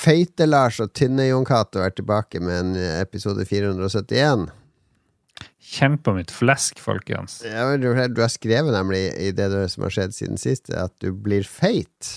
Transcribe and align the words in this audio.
Feite-Lars 0.00 0.80
og 0.80 0.94
Tynne-Jon 0.96 1.44
Cato 1.48 1.82
er 1.84 1.92
tilbake 1.92 2.40
med 2.40 2.56
en 2.56 2.72
episode 3.02 3.44
471. 3.44 4.48
Kjenn 5.70 5.98
på 6.00 6.14
mitt 6.16 6.32
flesk, 6.32 6.80
folkens. 6.82 7.40
Ja, 7.44 7.66
men 7.68 7.82
du, 7.82 7.90
du 7.92 8.22
har 8.22 8.32
skrevet 8.32 8.72
nemlig 8.74 9.02
i 9.20 9.30
det 9.36 9.50
som 9.72 9.84
har 9.86 9.94
skjedd 9.94 10.16
siden 10.16 10.40
sist, 10.40 10.72
at 10.72 10.94
du 11.04 11.12
blir 11.12 11.44
feit. 11.46 12.10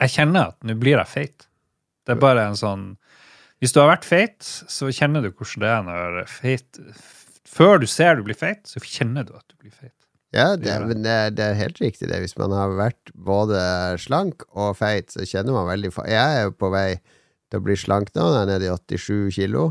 Jeg 0.00 0.14
kjenner 0.16 0.54
at 0.54 0.66
nå 0.66 0.76
blir 0.80 0.96
jeg 0.96 1.10
feit. 1.10 1.46
Det 2.04 2.16
er 2.16 2.20
bare 2.20 2.48
en 2.50 2.58
sånn 2.58 2.82
Hvis 3.62 3.72
du 3.72 3.78
har 3.80 3.92
vært 3.94 4.04
feit, 4.08 4.40
så 4.44 4.90
kjenner 4.92 5.24
du 5.24 5.30
hvordan 5.30 5.62
det 5.62 5.70
er 5.70 5.84
når 5.86 6.16
feit 6.28 6.80
Før 7.48 7.78
du 7.80 7.86
ser 7.88 8.18
du 8.18 8.24
blir 8.26 8.36
feit, 8.36 8.64
så 8.68 8.82
kjenner 8.82 9.24
du 9.24 9.32
at 9.36 9.46
du 9.48 9.56
blir 9.56 9.72
feit. 9.72 9.94
Ja, 10.34 10.56
det, 10.58 10.74
men 10.88 11.04
det, 11.04 11.36
det 11.38 11.44
er 11.46 11.60
helt 11.60 11.78
riktig, 11.78 12.08
det. 12.10 12.18
Hvis 12.24 12.34
man 12.40 12.52
har 12.54 12.74
vært 12.74 13.12
både 13.14 13.60
slank 14.02 14.42
og 14.50 14.74
feit, 14.80 15.12
så 15.14 15.26
kjenner 15.28 15.54
man 15.54 15.68
veldig 15.70 15.92
Jeg 16.10 16.18
er 16.18 16.48
jo 16.48 16.56
på 16.58 16.72
vei 16.74 16.88
til 17.52 17.60
å 17.60 17.64
bli 17.64 17.76
slank 17.78 18.10
nå. 18.16 18.26
Jeg 18.32 18.42
er 18.42 18.50
nede 18.50 18.66
i 18.66 18.74
87 18.74 19.36
kilo. 19.38 19.68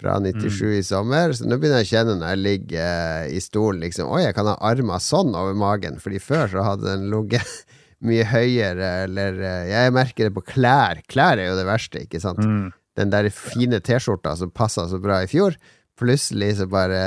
Fra 0.00 0.14
97 0.22 0.78
i 0.78 0.84
sommer. 0.86 1.34
Så 1.36 1.44
nå 1.44 1.58
begynner 1.58 1.82
jeg 1.82 1.90
å 1.90 1.90
kjenne 1.90 2.14
når 2.20 2.30
jeg 2.30 2.42
ligger 2.44 2.84
eh, 2.86 3.34
i 3.36 3.40
stolen, 3.44 3.82
liksom 3.84 4.08
Oi, 4.14 4.22
jeg 4.24 4.36
kan 4.38 4.48
ha 4.48 4.54
armer 4.70 5.02
sånn 5.04 5.34
over 5.36 5.58
magen. 5.58 5.98
Fordi 6.00 6.22
før 6.22 6.46
så 6.54 6.64
hadde 6.64 6.86
den 6.88 7.10
ligget 7.12 7.56
mye 8.06 8.24
høyere, 8.30 8.92
eller 9.08 9.42
eh, 9.42 9.72
Jeg 9.74 9.96
merker 9.96 10.30
det 10.30 10.36
på 10.38 10.46
klær. 10.54 11.02
Klær 11.10 11.34
er 11.34 11.50
jo 11.50 11.58
det 11.58 11.66
verste, 11.68 12.06
ikke 12.06 12.22
sant? 12.22 12.40
Mm. 12.40 12.70
Den 13.00 13.12
der 13.12 13.28
fine 13.34 13.82
T-skjorta 13.82 14.36
som 14.38 14.54
passa 14.54 14.86
så 14.88 15.02
bra 15.02 15.20
i 15.24 15.28
fjor, 15.30 15.58
plutselig 16.00 16.54
så 16.60 16.70
bare 16.70 17.02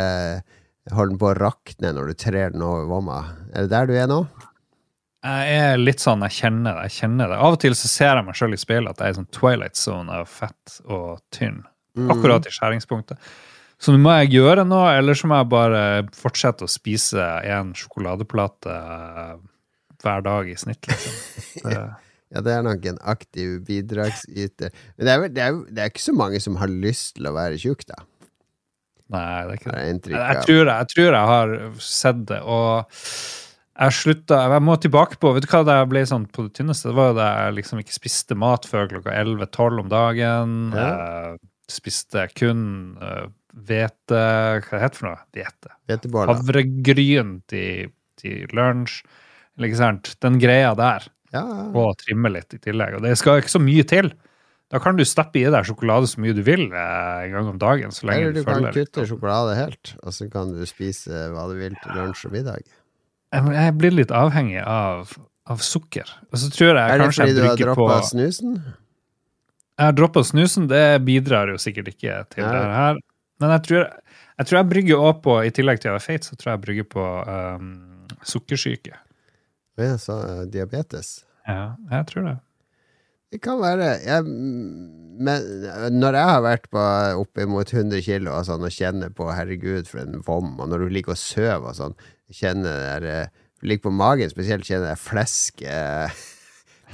holder 0.91 1.13
den 1.13 1.19
på 1.21 1.29
å 1.31 1.35
rakne 1.37 1.93
når 1.95 2.09
du 2.11 2.13
trer 2.25 2.51
den 2.55 2.61
over 2.65 2.83
vomma. 2.89 3.21
Er 3.55 3.67
det 3.67 3.71
der 3.71 3.87
du 3.87 3.93
er 3.95 4.09
nå? 4.11 4.17
Jeg 5.23 5.53
er 5.63 5.77
litt 5.79 6.01
sånn, 6.03 6.25
jeg 6.27 6.35
kjenner 6.35 6.75
det. 6.75 6.89
jeg 6.89 6.97
kjenner 6.99 7.29
det. 7.31 7.37
Av 7.39 7.55
og 7.55 7.59
til 7.63 7.75
så 7.79 7.87
ser 7.87 8.17
jeg 8.19 8.25
meg 8.27 8.35
sjøl 8.35 8.57
i 8.57 8.59
speilet 8.59 8.91
at 8.91 8.99
jeg 9.05 9.13
er 9.13 9.17
sånn 9.21 9.29
twilight 9.31 9.79
zone 9.79 10.11
av 10.19 10.27
fett 10.27 10.79
og 10.91 11.21
tynn. 11.31 11.61
Akkurat 12.11 12.49
i 12.49 12.51
skjæringspunktet. 12.51 13.21
Så 13.79 13.93
nå 13.95 13.99
må 14.03 14.11
jeg 14.19 14.33
gjøre 14.35 14.65
noe, 14.67 14.91
eller 14.97 15.15
så 15.15 15.27
må 15.31 15.37
jeg 15.39 15.47
bare 15.51 15.79
fortsette 16.15 16.67
å 16.67 16.71
spise 16.71 17.23
en 17.55 17.71
sjokoladeplate 17.77 18.75
eh, 18.75 19.33
hver 20.03 20.23
dag 20.27 20.51
i 20.51 20.57
snitt. 20.59 20.87
liksom. 20.91 21.21
Det, 21.69 21.83
Ja, 22.33 22.41
det 22.41 22.49
er 22.55 22.63
nok 22.65 22.85
en 22.89 22.95
aktiv 23.05 23.59
bidragsyter. 23.67 24.71
Men 24.97 25.05
det 25.05 25.11
er, 25.13 25.19
vel- 25.21 25.33
det, 25.35 25.43
er, 25.45 25.57
det 25.69 25.83
er 25.83 25.91
ikke 25.91 26.01
så 26.01 26.15
mange 26.17 26.39
som 26.41 26.55
har 26.57 26.71
lyst 26.71 27.11
til 27.19 27.27
å 27.29 27.33
være 27.35 27.59
tjukk, 27.61 27.83
da. 27.91 27.99
Nei, 29.13 29.45
det 29.47 29.53
er 29.53 29.61
ikke 29.61 29.71
det. 29.71 29.85
inntrykk 29.93 30.19
Jeg 30.19 30.43
tror 30.47 30.59
jeg, 30.59 30.73
jeg 30.73 30.91
tror 30.93 31.07
jeg 31.07 31.31
har 31.31 31.55
sett 31.85 32.25
det, 32.29 32.41
og 32.43 32.99
jeg 33.73 33.95
slutta 33.97 34.37
Jeg 34.51 34.61
må 34.61 34.75
tilbake 34.77 35.17
på 35.17 35.31
Vet 35.33 35.47
du 35.47 35.49
hva 35.49 35.63
da 35.65 35.79
jeg 35.79 35.89
ble 35.89 36.03
sånn 36.09 36.27
på 36.29 36.45
det 36.45 36.53
tynneste? 36.59 36.91
Det 36.91 36.97
var 36.97 37.09
jo 37.11 37.15
da 37.17 37.29
jeg 37.45 37.55
liksom 37.57 37.81
ikke 37.81 37.95
spiste 37.95 38.37
mat 38.37 38.67
før 38.69 38.91
klokka 38.91 39.15
11-12 39.23 39.81
om 39.81 39.89
dagen. 39.89 40.59
Ja. 40.77 40.91
Jeg 41.33 41.73
spiste 41.73 42.27
kun 42.37 42.61
eh, 43.01 43.25
hvete 43.65 44.21
Hva 44.67 44.83
heter 44.83 44.93
det 44.93 44.99
for 44.99 45.09
noe? 45.09 45.23
Hvete. 45.33 45.73
Havregryn 46.13 47.35
til, 47.49 47.93
til 48.21 48.53
lunsj. 48.53 49.01
Ikke 49.61 49.79
sant? 49.79 50.13
Den 50.25 50.39
greia 50.41 50.73
der. 50.77 51.05
Ja, 51.33 51.41
ja. 51.41 51.65
Og 51.73 51.97
trimme 52.01 52.29
litt 52.33 52.53
i 52.53 52.61
tillegg. 52.61 52.97
Og 52.97 53.05
det 53.05 53.15
skal 53.17 53.41
ikke 53.41 53.55
så 53.55 53.61
mye 53.61 53.85
til. 53.89 54.13
Da 54.73 54.79
kan 54.81 54.97
du 54.97 55.03
stappe 55.05 55.37
i 55.37 55.45
deg 55.53 55.67
sjokolade 55.69 56.07
så 56.09 56.21
mye 56.23 56.33
du 56.33 56.41
vil 56.45 56.63
eh, 56.65 57.25
en 57.27 57.35
gang 57.35 57.49
om 57.51 57.59
dagen. 57.61 57.91
så 57.93 58.07
lenge 58.09 58.23
Eller 58.23 58.33
du 58.33 58.39
du 58.41 58.47
kan 58.47 58.55
følger 58.57 58.77
kutte 58.79 59.03
sjokolade 59.11 59.57
helt, 59.59 59.91
og 60.01 60.15
så 60.15 60.25
kan 60.33 60.53
du 60.55 60.63
spise 60.65 61.27
hva 61.33 61.43
du 61.51 61.59
vil 61.59 61.75
til 61.83 61.99
lunsj 61.99 62.25
og 62.29 62.33
middag. 62.33 62.63
Jeg, 63.33 63.51
jeg 63.53 63.75
blir 63.77 63.93
litt 63.93 64.13
avhengig 64.13 64.63
av, 64.65 65.13
av 65.49 65.61
sukker. 65.61 66.09
Og 66.31 66.41
så 66.41 66.49
tror 66.53 66.71
jeg 66.71 66.81
Er 66.81 66.97
det 66.97 67.05
kanskje 67.05 67.27
fordi 67.27 67.35
du 67.37 67.45
har 67.45 67.61
droppa 67.61 67.99
snusen? 68.09 68.55
Jeg 69.73 69.89
har 69.89 69.95
droppa 69.97 70.23
snusen, 70.25 70.65
det 70.69 70.85
bidrar 71.05 71.53
jo 71.53 71.59
sikkert 71.61 71.93
ikke 71.93 72.17
til 72.33 72.45
Nei. 72.45 72.53
det 72.53 72.77
her. 72.77 72.99
Men 73.41 73.53
jeg 73.55 73.65
tror 73.67 73.83
jeg, 73.83 74.47
tror 74.47 74.59
jeg 74.59 74.69
brygger 74.71 75.05
også 75.05 75.21
på, 75.27 75.35
i 75.45 75.53
tillegg 75.53 75.81
til 75.81 75.91
å 75.91 75.95
være 75.99 76.05
feit, 76.07 76.25
så 76.25 76.37
tror 76.37 76.51
jeg 76.51 76.57
jeg 76.57 76.63
brygger 76.65 76.89
på 76.89 77.05
um, 77.29 77.69
sukkersyke. 78.25 78.97
Ja, 79.81 79.93
så 80.01 80.17
uh, 80.17 80.41
diabetes. 80.49 81.19
Ja, 81.45 81.75
jeg 81.91 82.09
tror 82.09 82.27
det. 82.29 82.35
Det 83.33 83.39
kan 83.41 83.57
være 83.57 83.95
jeg, 84.05 84.25
Men 84.25 85.45
når 85.97 86.17
jeg 86.19 86.29
har 86.29 86.41
vært 86.45 86.67
på 86.73 86.81
oppimot 87.17 87.71
100 87.73 88.03
kilo 88.05 88.35
og, 88.35 88.45
sånn, 88.45 88.65
og 88.65 88.73
kjenner 88.73 89.09
på 89.09 89.25
'herregud, 89.29 89.89
for 89.89 90.03
en 90.03 90.21
vom', 90.25 90.59
og 90.61 90.69
når 90.69 90.85
du 90.85 90.93
ligger 90.93 91.15
og 91.15 91.17
sover 91.17 91.71
og 91.71 91.77
sånn, 91.77 91.95
kjenner 92.29 92.77
der, 92.85 93.09
eh, 93.09 93.27
Ligger 93.63 93.87
på 93.87 93.95
magen 93.95 94.29
spesielt, 94.29 94.67
kjenner 94.67 94.91
jeg 94.91 94.99
flesk 94.99 95.61
eh, 95.71 96.11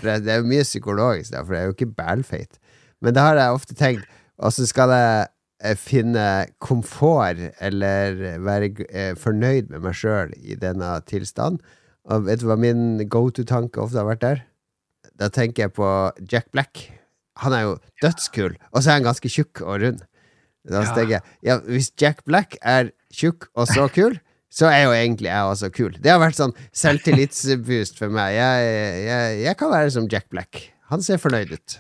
det, 0.04 0.30
er 0.30 0.38
jo 0.40 0.48
mye 0.48 0.64
psykologisk 0.64 1.34
der, 1.34 1.44
for 1.44 1.54
det 1.54 1.60
er 1.60 1.66
jo 1.66 1.76
ikke 1.76 1.96
bælfeit. 1.98 2.60
Men 3.02 3.16
det 3.16 3.24
har 3.26 3.36
jeg 3.36 3.56
ofte 3.58 3.76
tenkt. 3.76 4.06
Og 4.38 4.54
skal 4.54 4.94
jeg 4.94 5.28
eh, 5.64 5.76
finne 5.76 6.46
komfort, 6.62 7.42
eller 7.60 8.40
være 8.46 8.70
eh, 8.90 9.16
fornøyd 9.18 9.74
med 9.74 9.84
meg 9.84 9.98
sjøl 9.98 10.32
i 10.38 10.56
denne 10.56 10.94
tilstanden. 11.10 11.60
Og 12.10 12.30
vet 12.30 12.40
du 12.40 12.48
hva 12.48 12.56
min 12.56 13.02
go 13.10 13.28
to-tanke 13.30 13.82
ofte 13.82 14.00
har 14.00 14.08
vært 14.08 14.24
der? 14.24 14.46
Da 15.20 15.30
tenker 15.34 15.68
jeg 15.68 15.74
på 15.76 15.88
Jack 16.32 16.50
Black. 16.56 16.86
Han 17.44 17.54
er 17.56 17.66
jo 17.68 17.76
dødskul, 18.04 18.56
og 18.74 18.82
så 18.84 18.90
er 18.92 18.98
han 19.00 19.06
ganske 19.08 19.30
tjukk 19.32 19.62
og 19.64 19.78
rund. 19.84 20.02
Da 20.70 20.82
tenker 20.94 21.18
jeg, 21.18 21.24
ja, 21.48 21.56
Hvis 21.64 21.92
Jack 22.00 22.26
Black 22.28 22.58
er 22.62 22.92
tjukk 23.16 23.48
og 23.56 23.70
så 23.72 23.88
kul, 23.96 24.18
så 24.52 24.68
er 24.70 24.84
jo 24.88 24.92
egentlig 24.98 25.30
jeg 25.30 25.52
også 25.54 25.70
kul. 25.74 25.94
Det 26.02 26.12
har 26.12 26.20
vært 26.22 26.38
sånn 26.40 26.54
selvtillitsboost 26.76 28.00
for 28.02 28.12
meg. 28.14 28.34
Jeg, 28.36 28.72
jeg, 29.06 29.38
jeg 29.46 29.58
kan 29.60 29.72
være 29.72 29.94
som 29.94 30.08
Jack 30.12 30.28
Black. 30.34 30.66
Han 30.92 31.04
ser 31.06 31.22
fornøyd 31.22 31.54
ut. 31.56 31.78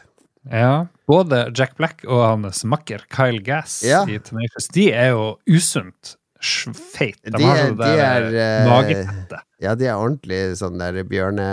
Ja, 0.49 0.85
både 1.09 1.49
Jack 1.57 1.75
Black 1.77 2.05
og 2.07 2.21
hans 2.23 2.63
makker 2.63 3.03
Kyle 3.11 3.41
Gass 3.43 3.81
Ja. 3.83 4.05
i 4.07 4.15
Tenacious, 4.23 4.69
de 4.73 4.85
er 4.95 5.11
jo 5.11 5.33
usunt 5.51 6.15
feit. 6.39 7.19
De, 7.25 7.43
er- 7.43 7.61
sånn 7.67 7.77
de 7.77 7.85
der 7.85 8.01
er, 8.07 8.27
eh, 8.33 8.49
eh, 8.63 8.67
magefette. 8.69 9.41
Ja, 9.59 9.75
de 9.75 9.87
er 9.91 9.95
ordentlig 9.99 10.41
sånn 10.59 10.77
der 10.79 11.01
bjørne, 11.03 11.47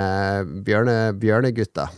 bjørne, 0.67 0.99
bjørnegutta. 1.19 1.89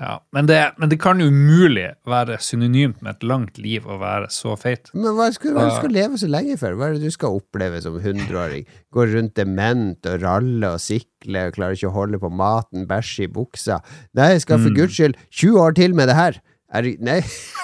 Ja, 0.00 0.14
men 0.32 0.46
det, 0.48 0.56
men 0.80 0.88
det 0.88 0.96
kan 1.02 1.18
umulig 1.20 1.90
være 2.08 2.38
synonymt 2.40 3.02
med 3.04 3.18
et 3.18 3.24
langt 3.28 3.58
liv 3.60 3.84
å 3.84 3.98
være 4.00 4.30
så 4.32 4.54
feit. 4.56 4.88
Men 4.96 5.12
hva 5.18 5.26
skal, 5.34 5.52
hva 5.52 5.66
skal 5.74 5.90
du 5.92 5.96
leve 5.98 6.16
så 6.20 6.28
lenge 6.30 6.56
for? 6.60 6.72
Hva 6.78 6.86
er 6.88 6.94
det 6.96 7.02
du 7.04 7.12
skal 7.12 7.36
oppleve 7.36 7.82
som 7.84 7.98
hundreåring? 8.00 8.64
Gå 8.96 9.04
rundt 9.12 9.34
dement 9.36 10.08
og 10.08 10.22
ralle 10.24 10.70
og 10.72 10.80
sikle 10.80 11.48
og 11.50 11.56
klarer 11.58 11.76
ikke 11.76 11.90
å 11.90 11.96
holde 11.98 12.20
på 12.22 12.30
maten, 12.32 12.86
bæsje 12.88 13.26
i 13.26 13.32
buksa. 13.34 13.82
Nei, 14.16 14.30
jeg 14.38 14.46
skal 14.46 14.62
for 14.64 14.72
guds 14.78 14.96
skyld 14.96 15.20
20 15.36 15.60
år 15.66 15.76
til 15.76 15.92
med 15.98 16.08
det 16.08 16.16
her. 16.16 16.40
Er, 16.72 16.86
nei, 17.02 17.18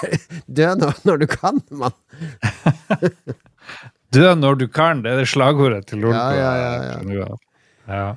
dø 0.59 0.69
nå 0.77 0.91
når 1.07 1.23
du 1.23 1.27
kan, 1.31 1.61
mann. 1.71 1.95
Dø 4.17 4.31
når 4.37 4.57
du 4.63 4.65
kan, 4.71 5.03
det 5.05 5.13
er 5.13 5.21
det 5.21 5.27
slagordet 5.31 5.85
til 5.91 6.01
Lolbø. 6.05 6.17
Ja, 6.17 6.49
ja, 6.57 6.73
ja, 6.81 7.19
ja. 7.21 7.29
Ja. 7.87 8.07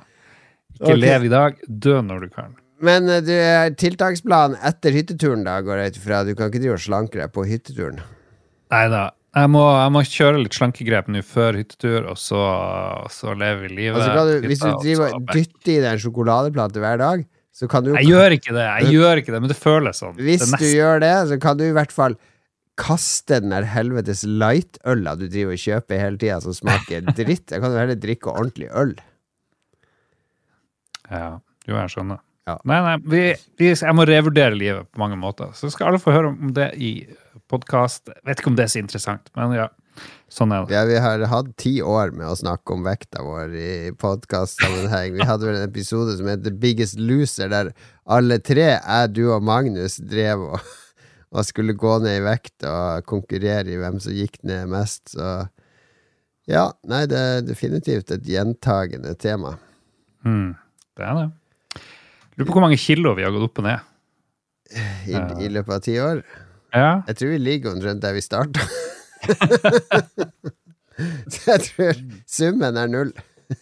Ikke 0.81 0.95
okay. 0.95 0.99
lev 1.03 1.27
i 1.27 1.31
dag, 1.31 1.63
dø 1.67 2.01
når 2.03 2.25
du 2.25 2.33
kan. 2.33 2.57
Men 2.81 3.09
eh, 3.09 3.21
du, 3.23 3.31
eh, 3.37 3.69
tiltaksplanen 3.77 4.57
etter 4.65 4.95
hytteturen, 4.95 5.45
da, 5.45 5.59
går 5.65 5.83
jeg 5.83 5.93
ut 5.93 5.99
ifra. 6.01 6.21
Du 6.25 6.33
kan 6.33 6.49
ikke 6.49 6.63
drive 6.63 6.77
og 6.79 6.85
slanke 6.85 7.21
deg 7.21 7.33
på 7.35 7.45
hytteturen. 7.47 8.01
Nei 8.73 8.85
da. 8.91 9.09
Jeg 9.31 9.47
må, 9.47 9.61
jeg 9.63 9.91
må 9.95 10.01
kjøre 10.03 10.39
litt 10.41 10.55
slankegrep 10.57 11.11
nå 11.13 11.21
før 11.23 11.55
hyttetur, 11.61 12.09
og 12.11 12.17
så, 12.19 12.41
så 13.13 13.31
lever 13.31 13.61
vi 13.63 13.69
livet. 13.77 14.01
Altså, 14.01 14.15
kan 14.17 14.27
du, 14.27 14.47
hvis 14.49 14.63
du 14.63 14.71
driver 14.81 15.13
og 15.15 15.29
dytter 15.29 15.71
i 15.71 15.77
deg 15.77 15.93
en 15.93 16.01
sjokoladeplate 16.03 16.83
hver 16.83 16.99
dag, 16.99 17.23
så 17.55 17.69
kan 17.71 17.85
du 17.85 17.93
Jeg 17.93 18.09
gjør 18.09 18.35
ikke 18.35 18.55
det, 18.57 18.65
jeg 18.65 18.91
gjør 18.97 19.21
ikke 19.21 19.35
det, 19.35 19.41
men 19.45 19.53
det 19.53 19.57
føles 19.59 20.03
sånn. 20.03 20.17
Hvis 20.19 20.43
du 20.51 20.67
gjør 20.67 20.99
det, 21.03 21.13
så 21.31 21.39
kan 21.39 21.59
du 21.59 21.63
i 21.69 21.71
hvert 21.77 21.95
fall 21.95 22.17
kaste 22.79 23.41
den 23.43 23.53
der 23.53 23.67
helvetes 23.67 24.23
light-øla 24.27 25.15
du 25.19 25.27
driver 25.27 25.55
og 25.55 25.63
kjøper 25.63 26.01
hele 26.01 26.19
tida, 26.21 26.39
som 26.43 26.55
smaker 26.55 27.07
dritt. 27.19 27.51
Jeg 27.51 27.61
kan 27.61 27.73
jo 27.73 27.81
heller 27.81 27.99
drikke 27.99 28.33
ordentlig 28.33 28.71
øl. 28.71 28.95
Ja, 31.11 31.39
jo, 31.67 31.75
jeg 31.75 31.91
skjønner. 31.91 32.21
Ja. 32.49 32.55
Nei, 32.65 32.79
nei, 32.81 32.95
vi, 33.05 33.19
vi, 33.59 33.69
jeg 33.69 33.95
må 33.95 34.05
revurdere 34.07 34.57
livet 34.57 34.89
på 34.89 35.01
mange 35.03 35.19
måter. 35.19 35.51
Så 35.57 35.69
skal 35.71 35.91
alle 35.91 36.01
få 36.01 36.15
høre 36.15 36.31
om 36.31 36.55
det 36.55 36.71
i 36.81 36.95
podkast. 37.51 38.09
Vet 38.25 38.41
ikke 38.41 38.51
om 38.53 38.57
det 38.57 38.65
er 38.65 38.73
så 38.73 38.81
interessant, 38.81 39.31
men 39.37 39.55
ja. 39.59 39.69
Sånn 40.31 40.53
er 40.55 40.63
det. 40.63 40.71
Ja, 40.73 40.85
vi 40.87 40.99
har 41.03 41.23
hatt 41.27 41.49
ti 41.59 41.73
år 41.83 42.13
med 42.15 42.29
å 42.31 42.37
snakke 42.39 42.73
om 42.73 42.85
vekta 42.87 43.21
vår 43.25 43.51
i 43.59 43.71
podkastsammenheng. 43.99 45.17
Vi 45.17 45.27
hadde 45.27 45.49
vel 45.49 45.57
en 45.59 45.67
episode 45.67 46.15
som 46.17 46.29
het 46.31 46.45
The 46.45 46.53
Biggest 46.55 46.95
Loser, 46.99 47.51
der 47.51 47.73
alle 48.07 48.39
tre, 48.39 48.69
jeg, 48.77 49.11
du 49.11 49.25
og 49.35 49.43
Magnus, 49.45 49.99
drev 49.99 50.47
og, 50.47 50.71
og 51.31 51.45
skulle 51.47 51.75
gå 51.79 51.93
ned 52.03 52.17
i 52.19 52.23
vekt 52.25 52.65
og 52.67 53.05
konkurrere 53.07 53.71
i 53.71 53.77
hvem 53.79 53.99
som 54.03 54.15
gikk 54.15 54.39
ned 54.47 54.67
mest. 54.71 55.13
Så 55.13 55.27
ja, 56.49 56.65
nei, 56.89 57.05
det 57.07 57.19
er 57.19 57.45
definitivt 57.47 58.11
et 58.11 58.25
gjentagende 58.27 59.13
tema. 59.19 59.55
Mm, 60.27 60.51
det 60.99 61.07
er 61.07 61.19
det. 61.21 61.27
Lurer 62.35 62.47
på 62.49 62.55
hvor 62.57 62.65
mange 62.65 62.79
kilo 62.81 63.13
vi 63.17 63.23
har 63.25 63.33
gått 63.35 63.47
opp 63.47 63.61
og 63.63 63.67
ned. 63.69 63.87
I, 64.71 65.15
i 65.43 65.49
løpet 65.51 65.73
av 65.75 65.81
ti 65.83 65.97
år. 65.99 66.21
Ja, 66.71 67.01
Jeg 67.09 67.17
tror 67.19 67.33
vi 67.33 67.39
ligger 67.41 67.73
omtrent 67.75 68.03
der 68.03 68.13
vi 68.15 68.23
starta. 68.23 68.63
Så 71.31 71.41
jeg 71.51 71.63
tror 71.67 71.99
summen 72.29 72.77
er 72.79 72.91
null. 72.91 73.11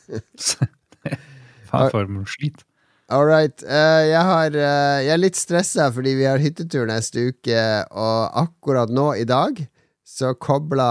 faen 1.69 1.91
for 1.93 2.09
noe 2.09 2.29
slit. 2.29 2.61
All 3.09 3.25
right. 3.25 3.63
Uh, 3.65 4.05
jeg, 4.05 4.21
har, 4.21 4.53
uh, 4.53 4.99
jeg 5.01 5.13
er 5.15 5.21
litt 5.21 5.39
stressa 5.39 5.89
fordi 5.93 6.13
vi 6.19 6.27
har 6.29 6.41
hyttetur 6.41 6.85
neste 6.89 7.29
uke, 7.31 7.61
og 7.89 8.39
akkurat 8.45 8.91
nå 8.93 9.11
i 9.17 9.25
dag 9.29 9.61
så 10.09 10.33
kobla 10.37 10.87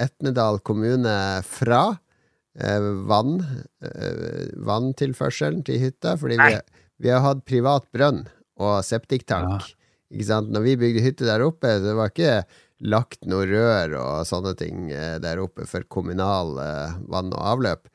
Etnedal 0.00 0.60
kommune 0.64 1.14
fra 1.48 1.82
uh, 1.92 2.90
vann 3.08 3.38
eh, 3.84 4.48
vanntilførselen 4.66 5.64
til 5.66 5.80
hytta, 5.82 6.16
fordi 6.20 6.38
vi, 6.40 6.58
vi 7.04 7.12
har 7.12 7.24
hatt 7.24 7.44
privat 7.48 7.88
brønn 7.94 8.24
og 8.58 8.80
septiktank. 8.86 9.68
Ikke 10.12 10.28
sant? 10.30 10.50
Når 10.52 10.64
vi 10.64 10.78
bygde 10.80 11.04
hytte 11.04 11.28
der 11.28 11.44
oppe, 11.44 11.76
så 11.78 11.90
det 11.90 11.96
var 11.98 12.12
ikke 12.12 12.34
lagt 12.88 13.26
noe 13.26 13.46
rør 13.50 13.96
og 13.98 14.26
sånne 14.28 14.54
ting 14.58 14.90
eh, 14.94 15.16
der 15.22 15.40
oppe 15.42 15.66
for 15.68 15.86
kommunal 15.90 16.58
eh, 16.62 16.98
vann 17.10 17.32
og 17.34 17.42
avløp. 17.54 17.88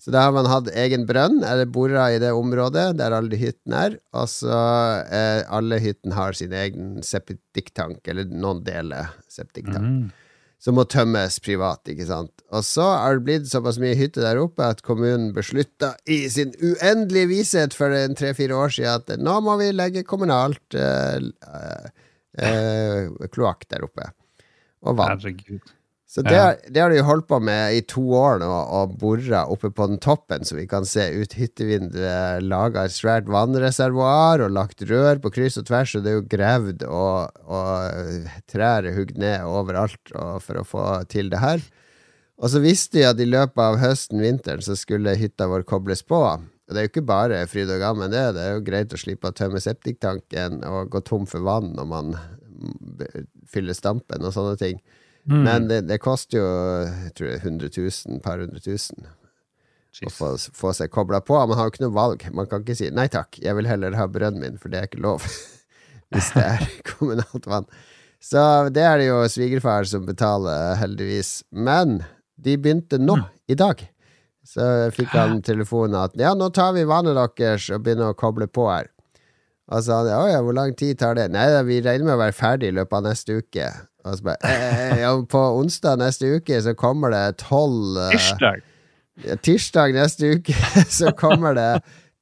Så 0.00 0.12
da 0.14 0.22
har 0.24 0.32
man 0.32 0.46
hatt 0.48 0.70
egen 0.80 1.02
brønn, 1.04 1.42
eller 1.44 1.68
bora 1.68 2.06
i 2.14 2.20
det 2.22 2.30
området 2.32 2.86
der 2.96 3.12
alle 3.12 3.36
hyttene 3.36 3.82
er, 3.90 3.96
og 4.16 4.30
så 4.32 4.56
eh, 5.12 5.42
alle 5.52 5.76
hyttene 5.82 6.16
har 6.16 6.32
sin 6.38 6.54
egen 6.56 7.02
septiktank, 7.04 8.00
eller 8.08 8.24
noen 8.32 8.62
deler 8.64 9.12
septiktank 9.28 9.84
Mm. 9.84 10.10
som 10.60 10.76
må 10.76 10.86
tømmes 10.88 11.36
privat, 11.44 11.80
ikke 11.88 12.06
sant. 12.08 12.32
Og 12.52 12.64
så 12.64 12.84
har 12.84 13.18
det 13.18 13.26
blitt 13.28 13.50
såpass 13.52 13.78
mye 13.80 13.96
hytte 13.96 14.20
der 14.24 14.40
oppe 14.40 14.66
at 14.72 14.80
kommunen 14.84 15.34
beslutta 15.36 15.92
i 16.08 16.22
sin 16.32 16.54
uendelige 16.60 17.28
vishet 17.30 17.76
for 17.76 17.92
en 17.96 18.16
tre-fire 18.16 18.56
år 18.56 18.72
siden 18.76 19.04
at 19.04 19.20
nå 19.20 19.36
må 19.44 19.58
vi 19.60 19.68
legge 19.72 20.04
kommunalt 20.08 20.76
eh, 20.76 21.20
eh, 21.52 21.90
eh, 22.40 23.28
kloakk 23.32 23.68
der 23.68 23.84
oppe. 23.84 24.08
Og 24.80 24.96
vann. 24.96 25.20
Herregud. 25.20 25.76
Så 26.10 26.24
det, 26.26 26.34
har- 26.42 26.56
det 26.74 26.80
har 26.82 26.90
de 26.90 27.02
holdt 27.06 27.28
på 27.30 27.38
med 27.38 27.76
i 27.78 27.82
to 27.86 28.02
år 28.18 28.40
nå, 28.42 28.46
og 28.50 28.96
bora 28.98 29.44
oppe 29.46 29.68
på 29.70 29.86
den 29.86 30.00
toppen, 30.02 30.42
så 30.42 30.56
vi 30.58 30.64
kan 30.66 30.82
se 30.88 31.04
ut 31.20 31.36
hyttevinduet, 31.38 32.42
laga 32.50 32.82
et 32.88 32.94
svært 32.96 33.28
vannreservoar 33.30 34.42
og 34.42 34.50
lagt 34.56 34.82
rør 34.90 35.20
på 35.22 35.30
kryss 35.36 35.60
og 35.62 35.68
tvers, 35.68 35.92
og 35.94 36.02
det 36.02 36.10
er 36.10 36.16
jo 36.18 36.24
gravd 36.32 36.82
og, 36.88 37.30
og 37.46 38.26
trær 38.50 38.88
er 38.90 38.96
hugd 38.98 39.20
ned 39.22 39.44
overalt 39.46 40.10
for 40.42 40.58
å 40.58 40.66
få 40.66 40.88
til 41.14 41.30
det 41.30 41.38
her. 41.44 41.62
Og 42.42 42.50
så 42.50 42.58
visste 42.64 42.98
de 42.98 43.06
at 43.06 43.20
i 43.22 43.28
løpet 43.30 43.60
av 43.62 43.78
høsten, 43.78 44.18
vinteren, 44.24 44.64
så 44.66 44.74
skulle 44.74 45.14
hytta 45.20 45.46
vår 45.46 45.62
kobles 45.68 46.02
på. 46.02 46.18
Og 46.26 46.74
det 46.74 46.78
er 46.80 46.86
jo 46.88 46.90
ikke 46.90 47.06
bare 47.06 47.44
fryd 47.50 47.70
og 47.70 47.82
gammen, 47.84 48.10
det. 48.10 48.26
Det 48.34 48.42
er 48.48 48.54
jo 48.56 48.64
greit 48.66 48.94
å 48.96 48.98
slippe 48.98 49.30
å 49.30 49.36
tømme 49.36 49.60
septiktanken 49.62 50.64
og 50.66 50.90
gå 50.90 51.02
tom 51.06 51.26
for 51.30 51.44
vann 51.46 51.70
når 51.76 51.86
man 51.90 52.14
fyller 53.50 53.76
stampen 53.76 54.24
og 54.26 54.34
sånne 54.34 54.56
ting. 54.60 54.80
Mm. 55.28 55.42
Men 55.44 55.68
det, 55.68 55.80
det 55.88 56.00
koster 56.02 56.40
jo 56.40 56.46
jeg 56.88 57.14
tror 57.16 57.28
det 57.28 57.34
er 57.36 57.48
100 57.48 57.72
000, 57.76 58.20
par 58.24 58.40
hundre 58.40 58.62
tusen 58.64 59.08
å 60.06 60.10
få, 60.14 60.34
få 60.54 60.72
seg 60.76 60.92
kobla 60.94 61.20
på. 61.20 61.36
Man 61.50 61.58
har 61.58 61.68
jo 61.68 61.74
ikke 61.74 61.84
noe 61.84 61.96
valg. 61.96 62.26
Man 62.34 62.48
kan 62.50 62.64
ikke 62.64 62.78
si 62.78 62.90
nei 62.94 63.08
takk, 63.12 63.40
jeg 63.42 63.56
vil 63.58 63.68
heller 63.68 63.96
ha 63.98 64.06
brønnen 64.10 64.42
min, 64.42 64.60
for 64.60 64.72
det 64.72 64.80
er 64.80 64.90
ikke 64.90 65.02
lov 65.04 65.26
hvis 66.14 66.30
det 66.36 66.46
er 66.46 66.68
kommunalt 66.92 67.48
vann. 67.50 67.68
Så 68.20 68.42
det 68.72 68.84
er 68.84 69.00
det 69.00 69.08
jo 69.08 69.20
svigerfar 69.32 69.86
som 69.88 70.04
betaler, 70.08 70.76
heldigvis. 70.80 71.40
Men 71.50 72.02
de 72.40 72.56
begynte 72.60 73.00
nå, 73.00 73.16
i 73.48 73.56
dag. 73.56 73.80
Så 74.46 74.64
fikk 74.96 75.12
han 75.14 75.40
telefonen 75.44 75.98
at 76.00 76.16
ja, 76.18 76.32
nå 76.36 76.50
tar 76.54 76.74
vi 76.76 76.86
vannet 76.88 77.16
deres 77.38 77.68
og 77.72 77.84
begynner 77.84 78.12
å 78.12 78.18
koble 78.18 78.48
på 78.48 78.66
her. 78.68 78.90
Og 79.70 79.78
så 79.78 79.86
sa 79.86 79.98
han 80.00 80.10
å 80.16 80.28
ja, 80.28 80.40
hvor 80.42 80.56
lang 80.56 80.74
tid 80.76 80.98
tar 81.00 81.14
det? 81.16 81.28
Nei, 81.32 81.46
vi 81.68 81.78
regner 81.84 82.08
med 82.08 82.16
å 82.16 82.22
være 82.24 82.36
ferdig 82.36 82.72
i 82.72 82.76
løpet 82.80 82.96
av 82.98 83.06
neste 83.06 83.38
uke. 83.38 83.68
Bare 84.04 84.36
eh, 84.48 85.00
ja, 85.02 85.12
På 85.28 85.40
onsdag 85.60 86.00
neste 86.00 86.36
uke 86.38 86.60
så 86.62 86.74
kommer 86.78 87.12
det 87.14 87.40
tolv 87.44 87.98
eh, 87.98 88.14
Tirsdag. 88.14 88.62
ja, 89.26 89.36
Tirsdag 89.36 89.96
neste 89.96 90.34
uke 90.36 90.56
så 91.00 91.12
kommer 91.16 91.56
det 91.58 91.72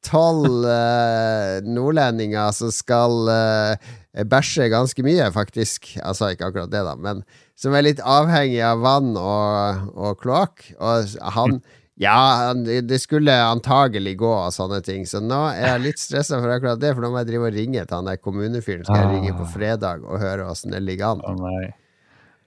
tolv 0.07 0.67
eh, 0.69 1.59
nordlendinger 1.67 2.53
som 2.55 2.73
skal 2.75 3.31
eh, 3.33 3.91
bæsje 4.29 4.69
ganske 4.73 5.03
mye, 5.07 5.27
faktisk. 5.35 5.93
Sa 6.15 6.33
ikke 6.33 6.51
akkurat 6.51 6.73
det, 6.73 6.83
da, 6.87 6.95
men 6.99 7.23
som 7.59 7.75
er 7.75 7.87
litt 7.87 8.01
avhengig 8.03 8.61
av 8.63 8.83
vann 8.85 9.15
og, 9.19 9.89
og 9.99 10.19
kloakk. 10.23 10.65
Og 10.79 11.19
han 11.35 11.61
Ja, 11.99 12.53
det 12.55 13.01
skulle 13.03 13.35
antagelig 13.49 14.13
gå 14.21 14.29
og 14.31 14.53
sånne 14.55 14.79
ting, 14.87 15.03
så 15.11 15.19
nå 15.19 15.41
er 15.51 15.75
jeg 15.75 15.81
litt 15.89 15.99
stressa 15.99 16.39
for 16.39 16.53
akkurat 16.55 16.79
det, 16.79 16.93
for 16.95 17.03
nå 17.03 17.11
må 17.11 17.19
jeg 17.25 17.33
drive 17.33 17.49
og 17.51 17.57
ringe 17.59 17.83
til 17.85 17.97
han 17.97 18.07
der 18.07 18.21
kommunefyren. 18.23 18.85
Skal 18.87 19.03
jeg 19.03 19.17
ringe 19.17 19.35
på 19.35 19.43
Ah. 19.49 19.53
fredag 19.57 20.05
og 20.07 20.21
høre 20.23 20.47
åssen 20.47 20.71
det 20.77 20.83
ligger 20.87 21.19
Å 21.19 21.35
Oh, 21.35 21.43
nei. 21.43 21.69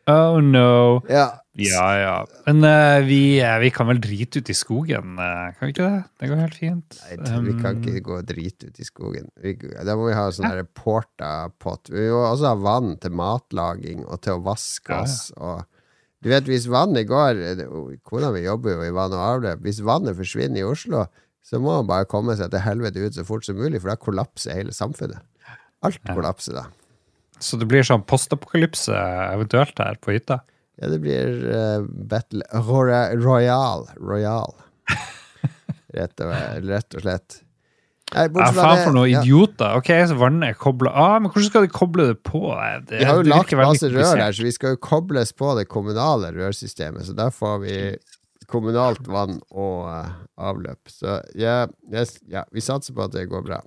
Oh 0.09 0.39
no. 0.41 1.01
Ja, 1.11 1.27
Ja, 1.59 1.87
ja. 1.99 2.13
Men 2.47 2.63
uh, 2.63 3.03
vi, 3.05 3.37
eh, 3.43 3.57
vi 3.59 3.69
kan 3.75 3.85
vel 3.91 3.99
drite 4.01 4.39
ut 4.39 4.49
i 4.49 4.55
skogen, 4.55 5.17
eh, 5.19 5.51
kan 5.59 5.67
vi 5.67 5.73
ikke 5.75 5.83
det? 5.83 6.03
Det 6.23 6.29
går 6.31 6.39
helt 6.45 6.55
fint. 6.55 6.95
Nei, 7.03 7.17
vi 7.43 7.55
kan 7.59 7.75
Um, 7.75 7.83
ikke 7.83 8.01
gå 8.07 8.15
og 8.21 8.25
drite 8.25 8.69
ut 8.71 8.79
i 8.79 8.87
skogen. 8.87 9.27
Vi, 9.43 9.53
da 9.83 9.97
må 9.99 10.07
vi 10.07 10.15
ha 10.15 10.29
sånn 10.31 10.47
der 10.49 10.63
porta-pott. 10.63 11.91
Vi 11.91 12.07
må 12.09 12.23
også 12.31 12.47
ha 12.53 12.55
vann 12.55 12.95
til 13.03 13.11
matlaging 13.19 14.05
og 14.07 14.21
til 14.23 14.39
å 14.39 14.43
vaske 14.47 14.95
Ja, 14.95 15.01
ja. 15.01 15.03
oss. 15.03 15.31
Og, 15.37 15.65
du 16.21 16.29
vet, 16.29 16.45
hvis 16.45 16.67
vannet 16.69 17.07
går 17.09 17.39
Kona 18.05 18.29
mi 18.33 18.43
jobber 18.43 18.75
jo 18.75 18.85
i 18.85 18.93
vann 18.93 19.15
og 19.15 19.23
avløp. 19.25 19.63
Hvis 19.65 19.81
vannet 19.85 20.17
forsvinner 20.19 20.61
i 20.61 20.67
Oslo, 20.67 21.07
så 21.41 21.57
må 21.57 21.79
man 21.79 21.89
bare 21.89 22.09
komme 22.09 22.35
seg 22.37 22.51
til 22.53 22.61
helvete 22.61 23.01
ut 23.01 23.17
så 23.17 23.25
fort 23.25 23.47
som 23.47 23.57
mulig, 23.57 23.81
for 23.81 23.89
da 23.89 23.97
kollapser 23.97 24.53
hele 24.53 24.75
samfunnet. 24.75 25.23
Alt 25.81 26.01
kollapser 26.05 26.59
da. 26.59 26.67
Så 27.41 27.57
det 27.57 27.65
blir 27.71 27.85
sånn 27.85 28.05
postapokalypse 28.05 28.93
eventuelt 29.33 29.81
her 29.81 29.97
på 29.97 30.13
hytta? 30.13 30.43
Ja, 30.77 30.91
det 30.93 30.99
blir 31.01 31.41
uh, 31.49 31.87
Battle 31.89 32.45
Royal. 32.53 33.17
Royal. 33.17 33.87
Royal. 33.97 34.53
Rett, 35.97 36.21
og, 36.23 36.35
rett 36.69 36.95
og 36.95 37.03
slett. 37.03 37.41
Nei, 38.11 38.25
Ja, 38.27 38.47
faen 38.51 38.81
for 38.83 38.95
noen 38.95 39.07
ja. 39.07 39.21
idioter. 39.23 39.77
Ok, 39.79 39.91
så 40.09 40.17
vannet 40.19 40.51
er 40.51 40.57
kobla 40.59 40.91
av, 40.91 41.21
men 41.21 41.31
hvordan 41.31 41.47
skal 41.47 41.63
de 41.63 41.71
koble 41.71 42.07
det 42.09 42.17
på? 42.27 42.41
Det, 42.89 42.99
Vi 42.99 43.07
har 43.07 43.21
jo 43.21 43.29
lagt 43.31 43.53
masse 43.55 43.87
rør 43.87 44.15
der, 44.19 44.35
så 44.35 44.43
vi 44.43 44.51
skal 44.51 44.75
jo 44.75 44.81
kobles 44.83 45.31
på 45.31 45.53
det 45.55 45.69
kommunale 45.71 46.33
rørsystemet. 46.35 47.07
Så 47.07 47.15
der 47.15 47.31
får 47.31 47.61
vi 47.63 47.77
kommunalt 48.51 49.07
vann 49.07 49.39
og 49.55 49.87
uh, 49.87 50.11
avløp. 50.35 50.91
Så 50.91 51.21
ja, 51.39 51.63
yes, 51.93 52.17
ja, 52.27 52.43
vi 52.51 52.63
satser 52.63 52.97
på 52.97 53.05
at 53.07 53.15
det 53.15 53.29
går 53.31 53.45
bra. 53.47 53.61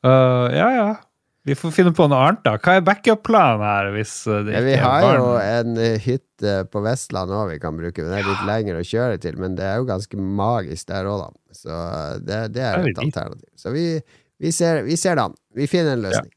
uh, 0.00 0.48
ja, 0.60 0.70
ja. 0.72 0.88
Vi 1.46 1.54
får 1.54 1.70
finne 1.76 1.92
på 1.94 2.08
noe 2.10 2.18
annet, 2.26 2.40
da. 2.42 2.56
Hva 2.58 2.72
er 2.74 2.86
backup-planen 2.86 3.62
her? 3.62 3.90
hvis 3.94 4.14
det 4.26 4.40
ikke 4.50 4.54
Ja, 4.56 4.62
vi 4.66 4.76
har 4.82 5.04
er 5.06 5.18
jo 5.20 5.26
en 5.38 5.76
eh, 5.78 5.98
hytte 6.02 6.54
på 6.72 6.82
Vestlandet 6.82 7.38
òg 7.38 7.52
vi 7.52 7.60
kan 7.62 7.76
bruke, 7.78 8.02
Den 8.02 8.16
er 8.18 8.26
litt 8.26 8.42
lengre 8.48 8.82
å 8.82 8.86
kjøre 8.86 9.20
til. 9.22 9.38
Men 9.38 9.54
det 9.58 9.68
er 9.68 9.78
jo 9.78 9.86
ganske 9.86 10.18
magisk 10.18 10.90
der 10.90 11.06
òg, 11.06 11.22
da. 11.22 11.54
Så 11.54 11.70
eh, 11.70 12.16
det, 12.26 12.40
det 12.56 12.64
er 12.66 12.82
et 12.82 13.04
alternativ. 13.04 13.46
Så 13.62 13.70
vi, 13.74 13.86
vi, 14.42 14.50
ser, 14.50 14.82
vi 14.88 14.98
ser 14.98 15.20
det 15.20 15.28
an. 15.28 15.38
Vi 15.54 15.70
finner 15.70 15.94
en 15.94 16.02
løsning. 16.08 16.32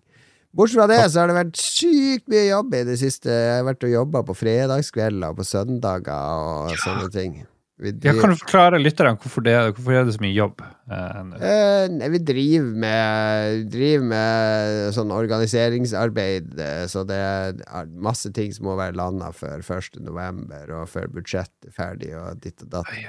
Bortsett 0.53 0.79
fra 0.79 0.87
det, 0.89 1.01
så 1.09 1.21
har 1.21 1.29
det 1.29 1.37
vært 1.37 1.57
sykt 1.61 2.29
mye 2.29 2.45
jobb 2.47 2.73
i 2.77 2.85
det 2.85 2.97
siste. 3.01 3.29
Jeg 3.33 3.57
har 3.59 3.65
vært 3.65 3.85
og 3.85 3.91
jobba 3.93 4.23
på 4.25 4.37
fredagskvelder 4.37 5.33
og 5.33 5.41
på 5.41 5.45
søndager 5.45 6.45
og 6.45 6.77
sånne 6.85 7.09
ting. 7.13 7.35
Vi 7.79 7.93
Ja, 8.03 8.11
kan 8.11 8.33
du 8.33 8.35
forklare 8.35 8.79
lytterne 8.81 9.15
hvorfor 9.15 9.43
det, 9.45 9.53
hvorfor 9.77 9.95
er 9.95 10.03
det 10.03 10.15
så 10.17 10.19
mye 10.19 10.35
jobb? 10.35 10.59
eh. 10.91 11.19
Eh, 11.47 11.85
nei, 11.93 12.09
vi 12.11 12.19
driver 12.27 12.73
med, 12.83 13.61
driver 13.71 14.09
med 14.09 14.95
sånn 14.97 15.13
organiseringsarbeid, 15.15 16.59
eh, 16.59 16.83
så 16.91 17.05
det 17.07 17.19
er 17.19 17.93
masse 17.95 18.33
ting 18.35 18.51
som 18.51 18.67
må 18.67 18.75
være 18.75 18.97
landa 18.99 19.31
før 19.31 19.63
1. 19.63 20.01
november, 20.03 20.65
og 20.75 20.89
før 20.91 21.07
budsjettet 21.13 21.69
er 21.71 21.75
ferdig, 21.77 22.11
og 22.19 22.41
ditt 22.43 22.65
og 22.67 22.73
datt. 22.73 22.91
Ai, 22.91 23.05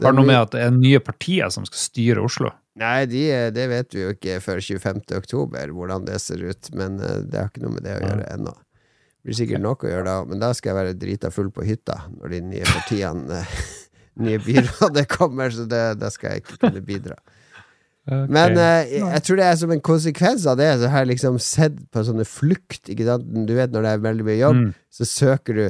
Har 0.00 0.10
det 0.10 0.18
noe 0.18 0.26
med 0.26 0.40
at 0.40 0.56
det 0.56 0.64
er 0.64 0.74
nye 0.74 0.98
partier 1.04 1.52
som 1.54 1.68
skal 1.68 1.78
styre 1.84 2.24
Oslo? 2.24 2.50
Nei, 2.80 3.04
de, 3.10 3.24
det 3.54 3.66
vet 3.70 3.94
vi 3.94 4.02
jo 4.02 4.14
ikke 4.14 4.40
før 4.42 4.58
25. 4.62 5.04
oktober, 5.18 5.70
hvordan 5.76 6.06
det 6.08 6.18
ser 6.22 6.42
ut, 6.42 6.70
men 6.74 6.98
eh, 6.98 7.22
det 7.30 7.38
har 7.44 7.52
ikke 7.52 7.62
noe 7.62 7.76
med 7.76 7.86
det 7.86 7.94
å 7.98 8.02
gjøre 8.08 8.26
ennå. 8.34 8.56
Det 9.20 9.28
blir 9.28 9.36
sikkert 9.36 9.60
nok 9.60 9.84
å 9.84 9.90
gjøre 9.90 10.06
da, 10.06 10.18
men 10.24 10.40
da 10.40 10.48
skal 10.56 10.70
jeg 10.72 10.78
være 10.78 10.96
drita 10.96 11.30
full 11.34 11.50
på 11.52 11.62
hytta 11.68 11.98
når 12.16 12.32
de 12.32 12.38
nye 12.54 12.64
partiene 12.70 13.42
eh, 13.42 13.56
Nye 14.18 14.38
byrådet 14.42 15.06
kommer, 15.18 15.50
så 15.54 15.66
det, 15.70 15.98
da 16.00 16.10
skal 16.10 16.30
jeg 16.34 16.42
ikke 16.42 16.58
kunne 16.66 16.82
bidra. 16.84 17.14
Men 18.10 18.56
eh, 18.58 18.88
jeg 18.98 19.22
tror 19.22 19.38
det 19.38 19.44
er 19.46 19.58
som 19.60 19.70
en 19.70 19.82
konsekvens 19.86 20.46
av 20.50 20.56
det, 20.58 20.70
så 20.80 20.88
har 20.90 21.04
jeg 21.04 21.12
liksom 21.12 21.36
sett 21.38 21.76
på 21.94 22.02
sånne 22.06 22.24
flukt. 22.26 22.88
Ikke 22.90 23.06
sant? 23.06 23.28
Du 23.46 23.52
vet 23.54 23.70
når 23.70 23.86
det 23.86 23.92
er 23.94 24.02
veldig 24.08 24.26
mye 24.26 24.40
jobb, 24.40 24.56
Mm. 24.64 24.74
så 24.90 25.06
søker 25.06 25.54
du 25.54 25.64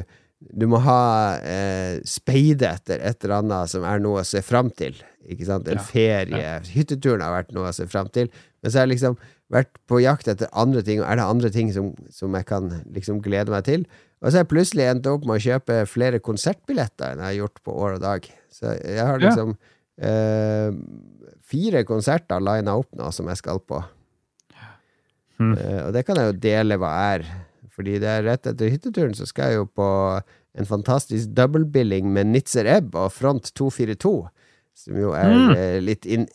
Du 0.57 0.65
må 0.65 0.79
ha 0.81 1.37
eh, 1.37 1.99
speide 2.03 2.65
etter 2.65 2.97
et 3.05 3.23
eller 3.23 3.43
annet 3.43 3.69
som 3.69 3.83
er 3.85 3.99
noe 4.01 4.23
å 4.23 4.25
se 4.25 4.41
fram 4.41 4.71
til. 4.73 4.95
Ikke 5.29 5.45
sant? 5.45 5.67
En 5.69 5.77
Ja. 5.77 5.83
ferie. 5.85 6.55
Hytteturen 6.73 7.21
har 7.21 7.35
vært 7.43 7.51
noe 7.53 7.69
å 7.69 7.73
se 7.77 7.85
fram 7.85 8.09
til. 8.09 8.27
Men 8.63 8.71
så 8.73 8.79
er 8.81 8.87
liksom 8.89 9.19
vært 9.51 9.73
på 9.91 9.99
jakt 10.01 10.27
etter 10.31 10.47
andre 10.57 10.81
ting, 10.87 11.01
og 11.03 11.07
er 11.11 11.19
det 11.19 11.25
andre 11.27 11.49
ting 11.51 11.71
som, 11.75 11.91
som 12.09 12.33
jeg 12.37 12.45
kan 12.49 12.69
liksom 12.95 13.19
glede 13.25 13.51
meg 13.51 13.65
til? 13.67 13.85
Og 14.21 14.29
så 14.29 14.37
har 14.37 14.43
jeg 14.45 14.51
plutselig 14.53 14.85
endt 14.87 15.07
opp 15.11 15.25
med 15.27 15.39
å 15.39 15.43
kjøpe 15.43 15.79
flere 15.89 16.19
konsertbilletter 16.23 17.11
enn 17.13 17.23
jeg 17.23 17.25
har 17.29 17.39
gjort 17.41 17.61
på 17.65 17.73
år 17.73 17.95
og 17.97 18.01
dag. 18.03 18.27
Så 18.53 18.75
jeg 18.79 19.01
har 19.05 19.17
Ja. 19.19 19.29
liksom 19.29 19.55
eh, 20.01 20.71
fire 21.51 21.83
konserter 21.85 22.39
lina 22.41 22.75
opp 22.79 22.91
nå 22.95 23.11
som 23.13 23.27
jeg 23.27 23.37
skal 23.41 23.59
på. 23.59 23.81
Mm. 25.41 25.55
Eh, 25.57 25.79
og 25.87 25.93
det 25.95 26.03
kan 26.05 26.19
jeg 26.21 26.29
jo 26.31 26.39
dele 26.43 26.77
hva 26.81 26.91
er. 27.15 27.25
Fordi 27.71 27.97
det 28.03 28.09
er 28.11 28.25
rett 28.27 28.45
etter 28.51 28.69
hytteturen 28.69 29.15
så 29.17 29.25
skal 29.29 29.49
jeg 29.51 29.61
jo 29.61 29.65
på 29.65 29.87
en 30.59 30.67
fantastisk 30.67 31.31
dobbeltbilling 31.37 32.09
med 32.13 32.27
Nitzer 32.33 32.67
Ebb 32.69 32.95
og 32.99 33.11
Front 33.15 33.53
242. 33.57 34.29
som 34.81 34.95
jo 34.97 35.11
er 35.13 35.29
Mm. 35.29 35.49
eh, 35.55 35.79
litt 35.83 36.05
in, 36.05 36.27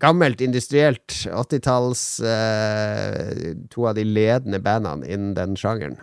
gammelt 0.00 0.40
industrielt. 0.44 1.06
80-talls 1.26 2.02
eh, 2.20 3.54
To 3.72 3.88
av 3.90 3.96
de 3.98 4.04
ledende 4.06 4.60
bandene 4.62 5.08
innen 5.08 5.34
den 5.38 5.56
sjangeren. 5.58 5.98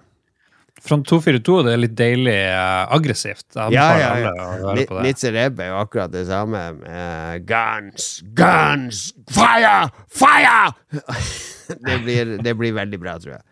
Front 0.85 1.07
242 1.07 1.61
det 1.65 1.71
er 1.71 1.79
litt 1.79 1.93
deilig 1.97 2.35
uh, 2.51 2.83
aggressivt. 2.93 3.45
Ja, 3.73 3.85
ja, 3.97 4.09
ja. 4.25 4.73
Nitze 5.01 5.31
Rebbe 5.33 5.63
er 5.63 5.71
jo 5.71 5.79
akkurat 5.79 6.11
det 6.13 6.25
samme. 6.27 6.61
Uh, 6.83 7.37
guns, 7.47 8.19
guns, 8.37 9.07
fire, 9.31 9.87
fire! 10.11 10.75
det, 11.87 11.97
blir, 12.03 12.35
det 12.43 12.53
blir 12.59 12.75
veldig 12.75 13.01
bra, 13.01 13.15
tror 13.23 13.37
jeg. 13.37 13.43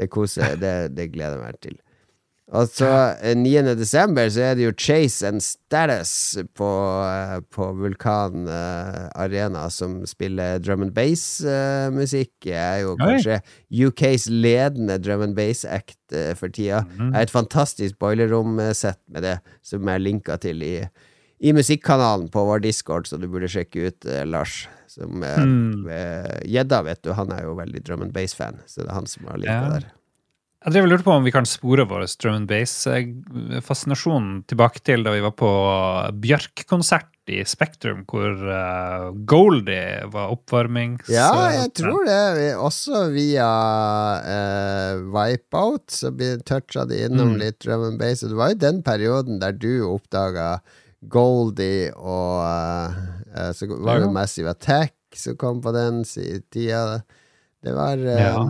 Det 0.00 0.08
koser 0.10 0.56
det, 0.58 0.74
det 0.96 1.10
gleder 1.12 1.36
jeg 1.36 1.44
meg 1.44 1.62
til. 1.62 1.78
Og 2.50 2.66
så 2.74 2.86
eh, 3.22 3.36
9. 3.38 3.74
desember 3.78 4.26
så 4.34 4.40
er 4.48 4.56
det 4.58 4.64
jo 4.64 4.72
Chase 4.74 5.28
and 5.28 5.42
Status 5.44 6.12
på, 6.58 6.70
eh, 7.06 7.36
på 7.54 7.68
Vulkan 7.78 8.48
eh, 8.50 9.04
Arena 9.22 9.68
som 9.70 10.00
spiller 10.10 10.58
drum 10.58 10.82
and 10.82 10.94
bass-musikk. 10.96 12.32
er 12.50 12.80
jo 12.82 12.96
kanskje 12.98 13.36
UKs 13.70 14.26
ledende 14.32 14.98
drum 14.98 15.22
and 15.28 15.36
bass-act 15.38 15.96
for 16.36 16.48
tida. 16.50 16.82
Mhm. 16.96 17.14
er 17.14 17.22
et 17.22 17.30
fantastisk 17.30 17.98
boilerom-sett 18.02 18.98
med 19.08 19.22
det, 19.22 19.36
som 19.62 19.86
er 19.88 19.98
linka 20.02 20.36
til 20.42 20.62
i, 20.66 20.74
i 21.40 21.52
musikkanalen 21.54 22.26
på 22.34 22.42
vår 22.50 22.60
Discord, 22.66 23.06
så 23.06 23.16
du 23.20 23.28
burde 23.30 23.48
sjekke 23.48 23.86
ut, 23.92 24.04
eh, 24.10 24.24
Lars. 24.26 24.66
Som 24.90 25.22
Gjedda, 25.22 25.36
Hmm. 25.38 25.86
Gjedda, 26.50 26.82
vet 26.82 27.02
du, 27.06 27.12
han 27.14 27.30
er 27.30 27.44
jo 27.44 27.54
veldig 27.54 27.84
drum 27.86 28.02
and 28.02 28.12
bass-fan, 28.12 28.58
så 28.66 28.82
det 28.82 28.88
er 28.90 28.94
han 28.98 29.06
som 29.06 29.28
har 29.30 29.38
linka 29.38 29.52
Ja. 29.54 29.68
der. 29.78 29.84
Jeg 30.60 30.72
drev 30.74 30.84
og 30.84 30.90
lurte 30.92 31.04
på 31.06 31.12
om 31.16 31.24
vi 31.24 31.30
kan 31.32 31.46
spore 31.48 31.86
vår 31.88 32.02
drum 32.20 32.34
and 32.42 32.48
bass-fascinasjon 32.50 34.26
tilbake 34.50 34.82
til 34.84 35.00
da 35.06 35.14
vi 35.14 35.22
var 35.24 35.32
på 35.38 35.48
Bjørk-konsert 36.20 37.06
i 37.30 37.38
Spektrum, 37.46 38.02
hvor 38.10 38.34
eh, 38.50 39.06
Goldie 39.30 40.02
var 40.12 40.32
oppvarmings... 40.34 41.06
Ja, 41.08 41.30
eh, 41.46 41.54
jeg 41.62 41.70
tror 41.78 42.02
det. 42.08 42.18
Vi- 42.36 42.58
Også 42.58 43.04
via 43.14 43.46
uh, 44.20 45.00
Wipeout 45.14 45.86
så 45.94 46.10
toucha 46.44 46.84
de 46.90 46.98
innom 47.06 47.30
Mm. 47.36 47.38
litt 47.44 47.60
drum 47.64 47.84
and 47.86 47.98
bass. 48.02 48.24
Og 48.26 48.30
det 48.34 48.38
var 48.42 48.48
jo 48.52 48.58
den 48.66 48.82
perioden 48.82 49.38
der 49.40 49.52
du 49.56 49.70
oppdaga 49.94 50.58
Goldie 51.08 51.92
og 51.96 52.42
eh, 53.32 53.52
Så 53.56 53.70
var 53.78 53.96
det 54.02 54.08
jo 54.08 54.12
Massive 54.12 54.50
Attack 54.52 54.92
som 55.16 55.36
kom 55.40 55.62
på 55.64 55.72
den 55.72 56.02
tida. 56.04 57.00
Det 57.64 57.72
var 57.78 57.96
uh, 57.96 58.20
Ja. 58.20 58.44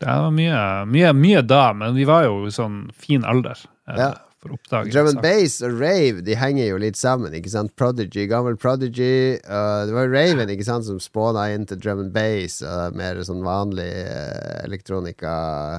Det 0.00 0.06
var 0.06 0.30
mye, 0.34 0.60
mye, 0.92 1.10
mye 1.16 1.42
da, 1.46 1.72
men 1.72 1.94
vi 1.96 2.04
var 2.04 2.24
jo 2.26 2.46
i 2.46 2.52
sånn 2.52 2.90
fin 2.92 3.24
alder 3.24 3.56
eh, 3.88 3.96
Ja. 3.96 4.08
for 4.42 4.52
å 4.52 4.58
oppdage 4.58 4.92
Drum 4.92 5.06
and 5.08 5.22
bass 5.24 5.54
og 5.64 5.78
rave 5.80 6.20
De 6.26 6.34
henger 6.36 6.66
jo 6.68 6.76
litt 6.82 6.98
sammen. 7.00 7.32
ikke 7.32 7.48
sant? 7.54 7.72
Prodigy, 7.80 8.26
gammel 8.28 8.58
Prodigy. 8.60 9.38
uh, 9.48 9.86
det 9.88 9.94
var 9.96 10.12
Raven 10.12 10.52
ikke 10.52 10.66
sant, 10.68 10.84
som 10.84 11.00
spåna 11.00 11.46
inn 11.54 11.64
til 11.66 11.80
drum 11.80 12.02
and 12.04 12.12
bass 12.12 12.58
og 12.62 12.94
mer 13.00 13.22
sånn 13.24 13.40
vanlig 13.46 13.88
uh, 14.04 14.60
elektronika, 14.66 15.32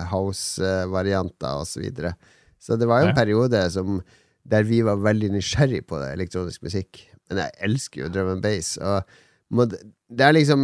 house-varianter 0.10 1.62
osv. 1.62 1.72
Så, 1.78 1.84
videre. 1.86 2.16
så 2.60 2.76
det 2.80 2.88
var 2.90 3.02
jo 3.04 3.08
en 3.12 3.14
Ja. 3.16 3.20
periode 3.22 3.62
som, 3.72 4.02
der 4.48 4.64
vi 4.64 4.82
var 4.82 4.98
veldig 4.98 5.32
nysgjerrig 5.36 5.86
på 5.88 6.00
det, 6.02 6.14
elektronisk 6.18 6.64
musikk. 6.64 7.06
Men 7.30 7.44
jeg 7.44 7.52
elsker 7.70 8.02
jo 8.06 8.10
drum 8.10 8.30
and 8.34 8.42
bass. 8.42 8.78
Og 8.82 9.04
mod 9.52 9.76
det 10.08 10.24
er 10.24 10.36
liksom 10.38 10.62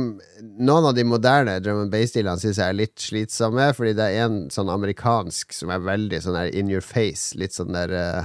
Noen 0.64 0.86
av 0.88 0.94
de 0.96 1.04
moderne 1.08 1.58
drum 1.64 1.82
and 1.84 1.92
bass-stilene 1.92 2.40
syns 2.40 2.60
jeg 2.62 2.70
er 2.72 2.78
litt 2.78 3.02
slitsomme, 3.02 3.66
fordi 3.76 3.92
det 3.98 4.06
er 4.14 4.28
en 4.28 4.38
sånn 4.54 4.72
amerikansk 4.72 5.52
som 5.56 5.74
er 5.74 5.84
veldig 5.84 6.22
sånn 6.24 6.38
der 6.38 6.54
in 6.56 6.72
your 6.72 6.84
face. 6.86 7.34
Litt 7.40 7.56
sånn 7.58 7.76
der 7.76 7.92
uh, 7.92 8.24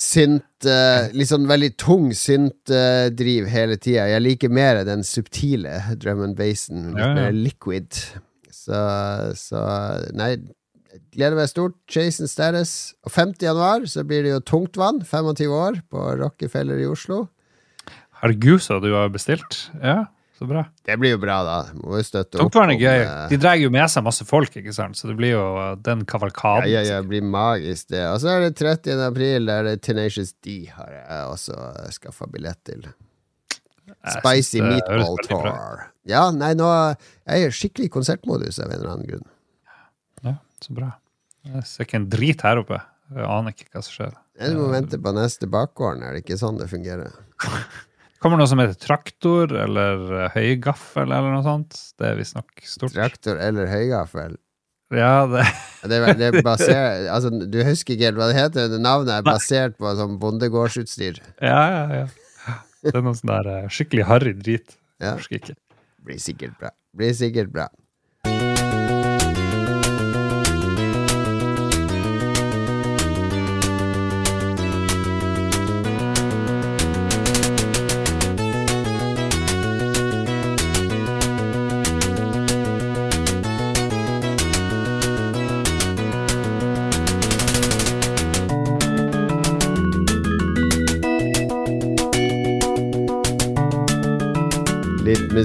Synt 0.00 0.64
uh, 0.64 1.10
Litt 1.12 1.28
sånn 1.28 1.48
veldig 1.50 1.74
tung 1.80 2.06
synt-driv 2.16 3.50
hele 3.52 3.76
tida. 3.76 4.06
Jeg 4.08 4.24
liker 4.24 4.54
mer 4.54 4.80
den 4.88 5.02
subtile 5.04 5.74
drum 6.00 6.22
and 6.24 6.38
bassen. 6.38 6.92
Litt 6.94 7.02
Ja, 7.02 7.10
ja. 7.10 7.18
mer 7.18 7.36
liquid. 7.36 7.98
Så, 8.54 8.78
så 9.36 9.64
Nei, 10.16 10.36
gleder 11.12 11.36
meg 11.36 11.50
stort. 11.50 11.76
Jason 11.90 12.30
Status. 12.30 12.94
Og 13.04 13.12
5. 13.12 13.34
januar 13.42 13.84
så 13.90 14.06
blir 14.06 14.24
det 14.24 14.32
jo 14.36 14.40
Tungtvann, 14.54 15.02
25 15.04 15.52
år, 15.58 15.82
på 15.90 16.06
Rockefeller 16.22 16.80
i 16.80 16.88
Oslo. 16.88 17.26
Så 18.60 18.80
du 18.82 18.90
har 18.94 19.08
bestilt. 19.12 19.70
Ja, 19.82 20.06
så 20.38 20.46
bra. 20.48 20.64
Det 20.84 20.96
blir 21.00 21.14
jo 21.14 21.18
bra, 21.20 21.38
da. 21.44 21.56
Må 21.76 21.98
jo 21.98 22.04
støtte 22.04 22.40
opp. 22.40 22.54
Er 22.56 22.70
om, 22.72 22.78
gøy. 22.80 23.02
eh, 23.04 23.28
De 23.28 23.36
drar 23.40 23.56
jo 23.60 23.70
med 23.72 23.90
seg 23.92 24.04
masse 24.06 24.24
folk, 24.28 24.54
ikke 24.56 24.72
sant? 24.72 24.96
så 24.96 25.08
det 25.10 25.16
blir 25.18 25.34
jo 25.34 25.42
uh, 25.56 25.74
den 25.76 26.04
kavalkaden. 26.08 26.68
ja, 26.70 26.80
ja, 26.80 26.96
ja, 26.96 27.00
det 27.02 27.08
blir 27.12 27.22
magisk, 27.24 27.88
det. 27.92 28.06
Og 28.08 28.20
så 28.22 28.32
er 28.34 28.46
det 28.46 28.54
30. 28.60 29.00
april, 29.04 29.46
der 29.50 29.68
det 29.68 29.82
Tenacious 29.84 30.32
D 30.44 30.66
har 30.72 30.92
jeg 30.96 31.26
også 31.34 31.58
skaffa 31.96 32.28
billett 32.32 32.60
til. 32.64 32.86
Spicy 34.20 34.60
Meatball. 34.64 35.18
Tour. 35.26 35.50
Ja, 36.08 36.30
nei, 36.32 36.54
nå 36.56 36.68
jeg 36.70 37.42
er 37.44 37.50
i 37.50 37.52
skikkelig 37.52 37.90
konsertmodus 37.92 38.60
av 38.62 38.70
en 38.70 38.78
eller 38.78 38.92
annen 38.94 39.08
grunn. 39.10 39.26
Ja, 40.24 40.36
så 40.64 40.76
bra. 40.76 40.92
Jeg 41.50 41.66
ser 41.68 41.84
ikke 41.88 42.00
en 42.00 42.08
drit 42.12 42.44
her 42.46 42.60
oppe. 42.62 42.80
Jeg 43.10 43.26
aner 43.26 43.52
ikke 43.56 43.68
hva 43.74 43.82
som 43.84 43.96
skjer. 43.96 44.16
Du 44.40 44.56
må 44.56 44.70
vente 44.72 44.96
på 45.02 45.12
neste 45.12 45.48
bakgården, 45.50 46.04
er 46.06 46.14
det 46.16 46.22
ikke 46.24 46.38
sånn 46.40 46.56
det 46.60 46.68
fungerer? 46.70 47.12
Kommer 48.20 48.36
det 48.36 48.44
noe 48.44 48.50
som 48.50 48.60
heter 48.60 48.76
traktor 48.76 49.52
eller 49.56 50.02
uh, 50.12 50.26
høygaffel 50.34 51.08
eller 51.08 51.32
noe 51.32 51.44
sånt? 51.44 51.76
Det 51.96 52.10
er 52.10 52.18
visstnok 52.18 52.64
stort. 52.68 52.92
Traktor 52.92 53.40
eller 53.40 53.70
høygaffel? 53.70 54.36
Ja, 54.92 55.24
det 55.30 55.46
Det 55.88 55.96
er, 55.96 56.14
det 56.18 56.26
er 56.28 56.42
basert, 56.44 57.06
altså, 57.08 57.30
du 57.32 57.60
husker 57.64 57.94
ikke 57.94 58.10
helt 58.10 58.20
hva 58.20 58.28
det 58.28 58.36
heter? 58.36 58.68
Det 58.68 58.80
navnet 58.82 59.14
er 59.14 59.24
basert 59.24 59.78
på 59.80 59.94
sånn 59.96 60.18
bondegårdsutstyr. 60.20 61.22
Ja, 61.40 61.62
ja, 61.72 62.02
ja. 62.02 62.56
Det 62.84 62.92
er 62.92 63.04
noe 63.06 63.16
sånn 63.16 63.32
der 63.32 63.48
uh, 63.48 63.72
skikkelig 63.72 64.04
harry 64.10 64.34
drit. 64.36 64.76
Ja. 65.00 65.14
Husker 65.16 65.40
ikke. 65.40 65.56
Blir 66.04 66.20
sikkert 66.20 66.60
bra. 66.60 66.74
Blir 66.96 67.16
sikkert 67.16 67.52
bra. 67.54 67.70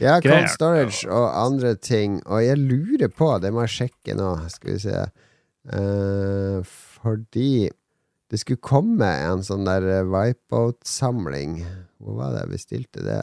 Ja, 0.00 0.18
greier. 0.20 0.42
cold 0.44 0.50
storage 0.50 1.06
og 1.08 1.28
andre 1.36 1.74
ting. 1.76 2.20
Og 2.26 2.42
jeg 2.44 2.58
lurer 2.58 3.08
på, 3.12 3.28
det 3.40 3.52
må 3.54 3.64
jeg 3.66 3.74
sjekke 3.90 4.16
nå, 4.18 4.32
skal 4.50 4.72
vi 4.74 4.78
se 4.88 5.04
Eh, 5.70 6.58
Fordi 6.66 7.70
det 8.32 8.38
skulle 8.40 8.58
komme 8.58 9.06
en 9.06 9.44
sånn 9.46 9.62
der 9.68 9.84
eh, 10.00 10.08
Wipeout-samling. 10.10 11.60
Hvor 12.02 12.16
var 12.18 12.32
det 12.34 12.40
jeg 12.40 12.50
bestilte 12.50 13.04
det? 13.06 13.20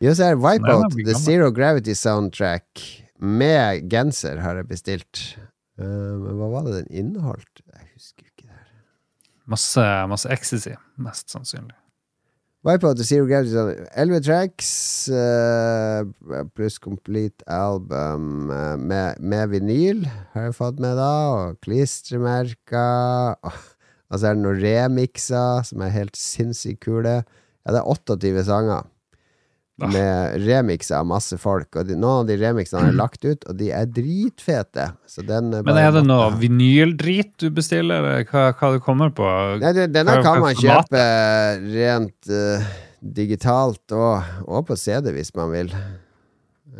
Jo, 0.00 0.12
så 0.14 0.28
er 0.30 0.38
Wipeout, 0.38 0.94
The. 0.94 1.16
Zero 1.18 1.50
Gravity 1.50 1.96
Soundtrack, 1.98 2.84
med 3.20 3.90
genser, 3.92 4.40
har 4.42 4.60
jeg 4.60 4.68
bestilt. 4.70 5.24
Eh, 5.80 6.14
men 6.20 6.38
hva 6.38 6.48
var 6.52 6.66
det 6.66 6.80
den 6.80 6.90
inneholdt? 7.02 7.62
Jeg 7.66 7.86
husker 7.94 8.26
ikke 8.26 8.46
det. 8.46 8.56
her. 8.56 8.72
masse, 9.46 9.86
masse 10.08 10.32
ecstasy, 10.32 10.74
mest 10.96 11.30
sannsynlig. 11.32 11.76
Wipeout 12.60 13.00
og 13.00 13.06
Zero 13.08 13.24
Gravity 13.24 13.54
Soundtrack. 13.54 13.86
11 13.96 14.20
tracks 14.26 14.70
uh, 15.08 16.44
pluss 16.52 16.76
complete 16.76 17.40
album 17.48 18.50
uh, 18.52 18.76
med, 18.76 19.16
med 19.16 19.48
vinyl, 19.54 20.04
har 20.34 20.50
jeg 20.50 20.58
fått 20.58 20.82
med 20.84 21.00
da, 21.00 21.14
og 21.32 21.60
klistremerker. 21.64 23.38
Og, 23.40 23.56
og 24.12 24.20
så 24.20 24.28
er 24.28 24.36
det 24.36 24.44
noen 24.44 24.60
remixer 24.60 25.64
som 25.70 25.86
er 25.86 25.94
helt 25.96 26.20
sinnssykt 26.20 26.82
kule. 26.84 27.22
Ja, 27.64 27.72
det 27.72 27.80
er 27.80 27.88
28 27.88 28.44
sanger. 28.50 28.84
Med 29.88 30.36
remixer 30.44 30.98
av 31.00 31.06
masse 31.08 31.38
folk. 31.40 31.68
Og 31.80 31.86
de, 31.88 31.96
noen 31.96 32.22
av 32.24 32.28
de 32.28 32.36
remixene 32.40 32.90
er 32.90 32.96
lagt 32.98 33.24
ut, 33.24 33.46
og 33.48 33.56
de 33.56 33.70
er 33.72 33.86
dritfete. 33.86 34.90
Så 35.08 35.24
den 35.26 35.48
Men 35.54 35.64
bare 35.64 35.86
er 35.88 35.96
det 35.96 36.04
noe 36.08 36.28
vinyldrit 36.40 37.32
du 37.40 37.48
bestiller? 37.50 38.02
eller 38.04 38.24
Hva, 38.28 38.50
hva 38.52 38.72
du 38.74 38.80
kommer 38.84 39.10
på? 39.16 39.24
Nei, 39.62 39.72
denne 39.88 40.18
Hva- 40.18 40.22
kan 40.26 40.40
man 40.44 40.54
kjøpe 40.58 41.04
rent 41.72 42.30
uh, 42.30 42.68
digitalt 43.00 43.94
og, 43.96 44.22
og 44.46 44.66
på 44.68 44.76
CD 44.76 45.12
hvis 45.16 45.34
man 45.38 45.50
vil. 45.56 45.72
Uh, 45.74 45.98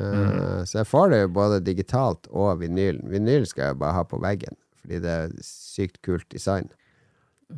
Mm. 0.01 0.63
Så 0.65 0.79
jeg 0.79 0.87
får 0.89 1.11
det 1.11 1.17
jo 1.21 1.29
både 1.35 1.57
digitalt 1.67 2.29
og 2.31 2.61
vinyl. 2.63 3.01
Vinyl 3.11 3.43
skal 3.51 3.73
jeg 3.73 3.79
bare 3.83 3.97
ha 3.99 4.05
på 4.09 4.21
veggen, 4.23 4.55
fordi 4.81 5.01
det 5.03 5.11
er 5.11 5.33
sykt 5.45 5.99
kult 6.07 6.25
design. 6.33 6.71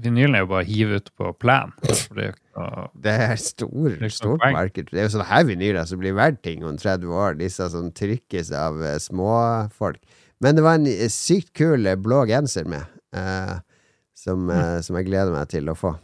Vinylen 0.02 0.36
er 0.36 0.44
jo 0.44 0.50
bare 0.52 0.64
å 0.64 0.68
hive 0.68 1.00
ut 1.02 1.10
på 1.18 1.32
plan. 1.42 1.72
Det 1.82 2.30
er 2.30 2.34
noe 2.56 2.86
Det 3.04 3.12
er 3.26 3.36
stor, 3.40 3.90
Det 3.98 4.08
er 4.08 4.14
stort 4.14 4.44
marked. 4.44 4.88
Det 4.90 5.00
er 5.00 5.08
jo 5.08 5.14
sånne 5.16 5.28
her 5.28 5.44
vinyler 5.48 5.88
som 5.88 6.00
blir 6.00 6.16
verdt 6.16 6.42
ting 6.46 6.64
om 6.64 6.78
30 6.80 7.12
år. 7.12 7.36
Disse 7.40 7.68
som 7.72 7.90
trykkes 7.92 8.52
av 8.56 8.80
uh, 8.80 8.96
småfolk. 9.00 10.00
Men 10.42 10.58
det 10.58 10.64
var 10.64 10.80
en 10.80 10.88
eh, 10.90 11.10
sykt 11.12 11.52
kul 11.58 11.86
eh, 11.86 11.98
blå 11.98 12.24
genser 12.26 12.66
med, 12.68 12.88
uh, 13.14 13.60
som, 14.18 14.48
uh, 14.50 14.80
som 14.82 14.98
jeg 14.98 15.06
gleder 15.06 15.34
meg 15.34 15.52
til 15.52 15.70
å 15.70 15.76
få. 15.78 15.94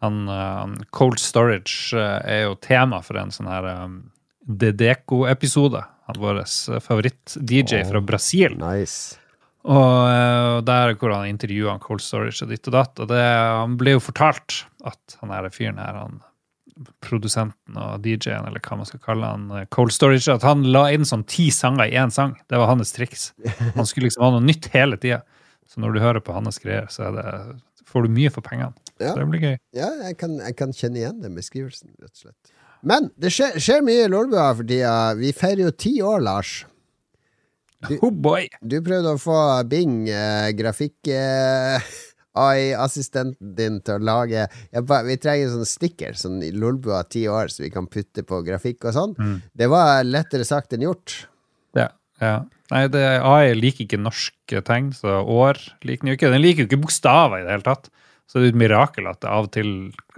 Han, 0.00 0.22
eh, 0.32 0.84
Cold 0.96 1.20
Storage 1.20 1.92
er 1.98 2.46
jo 2.46 2.54
tema 2.64 3.02
for 3.04 3.20
en 3.20 3.32
sånn 3.34 3.50
her 3.50 3.66
um, 3.82 3.98
Dedeco-episode. 4.48 5.82
Han 6.08 6.20
Vår 6.22 6.40
favoritt-DJ 6.82 7.84
fra 7.90 8.00
Brasil. 8.02 8.56
Nice. 8.58 9.18
Og 9.68 9.92
eh, 10.08 10.56
der 10.64 10.94
hvor 10.96 11.12
han 11.12 11.28
intervjua 11.28 11.76
Cold 11.82 12.00
Storage 12.04 12.44
og 12.44 12.52
ditt 12.52 12.68
og 12.70 12.76
datt. 12.76 13.00
Og 13.02 13.10
det, 13.10 13.20
han 13.20 13.76
ble 13.80 13.96
jo 13.96 14.02
fortalt 14.02 14.62
at 14.88 15.16
han 15.20 15.32
her 15.34 15.48
fyren 15.52 15.80
her, 15.80 15.98
han 16.00 16.20
produsenten 17.04 17.76
og 17.76 18.04
DJ-en, 18.04 18.46
eller 18.48 18.62
hva 18.64 18.78
man 18.80 18.88
skal 18.88 19.02
kalle 19.04 19.32
han, 19.34 19.48
eh, 19.56 19.66
Cold 19.74 19.92
Storage, 19.92 20.32
at 20.32 20.46
han 20.46 20.64
la 20.72 20.86
inn 20.94 21.04
sånn 21.08 21.26
ti 21.28 21.50
sanger 21.52 21.90
i 21.90 21.98
én 22.00 22.12
sang. 22.14 22.36
Det 22.48 22.60
var 22.60 22.70
hans 22.72 22.94
triks. 22.96 23.32
Han 23.76 23.88
skulle 23.88 24.08
liksom 24.08 24.24
ha 24.24 24.30
noe 24.36 24.46
nytt 24.46 24.70
hele 24.74 24.96
tida. 25.00 25.20
Så 25.70 25.82
når 25.82 25.94
du 25.94 26.00
hører 26.02 26.24
på 26.24 26.34
hans 26.34 26.58
greier, 26.58 26.88
så 26.90 27.12
det, 27.14 27.26
får 27.86 28.06
du 28.06 28.14
mye 28.16 28.30
for 28.32 28.46
pengene. 28.46 28.72
Ja. 28.96 29.12
Så 29.12 29.20
det 29.20 29.28
blir 29.30 29.44
gøy. 29.44 29.58
Ja, 29.76 29.90
jeg 30.08 30.16
kan, 30.20 30.38
jeg 30.42 30.56
kan 30.58 30.72
kjenne 30.76 31.02
igjen 31.02 31.20
den 31.22 31.36
beskrivelsen, 31.38 31.92
rett 32.00 32.10
og 32.10 32.24
slett. 32.24 32.56
Men 32.80 33.10
det 33.20 33.32
skjer, 33.34 33.58
skjer 33.60 33.84
mye 33.84 34.06
i 34.06 34.10
Lolbua 34.10 34.50
for 34.56 34.66
tida. 34.66 35.12
Vi 35.18 35.34
feirer 35.36 35.66
jo 35.66 35.72
ti 35.76 35.98
år, 36.04 36.22
Lars. 36.24 36.62
Oh 38.04 38.12
boy! 38.12 38.48
Du 38.60 38.78
prøvde 38.84 39.14
å 39.14 39.20
få 39.20 39.38
Bing, 39.70 40.04
eh, 40.12 40.50
grafikk 40.56 41.08
eh, 41.14 41.90
AI-assistenten 42.40 43.54
din, 43.56 43.80
til 43.84 43.96
å 43.96 44.04
lage 44.04 44.44
jeg 44.44 44.84
ba, 44.86 45.00
Vi 45.06 45.16
trenger 45.20 45.52
sånn 45.54 45.68
sticker, 45.68 46.18
sånn 46.18 46.38
Lolbua 46.60 47.02
ti 47.08 47.24
år, 47.28 47.50
så 47.50 47.64
vi 47.64 47.72
kan 47.74 47.88
putte 47.90 48.24
på 48.26 48.42
grafikk 48.46 48.86
og 48.86 48.96
sånn. 48.96 49.14
Mm. 49.18 49.36
Det 49.62 49.70
var 49.72 50.04
lettere 50.06 50.46
sagt 50.46 50.76
enn 50.76 50.84
gjort. 50.86 51.22
Ja, 51.78 51.88
ja. 52.22 52.36
Nei, 52.70 52.84
det, 52.92 53.02
AI 53.26 53.56
liker 53.58 53.86
ikke 53.86 53.98
norske 53.98 54.60
tegn, 54.66 54.92
så 54.94 55.24
år 55.24 55.58
liker 55.82 56.04
den 56.04 56.12
jo 56.12 56.18
ikke. 56.20 56.30
Den 56.30 56.44
liker 56.44 56.62
jo 56.62 56.70
ikke 56.70 56.84
bokstaver 56.84 57.40
i 57.40 57.46
det 57.48 57.56
hele 57.56 57.66
tatt. 57.66 57.90
Så 58.30 58.38
det 58.38 58.52
er 58.52 58.52
et 58.52 58.60
mirakel 58.60 59.08
at 59.10 59.18
det 59.24 59.30
av 59.32 59.48
og 59.48 59.54
til 59.56 59.70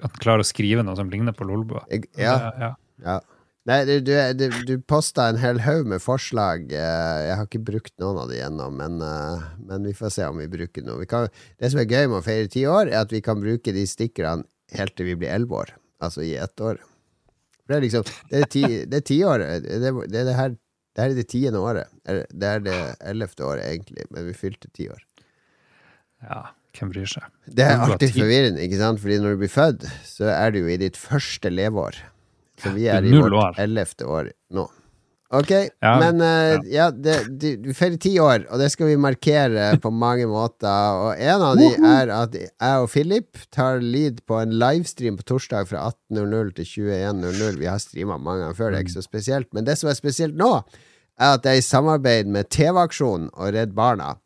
at 0.03 0.11
den 0.11 0.21
klarer 0.21 0.45
å 0.45 0.49
skrive 0.49 0.85
noe 0.85 0.99
som 0.99 1.09
ligner 1.09 1.33
på 1.33 1.47
Lolbua. 1.49 1.87
Ja, 2.21 2.35
ja. 2.61 2.75
ja. 3.07 3.21
Nei, 3.71 3.85
du, 3.87 3.93
du, 4.03 4.47
du, 4.67 4.73
posta 4.91 5.29
en 5.31 5.37
hel 5.39 5.61
haug 5.63 5.87
med 5.87 6.03
forslag. 6.03 6.65
eh, 6.75 7.19
Jeg 7.29 7.37
har 7.39 7.47
ikke 7.47 7.61
brukt 7.63 7.93
noen 8.03 8.19
av 8.25 8.33
de 8.33 8.41
ennå, 8.43 8.67
men, 8.75 8.97
eh, 9.07 9.45
men 9.69 9.87
vi 9.87 9.93
får 9.95 10.11
se 10.17 10.27
om 10.27 10.41
vi 10.43 10.49
bruker 10.51 10.83
noe. 10.83 10.99
Vi 11.05 11.07
kan, 11.11 11.29
det 11.63 11.71
som 11.71 11.79
er 11.79 11.87
gøy 11.87 12.09
med 12.11 12.19
å 12.19 12.25
feire 12.27 12.51
ti 12.51 12.65
år, 12.67 12.91
er 12.91 13.05
at 13.05 13.15
vi 13.15 13.21
kan 13.23 13.39
bruke 13.43 13.75
de 13.77 13.85
stikkerne 13.87 14.43
helt 14.75 14.97
til 14.99 15.13
vi 15.13 15.15
blir 15.21 15.31
elleve 15.31 15.61
år. 15.63 15.71
Altså 16.03 16.25
i 16.27 16.35
ett 16.43 16.59
år. 16.59 16.81
For 17.63 17.71
Det 17.71 17.77
er 17.79 17.85
liksom 17.87 18.09
Det 18.33 18.41
er 18.41 18.49
ti, 18.51 18.65
det 18.91 18.99
er 18.99 19.07
tiåret. 19.07 19.63
Det, 19.69 19.93
det 20.11 20.27
det 20.27 20.35
her 20.41 20.57
det 20.93 21.01
her 21.01 21.13
er 21.15 21.17
det 21.17 21.29
tiende 21.31 21.61
året. 21.63 21.89
Det 22.05 22.49
er 22.49 22.59
det 22.67 22.79
ellevte 23.01 23.47
året, 23.49 23.65
egentlig, 23.65 24.05
men 24.13 24.27
vi 24.27 24.35
fylte 24.37 24.69
ti 24.77 24.91
år. 24.93 24.99
ja, 26.27 26.43
hvem 26.77 26.91
bryr 26.93 27.07
seg? 27.09 27.31
Det 27.47 27.65
er 27.65 27.79
alltid 27.81 28.13
forvirrende, 28.19 28.61
ikke 28.67 28.81
sant? 28.81 29.01
Fordi 29.01 29.17
når 29.23 29.37
du 29.37 29.41
blir 29.41 29.53
født, 29.55 29.87
så 30.05 30.29
er 30.35 30.51
du 30.53 30.59
jo 30.65 30.69
i 30.69 30.77
ditt 30.83 30.99
første 31.01 31.49
leveår. 31.49 31.97
Så 32.63 32.77
vi 32.77 32.87
er 32.91 33.05
i 33.05 33.17
vårt 33.17 33.41
år. 33.41 33.59
ellevte 33.63 34.07
år 34.07 34.33
nå. 34.55 34.69
Ok, 35.33 35.51
Ja, 35.81 35.95
men 35.97 36.21
uh, 36.21 36.61
ja. 36.69 36.91
det, 36.93 37.15
du, 37.41 37.55
du 37.57 37.71
feirer 37.73 37.97
ti 37.97 38.11
år, 38.21 38.43
og 38.53 38.61
det 38.61 38.67
skal 38.75 38.91
vi 38.91 38.99
markere 39.01 39.79
på 39.81 39.89
mange 39.89 40.27
måter. 40.29 40.99
Og 41.07 41.17
en 41.17 41.45
av 41.47 41.57
de 41.57 41.71
er 41.73 42.13
at 42.13 42.37
jeg 42.37 42.83
og 42.83 42.91
Philip 42.93 43.41
tar 43.55 43.81
lead 43.81 44.21
på 44.29 44.37
en 44.43 44.53
livestream 44.61 45.17
på 45.17 45.25
torsdag 45.31 45.71
fra 45.71 45.87
18.00 46.13 46.53
til 46.59 46.69
21.00. 46.85 47.57
Vi 47.63 47.71
har 47.71 47.81
streama 47.81 48.19
mange 48.21 48.45
ganger 48.45 48.59
før, 48.59 48.75
det 48.75 48.83
er 48.83 48.85
ikke 48.85 48.99
så 48.99 49.07
spesielt. 49.07 49.49
Men 49.57 49.65
det 49.65 49.79
som 49.81 49.89
er 49.89 49.97
spesielt 49.97 50.37
nå, 50.37 50.51
er 51.17 51.39
at 51.39 51.47
det 51.47 51.55
er 51.55 51.63
i 51.63 51.65
samarbeid 51.65 52.29
med 52.29 52.53
TV-aksjonen 52.53 53.31
og 53.33 53.57
Redd 53.57 53.73
Barna. 53.79 54.19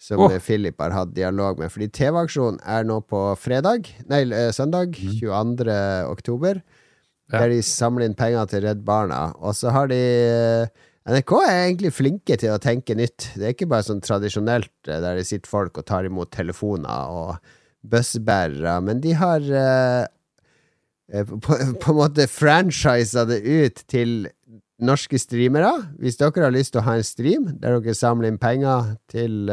Som 0.00 0.24
eh, 0.30 0.40
Philip 0.42 0.80
har 0.80 0.96
hatt 0.96 1.12
dialog 1.16 1.60
med. 1.60 1.72
Fordi 1.72 1.90
TV-aksjonen 1.92 2.58
er 2.64 2.88
nå 2.88 3.02
på 3.08 3.20
fredag, 3.40 3.92
nei, 4.08 4.24
eh, 4.32 4.48
søndag, 4.52 4.96
22. 4.96 5.76
oktober. 6.08 6.64
Ja. 7.32 7.40
Der 7.40 7.54
de 7.54 7.60
samler 7.64 8.08
inn 8.08 8.16
penger 8.18 8.48
til 8.50 8.66
Redd 8.66 8.82
Barna. 8.84 9.30
Og 9.40 9.56
så 9.56 9.72
har 9.72 9.88
de 9.88 9.96
eh, 9.96 10.82
NRK 11.08 11.32
er 11.40 11.58
egentlig 11.66 11.92
flinke 11.96 12.36
til 12.40 12.52
å 12.52 12.60
tenke 12.60 12.96
nytt. 12.96 13.30
Det 13.36 13.46
er 13.46 13.54
ikke 13.54 13.70
bare 13.70 13.86
sånn 13.86 14.02
tradisjonelt 14.04 14.90
eh, 14.90 15.00
der 15.00 15.20
det 15.20 15.26
sitter 15.28 15.50
folk 15.50 15.80
og 15.80 15.86
tar 15.88 16.08
imot 16.08 16.34
telefoner 16.36 17.12
og 17.12 17.54
bussbærere, 17.84 18.78
men 18.80 19.02
de 19.04 19.12
har 19.16 19.44
eh, 19.44 21.24
på, 21.28 21.58
på 21.82 21.92
en 21.92 21.98
måte 21.98 22.28
franchisa 22.32 23.26
det 23.28 23.42
ut 23.44 23.84
til 23.92 24.30
norske 24.84 25.20
streamere. 25.20 25.72
Hvis 26.00 26.20
dere 26.20 26.46
har 26.46 26.52
lyst 26.52 26.74
til 26.74 26.82
å 26.82 26.88
ha 26.88 26.98
en 26.98 27.06
stream 27.06 27.50
der 27.60 27.78
dere 27.78 27.96
samler 27.96 28.32
inn 28.32 28.40
penger 28.40 28.94
til, 29.12 29.52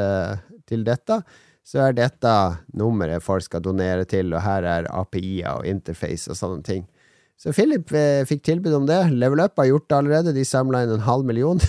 til 0.67 0.87
dette, 0.87 1.21
så 1.67 1.85
er 1.85 1.95
dette 1.95 2.31
nummeret 2.75 3.23
folk 3.23 3.45
skal 3.45 3.63
donere 3.63 4.07
til, 4.09 4.33
og 4.33 4.43
her 4.43 4.65
er 4.67 4.89
API-er 4.91 5.61
og 5.61 5.67
interface 5.69 6.31
og 6.31 6.39
sånne 6.39 6.65
ting. 6.67 6.87
Så 7.41 7.53
Philip 7.57 7.89
eh, 7.97 8.21
fikk 8.29 8.43
tilbud 8.45 8.73
om 8.77 8.85
det. 8.85 8.99
Level 9.17 9.41
Up 9.41 9.57
har 9.57 9.65
gjort 9.71 9.87
det 9.89 9.97
allerede. 9.97 10.33
De 10.35 10.45
samla 10.45 10.83
inn 10.83 10.93
en 10.93 11.07
halv 11.07 11.25
million. 11.25 11.61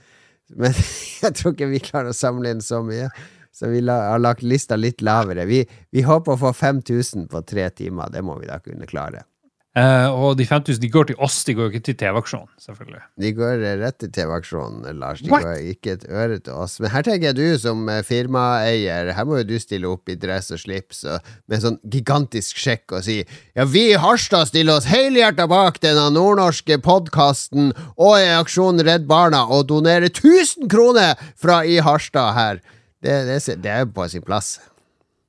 Men 0.60 0.72
jeg 1.22 1.34
tror 1.36 1.52
ikke 1.52 1.68
vi 1.68 1.82
klarer 1.84 2.14
å 2.14 2.16
samle 2.16 2.54
inn 2.54 2.64
så 2.64 2.80
mye. 2.86 3.10
Så 3.52 3.68
vi 3.68 3.82
la, 3.84 3.98
har 4.14 4.22
lagt 4.22 4.44
lista 4.46 4.78
litt 4.78 5.02
lavere. 5.04 5.44
Vi, 5.50 5.64
vi 5.92 6.04
håper 6.06 6.32
å 6.32 6.40
få 6.40 6.54
5000 6.56 7.26
på 7.32 7.42
tre 7.44 7.66
timer. 7.76 8.08
Det 8.14 8.22
må 8.24 8.38
vi 8.40 8.48
da 8.48 8.60
kunne 8.62 8.88
klare. 8.88 9.26
Eh, 9.76 10.08
og 10.08 10.38
de 10.38 10.46
5000 10.48 10.80
de 10.80 10.88
går 10.90 11.10
til 11.10 11.18
oss, 11.22 11.42
de 11.44 11.52
går 11.54 11.68
jo 11.68 11.76
ikke 11.76 11.84
til 11.90 11.96
TV-aksjonen, 12.00 12.48
selvfølgelig. 12.62 13.02
De 13.20 13.32
går 13.36 13.60
eh, 13.60 13.74
rett 13.82 13.98
til 14.00 14.10
TV-aksjonen, 14.16 14.86
Lars. 14.98 15.20
De 15.22 15.30
What? 15.30 15.44
går 15.44 15.66
ikke 15.74 15.92
et 15.98 16.06
øre 16.08 16.38
til 16.40 16.56
oss. 16.56 16.78
Men 16.80 16.90
her 16.94 17.04
tenker 17.06 17.28
jeg 17.28 17.36
du 17.36 17.60
som 17.60 17.82
eh, 17.92 18.00
firmaeier, 18.06 19.12
her 19.14 19.28
må 19.28 19.42
jo 19.42 19.46
du 19.50 19.58
stille 19.60 19.90
opp 19.90 20.08
i 20.08 20.16
dress 20.18 20.48
og 20.56 20.62
slips 20.62 21.04
og, 21.04 21.28
med 21.46 21.58
en 21.58 21.64
sånn 21.66 21.78
gigantisk 21.84 22.58
sjekk 22.58 22.96
og 22.96 23.04
si 23.06 23.20
ja, 23.20 23.68
vi 23.68 23.84
i 23.92 24.00
Harstad 24.00 24.48
stiller 24.50 24.80
oss 24.80 24.88
helhjerta 24.88 25.46
bak 25.50 25.78
denne 25.84 26.08
nordnorske 26.16 26.80
podkasten 26.82 27.70
og 28.00 28.16
i 28.16 28.32
aksjonen 28.38 28.82
Redd 28.88 29.06
Barna 29.10 29.44
og 29.52 29.68
donerer 29.70 30.08
1000 30.08 30.72
kroner 30.72 31.14
fra 31.36 31.60
i 31.68 31.78
Harstad 31.84 32.34
her. 32.38 32.64
Det, 33.04 33.20
det, 33.28 33.60
det 33.62 33.76
er 33.76 33.86
på 33.92 34.08
sin 34.10 34.24
plass. 34.26 34.56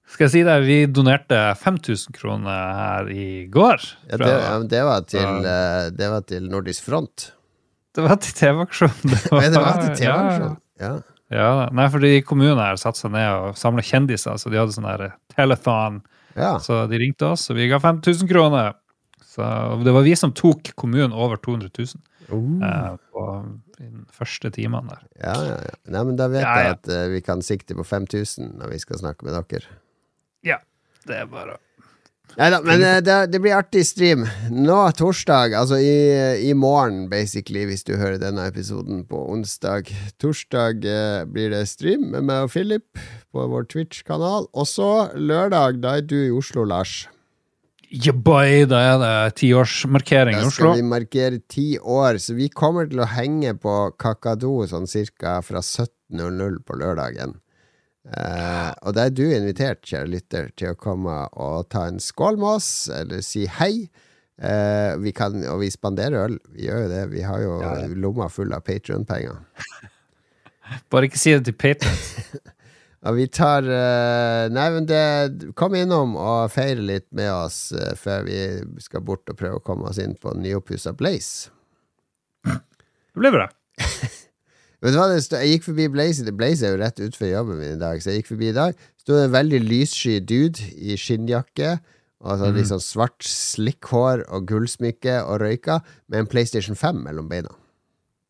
Skal 0.09 0.25
jeg 0.25 0.33
si 0.33 0.41
deg, 0.47 0.63
vi 0.65 0.77
donerte 0.89 1.37
5000 1.61 2.15
kroner 2.17 2.71
her 2.79 3.09
i 3.13 3.27
går. 3.51 3.83
Ja, 4.09 4.17
det, 4.17 4.29
ja, 4.33 4.55
det, 4.71 4.81
var 4.87 5.05
til, 5.05 5.45
eh, 5.45 5.85
det 5.93 6.09
var 6.11 6.25
til 6.27 6.49
Nordisk 6.49 6.87
Front. 6.87 7.29
det 7.95 8.05
var 8.07 8.17
til 8.23 8.33
TV-aksjonen. 8.39 9.13
Det 9.13 9.21
det 9.53 9.61
var 9.61 9.79
til 9.83 9.95
TV-aksjonen. 10.01 10.57
Ja. 10.81 10.91
Ja, 11.29 11.49
nei, 11.77 11.85
fordi 11.93 12.23
kommunen 12.25 12.57
her 12.57 12.79
satte 12.81 13.03
seg 13.03 13.11
ned 13.13 13.27
og 13.29 13.57
samla 13.59 13.83
kjendiser, 13.85 14.39
så 14.41 14.49
de 14.49 14.57
hadde 14.57 14.73
sånn 14.73 14.87
her 14.89 15.11
telethon. 15.35 15.99
Ja. 16.33 16.55
Så 16.63 16.87
de 16.89 16.97
ringte 16.97 17.27
oss, 17.29 17.43
og 17.53 17.59
vi 17.59 17.67
ga 17.69 17.77
5000 17.83 18.29
kroner. 18.31 18.73
Så 19.29 19.45
det 19.85 19.93
var 19.93 20.07
vi 20.07 20.15
som 20.17 20.33
tok 20.33 20.71
kommunen 20.79 21.13
over 21.13 21.37
200 21.37 21.69
000 21.77 22.05
Uh. 22.29 22.61
eh, 22.61 22.91
på 23.09 23.23
de 23.79 23.87
første 24.13 24.51
timene 24.53 24.91
der. 24.91 25.05
Ja, 25.17 25.31
ja, 25.47 25.55
ja. 25.65 25.77
Nei, 25.95 26.03
men 26.11 26.17
da 26.19 26.27
vet 26.29 26.43
Ja, 26.43 26.51
jeg 26.61 26.75
at 26.75 26.89
uh, 26.93 27.07
vi 27.09 27.21
kan 27.25 27.41
sikte 27.41 27.73
på 27.73 27.81
5000 27.81 28.51
når 28.59 28.69
vi 28.75 28.77
skal 28.83 28.99
snakke 29.01 29.25
med 29.25 29.33
dere. 29.33 29.65
Det 31.09 31.17
er 31.23 31.27
bare 31.31 31.57
Nei 32.37 32.49
da, 32.53 32.59
men 32.63 32.83
eh, 32.85 32.99
det, 33.03 33.15
det 33.33 33.39
blir 33.41 33.57
artig 33.57 33.81
stream. 33.87 34.21
Nå 34.53 34.77
torsdag, 34.95 35.55
altså 35.57 35.79
i, 35.81 35.95
i 36.45 36.53
morgen, 36.55 37.07
basically, 37.11 37.65
hvis 37.67 37.83
du 37.87 37.95
hører 37.97 38.19
denne 38.21 38.45
episoden 38.47 39.01
på 39.09 39.23
onsdag. 39.33 39.89
Torsdag 40.21 40.85
eh, 40.85 41.23
blir 41.27 41.49
det 41.55 41.65
stream 41.71 42.11
med 42.13 42.27
meg 42.29 42.45
og 42.45 42.53
Philip 42.53 43.01
på 43.33 43.47
vår 43.49 43.65
Twitch-kanal. 43.73 44.47
Og 44.53 44.69
så 44.69 45.09
lørdag, 45.17 45.81
da 45.83 45.97
er 45.99 46.05
du 46.05 46.19
i 46.21 46.35
Oslo, 46.35 46.67
Lars. 46.69 47.01
Yeah, 47.89 48.13
boy, 48.13 48.67
da 48.69 48.83
er 48.85 48.97
det 49.01 49.13
tiårsmarkering 49.41 50.37
i 50.37 50.43
Oslo. 50.45 50.69
Da 50.69 50.75
skal 50.75 50.77
vi 50.77 50.89
markere 50.93 51.43
ti 51.49 51.67
år, 51.81 52.21
så 52.21 52.37
vi 52.37 52.51
kommer 52.53 52.85
til 52.87 53.01
å 53.01 53.09
henge 53.09 53.55
på 53.57 53.77
Kakadu 53.97 54.67
sånn 54.69 54.85
cirka 54.87 55.39
fra 55.41 55.65
17.00 55.65 56.61
på 56.61 56.77
lørdagen. 56.77 57.39
Eh, 58.09 58.69
og 58.87 58.95
da 58.97 59.05
er 59.05 59.13
du 59.13 59.25
invitert, 59.27 59.83
kjære 59.85 60.09
lytter, 60.09 60.47
til 60.57 60.71
å 60.73 60.77
komme 60.79 61.15
og 61.37 61.67
ta 61.73 61.85
en 61.89 61.99
skål 62.01 62.39
med 62.41 62.55
oss, 62.57 62.69
eller 62.93 63.21
si 63.25 63.45
hei. 63.59 63.89
Eh, 64.39 64.93
vi 65.03 65.11
kan, 65.13 65.35
og 65.51 65.59
vi 65.61 65.69
spanderer 65.73 66.29
øl. 66.29 66.37
Vi 66.55 66.65
gjør 66.69 66.85
jo 66.85 66.91
det. 66.93 67.01
Vi 67.11 67.25
har 67.27 67.41
jo 67.43 67.57
Ja, 67.61 67.73
ja. 67.83 67.89
lomma 67.93 68.29
full 68.31 68.53
av 68.55 68.63
Patrion-penger. 68.65 69.41
Bare 70.93 71.09
ikke 71.09 71.19
si 71.21 71.33
det 71.35 71.45
til 71.49 71.57
Patrion. 71.59 71.99
Og 73.09 73.15
vi 73.15 73.29
tar 73.31 73.63
eh, 73.63 74.49
Nei, 74.51 74.65
men 74.75 74.83
det 74.85 75.53
Kom 75.55 75.71
innom 75.79 76.17
og 76.19 76.49
feire 76.51 76.83
litt 76.83 77.05
med 77.15 77.29
oss 77.31 77.69
før 77.95 78.25
vi 78.27 78.39
skal 78.83 79.05
bort 79.07 79.31
og 79.31 79.37
prøve 79.39 79.61
å 79.61 79.63
komme 79.63 79.87
oss 79.87 80.01
inn 80.03 80.17
på 80.19 80.33
nyoppussa 80.35 80.91
Blaze. 80.99 81.47
Det 82.43 83.23
blir 83.23 83.31
bra. 83.37 83.47
Vet 84.79 84.95
du 84.95 84.99
hva, 84.99 85.09
det 85.11 85.23
stod, 85.25 85.41
Jeg 85.43 85.57
gikk 85.57 85.67
forbi 85.67 85.89
Blaze 85.91 86.31
Blaze 86.31 86.65
er 86.65 86.75
jo 86.75 86.81
rett 86.81 87.01
utenfor 87.01 87.27
jobben 87.27 87.59
min 87.59 87.75
i 87.75 87.81
dag, 87.81 87.99
så 87.99 88.13
jeg 88.13 88.21
gikk 88.21 88.33
forbi 88.33 88.51
i 88.51 88.55
dag. 88.55 88.77
Sto 89.01 89.17
det 89.17 89.25
en 89.27 89.35
veldig 89.35 89.61
lyssky 89.65 90.19
dude 90.23 90.69
i 90.75 90.95
skinnjakke 90.99 91.77
og 92.19 92.39
så 92.39 92.49
litt 92.51 92.67
sånn 92.67 92.83
svart 92.83 93.23
slikkhår 93.23 94.25
og 94.27 94.47
gullsmykke 94.49 95.21
og 95.23 95.39
røyka 95.43 95.79
med 96.11 96.23
en 96.23 96.31
PlayStation 96.31 96.75
5 96.79 97.03
mellom 97.07 97.31
beina. 97.31 97.55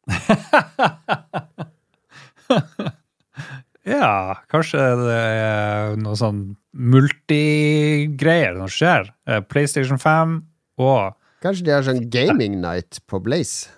Ja, 3.90 4.36
kanskje 4.52 4.78
det 5.00 5.14
er 5.18 5.96
noe 5.98 6.14
sånn 6.20 6.42
multigreier 6.78 8.60
som 8.60 8.70
skjer. 8.70 9.08
Eh, 9.26 9.40
PlayStation 9.50 9.98
5 10.02 10.36
og 10.84 11.16
Kanskje 11.40 11.66
de 11.66 11.72
har 11.72 11.86
sånn 11.88 12.10
gaming 12.12 12.58
night 12.60 13.00
på 13.08 13.22
Blaze? 13.24 13.72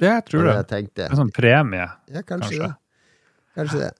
Det 0.00 0.08
jeg 0.08 0.26
tror 0.30 0.46
det. 0.48 0.54
det 0.70 0.78
jeg 0.80 0.92
det 0.96 1.08
En 1.10 1.20
sånn 1.24 1.32
premie. 1.36 1.86
Ja, 2.08 2.22
kanskje, 2.24 2.56
Kanskje. 2.56 2.68
det. 2.68 2.74
Kanskje 3.58 3.80
det. 3.84 3.92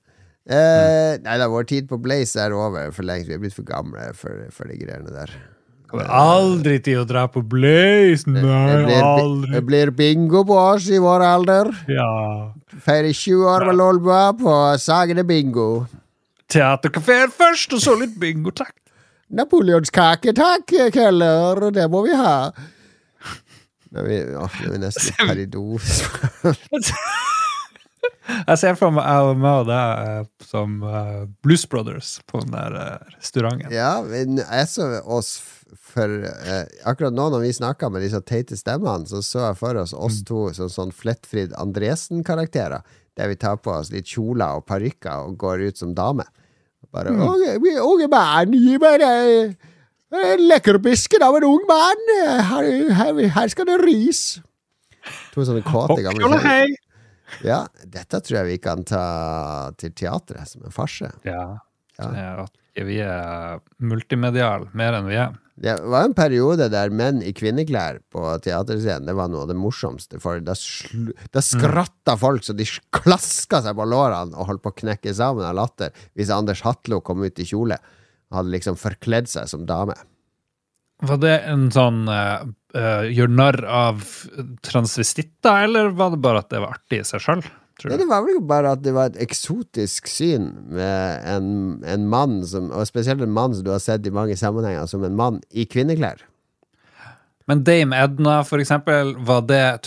Eh, 0.50 1.14
nei 1.22 1.36
da, 1.38 1.46
vår 1.52 1.66
tid 1.68 1.88
på 1.90 1.98
Blaze 2.00 2.40
er 2.40 2.54
over 2.56 2.90
for 2.96 3.06
lenge. 3.06 3.28
Vi 3.28 3.36
er 3.36 3.42
blitt 3.42 3.54
for 3.54 3.66
gamle 3.68 4.10
for, 4.18 4.46
for 4.54 4.70
de 4.70 4.78
greiene 4.80 5.12
der. 5.12 5.34
Kommer 5.90 6.06
aldri 6.14 6.76
til 6.86 7.00
å 7.02 7.06
dra 7.06 7.24
på 7.30 7.42
Blaze! 7.50 8.30
Nei, 8.30 8.40
det, 8.46 8.76
blir, 8.86 9.04
aldri. 9.04 9.52
det 9.56 9.62
blir 9.66 9.90
bingo 9.94 10.44
på 10.46 10.54
oss 10.54 10.86
i 10.90 11.00
vår 11.02 11.24
alder. 11.26 11.70
Ja. 11.90 12.06
Feirer 12.86 13.10
20 13.10 13.48
år 13.50 13.66
med 13.68 13.78
Lolbua 13.80 14.20
på 14.38 14.54
Sagene 14.78 15.24
bingo. 15.26 15.84
Teaterkafeen 16.50 17.34
først, 17.34 17.74
og 17.74 17.82
så 17.82 17.96
litt 17.98 18.14
bingo, 18.22 18.54
takk. 18.54 18.76
Napoleonskake, 19.34 20.32
takk, 20.34 20.72
Keller. 20.94 21.68
Det 21.74 21.86
må 21.90 22.04
vi 22.06 22.14
ha. 22.18 22.36
Er 23.96 24.04
vi, 24.06 24.18
åh, 24.38 24.58
nå 24.66 24.74
er 24.76 24.82
nesten 24.84 25.14
per 25.28 25.38
i 25.42 25.46
do. 25.50 25.64
Jeg 28.30 28.58
ser 28.60 28.76
for 28.78 28.92
meg 28.94 29.04
jeg 29.08 29.26
og 29.26 29.38
meg 29.42 29.62
og 29.64 29.66
deg 29.68 30.02
eh, 30.06 30.26
som 30.46 30.76
uh, 30.86 31.24
Blues 31.42 31.64
Brothers 31.68 32.12
på 32.30 32.38
den 32.44 32.52
der 32.54 32.76
uh, 32.78 33.08
restauranten. 33.16 33.72
Ja, 33.74 33.96
men 34.06 34.38
jeg 34.38 34.68
så 34.70 34.86
oss 35.02 35.32
for 35.90 36.12
uh, 36.28 36.62
Akkurat 36.88 37.16
nå 37.16 37.26
når 37.34 37.42
vi 37.42 37.50
snakka 37.56 37.90
med 37.90 38.04
disse 38.06 38.20
teite 38.28 38.56
stemmene, 38.58 39.08
så 39.10 39.18
så 39.26 39.42
jeg 39.48 39.58
for 39.58 39.80
oss 39.82 39.92
oss 39.96 40.20
to 40.28 40.44
som 40.56 40.70
sånn 40.70 40.94
Flettfrid 40.94 41.56
Andresen-karakterer. 41.58 42.86
Der 43.18 43.32
vi 43.32 43.36
tar 43.40 43.58
på 43.64 43.74
oss 43.74 43.90
litt 43.92 44.06
kjoler 44.08 44.60
og 44.60 44.66
parykker 44.70 45.26
og 45.26 45.34
går 45.42 45.66
ut 45.72 45.82
som 45.82 45.96
dame. 45.98 46.24
Bare 46.94 47.10
Mm. 47.10 47.20
unge, 47.26 47.58
vi- 47.62 48.06
man, 48.10 48.52
gi 48.54 48.78
meg 48.78 49.00
det 49.02 49.56
lekkerbisken 50.10 51.22
av 51.22 51.36
en 51.38 51.48
ung 51.48 51.66
mann. 51.68 52.06
Her, 52.50 52.70
her, 52.98 53.24
her 53.36 53.52
skal 53.52 53.68
det 53.70 53.80
ris. 53.84 54.22
To 55.34 55.44
sånne 55.46 55.64
kåte 55.66 56.00
gamle 56.04 56.26
kjerringer. 56.26 56.78
Ja, 57.46 57.60
dette 57.86 58.18
tror 58.26 58.40
jeg 58.40 58.48
vi 58.48 58.62
kan 58.62 58.82
ta 58.86 59.04
til 59.78 59.92
teatret 59.94 60.50
som 60.50 60.64
en 60.66 60.74
farse. 60.74 61.12
Ja. 61.22 61.60
Ja. 62.00 62.46
vi 62.80 62.96
er 63.04 63.60
multimediale 63.78 64.70
mer 64.74 64.96
enn 64.98 65.08
vi 65.10 65.18
er. 65.20 65.36
Det 65.60 65.74
var 65.92 66.06
en 66.06 66.14
periode 66.16 66.70
der 66.72 66.92
menn 66.96 67.18
i 67.20 67.34
kvinneklær 67.36 67.98
på 68.08 68.22
teaterscenen 68.40 69.04
Det 69.10 69.12
var 69.18 69.28
noe 69.28 69.42
av 69.44 69.50
det 69.50 69.58
morsomste. 69.60 70.16
For 70.22 70.40
da, 70.40 70.54
da 71.34 71.42
skratta 71.44 72.14
folk 72.16 72.46
så 72.46 72.56
de 72.56 72.64
klaska 72.96 73.60
seg 73.66 73.76
på 73.76 73.84
lårene 73.84 74.32
og 74.32 74.48
holdt 74.48 74.64
på 74.64 74.72
å 74.72 74.78
knekke 74.80 75.12
sammen 75.16 75.44
av 75.44 75.58
latter 75.58 75.92
hvis 76.16 76.32
Anders 76.32 76.64
Hatlo 76.64 77.02
kom 77.04 77.20
ut 77.26 77.42
i 77.44 77.48
kjole. 77.50 77.76
Hadde 78.30 78.54
liksom 78.54 78.78
forkledd 78.78 79.30
seg 79.30 79.48
som 79.50 79.66
dame. 79.68 79.96
Var 81.06 81.20
det 81.22 81.36
en 81.48 81.70
sånn 81.72 82.04
uh, 82.10 82.44
gjør 83.08 83.32
narr 83.32 83.58
av 83.64 84.04
transvestitter, 84.66 85.64
eller 85.66 85.94
var 85.96 86.12
det 86.12 86.20
bare 86.22 86.44
at 86.44 86.50
det 86.52 86.60
var 86.62 86.76
artig 86.76 87.00
i 87.00 87.08
seg 87.08 87.24
sjøl? 87.24 87.44
Ja, 87.88 87.96
det 87.96 88.10
var 88.10 88.26
vel 88.26 88.42
bare 88.44 88.74
at 88.74 88.82
det 88.84 88.92
var 88.92 89.08
et 89.08 89.20
eksotisk 89.24 90.10
syn 90.10 90.50
med 90.68 91.22
en, 91.24 91.46
en 91.88 92.02
mann 92.12 92.42
som 92.44 92.66
Og 92.76 92.84
spesielt 92.84 93.22
en 93.24 93.32
mann 93.32 93.54
som 93.56 93.64
du 93.64 93.70
har 93.72 93.80
sett 93.80 94.04
i 94.04 94.12
mange 94.12 94.36
sammenhenger 94.36 94.84
som 94.90 95.06
en 95.06 95.16
mann 95.16 95.38
i 95.48 95.64
kvinneklær. 95.64 96.20
Men 97.48 97.64
Dame 97.66 97.96
Edna, 97.98 98.42
for 98.46 98.62
eksempel, 98.62 99.14
var 99.26 99.46
det 99.48 99.80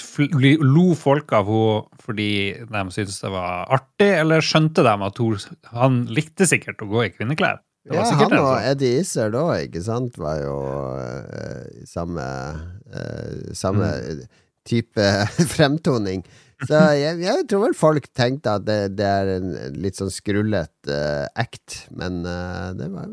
Lo 0.65 0.93
folk 0.99 1.31
av 1.37 1.51
henne 1.51 2.01
fordi 2.03 2.31
de 2.67 2.81
syntes 2.91 3.21
det 3.21 3.29
var 3.31 3.69
artig, 3.71 4.09
eller 4.19 4.43
skjønte 4.43 4.83
de 4.83 4.95
at 5.05 5.21
hun, 5.21 5.37
han 5.71 6.01
likte 6.11 6.49
sikkert 6.49 6.81
å 6.83 6.89
gå 6.91 7.05
i 7.05 7.13
kvinneklær? 7.13 7.61
Ja, 7.91 8.03
han 8.15 8.33
og. 8.37 8.53
Eddie 8.63 9.01
Izzard 9.01 9.35
òg, 9.35 9.65
ikke 9.67 9.81
sant, 9.83 10.15
var 10.21 10.37
jo 10.39 10.53
uh, 10.95 11.83
samme 11.89 12.23
uh, 12.23 13.53
Samme 13.57 13.89
Mm. 13.99 14.21
type 14.63 15.07
fremtoning. 15.55 16.21
Så 16.63 16.79
jeg, 16.95 17.17
jeg 17.25 17.43
tror 17.51 17.65
vel 17.65 17.73
folk 17.75 18.05
tenkte 18.15 18.53
at 18.55 18.63
det, 18.63 18.77
det 18.95 19.03
er 19.09 19.31
en 19.33 19.49
litt 19.83 19.97
sånn 19.99 20.13
skrullet 20.13 20.71
uh, 20.87 21.25
act, 21.35 21.81
men 21.91 22.21
uh, 22.23 22.69
det 22.77 22.87
var 22.93 23.09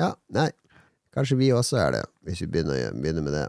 Ja, 0.00 0.10
nei. 0.34 0.48
Kanskje 1.14 1.38
vi 1.38 1.52
også 1.54 1.78
er 1.82 1.94
det, 1.98 2.02
hvis 2.26 2.40
vi 2.42 2.48
begynner, 2.50 2.90
begynner 2.98 3.22
med 3.26 3.34
det. 3.38 3.46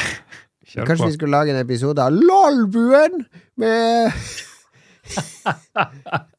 Kanskje 0.88 1.06
vi 1.10 1.14
skulle 1.18 1.36
lage 1.36 1.52
en 1.52 1.60
episode 1.60 2.00
av 2.02 2.12
LOLbuen 2.16 3.20
med 3.60 4.12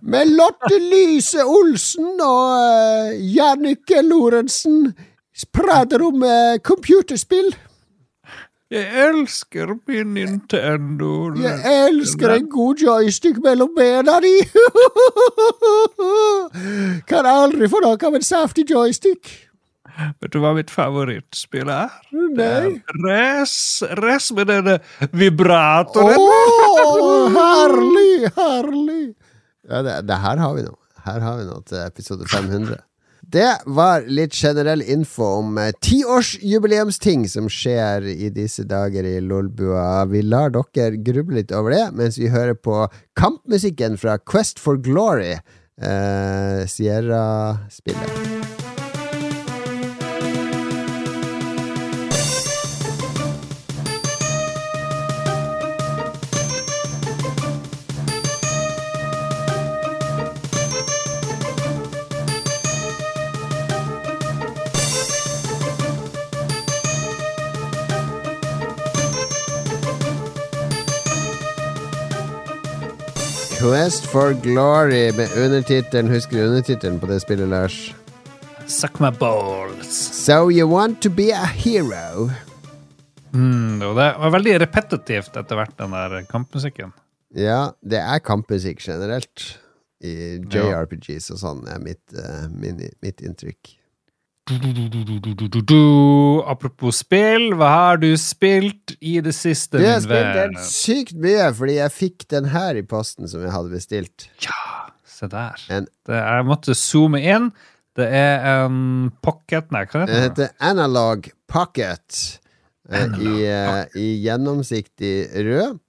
Med 0.00 0.32
Lotte 0.36 0.78
Lyse 0.80 1.44
Olsen 1.44 2.20
og 2.20 2.56
uh, 2.56 3.14
Jannicke 3.16 4.02
Lorentzen 4.04 4.90
prater 5.52 6.02
om 6.06 6.22
uh, 6.22 6.58
computerspill. 6.64 7.54
Jeg 8.70 8.86
elsker 8.98 9.76
min 9.86 10.14
Nintendo. 10.16 11.30
Jeg 11.38 11.74
elsker 11.86 12.32
en 12.34 12.48
god 12.50 12.82
joystick 12.82 13.38
mellom 13.38 13.70
bena 13.76 14.16
di! 14.24 14.32
kan 17.10 17.28
aldri 17.30 17.68
få 17.70 17.78
nok 17.84 18.02
av 18.08 18.18
en 18.18 18.26
saftig 18.26 18.66
joystick. 18.70 19.30
Vet 19.96 20.32
du 20.34 20.40
hva 20.42 20.50
mitt 20.56 20.72
favorittspill 20.72 21.70
er? 21.72 21.94
Nei. 22.10 22.82
Race, 23.04 23.86
race 24.02 24.34
med 24.36 24.50
denne 24.50 24.80
Å, 24.82 25.08
vibratoren. 25.14 26.18
herlig, 27.38 28.32
herlig! 28.36 29.04
Ja, 29.68 29.82
det, 29.82 30.00
det 30.08 30.20
her 30.22 30.42
har 30.42 30.54
vi 30.56 30.66
noe. 30.66 30.78
Her 31.06 31.22
har 31.22 31.40
vi 31.40 31.46
noe 31.46 31.62
til 31.66 31.80
episode 31.84 32.26
500. 32.30 32.82
Det 33.26 33.48
var 33.66 34.04
litt 34.06 34.34
generell 34.38 34.82
info 34.82 35.24
om 35.40 35.56
eh, 35.58 35.72
tiårsjubileumsting 35.82 37.24
som 37.30 37.48
skjer 37.50 38.06
i 38.12 38.30
disse 38.30 38.62
dager 38.70 39.06
i 39.08 39.16
Lolbua. 39.20 40.04
Vi 40.12 40.22
lar 40.22 40.54
dere 40.54 41.00
gruble 41.02 41.40
litt 41.40 41.54
over 41.54 41.74
det 41.74 41.88
mens 41.98 42.20
vi 42.22 42.30
hører 42.30 42.54
på 42.54 42.84
kampmusikken 43.18 43.98
fra 43.98 44.18
Quest 44.22 44.62
for 44.62 44.78
Glory, 44.78 45.34
eh, 45.82 46.62
Sierra-spillet. 46.70 48.65
Quest 73.86 74.06
for 74.06 74.32
Glory 74.42 75.12
med 75.14 75.28
undertittelen 75.38 76.08
Husker 76.10 76.36
du 76.36 76.46
undertittelen 76.48 76.96
på 76.98 77.06
det 77.06 77.20
spillet, 77.22 77.46
Lars? 77.48 77.94
Suck 78.66 78.98
my 78.98 79.12
balls. 79.14 79.92
So 80.26 80.50
you 80.50 80.66
want 80.66 80.98
to 81.02 81.10
be 81.10 81.30
a 81.30 81.44
hero? 81.46 82.30
Mm, 83.30 83.78
det 83.78 83.92
var 83.94 84.32
veldig 84.34 84.56
repetitivt 84.64 85.38
etter 85.38 85.60
hvert, 85.60 85.76
den 85.78 85.94
der 85.94 86.26
kampmusikken. 86.26 86.90
Ja, 87.30 87.76
det 87.78 88.02
er 88.02 88.24
kampmusikk 88.26 88.82
generelt. 88.82 89.44
I 90.02 90.42
JRPGs 90.42 91.30
og 91.36 91.44
sånn 91.44 91.62
er 91.70 91.78
mitt, 91.78 92.02
uh, 92.18 92.50
min, 92.50 92.82
mitt 93.06 93.22
inntrykk. 93.22 93.76
Du, 94.46 94.54
du, 94.62 95.60
du. 95.60 96.42
Apropos 96.46 97.00
spill, 97.02 97.48
hva 97.58 97.66
har 97.72 97.96
du 97.98 98.12
spilt 98.20 98.92
i 99.02 99.16
det 99.24 99.32
siste, 99.34 99.80
Du 99.80 99.86
har 99.88 99.98
spilt 100.04 100.28
den 100.36 100.54
helt 100.54 100.60
sykt 100.70 101.16
mye, 101.18 101.48
fordi 101.58 101.80
jeg 101.80 101.90
fikk 101.94 102.26
den 102.30 102.46
her 102.52 102.78
i 102.78 102.84
posten 102.86 103.26
som 103.26 103.42
jeg 103.42 103.50
hadde 103.50 103.72
bestilt. 103.74 104.28
Ja, 104.44 104.86
se 105.02 105.26
der. 105.32 105.58
En- 105.74 105.88
Det, 106.06 106.14
jeg 106.20 106.46
måtte 106.46 106.76
zoome 106.78 107.18
inn. 107.26 107.50
Det 107.96 108.06
er 108.12 108.44
en 108.66 109.10
pocket 109.24 109.70
Nei, 109.72 109.82
hva 109.88 110.04
Det 110.06 110.14
heter 110.14 110.34
det? 110.36 110.46
heter 110.52 110.70
Analog 110.70 111.28
Pocket. 111.48 112.38
Analog. 112.88 113.26
i, 113.26 113.44
eh, 113.50 113.84
I 113.98 114.06
gjennomsiktig 114.28 115.14
rød. 115.42 115.80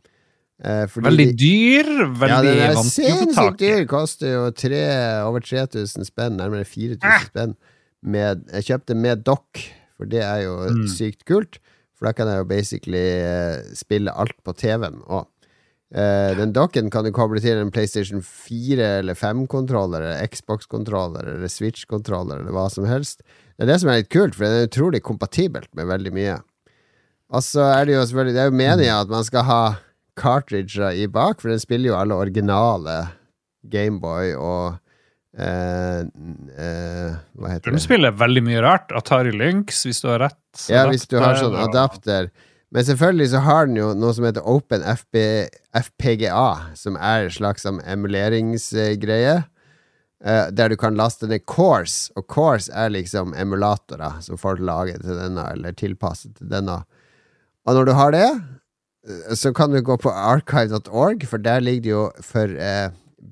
Eh, 0.65 0.87
fordi 0.89 1.05
Veldig 1.11 1.37
dyr, 1.37 1.89
veldig 2.17 2.55
ja, 2.57 2.71
vanskelig 2.73 2.73
å 2.73 2.77
få 2.79 2.89
sinnssykt 2.89 3.35
tak 3.35 3.61
i. 3.61 3.67
dyr. 3.67 3.85
Koster 3.85 4.27
jo 4.33 4.49
tre, 4.49 4.81
over 5.27 5.39
3000 5.45 6.05
spenn, 6.09 6.37
nærmere 6.41 6.65
4000 6.65 7.27
spenn. 7.29 7.55
Med, 8.03 8.43
jeg 8.53 8.67
kjøpte 8.69 8.95
med 8.95 9.23
dokk, 9.25 9.63
for 9.97 10.05
det 10.05 10.21
er 10.21 10.43
jo 10.45 10.57
Mm. 10.69 10.87
sykt 10.87 11.25
kult. 11.25 11.57
For 11.97 12.05
da 12.05 12.13
kan 12.13 12.27
jeg 12.29 12.37
jo 12.37 12.45
basically 12.45 13.01
eh, 13.01 13.61
spille 13.73 14.13
alt 14.13 14.35
på 14.45 14.53
TV-en 14.53 15.01
òg. 15.07 15.25
Uh, 15.87 16.35
den 16.35 16.51
dokken 16.51 16.89
kan 16.91 17.05
du 17.05 17.13
koble 17.15 17.39
til 17.39 17.55
en 17.61 17.71
PlayStation 17.71 18.19
4 18.21 18.99
eller 18.99 19.15
5-kontroller, 19.15 20.01
eller 20.03 20.27
Xbox-kontroller 20.27 21.23
eller 21.23 21.47
Switch-kontroller 21.47 22.41
eller 22.41 22.51
hva 22.51 22.65
som 22.69 22.83
helst. 22.83 23.23
Det 23.55 23.63
er 23.63 23.71
det 23.71 23.77
som 23.79 23.89
er 23.89 24.01
litt 24.01 24.09
kult, 24.11 24.35
for 24.35 24.43
den 24.43 24.65
er 24.65 24.67
utrolig 24.67 24.99
kompatibelt 25.01 25.69
med 25.79 25.87
veldig 25.87 26.11
mye. 26.11 26.35
Og 27.31 27.39
så 27.41 27.63
er 27.71 27.85
det 27.87 27.95
jo 27.95 28.03
selvfølgelig 28.03 28.35
Det 28.35 28.41
er 28.43 28.51
jo 28.51 28.57
meningen 28.59 28.99
at 28.99 29.07
man 29.15 29.23
skal 29.23 29.43
ha 29.47 29.61
cartridger 30.19 30.91
i 30.91 31.07
bak, 31.07 31.39
for 31.39 31.49
den 31.55 31.59
spiller 31.63 31.93
jo 31.93 31.95
alle 32.01 32.19
originale 32.19 32.97
Gameboy 33.71 34.35
og 34.35 34.77
eh, 35.37 36.01
eh, 36.57 37.15
Hva 37.37 37.53
heter 37.53 37.73
det? 37.73 37.81
spiller 37.83 38.15
veldig 38.17 38.43
mye 38.45 38.61
rart. 38.65 38.91
Atari 38.95 39.33
Lynx, 39.35 39.85
hvis 39.87 40.01
du 40.03 40.09
har 40.11 40.23
rett. 40.27 40.67
Ja, 40.69 40.87
hvis 40.89 41.07
du 41.07 41.17
har 41.19 41.35
adapter, 41.35 41.43
sånn 41.45 41.59
adapter. 41.67 42.31
Men 42.75 42.87
selvfølgelig 42.87 43.29
så 43.31 43.43
har 43.45 43.69
den 43.69 43.79
jo 43.79 43.91
noe 43.95 44.15
som 44.15 44.25
heter 44.27 44.47
Open 44.49 44.83
FB, 44.83 45.21
FPGA, 45.87 46.49
som 46.75 46.97
er 46.99 47.27
en 47.27 47.37
slags 47.37 47.63
sånn 47.67 47.79
emuleringsgreie. 47.85 49.37
Uh, 50.17 50.49
der 50.49 50.73
du 50.73 50.77
kan 50.81 50.97
laste 50.97 51.27
ned 51.29 51.45
Course, 51.45 52.09
og 52.17 52.25
Course 52.25 52.73
er 52.73 52.89
liksom 52.89 53.35
emulatorer 53.37 54.17
som 54.25 54.39
folk 54.41 54.57
lager 54.65 54.97
til 55.03 55.13
denne, 55.13 55.43
eller 55.53 55.75
tilpasset 55.77 56.39
til 56.39 56.49
denne. 56.49 56.79
Og 57.69 57.77
når 57.77 57.85
du 57.85 57.93
har 57.93 58.15
det, 58.15 58.29
så 59.37 59.53
kan 59.53 59.71
du 59.71 59.81
gå 59.85 59.97
på 60.01 60.09
archive.org, 60.09 61.27
for 61.29 61.37
der 61.37 61.61
ligger 61.61 61.83
det 61.83 61.91
jo 61.91 62.03
for 62.25 62.57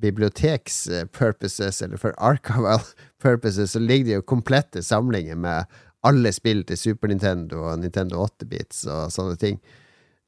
biblioteks-purposes, 0.01 1.81
eller 1.85 1.97
for 2.01 2.13
archival 2.17 2.79
purposes, 3.23 3.71
så 3.75 3.79
ligger 3.79 4.05
det 4.05 4.17
jo 4.19 4.25
komplette 4.27 4.83
samlinger 4.83 5.35
med 5.39 5.65
alle 6.05 6.31
spill 6.35 6.63
til 6.69 6.77
Super 6.77 7.09
Nintendo 7.09 7.63
og 7.71 7.79
Nintendo 7.81 8.25
8-bits 8.27 8.83
og 8.93 9.11
sånne 9.13 9.37
ting. 9.41 9.59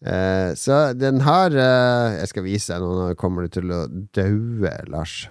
Eh, 0.06 0.52
så 0.58 0.92
den 0.94 1.24
har 1.26 1.50
eh, 1.58 2.20
Jeg 2.20 2.28
skal 2.30 2.44
vise 2.46 2.70
deg 2.76 2.84
nå, 2.84 2.90
nå 3.00 3.06
kommer 3.18 3.46
du 3.48 3.54
til 3.58 3.72
å 3.74 3.80
daue, 4.14 4.74
Lars. 4.94 5.24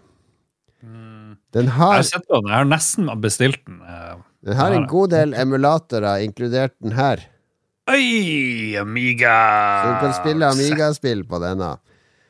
Den 0.82 1.66
Jeg 1.70 1.74
har, 1.78 2.02
har 2.02 2.22
på 2.26 2.40
den. 2.42 2.50
Jeg 2.50 2.56
har 2.60 2.68
nesten 2.68 3.08
bestilt 3.22 3.62
den. 3.66 3.80
eh. 3.82 4.16
den 4.46 4.58
har 4.58 4.74
en 4.74 4.86
god 4.90 5.10
del 5.14 5.34
emulatorer, 5.38 6.22
inkludert 6.26 6.74
den 6.82 6.94
her. 6.98 7.22
Oi, 7.90 8.74
Amiga! 8.78 9.34
Så 9.82 9.90
du 9.90 9.98
kan 10.02 10.14
spille 10.18 10.46
Amiga-spill 10.50 11.22
på 11.30 11.38
denne. 11.42 11.72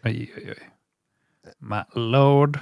Oi, 0.06 0.18
oi, 0.36 0.44
oi. 0.52 0.62
My 1.60 1.84
lord. 1.94 2.58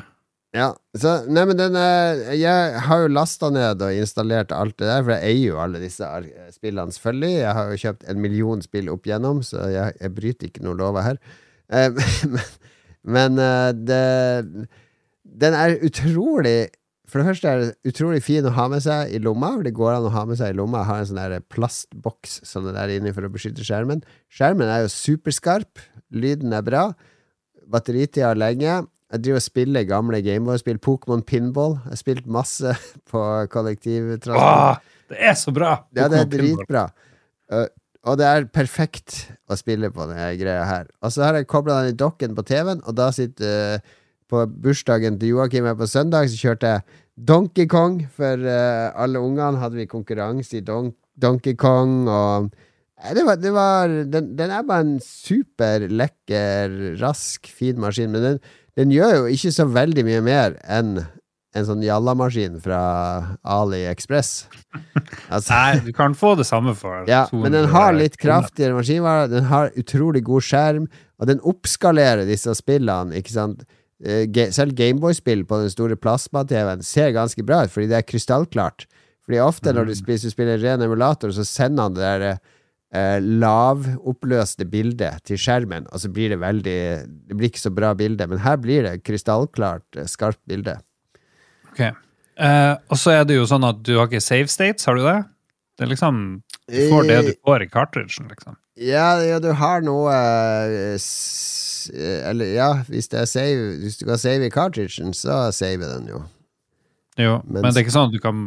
Ja, 0.54 0.68
så 0.94 1.16
Nei, 1.26 1.42
men 1.50 1.58
den 1.58 1.74
er 1.74 2.20
Jeg 2.38 2.82
har 2.86 3.00
jo 3.02 3.10
lasta 3.10 3.48
ned 3.50 3.82
og 3.82 3.96
installert 3.98 4.52
alt 4.54 4.76
det 4.78 4.86
der, 4.86 5.02
for 5.02 5.16
jeg 5.16 5.32
eier 5.32 5.48
jo 5.48 5.62
alle 5.64 5.80
disse 5.82 6.10
spillene, 6.54 6.94
selvfølgelig. 6.94 7.32
Jeg 7.40 7.56
har 7.58 7.72
jo 7.72 7.80
kjøpt 7.82 8.06
en 8.10 8.22
million 8.22 8.62
spill 8.62 8.92
opp 8.92 9.08
igjennom, 9.08 9.42
så 9.42 9.66
jeg, 9.72 9.96
jeg 9.98 10.14
bryter 10.14 10.50
ikke 10.50 10.62
noen 10.66 10.78
lover 10.78 11.08
her. 11.08 11.18
Eh, 11.74 11.90
men 12.34 12.46
men 13.04 13.38
eh, 13.38 13.72
det 13.74 14.66
Den 15.24 15.54
er 15.56 15.78
utrolig 15.84 16.70
For 17.08 17.20
det 17.20 17.26
første 17.26 17.48
er 17.48 17.60
det 17.60 17.90
utrolig 17.92 18.22
fin 18.24 18.46
å 18.46 18.52
ha 18.56 18.68
med 18.72 18.82
seg 18.82 19.12
i 19.12 19.20
lomma. 19.22 19.52
For 19.56 19.66
det 19.66 19.74
går 19.76 19.92
an 19.92 20.06
å 20.08 20.14
ha 20.14 20.24
med 20.28 20.38
seg 20.40 20.54
i 20.54 20.56
lomma. 20.56 20.80
Jeg 20.82 20.90
har 20.90 21.02
en 21.02 21.10
sånn 21.10 21.20
der 21.20 21.44
plastboks 21.52 22.40
som 22.48 22.64
det 22.66 22.72
der 22.74 22.94
inni 22.94 23.12
for 23.14 23.26
å 23.26 23.32
beskytte 23.32 23.66
skjermen. 23.66 24.02
Skjermen 24.32 24.70
er 24.70 24.86
jo 24.86 24.94
superskarp. 24.94 25.82
Lyden 26.14 26.56
er 26.56 26.64
bra. 26.64 26.86
Batteritida 27.70 28.32
er 28.32 28.40
lenge. 28.40 28.74
Jeg 29.14 29.22
driver 29.22 29.38
og 29.38 29.44
spiller 29.44 29.86
gamle 29.86 30.20
Gameboy-spill. 30.24 30.80
Pokémon 30.82 31.22
Pinball. 31.22 31.76
Jeg 31.84 31.94
har 31.94 32.00
spilt 32.00 32.26
masse 32.26 32.74
på 33.10 33.22
kollektivtransport. 33.52 34.82
Åh, 34.82 35.10
det 35.12 35.20
er 35.20 35.36
så 35.38 35.54
bra! 35.54 35.76
Ja, 35.96 36.08
det 36.10 36.22
er 36.22 36.30
dritbra. 36.32 36.88
Uh, 37.52 37.68
og 38.04 38.18
det 38.20 38.26
er 38.28 38.48
perfekt 38.52 39.16
å 39.48 39.56
spille 39.56 39.88
på 39.92 40.08
denne 40.10 40.32
greia 40.40 40.64
her. 40.68 40.90
Og 41.04 41.14
så 41.14 41.24
har 41.24 41.38
jeg 41.38 41.48
kobla 41.48 41.82
den 41.82 41.94
i 41.94 42.00
dokken 42.00 42.34
på 42.36 42.44
TV-en, 42.48 42.82
og 42.84 42.98
da 42.98 43.10
sitter 43.14 43.78
uh, 43.78 44.00
På 44.24 44.46
bursdagen 44.48 45.18
til 45.20 45.34
Joakim 45.34 45.66
her 45.68 45.74
på 45.76 45.86
søndag, 45.86 46.30
så 46.32 46.48
kjørte 46.48 46.70
jeg 46.72 47.00
Donkey 47.28 47.68
Kong. 47.70 48.00
For 48.16 48.40
uh, 48.40 48.90
alle 48.96 49.20
ungene 49.20 49.60
hadde 49.60 49.76
vi 49.78 49.86
konkurranse 49.86 50.58
i 50.58 50.64
Don 50.64 50.94
Donkey 51.20 51.54
Kong, 51.54 52.08
og 52.08 52.48
det 53.12 53.24
var, 53.26 53.36
det 53.36 53.52
var 53.52 53.90
den, 54.08 54.30
den 54.38 54.52
er 54.54 54.64
bare 54.64 54.86
en 54.86 54.94
superlekker, 55.04 56.96
rask, 57.02 57.50
fin 57.52 57.80
maskin, 57.80 58.12
men 58.14 58.24
den, 58.24 58.38
den 58.78 58.94
gjør 58.94 59.18
jo 59.18 59.34
ikke 59.34 59.52
så 59.52 59.66
veldig 59.68 60.06
mye 60.06 60.22
mer 60.24 60.56
enn 60.64 61.02
en 61.54 61.66
sånn 61.68 61.84
jallamaskin 61.86 62.58
fra 62.62 62.80
AliExpress. 63.42 64.32
Altså, 65.34 65.54
Nei, 65.54 65.78
du 65.86 65.92
kan 65.96 66.12
få 66.18 66.34
det 66.38 66.44
samme 66.46 66.74
for 66.76 67.06
ja, 67.08 67.22
men 67.32 67.54
den 67.54 67.66
har 67.72 67.94
litt 67.96 68.16
kraftigere 68.20 68.76
maskinvare, 68.76 69.28
den 69.32 69.46
har 69.48 69.72
utrolig 69.80 70.20
god 70.26 70.44
skjerm, 70.44 70.88
og 71.18 71.30
den 71.30 71.40
oppskalerer 71.46 72.26
disse 72.28 72.52
spillene, 72.58 73.14
ikke 73.18 73.32
sant. 73.32 73.62
Eh, 74.04 74.26
Selv 74.54 74.74
Gameboy-spill 74.78 75.46
på 75.48 75.62
den 75.62 75.72
store 75.72 75.96
plasma-TV-en 75.96 76.84
ser 76.86 77.14
ganske 77.16 77.46
bra 77.46 77.62
ut, 77.64 77.72
fordi 77.72 77.88
det 77.90 77.98
er 78.00 78.06
krystallklart. 78.06 78.84
Fordi 79.24 79.40
ofte 79.40 79.72
når 79.72 79.88
du 79.88 79.94
spiller, 79.96 80.26
du 80.26 80.34
spiller 80.34 80.60
ren 80.60 80.84
emulator, 80.84 81.32
så 81.32 81.46
sender 81.48 81.88
han 81.88 81.96
det 81.96 82.04
der 82.04 82.26
eh, 82.94 83.18
lavoppløste 83.20 84.66
bildet 84.70 85.22
til 85.28 85.38
skjermen, 85.40 85.86
og 85.92 86.00
så 86.02 86.10
blir 86.14 86.30
det 86.34 86.40
veldig 86.42 86.78
Det 87.28 87.36
blir 87.36 87.50
ikke 87.50 87.64
så 87.66 87.72
bra 87.74 87.92
bilde, 87.98 88.26
men 88.30 88.38
her 88.44 88.56
blir 88.62 88.86
det 88.86 89.02
krystallklart, 89.06 89.84
eh, 89.98 90.06
skarpt 90.10 90.40
bilde. 90.48 90.78
Ok. 91.72 91.80
Eh, 91.84 92.74
og 92.90 92.98
så 92.98 93.10
er 93.20 93.24
det 93.28 93.36
jo 93.38 93.46
sånn 93.50 93.64
at 93.68 93.82
du 93.86 93.96
har 93.98 94.08
ikke 94.08 94.22
save 94.22 94.48
states, 94.50 94.84
har 94.86 94.96
du 94.98 95.02
det? 95.06 95.20
Det 95.78 95.86
er 95.86 95.90
liksom 95.94 96.42
Du 96.70 96.78
får 96.90 97.08
det 97.10 97.18
du 97.26 97.32
får 97.44 97.62
i 97.62 97.68
cartridgen, 97.68 98.28
liksom. 98.30 98.56
Ja, 98.76 99.20
ja, 99.22 99.38
du 99.38 99.52
har 99.54 99.82
noe 99.86 100.10
eh, 100.10 100.94
s- 100.98 101.90
eh, 101.94 102.24
Eller 102.30 102.54
ja, 102.56 102.68
hvis 102.88 103.06
det 103.12 103.20
er 103.20 103.26
save 103.30 103.76
Hvis 103.84 103.98
du 104.00 104.04
kan 104.08 104.18
save 104.18 104.46
i 104.48 104.50
cartridgen, 104.50 105.12
så 105.14 105.52
saver 105.54 105.92
den 105.98 106.08
jo. 106.10 106.22
Jo, 107.18 107.36
Mens, 107.46 107.62
men 107.62 107.70
det 107.74 107.76
er 107.78 107.84
ikke 107.84 107.94
sånn 107.94 108.08
at 108.10 108.14
du 108.16 108.22
kan 108.24 108.40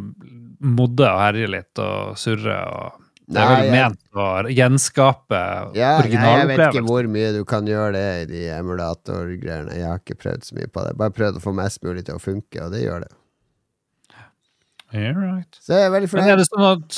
modde 0.60 1.06
og 1.08 1.20
herje 1.22 1.48
litt 1.48 1.80
og 1.80 2.18
surre 2.20 2.58
og 2.76 2.98
Det 3.28 3.44
er 3.44 3.50
vel 3.52 3.74
ment 3.74 4.00
å 4.16 4.26
gjenskape 4.56 5.40
Ja, 5.76 5.98
jeg, 6.00 6.14
jeg 6.16 6.48
vet 6.48 6.62
ikke 6.70 6.84
hvor 6.88 7.10
mye 7.12 7.34
du 7.36 7.42
kan 7.48 7.68
gjøre 7.68 7.92
det 7.98 8.06
i 8.22 8.28
de 8.30 8.44
emulatorgreiene. 8.56 9.76
Jeg 9.76 9.90
har 9.90 10.00
ikke 10.00 10.16
prøvd 10.22 10.48
så 10.48 10.56
mye 10.56 10.72
på 10.72 10.86
det. 10.86 10.94
Bare 11.02 11.16
prøvd 11.18 11.42
å 11.42 11.44
få 11.44 11.52
mest 11.58 11.84
mulig 11.84 12.06
til 12.08 12.16
å 12.16 12.24
funke, 12.24 12.62
og 12.64 12.72
det 12.72 12.86
gjør 12.86 13.04
det. 13.04 13.12
Right. 14.96 15.58
Så 15.60 15.74
jeg 15.76 15.84
er 15.84 15.92
veldig 15.92 16.08
Men 16.16 16.30
er 16.32 16.38
det 16.40 16.46
sånn 16.48 16.64
at 16.64 16.98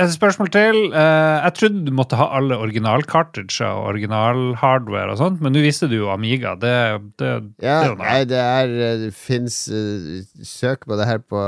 Et 0.00 0.12
spørsmål 0.14 0.48
til. 0.54 0.78
Eh, 0.96 1.34
jeg 1.44 1.52
trodde 1.58 1.82
du 1.84 1.90
måtte 1.92 2.16
ha 2.16 2.30
alle 2.38 2.56
original-cartridger 2.64 3.66
og 3.76 3.90
original-hardware 3.90 5.12
og 5.12 5.18
sånt, 5.20 5.42
men 5.44 5.52
nå 5.52 5.60
viste 5.60 5.84
du 5.92 5.98
jo 5.98 6.08
Amiga. 6.14 6.54
Det, 6.56 6.72
det, 7.20 7.34
det 7.60 7.68
Ja, 7.68 7.90
noe. 7.90 8.00
nei, 8.00 8.22
det 8.30 8.40
er 8.40 8.72
eh, 8.72 8.96
Det 9.04 9.12
fins 9.14 9.58
Søk 10.48 10.86
på 10.88 10.96
det 10.96 11.06
her 11.10 11.20
på, 11.20 11.44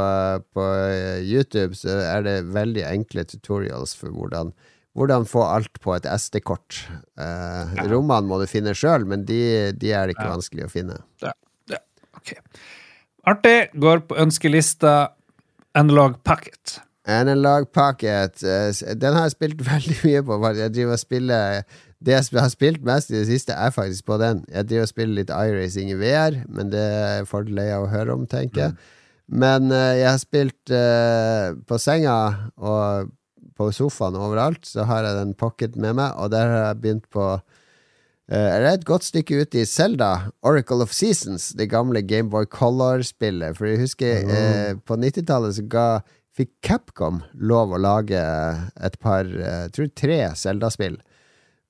på 0.52 0.68
eh, 0.92 1.24
YouTube, 1.24 1.72
så 1.80 1.96
er 2.04 2.22
det 2.28 2.36
veldig 2.52 2.84
enkle 2.92 3.24
tutorials 3.24 3.96
for 3.96 4.12
hvordan 4.12 4.52
hvordan 4.98 5.28
få 5.30 5.44
alt 5.46 5.76
på 5.84 5.92
et 5.94 6.06
SD-kort. 6.10 6.80
Eh, 7.22 7.76
rommene 7.86 8.26
må 8.26 8.40
du 8.40 8.48
finne 8.50 8.72
sjøl, 8.74 9.04
men 9.06 9.22
de, 9.28 9.70
de 9.78 9.92
er 9.94 10.10
ikke 10.10 10.24
Ja. 10.26 10.32
vanskelig 10.34 10.64
å 10.66 10.70
finne. 10.72 10.96
Ja, 11.22 11.30
ja, 11.70 11.78
ok. 12.18 12.32
Artig. 13.30 13.68
Går 13.78 14.00
på 14.10 14.16
ønskelista 14.18 15.12
Analog 15.74 16.22
Pocket. 16.24 16.78
Analog 17.08 17.72
Pocket, 17.72 18.42
eh, 18.44 18.94
den 18.94 19.16
har 19.16 19.28
jeg 19.28 19.36
spilt 19.36 19.62
veldig 19.72 19.98
mye 20.04 20.24
på. 20.24 20.40
Jeg 20.58 20.74
driver 20.74 20.96
og 20.96 21.02
spiller 21.02 21.62
Det 21.98 22.14
jeg 22.14 22.40
har 22.40 22.52
spilt 22.52 22.84
mest 22.86 23.10
i 23.10 23.16
det 23.16 23.26
siste, 23.26 23.52
er 23.52 23.70
faktisk 23.74 24.06
på 24.06 24.18
den. 24.20 24.44
Jeg 24.52 24.68
driver 24.68 24.86
og 24.86 24.92
spiller 24.92 25.14
litt 25.18 25.32
iRacing 25.34 25.90
i 25.90 25.98
VR, 25.98 26.44
men 26.46 26.70
det 26.70 26.84
er 26.84 27.24
du 27.26 27.50
lei 27.56 27.70
av 27.74 27.88
å 27.88 27.90
høre 27.90 28.14
om, 28.14 28.26
tenker 28.26 28.60
jeg. 28.60 28.76
Men 29.28 29.72
eh, 29.72 29.98
jeg 29.98 30.10
har 30.10 30.20
spilt 30.22 30.70
eh, 30.70 31.56
på 31.66 31.78
senga 31.78 32.50
og 32.56 33.10
på 33.58 33.72
sofaen 33.74 34.14
overalt, 34.14 34.62
så 34.66 34.86
har 34.86 35.02
jeg 35.02 35.18
den 35.18 35.34
pocket 35.34 35.76
med 35.76 35.98
meg, 35.98 36.14
og 36.16 36.30
der 36.30 36.46
har 36.46 36.62
jeg 36.68 36.80
begynt 36.84 37.08
på 37.10 37.26
er 38.36 38.60
det 38.60 38.72
et 38.72 38.86
godt 38.88 39.06
stykke 39.08 39.40
ute 39.40 39.62
i 39.62 39.66
Zelda, 39.68 40.28
Oracle 40.44 40.84
of 40.84 40.92
Seasons, 40.92 41.50
det 41.56 41.70
gamle 41.72 42.02
Gameboy 42.04 42.44
Color-spillet. 42.52 43.56
For 43.56 43.70
jeg 43.70 43.80
husker 43.80 44.28
eh, 44.28 44.72
på 44.84 44.98
90-tallet 45.00 45.56
så 45.56 45.64
ga, 45.64 45.88
fikk 46.36 46.52
Capcom 46.62 47.22
lov 47.34 47.72
å 47.72 47.80
lage 47.80 48.20
et 48.84 48.98
par, 49.00 49.24
eh, 49.24 49.62
jeg 49.64 49.72
tror 49.76 49.92
tre 49.96 50.18
Zelda-spill. 50.36 50.98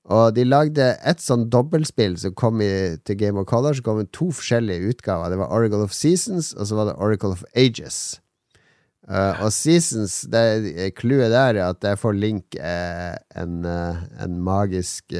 Og 0.09 0.33
de 0.33 0.43
lagde 0.43 0.87
et 1.05 1.21
sånn 1.21 1.47
dobbeltspill 1.53 2.17
som 2.19 2.33
kom 2.37 2.63
i, 2.65 2.97
til 3.05 3.17
Game 3.19 3.39
of 3.39 3.47
Color, 3.49 3.77
så 3.77 3.85
kom 3.85 4.01
det 4.01 4.09
to 4.15 4.31
forskjellige 4.33 4.95
utgaver. 4.95 5.29
Det 5.31 5.37
var 5.39 5.53
Oracle 5.53 5.85
of 5.85 5.93
Seasons, 5.93 6.51
og 6.57 6.67
så 6.67 6.79
var 6.79 6.89
det 6.89 6.97
Oracle 6.97 7.37
of 7.37 7.45
Ages. 7.53 8.17
Uh, 9.09 9.45
og 9.45 9.53
Seasons, 9.53 10.21
det 10.29 10.91
clouet 10.99 11.31
der 11.33 11.57
er 11.57 11.71
at 11.71 11.85
jeg 11.85 11.97
får 11.97 12.17
Link 12.17 12.57
uh, 12.59 13.15
en, 13.41 13.63
en, 13.65 14.35
magisk 14.45 15.15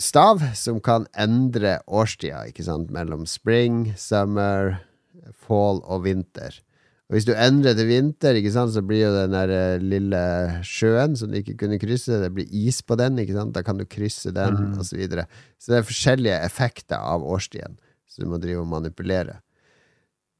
stav 0.00 0.42
som 0.58 0.80
kan 0.84 1.06
endre 1.18 1.78
årstida, 1.88 2.46
ikke 2.50 2.66
sant, 2.66 2.90
mellom 2.94 3.26
spring, 3.28 3.94
summer, 3.96 4.78
fall 5.46 5.80
og 5.86 6.04
vinter. 6.04 6.60
Og 7.10 7.16
hvis 7.16 7.26
du 7.26 7.32
endrer 7.34 7.74
til 7.74 7.88
vinter, 7.88 8.36
ikke 8.38 8.52
sant, 8.54 8.70
så 8.70 8.84
blir 8.86 9.00
jo 9.02 9.14
den 9.16 9.32
der 9.34 9.80
lille 9.82 10.22
sjøen 10.62 11.16
som 11.18 11.32
du 11.32 11.40
ikke 11.40 11.56
kunne 11.64 11.80
krysse, 11.82 12.20
det 12.22 12.30
blir 12.36 12.46
is 12.54 12.78
på 12.86 12.94
den, 13.00 13.18
ikke 13.18 13.34
sant, 13.34 13.56
da 13.56 13.64
kan 13.66 13.80
du 13.80 13.86
krysse 13.88 14.30
den, 14.30 14.54
mm. 14.54 14.76
osv. 14.78 14.92
Så, 14.92 14.98
videre. 15.00 15.24
så 15.58 15.72
det 15.72 15.80
er 15.80 15.88
forskjellige 15.88 16.36
effekter 16.46 17.02
av 17.02 17.26
årstiden, 17.26 17.80
så 18.06 18.22
du 18.22 18.30
må 18.30 18.38
drive 18.38 18.62
og 18.62 18.70
manipulere. 18.70 19.40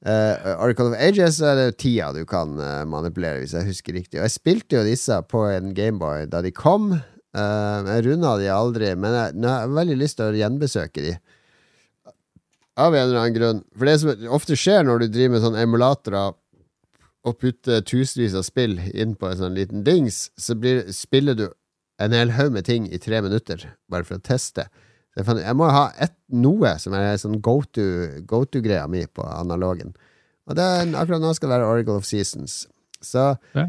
Uh, 0.00 0.54
Oracle 0.62 0.92
of 0.92 0.96
Ages 0.96 1.42
er 1.44 1.58
det 1.58 1.80
tida 1.82 2.06
du 2.16 2.22
kan 2.24 2.54
uh, 2.56 2.86
manipulere, 2.88 3.42
hvis 3.42 3.52
jeg 3.58 3.66
husker 3.66 3.98
riktig. 3.98 4.20
Og 4.20 4.28
jeg 4.28 4.36
spilte 4.38 4.78
jo 4.78 4.86
disse 4.86 5.18
på 5.28 5.42
en 5.50 5.74
Gameboy 5.76 6.24
da 6.30 6.40
de 6.46 6.54
kom. 6.54 6.94
Uh, 7.36 7.86
jeg 7.86 8.06
runda 8.08 8.34
de 8.40 8.48
aldri, 8.50 8.94
men 8.98 9.14
jeg, 9.14 9.36
jeg 9.38 9.52
har 9.52 9.76
veldig 9.76 9.98
lyst 10.00 10.18
til 10.18 10.32
å 10.32 10.40
gjenbesøke 10.40 11.04
de. 11.04 11.14
Av 12.80 12.94
en 12.94 13.04
eller 13.04 13.20
annen 13.20 13.36
grunn. 13.36 13.62
For 13.76 13.86
det 13.86 13.96
som 14.02 14.28
ofte 14.34 14.58
skjer 14.58 14.86
når 14.86 15.04
du 15.04 15.08
driver 15.12 15.36
med 15.36 15.44
sånne 15.44 15.64
emulatorer 15.66 16.36
og 17.28 17.36
putter 17.36 17.82
tusenvis 17.84 18.34
av 18.38 18.46
spill 18.46 18.78
inn 18.90 19.14
på 19.18 19.28
en 19.28 19.40
sånn 19.42 19.58
liten 19.58 19.84
dings, 19.86 20.28
så 20.40 20.56
blir, 20.56 20.86
spiller 20.96 21.36
du 21.36 21.46
en 22.00 22.16
hel 22.16 22.32
haug 22.32 22.54
med 22.54 22.64
ting 22.64 22.86
i 22.88 22.98
tre 23.02 23.20
minutter, 23.22 23.66
bare 23.92 24.06
for 24.08 24.16
å 24.16 24.24
teste. 24.24 24.66
Jeg 25.18 25.56
må 25.58 25.68
ha 25.68 25.90
et, 26.00 26.14
noe 26.32 26.72
som 26.80 26.94
er 26.96 27.18
sånn 27.20 27.40
go 27.44 27.58
to-greia 27.66 28.86
go 28.86 28.92
mi 28.92 29.04
på 29.04 29.26
analogen. 29.26 29.92
Og 30.48 30.58
er, 30.58 30.88
akkurat 30.96 31.22
nå 31.22 31.34
skal 31.36 31.50
det 31.50 31.58
være 31.58 31.68
Oracle 31.68 31.98
of 32.00 32.08
Seasons. 32.08 32.62
Så 33.04 33.34
ja. 33.54 33.66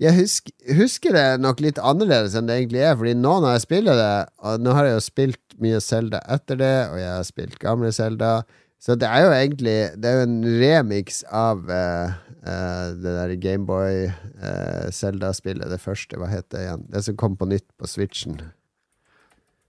Jeg 0.00 0.14
husker, 0.16 0.52
husker, 0.74 1.12
det 1.14 1.38
nok 1.38 1.60
litt 1.62 1.78
annerledes 1.78 2.34
enn 2.34 2.48
det 2.48 2.56
egentlig 2.58 2.80
er, 2.82 2.96
Fordi 2.98 3.14
nå 3.14 3.40
når 3.44 3.52
jeg 3.54 3.62
spiller 3.62 3.94
det 3.98 4.26
Og 4.42 4.60
nå 4.64 4.70
har 4.74 4.84
jeg 4.88 4.94
jo 4.96 5.02
spilt 5.06 5.42
mye 5.62 5.80
Selda 5.84 6.18
etter 6.34 6.56
det, 6.58 6.88
og 6.90 6.96
jeg 6.98 7.12
har 7.12 7.24
spilt 7.28 7.58
gamle 7.62 7.92
Selda. 7.94 8.42
Så 8.82 8.90
det 8.98 9.06
er 9.06 9.20
jo 9.22 9.30
egentlig 9.36 9.78
Det 9.94 10.06
er 10.10 10.14
jo 10.18 10.26
en 10.26 10.42
remix 10.58 11.22
av 11.30 11.62
uh, 11.70 12.10
uh, 12.42 12.86
det 12.98 13.12
der 13.20 13.30
Gameboy-Selda-spillet. 13.46 15.66
Uh, 15.66 15.70
det 15.70 15.80
første, 15.80 16.16
hva 16.18 16.26
heter 16.32 16.56
det 16.56 16.62
igjen? 16.66 16.84
Det 16.90 17.00
som 17.06 17.16
kom 17.22 17.34
på 17.38 17.46
nytt 17.54 17.68
på 17.78 17.84
Switchen. 17.86 18.36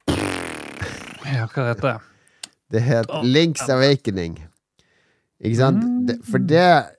Ja, 0.09 1.45
hva 1.45 1.69
heter 1.69 1.87
det? 1.91 1.99
Det 2.73 2.81
het 2.81 3.05
Links 3.23 3.69
Awakening. 3.69 4.41
Ikke 5.37 5.61
sant? 5.61 6.09
For 6.25 6.41
det 6.41 6.97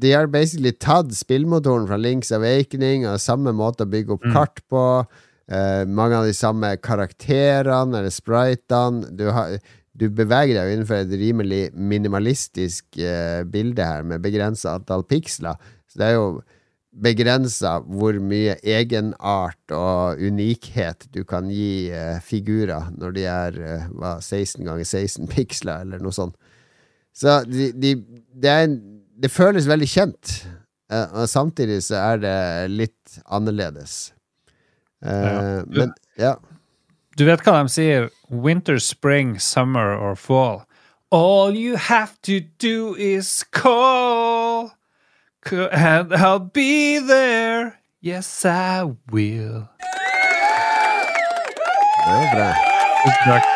De 0.00 0.10
har 0.12 0.26
basically 0.32 0.72
tatt 0.72 1.12
spillmotoren 1.14 1.86
fra 1.88 1.98
Links 2.00 2.32
Awakening 2.34 3.06
og 3.06 3.22
samme 3.22 3.52
måte 3.54 3.86
å 3.86 3.90
bygge 3.90 4.16
opp 4.16 4.26
mm. 4.26 4.34
kart 4.34 4.62
på. 4.72 4.82
Uh, 5.44 5.84
mange 5.84 6.16
av 6.16 6.24
de 6.24 6.32
samme 6.32 6.70
karakterene 6.80 8.00
eller 8.00 8.12
spritene. 8.12 9.10
Du, 9.12 9.26
har, 9.34 9.58
du 9.92 10.08
beveger 10.08 10.56
deg 10.56 10.70
jo 10.70 10.76
innenfor 10.78 11.02
et 11.02 11.14
rimelig 11.20 11.62
minimalistisk 11.76 12.98
uh, 12.98 13.44
bilde 13.44 13.84
her, 13.84 14.06
med 14.08 14.24
begrensa 14.24 14.78
antall 14.78 15.04
piksler. 15.08 15.60
Så 15.90 16.00
det 16.00 16.10
er 16.10 16.16
jo 16.16 16.28
begrensa 17.04 17.76
hvor 17.84 18.16
mye 18.22 18.54
egenart 18.62 19.74
og 19.74 20.22
unikhet 20.22 21.08
du 21.12 21.24
kan 21.28 21.50
gi 21.52 21.90
uh, 21.92 22.22
figurer 22.24 22.88
når 22.96 23.16
de 23.18 23.28
er 23.28 23.60
hva, 23.92 24.16
16 24.22 24.64
ganger 24.64 24.88
16 24.88 25.28
piksler, 25.34 25.84
eller 25.84 26.02
noe 26.02 26.16
sånt. 26.16 26.38
Så 27.14 27.42
de, 27.46 27.68
de, 27.78 27.94
det, 28.32 28.50
en, 28.50 28.78
det, 29.22 29.30
føles 29.30 29.68
veldig 29.70 29.88
kjent, 29.88 30.34
og 30.90 31.28
samtidig 31.28 31.80
så 31.86 32.00
er 32.00 32.20
det 32.22 32.36
litt 32.72 33.18
annerledes. 33.26 34.12
Eh, 35.04 35.12
ja. 35.12 35.62
Men, 35.66 35.94
ja. 36.16 36.34
Du 37.18 37.24
vet 37.28 37.44
hva 37.46 37.60
de 37.62 37.70
sier? 37.70 38.08
Winter, 38.28 38.78
spring, 38.78 39.38
summer 39.40 39.94
or 39.94 40.16
fall. 40.16 40.64
All 41.10 41.54
you 41.54 41.76
have 41.76 42.20
to 42.22 42.40
do 42.58 42.96
is 42.98 43.44
call. 43.52 44.72
And 45.52 46.12
I'll 46.12 46.38
be 46.38 46.98
there. 46.98 47.78
Yes, 48.00 48.44
I 48.44 48.82
will. 49.12 49.68
Det 52.04 52.12
var 52.12 52.34
bra. 52.34 52.52
Tusen 53.04 53.53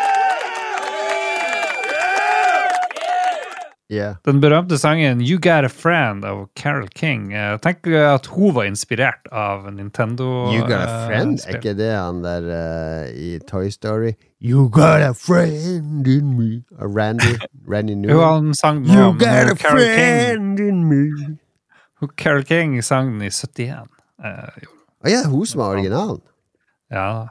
Yeah. 3.90 4.16
Den 4.26 4.40
berømte 4.40 4.76
sangen 4.78 5.22
You 5.24 5.38
Got 5.40 5.64
A 5.64 5.68
Friend 5.72 6.24
av 6.28 6.42
Carol 6.56 6.88
King. 6.92 7.30
Jeg 7.32 7.60
tenker 7.64 7.94
at 8.14 8.26
hun 8.34 8.52
var 8.54 8.66
inspirert 8.68 9.24
av 9.32 9.64
Nintendo. 9.72 10.26
You 10.52 10.66
Got 10.68 10.84
A 10.84 11.06
Friend? 11.06 11.38
Uh, 11.40 11.46
er 11.48 11.56
ikke 11.56 11.72
det 11.78 11.88
han 11.94 12.20
der 12.24 12.50
uh, 12.52 13.06
i 13.16 13.38
Toy 13.48 13.70
Story? 13.72 14.12
You 14.40 14.68
got 14.68 15.00
a 15.02 15.14
friend 15.14 16.06
in 16.06 16.36
me. 16.36 16.62
Uh, 16.78 16.84
Randy? 16.86 17.38
Randy 17.66 17.94
Newman? 17.98 18.16
Jo, 18.16 18.20
han 18.34 18.54
sang 18.54 18.84
You 18.86 19.14
got 19.18 19.50
a 19.50 19.56
Carol 19.56 19.80
friend 19.80 20.58
King. 20.58 20.68
in 20.68 20.84
me. 20.88 21.38
Carol 22.16 22.44
King 22.44 22.82
sang 22.82 23.14
den 23.16 23.22
i 23.22 23.30
71. 23.30 23.88
Eh, 24.24 24.68
oh, 25.04 25.10
ja, 25.10 25.24
hun 25.26 25.46
som 25.46 25.58
var 25.64 25.72
originalen? 25.78 26.20
Ja. 26.92 27.28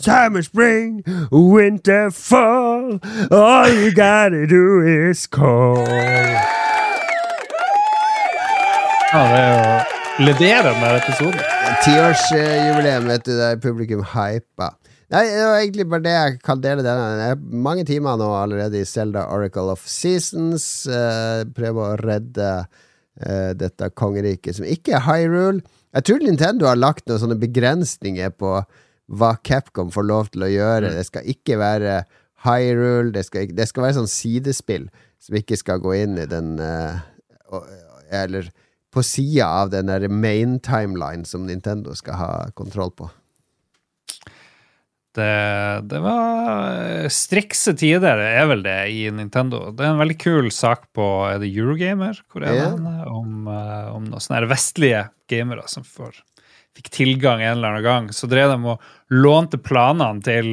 Summer, 0.00 0.42
spring, 0.42 1.04
winter, 1.30 2.10
fall, 2.10 2.98
all 3.30 3.68
you 3.68 3.94
gotta 3.94 4.44
do 4.44 4.82
is 4.82 5.28
call. 5.28 5.86
Ja, 9.14 9.22
det 9.30 9.38
er 9.38 9.54
jo 9.54 10.26
lederende 10.26 10.90
episode. 10.98 11.38
Tiårsjubileum, 11.84 13.06
vet 13.06 13.22
du, 13.22 13.32
Det 13.38 13.52
er 13.52 13.62
publikum 13.62 14.02
hypa. 14.02 14.72
Nei, 15.14 15.24
det 15.30 15.46
var 15.46 15.60
egentlig 15.60 15.86
bare 15.86 16.02
det 16.02 16.18
jeg 16.18 16.38
kan 16.42 16.66
dele 16.66 16.82
denne. 16.82 17.08
Det 17.20 17.30
er 17.30 17.62
mange 17.70 17.86
timer 17.86 18.18
nå 18.18 18.34
allerede 18.34 18.82
i 18.82 18.88
Selda 18.88 19.28
Oracle 19.30 19.70
of 19.70 19.86
Seasons. 19.86 20.88
Uh, 20.90 21.46
prøve 21.54 21.86
å 21.86 21.96
redde 22.02 22.52
uh, 22.66 23.52
dette 23.54 23.94
kongeriket, 23.94 24.58
som 24.58 24.66
ikke 24.66 24.98
er 24.98 25.06
Hyrule. 25.06 25.62
Jeg 25.94 26.08
tror 26.08 26.24
Nintendo 26.26 26.66
har 26.66 26.82
lagt 26.82 27.06
noen 27.06 27.22
sånne 27.22 27.38
begrensninger 27.38 28.34
på 28.34 28.56
hva 29.06 29.34
Capcom 29.44 29.90
får 29.92 30.06
lov 30.08 30.30
til 30.32 30.46
å 30.46 30.50
gjøre. 30.52 30.90
Mm. 30.90 30.98
Det 30.98 31.06
skal 31.08 31.32
ikke 31.34 31.58
være 31.60 31.96
Hyrule, 32.44 33.12
det 33.14 33.24
skal, 33.28 33.48
det 33.56 33.68
skal 33.70 33.86
være 33.86 33.98
sånn 34.00 34.10
sidespill 34.10 34.88
som 35.22 35.38
ikke 35.38 35.56
skal 35.56 35.80
gå 35.80 35.94
inn 36.02 36.18
i 36.20 36.28
den 36.28 36.58
uh, 36.60 37.00
Eller 38.12 38.50
på 38.94 39.02
sida 39.02 39.48
av 39.62 39.72
den 39.72 39.88
der 39.90 40.06
main 40.12 40.58
timeline 40.62 41.24
som 41.26 41.48
Nintendo 41.48 41.96
skal 41.98 42.18
ha 42.20 42.32
kontroll 42.54 42.92
på. 42.94 43.08
Det, 45.14 45.30
det, 45.86 45.98
var 46.02 47.08
strikse 47.14 47.76
tider, 47.78 48.18
det 48.18 48.30
er 48.34 48.46
vel 48.50 48.64
det, 48.66 48.78
i 48.90 49.02
Nintendo. 49.14 49.68
Det 49.70 49.84
er 49.84 49.92
en 49.92 50.00
veldig 50.00 50.16
kul 50.18 50.48
sak 50.54 50.88
på 50.94 51.06
Er 51.28 51.38
det 51.42 51.52
Eurogamer? 51.54 52.18
Hvor 52.30 52.42
er 52.42 52.56
yeah. 52.56 52.72
den? 52.74 52.88
Om, 53.06 53.50
eh, 53.50 53.90
om 53.94 54.08
noen 54.08 54.22
sånne 54.22 54.48
vestlige 54.50 55.04
gamere 55.30 55.68
som 55.70 55.86
får, 55.86 56.18
fikk 56.78 56.90
tilgang 56.94 57.42
en 57.42 57.56
eller 57.56 57.74
annen 57.74 57.86
gang. 57.86 58.08
Så 58.14 58.28
drev 58.30 58.52
de 58.52 58.74
og 58.74 59.14
lånte 59.14 59.60
planene 59.62 60.24
til 60.24 60.50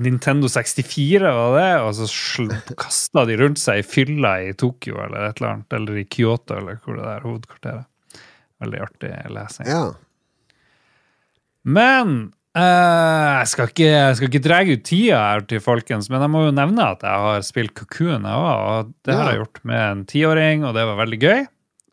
Nintendo 0.00 0.48
64, 0.48 1.20
var 1.20 1.56
det, 1.56 1.72
og 1.84 1.92
så 1.98 2.46
kasta 2.80 3.26
de 3.28 3.36
rundt 3.40 3.60
seg 3.60 3.82
i 3.82 3.86
fylla 3.86 4.32
i 4.48 4.54
Tokyo 4.56 4.98
eller 5.04 5.28
et 5.28 5.40
eller 5.40 5.52
annet, 5.52 5.76
eller 5.76 6.00
i 6.00 6.06
Kyoto, 6.08 6.56
eller 6.56 6.80
hvor 6.84 6.96
det 6.96 7.10
er 7.12 7.26
hovedkvarteret. 7.26 8.24
Veldig 8.64 8.80
artig 8.86 9.12
lesing. 9.36 9.68
Ja. 9.68 9.84
Men 11.66 12.18
Uh, 12.56 13.42
jeg, 13.42 13.48
skal 13.50 13.66
ikke, 13.68 13.88
jeg 13.90 14.16
skal 14.16 14.30
ikke 14.30 14.40
dra 14.46 14.58
ut 14.64 14.84
tida 14.88 15.16
her 15.20 15.42
til 15.44 15.60
folkens, 15.60 16.06
men 16.08 16.22
jeg 16.24 16.32
må 16.32 16.46
jo 16.46 16.54
nevne 16.56 16.86
at 16.94 17.02
jeg 17.04 17.24
har 17.26 17.42
spilt 17.44 17.74
Cocoon. 17.76 18.24
Og 18.24 18.94
det 19.04 19.12
ja. 19.12 19.18
har 19.18 19.28
jeg 19.28 19.42
gjort 19.42 19.60
med 19.68 19.82
en 19.82 20.00
tiåring, 20.08 20.64
og 20.64 20.72
det 20.72 20.86
var 20.88 20.96
veldig 21.02 21.18
gøy. 21.20 21.42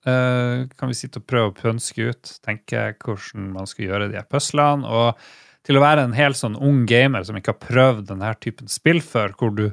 Uh, 0.03 0.67
kan 0.75 0.91
vi 0.91 0.97
sitte 0.99 1.21
og 1.21 1.27
prøve 1.29 1.51
å 1.51 1.55
pønske 1.55 2.09
ut, 2.11 2.35
tenke 2.43 2.89
hvordan 3.03 3.53
man 3.55 3.69
skal 3.69 3.87
gjøre 3.87 4.09
de 4.11 4.23
puslene. 4.27 4.87
Og 4.87 5.63
til 5.63 5.79
å 5.79 5.83
være 5.83 6.03
en 6.03 6.17
helt 6.17 6.39
sånn 6.39 6.59
ung 6.59 6.83
gamer 6.89 7.23
som 7.23 7.37
ikke 7.39 7.55
har 7.55 7.61
prøvd 7.61 8.09
denne 8.11 8.33
typen 8.43 8.71
spill 8.71 8.99
før, 9.03 9.31
hvor 9.39 9.53
du, 9.55 9.69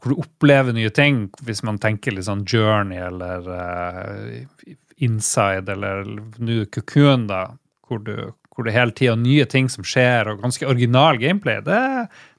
hvor 0.00 0.14
du 0.14 0.22
opplever 0.22 0.76
nye 0.76 0.92
ting, 0.96 1.26
hvis 1.44 1.60
man 1.66 1.80
tenker 1.82 2.16
litt 2.16 2.28
sånn 2.28 2.46
Journey 2.48 3.02
eller 3.04 3.50
uh, 3.52 4.72
Inside 5.04 5.68
eller 5.74 6.08
nå 6.40 6.62
Cocoon, 6.72 7.28
da, 7.28 7.44
hvor 7.84 8.00
du 8.06 8.16
hvor 8.56 8.64
det 8.64 8.72
hele 8.72 8.94
tida 8.96 9.12
er 9.12 9.20
nye 9.20 9.44
ting 9.52 9.68
som 9.68 9.84
skjer, 9.84 10.30
og 10.32 10.40
ganske 10.40 10.64
original 10.64 11.18
gameplay. 11.20 11.60
Det, 11.64 11.76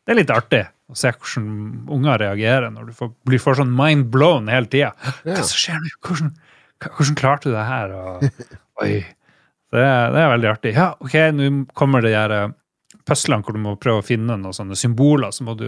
det, 0.01 0.09
er 0.09 0.17
litt 0.17 0.33
artig 0.33 0.63
å 0.89 0.97
se 0.97 1.11
hvordan 1.13 1.49
unger 1.93 2.23
reagerer 2.23 2.71
når 2.73 2.89
du 2.89 2.95
får, 2.97 3.11
blir 3.29 3.43
for 3.43 3.59
sånn 3.59 3.73
mind 3.77 4.09
blown 4.13 4.49
hele 4.49 4.69
tida. 4.71 4.95
Hva 5.27 5.43
som 5.43 5.61
skjer 5.61 5.77
nå? 5.83 5.93
Hvordan, 6.07 6.31
hvordan, 6.84 7.17
klarte 7.19 7.49
du 7.49 7.55
det 7.55 7.67
her? 7.67 7.93
Og, 7.97 8.25
oi. 8.84 8.93
Det, 9.67 9.84
det, 9.84 10.21
er 10.21 10.32
veldig 10.32 10.49
artig. 10.51 10.73
Ja, 10.78 10.91
OK, 11.03 11.15
nå 11.36 11.51
kommer 11.78 12.03
det 12.05 12.13
her 12.15 12.34
eh, 12.36 12.49
puslene 13.07 13.43
hvor 13.43 13.57
du 13.57 13.63
må 13.63 13.75
prøve 13.82 14.03
å 14.03 14.05
finne 14.05 14.38
noen 14.39 14.55
sånne 14.55 14.78
symboler, 14.80 15.34
så 15.36 15.47
må 15.47 15.57
du 15.59 15.67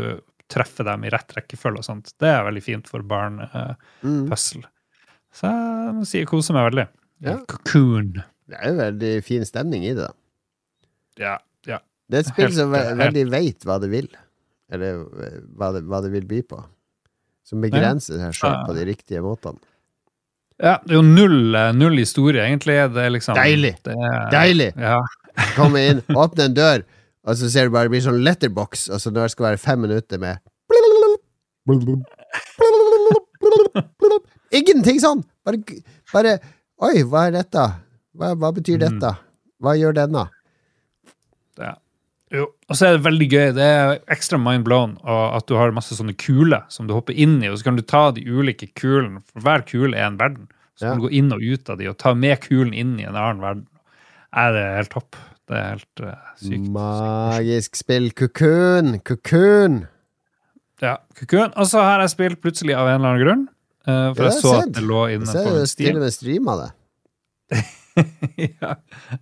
treffe 0.49 0.85
dem 0.87 1.03
i 1.05 1.11
rett 1.13 1.35
rekkefølge 1.35 1.83
og 1.83 1.85
sånt. 1.85 2.13
Det 2.19 2.29
er 2.31 2.45
veldig 2.47 2.63
fint 2.65 2.87
for 2.89 3.05
barn-puzzle. 3.05 4.63
Uh, 4.63 4.69
mm. 4.69 4.75
Så 5.39 5.51
jeg 5.51 5.93
må 5.97 6.07
si 6.09 6.23
jeg 6.23 6.29
koser 6.29 6.57
meg 6.57 6.71
veldig. 6.71 6.87
Ja. 7.27 7.35
Cocoon. 7.51 8.15
Det 8.49 8.57
er 8.57 8.71
jo 8.71 8.79
veldig 8.79 9.11
fin 9.27 9.45
stemning 9.45 9.85
i 9.85 9.93
det. 9.93 10.07
da. 10.07 10.15
Ja, 11.19 11.35
ja. 11.69 11.79
Det 12.09 12.17
er 12.17 12.25
et 12.25 12.31
spill 12.31 12.53
som 12.55 12.73
ve 12.73 12.81
eh, 12.87 12.97
veldig 12.97 13.25
veit 13.29 13.67
hva 13.67 13.77
det 13.83 13.91
vil. 13.91 14.07
Eller 14.73 15.03
eh, 15.25 15.39
hva 15.59 15.73
det, 15.75 15.83
hva 15.89 16.01
det 16.05 16.13
vil 16.15 16.25
by 16.29 16.41
på. 16.49 16.61
Som 17.45 17.61
begrenser 17.65 18.21
seg 18.21 18.39
sjøl 18.39 18.57
på 18.65 18.77
de 18.77 18.87
riktige 18.89 19.21
måtene. 19.25 19.61
Ja. 20.61 20.75
Det 20.85 20.91
er 20.91 20.95
jo 20.99 21.05
null, 21.05 21.55
eh, 21.55 21.71
null 21.77 21.97
historie, 22.01 22.43
egentlig. 22.45 22.75
Det 22.93 23.05
er 23.05 23.09
liksom 23.15 23.35
Deilig. 23.39 23.75
Det 23.85 23.95
er, 23.95 24.29
Deilig! 24.33 24.71
Ja. 24.77 24.99
Komme 25.57 25.85
inn, 25.87 26.01
åpne 26.11 26.49
en 26.49 26.53
dør, 26.57 26.83
og 27.27 27.35
så 27.39 27.49
ser 27.51 27.67
du 27.69 27.73
bare 27.75 27.87
det 27.87 27.93
blir 27.95 28.03
sånn 28.05 28.21
letterbox. 28.25 28.89
Altså 28.91 29.11
når 29.13 29.29
det 29.29 29.35
skal 29.35 29.45
være 29.51 29.57
fem 29.61 29.79
minutter 29.87 30.19
med 30.19 30.39
Ingenting 34.51 34.99
sånn! 35.01 35.21
Bare, 35.45 35.59
bare 36.13 36.37
Oi, 36.81 37.01
hva 37.05 37.25
er 37.27 37.33
dette? 37.35 37.63
Hva, 38.15 38.31
hva 38.39 38.49
betyr 38.55 38.79
Mm. 38.79 38.99
dette? 38.99 39.09
Hva 39.59 39.73
gjør 39.75 39.93
denne? 39.97 40.21
Jo, 42.31 42.43
og 42.69 42.77
så 42.77 42.85
er 42.85 42.97
det 42.97 43.05
veldig 43.07 43.27
gøy. 43.31 43.47
Det 43.57 43.65
er 43.65 43.95
ekstra 44.13 44.37
mind 44.37 44.63
blown 44.67 44.91
at 45.09 45.47
du 45.49 45.55
har 45.57 45.71
masse 45.73 45.95
sånne 45.97 46.13
kuler 46.19 46.61
som 46.69 46.85
du 46.85 46.93
hopper 46.93 47.17
inn 47.17 47.39
i, 47.41 47.49
og 47.49 47.57
så 47.57 47.65
kan 47.69 47.79
du 47.79 47.81
ta 47.81 48.11
de 48.13 48.21
ulike 48.21 48.67
kulene. 48.77 49.23
For 49.31 49.41
hver 49.41 49.63
kule 49.65 49.97
er 49.97 50.05
en 50.11 50.19
verden. 50.21 50.45
Så 50.77 50.85
Ja. 50.85 50.91
kan 50.93 50.99
du 51.01 51.07
gå 51.07 51.11
inn 51.17 51.33
og 51.33 51.41
ut 51.41 51.69
av 51.73 51.77
de 51.81 51.87
og 51.89 51.97
ta 51.97 52.13
med 52.13 52.39
kulen 52.45 52.73
inn 52.73 52.99
i 52.99 53.03
en 53.09 53.15
annen 53.17 53.41
verden. 53.41 53.65
Er 54.31 54.51
det 54.53 54.65
helt 54.77 54.91
topp. 54.93 55.15
Det 55.49 55.57
er 55.57 55.69
helt 55.73 56.01
uh, 56.05 56.13
sykt. 56.37 56.69
Magisk 56.69 57.75
spill. 57.75 58.11
Kukun! 58.13 58.99
Kukun! 59.01 59.87
Ja, 60.79 60.97
kukun. 61.17 61.49
Og 61.57 61.65
så 61.67 61.81
har 61.81 61.99
jeg 62.05 62.13
spilt 62.13 62.39
plutselig 62.45 62.77
av 62.77 62.87
en 62.87 63.01
eller 63.01 63.09
annen 63.09 63.25
grunn. 63.25 63.47
Uh, 63.89 64.13
for 64.13 64.23
Ja, 64.23 64.29
jeg 64.29 64.37
så 64.43 64.53
sett. 64.53 64.67
at 64.69 64.73
det 64.77 64.83
lå 64.85 65.01
inne 65.15 65.25
på 65.25 65.57
en 65.57 65.67
stil. 65.67 65.87
til 65.89 65.97
og 65.97 66.05
med 66.05 66.13
streama 66.13 66.55
det. 66.61 66.69
ja. 68.61 68.75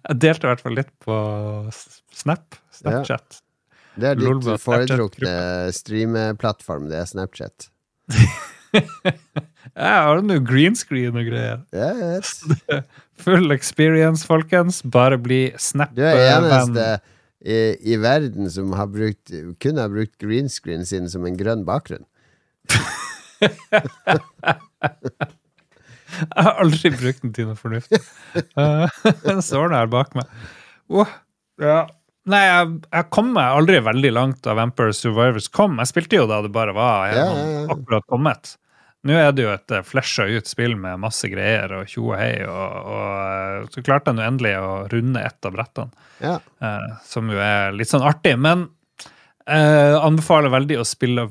Jeg 0.10 0.20
delte 0.20 0.43
i 0.45 0.49
hvert 0.51 0.62
fall 0.62 0.76
litt 0.78 0.91
på 1.08 1.16
Snap. 2.14 2.60
Snapchat. 2.78 3.42
Det 3.98 4.12
er 4.12 4.20
ditt 4.20 4.48
foretrukne 4.62 5.34
streameplattform, 5.74 6.90
det 6.92 7.02
er 7.02 7.10
Snapchat. 7.10 7.70
Jeg 9.78 9.94
har 9.94 10.22
nå 10.22 10.38
green 10.46 10.76
screen 10.78 11.18
og 11.18 11.28
greier. 11.28 11.62
Yes. 11.74 12.44
Full 13.26 13.52
experience, 13.56 14.26
folkens. 14.28 14.82
Bare 14.86 15.18
bli 15.22 15.52
snapper. 15.58 15.96
Du 15.98 16.04
er 16.06 16.22
eneste 16.36 16.88
i, 17.42 17.58
i 17.94 17.98
verden 18.02 18.50
som 18.54 18.74
har 18.78 18.90
brukt, 18.92 19.34
kun 19.64 19.82
har 19.82 19.90
brukt 19.94 20.18
green 20.22 20.50
screen 20.52 20.86
sin 20.86 21.10
som 21.10 21.26
en 21.28 21.38
grønn 21.40 21.66
bakgrunn. 21.68 22.06
Jeg 26.18 26.44
har 26.44 26.58
aldri 26.64 26.90
brukt 26.96 27.22
den 27.24 27.34
til 27.36 27.50
noe 27.50 27.58
fornuftig. 27.60 28.00
Den 28.56 29.42
står 29.46 29.74
der 29.74 29.90
bak 29.92 30.16
meg. 30.18 30.30
Åh, 30.90 31.12
ja. 31.62 31.82
Nei, 32.28 32.42
jeg, 32.44 32.72
jeg 32.92 33.08
kom 33.16 33.30
meg 33.38 33.56
aldri 33.56 33.78
veldig 33.86 34.10
langt 34.16 34.40
da 34.44 34.52
Vampire 34.58 34.94
Survivors 34.96 35.48
kom. 35.54 35.78
Jeg 35.80 35.88
spilte 35.94 36.18
jo 36.20 36.26
da 36.30 36.38
det 36.44 36.52
bare 36.56 36.74
var 36.76 37.14
Ja, 37.16 37.28
ja, 37.32 37.62
akkurat 37.72 38.06
kommet. 38.12 38.44
Nå 39.08 39.14
er 39.16 39.32
det 39.36 39.44
jo 39.46 39.52
et 39.54 39.72
uh, 39.72 39.84
flasha 39.86 40.26
ut 40.28 40.48
spill 40.50 40.76
med 40.80 41.00
masse 41.00 41.28
greier 41.32 41.72
og 41.78 41.88
tjo 41.88 42.04
og 42.10 42.18
hei, 42.20 42.44
og, 42.44 42.72
og 42.92 43.06
eh, 43.22 43.68
så 43.72 43.82
klarte 43.86 44.10
jeg 44.12 44.18
nå 44.18 44.24
endelig 44.26 44.54
å 44.60 44.88
runde 44.92 45.20
ett 45.24 45.46
av 45.48 45.52
brettene. 45.56 45.92
Ja. 46.24 46.36
uh, 46.64 46.90
som 47.06 47.30
jo 47.32 47.38
er 47.40 47.72
litt 47.78 47.90
sånn 47.92 48.04
artig. 48.08 48.36
Men 48.42 48.66
uh, 49.48 49.96
anbefaler 50.02 50.50
veldig 50.52 50.78
å 50.82 50.86
spille 50.88 51.28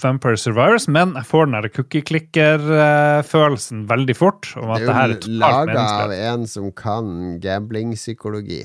Vampire 0.00 0.36
Survivors, 0.40 0.86
men 0.88 1.14
jeg 1.18 1.26
får 1.28 1.44
den 1.48 1.56
der 1.58 1.68
cookie-klikker-følelsen 1.74 3.78
veldig 3.90 4.16
fort. 4.16 4.54
Om 4.56 4.70
at 4.70 4.78
Det 4.80 4.86
det 4.88 4.94
her 4.96 5.08
er 5.08 5.10
er 5.10 5.14
jo 5.18 5.20
laga 5.44 5.84
av 6.06 6.12
en 6.16 6.46
som 6.48 6.72
kan 6.72 7.38
gamblingpsykologi. 7.42 8.64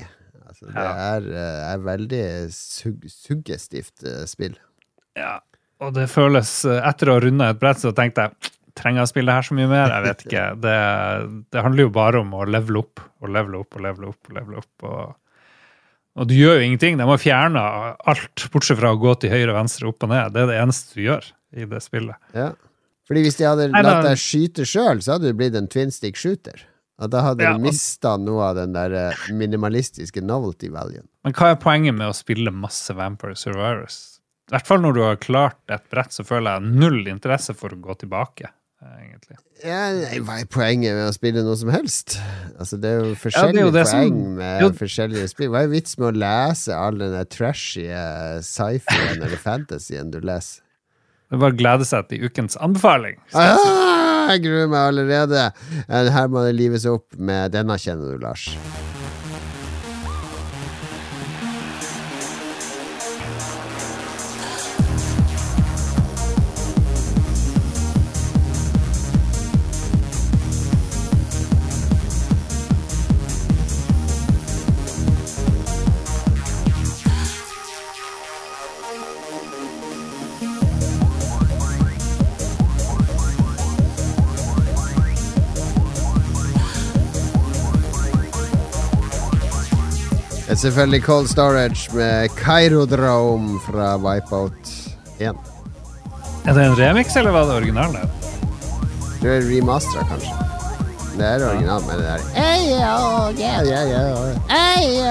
Altså, 0.66 0.82
det 0.82 1.04
er, 1.06 1.26
eh, 1.42 1.60
er 1.72 1.84
veldig 1.86 2.24
sug 2.54 3.04
suggestivt 3.10 4.06
eh, 4.06 4.24
spill. 4.28 4.56
Ja. 5.18 5.38
Og 5.84 5.92
det 5.96 6.06
føles 6.08 6.50
eh, 6.64 6.80
Etter 6.88 7.10
å 7.10 7.18
ha 7.18 7.22
runda 7.24 7.50
et 7.52 7.60
brett, 7.60 7.80
så 7.82 7.92
tenkte 7.96 8.26
jeg 8.26 8.52
trenger 8.76 9.00
jeg 9.00 9.08
å 9.08 9.12
spille 9.12 9.30
det 9.30 9.36
her 9.38 9.46
så 9.48 9.56
mye 9.56 9.68
mer? 9.70 9.92
Jeg 9.94 10.04
vet 10.04 10.26
ikke. 10.26 10.46
Det, 10.66 10.80
det 11.54 11.62
handler 11.64 11.86
jo 11.86 11.94
bare 11.94 12.20
om 12.20 12.34
å 12.36 12.42
levele 12.44 12.82
opp 12.82 13.00
og 13.24 13.32
levele 13.32 13.62
opp 13.62 13.78
og 13.78 13.86
levele 13.86 14.10
opp. 14.12 14.20
Og 14.28 14.36
levele 14.36 14.60
opp 14.60 14.86
og, 14.90 15.16
og 16.16 16.28
du 16.28 16.36
gjør 16.36 16.60
jo 16.60 16.68
ingenting. 16.68 17.00
De 17.00 17.08
har 17.08 17.20
fjerna 17.20 17.64
alt, 18.08 18.46
bortsett 18.52 18.80
fra 18.80 18.92
å 18.92 19.00
gå 19.00 19.16
til 19.20 19.32
høyre, 19.32 19.56
venstre, 19.56 19.88
opp 19.88 20.04
og 20.04 20.12
ned. 20.12 20.32
Det 20.34 20.44
er 20.44 20.52
det 20.52 20.60
eneste 20.60 20.96
du 20.96 21.04
gjør 21.06 21.28
i 21.56 21.68
det 21.68 21.82
spillet. 21.84 22.20
Ja. 22.36 22.50
Fordi 23.06 23.22
hvis 23.22 23.38
de 23.38 23.46
hadde 23.46 23.68
latt 23.70 24.04
deg 24.04 24.20
skyte 24.20 24.64
sjøl, 24.68 25.00
så 25.04 25.16
hadde 25.16 25.30
du 25.30 25.38
blitt 25.38 25.56
en 25.58 25.68
twin 25.70 25.92
stick 25.94 26.18
shooter. 26.18 26.64
Og 26.98 27.10
da 27.12 27.20
hadde 27.22 27.42
Ja, 27.44 27.52
du 27.52 27.60
og- 27.60 27.66
mista 27.68 28.16
noe 28.16 28.42
av 28.50 28.54
den 28.56 28.72
der 28.72 28.92
eh, 28.94 29.14
minimalistiske 29.32 30.22
novelty 30.24 30.70
valuen. 30.72 31.06
Men 31.24 31.32
hva 31.36 31.50
er 31.52 31.56
poenget 31.60 31.94
med 31.94 32.08
å 32.08 32.14
spille 32.16 32.50
masse 32.54 32.94
Vampire 32.96 33.36
Survivors? 33.36 34.20
I 34.48 34.54
hvert 34.54 34.66
fall 34.66 34.78
når 34.80 34.94
du 34.94 35.02
har 35.02 35.16
klart 35.16 35.58
et 35.74 35.88
brett, 35.90 36.12
så 36.14 36.24
føler 36.24 36.54
jeg 36.60 36.70
null 36.78 37.06
interesse 37.10 37.52
for 37.54 37.68
å 37.74 37.80
gå 37.80 37.98
tilbake. 37.98 38.48
eh, 38.82 39.08
egentlig. 39.08 39.36
Ja, 39.64 39.90
nei, 39.92 40.18
hva 40.20 40.38
er 40.40 40.44
poenget 40.46 40.94
med 40.94 41.08
å 41.08 41.12
spille 41.16 41.42
noe 41.42 41.56
som 41.56 41.70
helst? 41.70 42.18
Altså, 42.60 42.78
det 42.78 42.84
er 42.90 42.98
jo 43.00 43.08
Ja, 43.08 43.14
forskjellige 43.14 43.56
er 43.56 43.64
jo 43.64 43.72
poeng 43.72 43.86
som- 44.20 44.34
med 44.36 44.60
Jo. 44.62 44.68
forskjellige 44.70 45.28
spill. 45.30 45.48
Hva 45.50 45.62
er 45.64 45.68
vits 45.68 45.98
med 45.98 46.14
å 46.14 46.18
lese 46.18 46.74
all 46.76 46.98
den 46.98 47.26
trashy 47.26 47.86
eh, 47.88 48.38
sci-fien 48.40 49.16
eller 49.22 49.36
fantasyen 49.36 50.10
du 50.12 50.20
leser? 50.20 50.60
Det 51.30 51.36
er 51.36 51.38
bare 51.40 51.52
å 51.52 51.58
glede 51.58 51.84
seg 51.84 52.08
til 52.08 52.20
ukens 52.28 52.56
anbefaling. 52.58 53.16
Ah, 53.34 53.56
jeg 54.34 54.44
gruer 54.46 54.68
meg 54.72 54.90
allerede! 54.92 55.46
Eh, 55.86 56.10
Her 56.12 56.28
må 56.32 56.42
det 56.46 56.56
lives 56.58 56.86
opp 56.90 57.06
med 57.18 57.52
denne, 57.54 57.78
kjenner 57.80 58.14
du, 58.16 58.18
Lars. 58.24 58.48
Selvfølgelig 90.56 91.02
Cold 91.04 91.28
Storage 91.28 91.90
med 91.94 92.28
Kairodrome 92.28 93.60
fra 93.60 93.96
Wipeout 94.00 94.70
1. 95.20 95.36
Er 96.46 96.54
det 96.54 96.62
en 96.64 96.76
remix, 96.78 97.16
eller 97.16 97.30
var 97.30 97.44
det 97.48 97.56
originalen? 97.58 98.08
Det 99.20 99.34
er 99.34 99.44
remastera, 99.50 100.04
kanskje. 100.08 100.32
Det 101.16 101.26
er 101.26 101.44
originalen 101.48 101.88
men 101.88 102.00
det 102.00 102.08
er 102.12 102.24
Eyo, 102.40 102.96
yeah, 103.36 103.68
yeah, 103.68 103.90
yeah. 103.90 104.16
Eyo, 104.56 105.04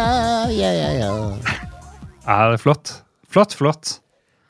yeah, 0.49 0.75
yeah, 0.81 0.97
yeah. 0.97 1.53
Ja, 2.25 2.39
det 2.49 2.57
er 2.57 2.61
flott. 2.61 2.93
Flott, 3.29 3.53
flott. 3.53 3.99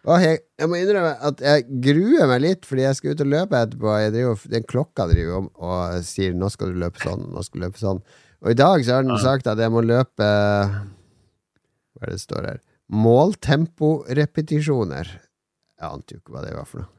Og 0.06 0.22
jeg, 0.22 0.44
jeg 0.60 0.70
må 0.70 0.78
innrømme 0.80 1.16
at 1.28 1.42
jeg 1.42 1.66
gruer 1.84 2.30
meg 2.30 2.44
litt, 2.44 2.68
fordi 2.70 2.86
jeg 2.86 3.00
skal 3.00 3.16
ut 3.16 3.24
og 3.26 3.32
løpe 3.32 3.64
etterpå. 3.66 3.96
Jeg 4.00 4.14
driver, 4.14 4.46
den 4.54 4.68
klokka 4.70 5.08
driver 5.10 5.40
om 5.42 5.50
og 5.56 6.06
sier 6.06 6.36
'nå 6.38 6.52
skal 6.54 6.72
du 6.72 6.80
løpe 6.84 7.02
sånn', 7.02 7.32
'nå 7.34 7.44
skal 7.44 7.60
du 7.60 7.66
løpe 7.66 7.82
sånn'. 7.82 8.04
Og 8.46 8.54
i 8.54 8.58
dag 8.58 8.84
så 8.86 8.94
har 8.94 9.02
den 9.06 9.18
sagt 9.18 9.48
at 9.50 9.58
jeg 9.58 9.72
må 9.74 9.82
løpe 9.82 10.22
Hva 10.22 12.04
er 12.04 12.10
det 12.12 12.20
det 12.20 12.22
står 12.22 12.46
her? 12.46 12.60
Måltemporepetisjoner. 12.94 15.10
Jeg 15.82 15.88
ante 15.90 16.14
jo 16.14 16.20
ikke 16.22 16.30
hva 16.36 16.44
det 16.46 16.54
var 16.54 16.68
for 16.70 16.78
noe. 16.84 16.92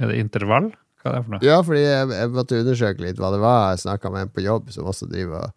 Er 0.00 0.06
det 0.10 0.16
intervall? 0.18 0.74
Hva 0.98 1.06
er 1.12 1.14
det 1.14 1.22
for 1.22 1.30
noe? 1.36 1.42
Ja, 1.46 1.62
fordi 1.62 1.82
jeg, 1.84 2.10
jeg 2.18 2.28
måtte 2.34 2.58
undersøke 2.64 2.98
litt 3.04 3.20
hva 3.22 3.30
det 3.34 3.42
var. 3.44 3.70
Jeg 3.70 3.84
snakka 3.84 4.06
med 4.10 4.20
en 4.26 4.34
på 4.34 4.42
jobb 4.42 4.64
som 4.74 4.90
også 4.90 5.06
driver 5.12 5.36
og 5.46 5.50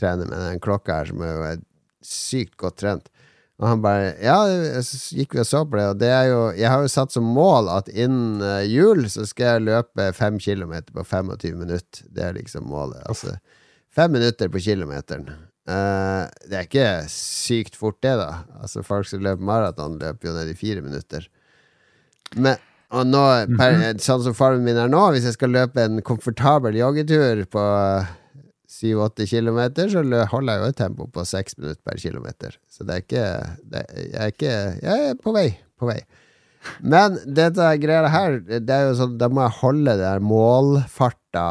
trener 0.00 0.26
med 0.26 0.38
den 0.48 0.58
klokka 0.64 0.90
her, 0.98 1.06
som 1.12 1.18
er 1.22 1.30
jo 1.30 1.36
sykt 2.02 2.56
godt 2.58 2.78
trent. 2.82 3.06
Og 3.62 3.66
han 3.70 3.78
bare 3.84 4.18
Ja, 4.18 4.38
så 4.82 4.94
gikk 5.14 5.30
vi 5.36 5.44
og 5.44 5.46
så 5.46 5.60
på 5.62 5.78
det, 5.78 5.86
og 5.92 5.98
det 6.02 6.10
er 6.10 6.26
jo 6.32 6.50
Jeg 6.58 6.68
har 6.72 6.80
jo 6.82 6.88
satt 6.90 7.14
som 7.14 7.26
mål 7.36 7.64
at 7.70 7.86
innen 7.92 8.42
eh, 8.42 8.66
jul 8.66 9.06
så 9.12 9.22
skal 9.28 9.46
jeg 9.46 9.66
løpe 9.68 10.02
fem 10.16 10.38
kilometer 10.42 10.90
på 10.90 11.04
25 11.06 11.54
minutter. 11.60 12.02
Det 12.10 12.22
er 12.26 12.34
liksom 12.34 12.66
målet. 12.66 12.98
Altså 13.06 13.38
fem 13.94 14.12
minutter 14.14 14.50
på 14.52 14.62
kilometeren. 14.62 15.28
Uh, 15.68 16.26
det 16.50 16.58
er 16.58 16.66
ikke 16.66 16.88
sykt 17.12 17.78
fort, 17.78 18.00
det, 18.02 18.16
da. 18.18 18.42
Altså 18.58 18.82
Folk 18.86 19.06
som 19.06 19.22
løper 19.22 19.46
maraton, 19.46 20.00
løper 20.00 20.30
jo 20.30 20.36
ned 20.36 20.50
i 20.50 20.58
fire 20.58 20.82
minutter. 20.84 21.28
Men 22.34 22.58
og 22.92 23.06
nå, 23.08 23.20
per, 23.56 23.78
sånn 24.04 24.20
som 24.20 24.34
farmen 24.36 24.66
min 24.66 24.76
er 24.76 24.90
nå, 24.92 25.00
hvis 25.14 25.24
jeg 25.24 25.38
skal 25.38 25.54
løpe 25.54 25.80
en 25.80 26.02
komfortabel 26.04 26.76
joggetur 26.76 27.40
på 27.48 27.62
7-8 28.72 29.28
km, 29.30 29.60
så 29.94 30.02
holder 30.32 30.58
jeg 30.58 30.60
jo 30.60 30.72
et 30.72 30.78
tempo 30.80 31.06
på 31.12 31.24
6 31.28 31.56
minutter 31.60 31.80
per 31.88 32.02
kilometer. 32.02 32.58
Så 32.68 32.84
det 32.88 32.98
er 32.98 33.06
ikke 33.06 33.24
det, 33.72 33.84
Jeg 33.96 34.18
er 34.18 34.34
ikke 34.34 34.52
Jeg 34.82 35.08
er 35.08 35.16
på 35.24 35.32
vei. 35.32 35.46
På 35.80 35.88
vei. 35.88 36.02
Men 36.84 37.16
dette 37.24 37.72
greia 37.82 38.12
her, 38.12 38.36
det 38.44 38.70
er 38.70 38.84
jo 38.86 38.92
sånn 39.00 39.16
Da 39.18 39.26
må 39.32 39.40
jeg 39.42 39.58
holde 39.62 39.96
det 39.96 40.04
der 40.04 40.20
målfarta 40.22 41.46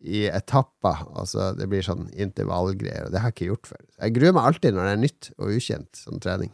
i 0.00 0.24
etapper. 0.30 1.02
Altså 1.20 1.50
det 1.58 1.68
blir 1.70 1.84
sånn 1.84 2.08
intervallgreier, 2.12 3.06
og 3.06 3.14
det 3.14 3.22
har 3.22 3.32
jeg 3.32 3.38
ikke 3.38 3.50
gjort 3.52 3.72
før. 3.74 3.82
Jeg 4.00 4.16
gruer 4.16 4.36
meg 4.36 4.48
alltid 4.50 4.76
når 4.76 4.88
det 4.88 4.92
er 4.92 5.02
nytt 5.04 5.32
og 5.36 5.56
ukjent 5.56 6.04
som 6.04 6.22
trening. 6.22 6.52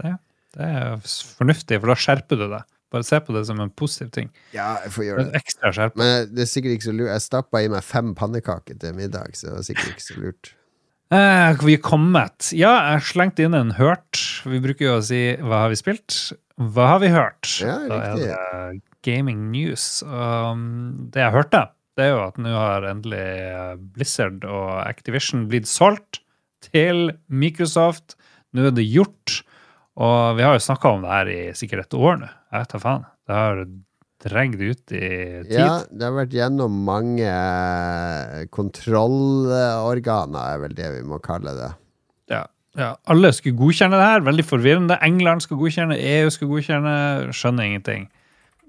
Det, 0.00 0.14
det 0.56 0.68
er 0.68 1.02
fornuftig, 1.38 1.80
for 1.82 1.92
da 1.92 1.98
skjerper 1.98 2.40
du 2.40 2.46
deg. 2.46 2.68
Bare 2.92 3.06
se 3.08 3.18
på 3.24 3.32
det 3.32 3.46
som 3.48 3.60
en 3.64 3.70
positiv 3.72 4.10
ting. 4.12 4.26
Ja, 4.52 4.74
jeg 4.84 4.92
får 4.92 5.06
gjøre 5.06 5.22
er 5.22 5.28
det. 5.30 5.40
Ekstra 5.40 5.70
skjerp. 5.72 5.94
Men 6.00 6.26
det 6.28 6.44
er 6.44 6.50
sikkert 6.50 6.76
ikke 6.76 6.90
så 6.90 6.96
lurt. 6.96 7.12
Jeg 7.14 7.24
stappa 7.24 7.62
i 7.64 7.70
meg 7.72 7.86
fem 7.88 8.10
pannekaker 8.18 8.76
til 8.82 8.98
middag, 8.98 9.32
så 9.38 9.48
det 9.48 9.54
var 9.56 9.64
sikkert 9.70 9.94
ikke 9.94 10.04
så 10.04 10.16
lurt. 10.20 10.52
Eh, 11.12 11.62
vi 11.64 11.76
er 11.76 11.82
kommet. 11.84 12.52
Ja, 12.56 12.72
jeg 12.92 13.04
slengte 13.08 13.44
inn 13.44 13.56
en 13.56 13.74
hørt. 13.76 14.20
Vi 14.48 14.60
bruker 14.64 14.86
jo 14.86 14.94
å 14.98 15.04
si 15.04 15.36
'hva 15.40 15.64
har 15.64 15.72
vi 15.72 15.80
spilt'? 15.80 16.32
Hva 16.60 16.86
har 16.92 17.00
vi 17.00 17.08
hørt? 17.12 17.48
Ja, 17.60 17.76
da 17.88 17.98
er 18.12 18.16
det 18.20 18.82
gaming 19.02 19.50
news. 19.50 20.02
Um, 20.04 21.08
det 21.12 21.20
jeg 21.24 21.32
hørte, 21.32 21.66
det 21.98 22.06
er 22.06 22.12
jo 22.14 22.24
at 22.24 22.38
nå 22.40 22.52
har 22.56 22.86
endelig 22.88 23.20
eh, 23.20 23.76
Blizzard 23.96 24.44
og 24.48 24.70
Activision 24.84 25.46
blitt 25.50 25.68
solgt 25.68 26.22
til 26.64 27.10
Microsoft. 27.28 28.16
Nå 28.56 28.68
er 28.68 28.76
det 28.76 28.88
gjort. 28.88 29.42
Og 30.00 30.38
vi 30.38 30.44
har 30.46 30.56
jo 30.56 30.64
snakka 30.64 30.94
om 30.94 31.04
det 31.04 31.12
her 31.12 31.30
i 31.32 31.40
sikkert 31.56 31.86
et 31.86 31.98
år 31.98 32.22
nå. 32.22 32.28
Jeg 32.52 32.64
vet 32.64 32.72
da 32.72 32.80
faen. 32.80 33.04
Det 33.28 33.36
har 33.36 33.64
dregd 34.22 34.62
ut 34.62 34.94
i 34.94 35.02
tid. 35.02 35.52
Ja, 35.52 35.82
det 35.90 36.06
har 36.06 36.16
vært 36.16 36.34
gjennom 36.36 36.80
mange 36.86 37.28
eh, 37.28 38.46
kontrollorganer, 38.54 40.42
er 40.54 40.62
vel 40.62 40.76
det 40.78 40.88
vi 40.96 41.04
må 41.06 41.20
kalle 41.22 41.52
det. 41.58 41.70
Ja, 42.32 42.46
ja. 42.78 42.94
Alle 43.12 43.32
skulle 43.36 43.58
godkjenne 43.58 43.98
det 44.00 44.08
her. 44.08 44.24
Veldig 44.24 44.46
forvirrende. 44.48 44.96
England 45.04 45.44
skal 45.44 45.60
godkjenne, 45.60 45.98
EU 45.98 46.32
skal 46.32 46.48
godkjenne. 46.54 46.94
Skjønner 47.36 47.68
ingenting. 47.68 48.08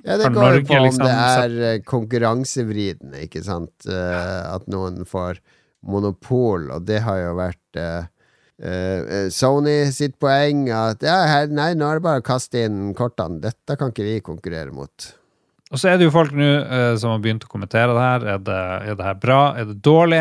Ja, 0.04 0.18
det 0.20 0.34
går 0.36 0.58
jo 0.58 0.64
på 0.68 0.78
om 0.78 0.86
liksom 0.88 1.06
det 1.08 1.14
er 1.16 1.54
eh, 1.64 1.82
konkurransevridende, 1.88 3.24
ikke 3.24 3.44
sant? 3.46 3.72
Uh, 3.88 4.52
at 4.52 4.66
noen 4.72 5.06
får 5.08 5.40
monopol, 5.88 6.68
og 6.76 6.84
det 6.88 7.00
har 7.06 7.22
jo 7.22 7.34
vært 7.38 7.80
uh, 7.80 8.04
uh, 8.64 9.30
Sony 9.32 9.78
sitt 9.96 10.18
poeng 10.22 10.66
at 10.76 11.04
ja, 11.08 11.22
her, 11.30 11.52
nei, 11.56 11.72
nå 11.80 11.88
er 11.88 12.00
det 12.00 12.06
bare 12.08 12.24
å 12.24 12.26
kaste 12.28 12.66
inn 12.68 12.92
kortene. 12.98 13.40
Dette 13.44 13.78
kan 13.80 13.96
ikke 13.96 14.08
vi 14.08 14.18
konkurrere 14.24 14.76
mot. 14.76 15.08
Og 15.72 15.80
så 15.80 15.94
er 15.94 15.98
det 15.98 16.10
jo 16.10 16.14
folk 16.14 16.36
nå 16.38 16.50
som 17.02 17.16
har 17.16 17.22
begynt 17.24 17.48
å 17.48 17.50
kommentere 17.50 17.96
det 17.96 18.04
her. 18.04 18.26
Er 18.36 18.44
det, 18.46 18.58
er 18.92 18.98
det 19.00 19.08
her 19.08 19.16
bra? 19.18 19.40
Er 19.58 19.72
det 19.72 19.80
dårlig? 19.82 20.20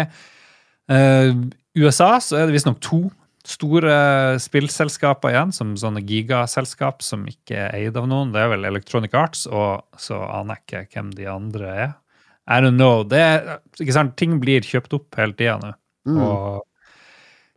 USA 1.76 2.14
så 2.24 2.38
er 2.38 2.48
det 2.48 2.54
visstnok 2.54 2.78
to 2.80 3.02
store 3.48 3.94
spillselskaper 4.42 5.32
igjen, 5.32 5.52
som 5.54 5.74
sånne 5.78 6.02
gigaselskap 6.06 7.02
som 7.02 7.24
ikke 7.30 7.58
er 7.58 7.76
eid 7.78 7.98
av 7.98 8.06
noen. 8.10 8.32
Det 8.34 8.42
er 8.42 8.52
vel 8.54 8.68
Electronic 8.68 9.14
Arts, 9.18 9.46
og 9.50 9.82
så 9.98 10.20
aner 10.28 10.60
jeg 10.60 10.86
ikke 10.86 11.00
hvem 11.00 11.12
de 11.18 11.30
andre 11.30 11.72
er. 11.86 11.94
I 12.50 12.58
don't 12.62 12.78
know. 12.78 13.02
Det 13.06 13.22
er, 13.22 13.56
ikke 13.78 13.94
sant? 13.94 14.16
Ting 14.18 14.38
blir 14.42 14.66
kjøpt 14.66 14.94
opp 14.98 15.18
hele 15.18 15.34
tida 15.38 15.58
nå. 15.62 15.72
Mm. 16.10 16.18
Og 16.26 16.62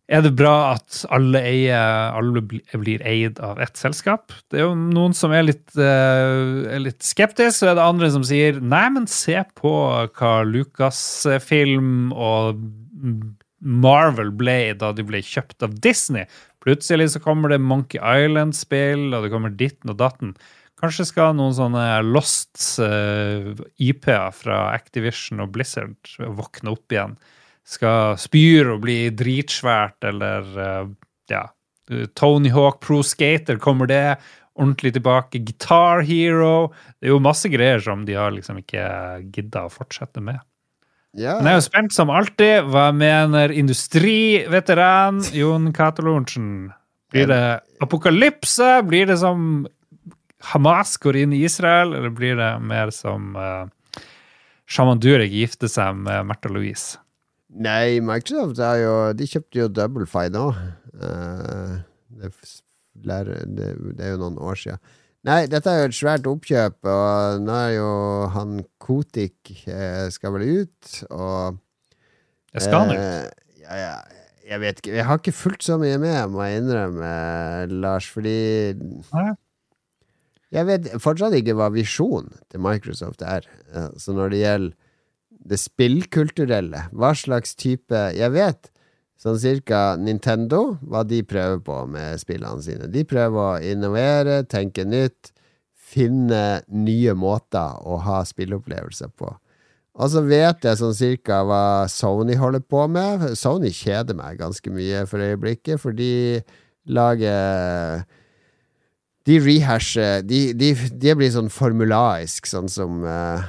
er 0.06 0.22
det 0.22 0.36
bra 0.38 0.76
at 0.76 1.00
alle, 1.14 1.40
eier, 1.42 2.12
alle 2.14 2.44
blir 2.46 3.02
eid 3.10 3.40
av 3.42 3.58
ett 3.64 3.80
selskap? 3.80 4.34
Det 4.54 4.60
er 4.60 4.68
jo 4.68 4.76
noen 4.78 5.16
som 5.18 5.34
er 5.34 5.48
litt, 5.48 5.72
eh, 5.74 6.76
er 6.76 6.84
litt 6.84 7.02
skeptisk, 7.06 7.58
så 7.58 7.72
er 7.72 7.80
det 7.80 7.88
andre 7.88 8.12
som 8.14 8.26
sier 8.26 8.62
nei, 8.62 8.86
men 8.94 9.10
se 9.10 9.40
på 9.58 9.74
hva 10.06 10.36
Lucasfilm 10.46 12.14
og 12.14 12.62
Marvel 13.66 14.30
ble 14.38 14.76
da 14.78 14.92
de 14.96 15.06
ble 15.06 15.24
kjøpt 15.26 15.66
av 15.66 15.74
Disney. 15.82 16.30
Plutselig 16.64 17.12
så 17.14 17.22
kommer 17.24 17.52
det 17.52 17.62
Monkey 17.62 18.00
Island-spill, 18.00 19.10
og 19.14 19.26
det 19.26 19.32
kommer 19.34 19.54
ditten 19.54 19.94
og 19.94 20.00
datten. 20.02 20.36
Kanskje 20.82 21.08
skal 21.08 21.36
noen 21.38 21.56
sånne 21.56 21.86
lost 22.06 22.60
uh, 22.84 23.56
IP-er 23.82 24.34
fra 24.36 24.60
Activision 24.76 25.44
og 25.46 25.54
Blizzard 25.56 25.98
våkne 26.20 26.74
opp 26.76 26.94
igjen. 26.94 27.16
Skal 27.66 28.20
spyre 28.22 28.76
og 28.76 28.84
bli 28.84 29.00
dritsvært, 29.18 29.98
eller 30.06 30.50
uh, 30.60 30.90
ja 31.32 31.48
Tony 32.18 32.50
Hawk 32.50 32.82
Pro 32.82 33.04
Skater, 33.06 33.60
kommer 33.62 33.90
det 33.90 34.18
ordentlig 34.58 34.96
tilbake? 34.96 35.42
Guitar 35.46 36.02
Hero 36.02 36.74
Det 37.00 37.10
er 37.10 37.14
jo 37.14 37.22
masse 37.22 37.50
greier 37.52 37.82
som 37.84 38.06
de 38.08 38.18
har 38.18 38.34
liksom 38.34 38.62
ikke 38.62 38.86
gidda 39.36 39.68
å 39.68 39.74
fortsette 39.74 40.24
med. 40.24 40.42
Ja, 41.16 41.38
Men 41.40 41.48
jeg 41.48 41.54
er 41.54 41.62
jo 41.62 41.68
spent 41.70 41.96
som 41.96 42.12
alltid. 42.12 42.68
Hva 42.74 42.90
mener 42.96 43.54
industriveteran 43.56 45.22
Jon 45.36 45.72
Cato 45.76 46.04
Lorentzen? 46.04 46.74
Blir 47.16 47.30
det 47.32 47.44
apokalypse? 47.84 48.68
Blir 48.88 49.08
det 49.08 49.18
som 49.22 49.64
Hamas 50.52 50.98
går 51.02 51.22
inn 51.24 51.34
i 51.34 51.46
Israel, 51.48 51.96
eller 51.96 52.12
blir 52.14 52.36
det 52.38 52.52
mer 52.68 52.92
som 52.94 53.32
uh, 53.40 53.64
Shaman 54.68 55.00
Durek 55.00 55.32
gifter 55.32 55.72
seg 55.72 55.96
med 56.04 56.28
Märtha 56.28 56.52
Louise? 56.52 57.00
Nei, 57.56 58.02
Microsoft 58.04 58.60
er 58.60 58.82
jo 58.82 58.96
De 59.16 59.28
kjøpte 59.32 59.62
jo 59.62 59.70
Double 59.72 60.08
Fine 60.10 60.42
òg. 60.50 60.60
Uh, 61.00 61.80
det, 62.20 62.34
det, 63.08 63.72
det 63.96 64.04
er 64.04 64.16
jo 64.18 64.22
noen 64.26 64.40
år 64.44 64.60
siden. 64.60 64.84
Nei, 65.26 65.46
dette 65.50 65.72
er 65.72 65.80
jo 65.82 65.88
et 65.90 65.98
svært 65.98 66.28
oppkjøp, 66.30 66.76
og 66.86 67.40
nå 67.42 67.54
er 67.58 67.72
jo 67.80 67.88
han 68.36 68.60
Kotik 68.86 69.56
eh, 69.66 70.06
skal 70.14 70.36
vel 70.36 70.44
ut, 70.62 70.92
og 71.10 71.58
Det 72.54 72.62
skal 72.62 72.84
han 72.84 72.94
ut. 72.94 73.00
Eh, 73.00 73.64
ja, 73.64 73.80
ja, 73.80 73.96
jeg 74.52 74.62
vet 74.62 74.82
ikke. 74.84 74.94
Jeg 75.00 75.08
har 75.10 75.18
ikke 75.22 75.34
fulgt 75.34 75.66
så 75.66 75.80
mye 75.82 75.98
med, 76.02 76.20
må 76.30 76.46
jeg 76.46 76.62
innrømme, 76.62 77.10
Lars, 77.82 78.12
fordi 78.14 78.38
Nei. 78.78 79.32
Jeg 80.54 80.68
vet 80.70 80.86
fortsatt 81.02 81.34
ikke 81.36 81.56
hva 81.58 81.72
visjonen 81.74 82.30
til 82.54 82.62
Microsoft 82.64 83.26
er. 83.26 83.48
Eh, 83.74 83.90
Så 83.98 84.14
når 84.14 84.30
det 84.36 84.44
gjelder 84.44 84.78
det 85.46 85.60
spillkulturelle, 85.62 86.86
hva 86.94 87.12
slags 87.18 87.52
type 87.58 87.94
Jeg 88.18 88.32
vet 88.34 88.70
sånn 89.22 89.40
cirka 89.40 89.96
Nintendo, 90.00 90.76
hva 90.84 91.06
de 91.08 91.22
prøver 91.26 91.62
på 91.64 91.80
med 91.92 92.20
spillene 92.22 92.64
sine. 92.64 92.90
De 92.92 93.06
prøver 93.08 93.42
å 93.42 93.74
innovere, 93.74 94.44
tenke 94.52 94.86
nytt, 94.88 95.32
finne 95.74 96.62
nye 96.68 97.16
måter 97.18 97.80
å 97.86 98.00
ha 98.04 98.22
spilleopplevelser 98.28 99.14
på. 99.18 99.32
Og 99.96 100.12
så 100.12 100.22
vet 100.28 100.66
jeg 100.68 100.80
sånn 100.82 100.96
cirka 100.98 101.40
hva 101.48 101.88
Sony 101.92 102.36
holder 102.36 102.64
på 102.68 102.84
med. 102.92 103.30
Sony 103.40 103.72
kjeder 103.72 104.18
meg 104.18 104.42
ganske 104.42 104.74
mye 104.74 105.06
for 105.08 105.24
øyeblikket, 105.24 105.80
for 105.80 105.96
de 105.96 106.42
lager 106.86 108.04
De 109.26 109.40
rehasher 109.42 110.22
De, 110.22 110.52
de, 110.54 110.76
de 110.76 111.14
blir 111.18 111.32
sånn 111.34 111.50
formulaisk, 111.50 112.46
sånn 112.46 112.68
som 112.70 113.00
eh, 113.10 113.48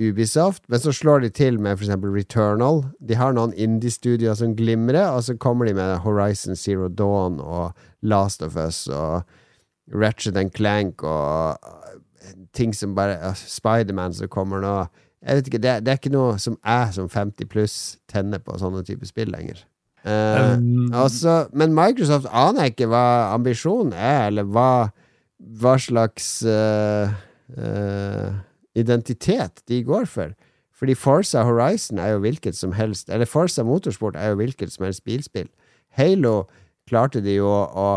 Ubisoft, 0.00 0.62
men 0.68 0.80
så 0.80 0.92
slår 0.92 1.24
de 1.24 1.30
til 1.34 1.60
med 1.60 1.78
eksempel 1.78 2.10
Returnal. 2.14 2.82
De 2.98 3.14
har 3.18 3.34
noen 3.36 3.54
indie-studioer 3.54 4.34
som 4.38 4.56
glimrer, 4.58 5.06
og 5.10 5.22
så 5.26 5.36
kommer 5.38 5.68
de 5.68 5.74
med 5.74 5.98
Horizon 6.04 6.56
Zero 6.56 6.88
Dawn 6.88 7.40
og 7.40 7.72
Last 8.02 8.42
of 8.42 8.56
Us 8.56 8.86
og 8.86 9.22
Ratchet 9.94 10.36
and 10.36 10.50
Clank 10.54 11.02
og 11.02 11.58
uh, 11.62 12.32
ting 12.54 12.74
som 12.74 12.94
bare 12.94 13.18
uh, 13.20 13.34
Spiderman 13.36 14.14
som 14.14 14.28
kommer 14.28 14.62
nå. 14.64 14.74
Jeg 15.24 15.36
vet 15.36 15.46
ikke, 15.52 15.62
det, 15.62 15.76
det 15.84 15.92
er 15.92 16.00
ikke 16.00 16.14
noe 16.14 16.38
som 16.38 16.58
jeg 16.64 16.96
som 16.96 17.08
50 17.08 17.48
pluss 17.48 17.78
tenner 18.10 18.42
på 18.42 18.58
sånne 18.60 18.84
typer 18.84 19.08
spill 19.08 19.32
lenger. 19.32 19.62
Uh, 19.62 19.70
Um, 20.04 20.92
også, 20.92 21.46
men 21.52 21.74
Microsoft 21.74 22.26
aner 22.30 22.66
jeg 22.66 22.74
ikke 22.74 22.90
hva 22.92 23.06
ambisjonen 23.34 23.94
er, 23.96 24.26
eller 24.28 24.48
hva, 24.52 24.90
hva 25.60 25.76
slags 25.80 26.26
uh, 26.44 27.14
eh, 27.56 28.28
identitet 28.74 29.62
de 29.68 29.82
går 29.86 30.08
for. 30.10 30.34
Fordi 30.74 30.96
Forza 30.98 31.44
Horizon 31.46 32.00
er 32.02 32.14
jo 32.14 32.22
hvilket 32.24 32.56
som 32.58 32.72
helst 32.74 33.10
Eller 33.10 33.28
Forza 33.30 33.62
Motorsport 33.62 34.16
er 34.18 34.32
jo 34.32 34.40
hvilket 34.40 34.72
som 34.72 34.84
helst 34.84 35.04
bilspill. 35.06 35.48
Halo 35.94 36.44
klarte 36.88 37.22
de 37.24 37.36
jo 37.38 37.46
å, 37.46 37.62
å 37.70 37.88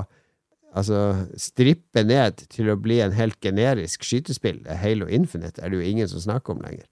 altså, 0.77 1.25
strippe 1.41 2.03
ned 2.05 2.45
til 2.53 2.69
å 2.69 2.77
bli 2.79 3.01
en 3.01 3.15
helt 3.17 3.39
generisk 3.43 4.05
skytespill. 4.05 4.61
Halo 4.69 5.09
Infinite 5.09 5.61
er 5.61 5.73
det 5.73 5.81
jo 5.81 5.89
ingen 5.89 6.11
som 6.11 6.21
snakker 6.23 6.53
om 6.53 6.61
lenger. 6.63 6.85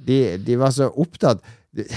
De, 0.00 0.38
de 0.40 0.56
var 0.56 0.72
så 0.72 0.88
opptatt 0.96 1.44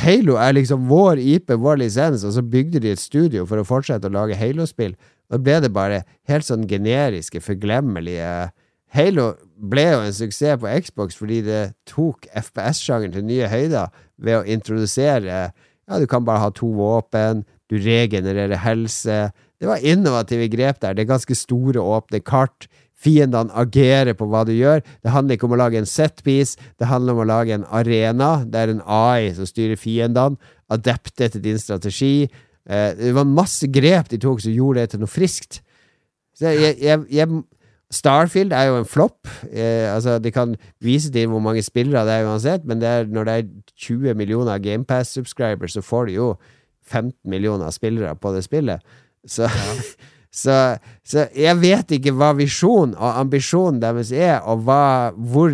Halo 0.03 0.35
er 0.37 0.53
liksom 0.53 0.83
vår 0.85 1.17
IP, 1.17 1.55
vår 1.57 1.79
lisens, 1.81 2.21
og 2.27 2.35
så 2.35 2.43
bygde 2.45 2.83
de 2.83 2.91
et 2.93 3.01
studio 3.01 3.47
for 3.49 3.57
å 3.57 3.65
fortsette 3.65 4.05
å 4.05 4.13
lage 4.13 4.37
Halo-spill. 4.37 4.93
Da 5.31 5.39
ble 5.41 5.55
det 5.63 5.71
bare 5.73 6.03
helt 6.29 6.45
sånn 6.45 6.67
generiske, 6.69 7.41
forglemmelige 7.41 8.51
Halo 8.93 9.31
ble 9.63 9.85
jo 9.87 10.01
en 10.03 10.15
suksess 10.15 10.59
på 10.61 10.71
Xbox 10.85 11.17
fordi 11.19 11.41
det 11.45 11.61
tok 11.89 12.27
FPS-sjangeren 12.35 13.15
til 13.15 13.27
nye 13.27 13.49
høyder 13.51 13.93
ved 14.17 14.41
å 14.41 14.47
introdusere 14.47 15.51
Ja, 15.83 15.99
du 15.99 16.05
kan 16.07 16.23
bare 16.23 16.39
ha 16.39 16.51
to 16.55 16.69
våpen, 16.77 17.41
du 17.67 17.75
regenererer 17.75 18.61
helse. 18.63 19.33
Det 19.59 19.67
var 19.67 19.83
innovative 19.83 20.47
grep 20.47 20.79
der. 20.79 20.95
Det 20.95 21.03
er 21.03 21.09
ganske 21.09 21.35
store, 21.35 21.81
åpne 21.81 22.21
kart. 22.23 22.69
Fiendene 23.03 23.51
agerer 23.59 24.15
på 24.15 24.29
hva 24.31 24.45
du 24.47 24.53
gjør. 24.55 24.79
Det 25.03 25.11
handler 25.11 25.35
ikke 25.35 25.49
om 25.49 25.55
å 25.57 25.59
lage 25.59 25.81
en 25.81 25.89
setpiece, 25.89 26.55
det 26.79 26.87
handler 26.87 27.17
om 27.17 27.23
å 27.25 27.27
lage 27.27 27.57
en 27.57 27.65
arena. 27.67 28.45
Det 28.47 28.61
er 28.61 28.71
en 28.71 28.83
AI 28.87 29.33
som 29.35 29.49
styrer 29.49 29.79
fiendene. 29.79 30.39
Adepte 30.71 31.27
til 31.33 31.43
din 31.43 31.59
strategi. 31.59 32.29
Eh, 32.63 32.91
det 32.95 33.11
var 33.15 33.27
masse 33.27 33.67
grep 33.67 34.07
de 34.13 34.21
tok 34.23 34.39
som 34.45 34.55
gjorde 34.55 34.85
det 34.85 34.93
til 34.93 35.03
noe 35.03 35.11
friskt. 35.11 35.59
Så 36.39 36.53
jeg, 36.55 36.77
jeg, 36.81 37.03
jeg, 37.11 37.43
Starfield 37.93 38.53
er 38.55 38.69
jo 38.69 38.79
en 38.79 38.87
flopp. 38.89 39.29
Eh, 39.51 39.87
altså, 39.93 40.17
de 40.19 40.31
kan 40.33 40.55
vise 40.83 41.11
til 41.13 41.29
hvor 41.29 41.43
mange 41.43 41.63
spillere 41.63 42.05
det 42.07 42.17
er 42.17 42.29
uansett, 42.29 42.65
men 42.65 42.81
det 42.81 42.89
er, 42.89 43.05
når 43.05 43.27
det 43.29 43.33
er 43.33 43.49
20 43.85 44.17
millioner 44.17 44.61
GamePass-subscribers, 44.63 45.77
så 45.77 45.81
får 45.85 46.09
du 46.09 46.13
jo 46.17 46.27
15 46.89 47.13
millioner 47.29 47.69
spillere 47.71 48.15
på 48.15 48.33
det 48.35 48.43
spillet. 48.43 48.81
Så, 49.27 49.49
så, 50.43 50.77
så 51.05 51.27
jeg 51.37 51.61
vet 51.61 51.93
ikke 51.99 52.15
hva 52.17 52.33
visjonen 52.37 52.97
og 52.97 53.19
ambisjonen 53.21 53.81
deres 53.83 54.11
er, 54.11 54.39
og 54.41 54.65
hva, 54.65 55.11
hvor 55.13 55.53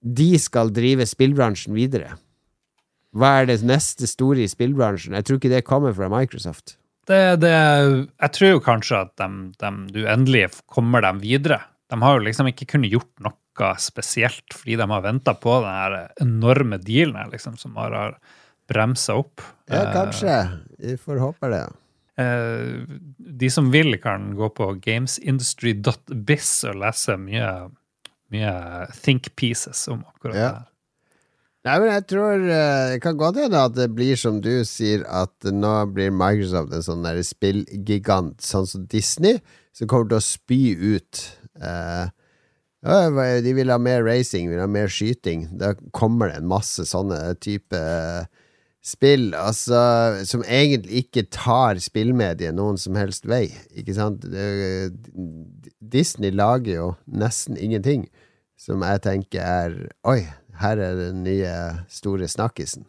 de 0.00 0.32
skal 0.40 0.72
drive 0.74 1.06
spillbransjen 1.06 1.76
videre. 1.76 2.16
Hva 3.14 3.40
er 3.40 3.50
det 3.50 3.62
neste 3.66 4.06
store 4.06 4.44
i 4.44 4.50
spillbransjen? 4.50 5.16
Jeg 5.18 5.26
tror 5.26 5.40
ikke 5.40 5.54
det 5.54 5.66
kommer 5.66 5.94
fra 5.94 6.10
Microsoft. 6.10 6.79
Det, 7.10 7.20
det, 7.42 7.50
jeg 8.22 8.32
tror 8.36 8.52
jo 8.54 8.62
kanskje 8.62 9.02
at 9.04 9.12
de, 9.18 9.28
de, 9.58 9.70
du 9.90 10.00
endelig 10.06 10.44
kommer 10.70 11.02
dem 11.02 11.18
videre. 11.22 11.58
De 11.90 11.98
har 11.98 12.18
jo 12.18 12.26
liksom 12.28 12.48
ikke 12.52 12.68
kunnet 12.70 12.92
gjort 12.94 13.10
noe 13.26 13.36
spesielt 13.82 14.54
fordi 14.56 14.78
de 14.78 14.86
har 14.88 15.02
venta 15.04 15.34
på 15.36 15.56
den 15.66 15.96
enorme 16.22 16.78
dealen 16.80 17.32
liksom, 17.32 17.58
som 17.60 17.74
har, 17.76 17.92
har 17.92 18.14
bremsa 18.70 19.18
opp. 19.20 19.42
Ja, 19.68 19.82
kanskje. 19.92 20.36
Vi 20.78 20.94
får 21.02 21.18
håpe 21.20 21.50
det. 21.52 21.64
Eh, 22.22 22.86
de 23.18 23.50
som 23.50 23.68
vil, 23.74 23.96
kan 24.02 24.30
gå 24.38 24.48
på 24.54 24.70
gamesindustry.biz 24.86 26.50
og 26.70 26.80
lese 26.82 27.16
mye, 27.20 27.50
mye 28.32 28.54
think 29.02 29.32
pieces 29.36 29.86
om 29.92 30.04
akkurat 30.14 30.36
Ja. 30.36 30.48
det 30.48 30.56
her. 30.62 30.69
Nei, 31.60 31.74
men 31.76 31.90
jeg 31.92 32.06
tror 32.08 32.40
eh, 32.40 32.92
Det 32.94 33.00
kan 33.04 33.18
godt 33.20 33.36
hende 33.42 33.64
at 33.68 33.74
det 33.76 33.90
blir 33.92 34.16
som 34.16 34.38
du 34.40 34.62
sier, 34.64 35.04
at 35.04 35.32
nå 35.44 35.72
blir 35.92 36.14
Microsoft 36.14 36.72
en 36.72 36.86
sånn 36.86 37.04
spillgigant, 37.26 38.40
sånn 38.40 38.68
som 38.68 38.86
Disney, 38.88 39.42
som 39.76 39.90
kommer 39.90 40.08
til 40.08 40.20
å 40.20 40.24
spy 40.24 40.62
ut 40.80 41.20
eh, 41.60 42.08
De 43.44 43.54
vil 43.58 43.72
ha 43.72 43.76
mer 43.76 44.06
racing, 44.06 44.48
vil 44.48 44.62
ha 44.62 44.68
mer 44.70 44.88
skyting. 44.88 45.50
Da 45.60 45.74
kommer 45.92 46.30
det 46.30 46.40
en 46.40 46.48
masse 46.48 46.86
sånne 46.88 47.20
type 47.44 47.76
eh, 47.76 48.24
spill 48.80 49.34
altså, 49.36 49.76
som 50.24 50.40
egentlig 50.48 51.04
ikke 51.04 51.26
tar 51.28 51.76
spillmediet 51.84 52.56
noen 52.56 52.80
som 52.80 52.96
helst 52.96 53.28
vei. 53.28 53.50
Ikke 53.76 53.92
sant? 53.98 54.24
Disney 55.92 56.32
lager 56.32 56.72
jo 56.72 56.90
nesten 57.04 57.60
ingenting 57.60 58.08
som 58.60 58.80
jeg 58.84 59.04
tenker 59.04 59.44
er 59.44 59.76
Oi, 60.08 60.22
her 60.60 60.80
er 60.80 60.98
den 60.98 61.24
nye 61.24 61.54
store 61.92 62.28
snakkisen. 62.30 62.86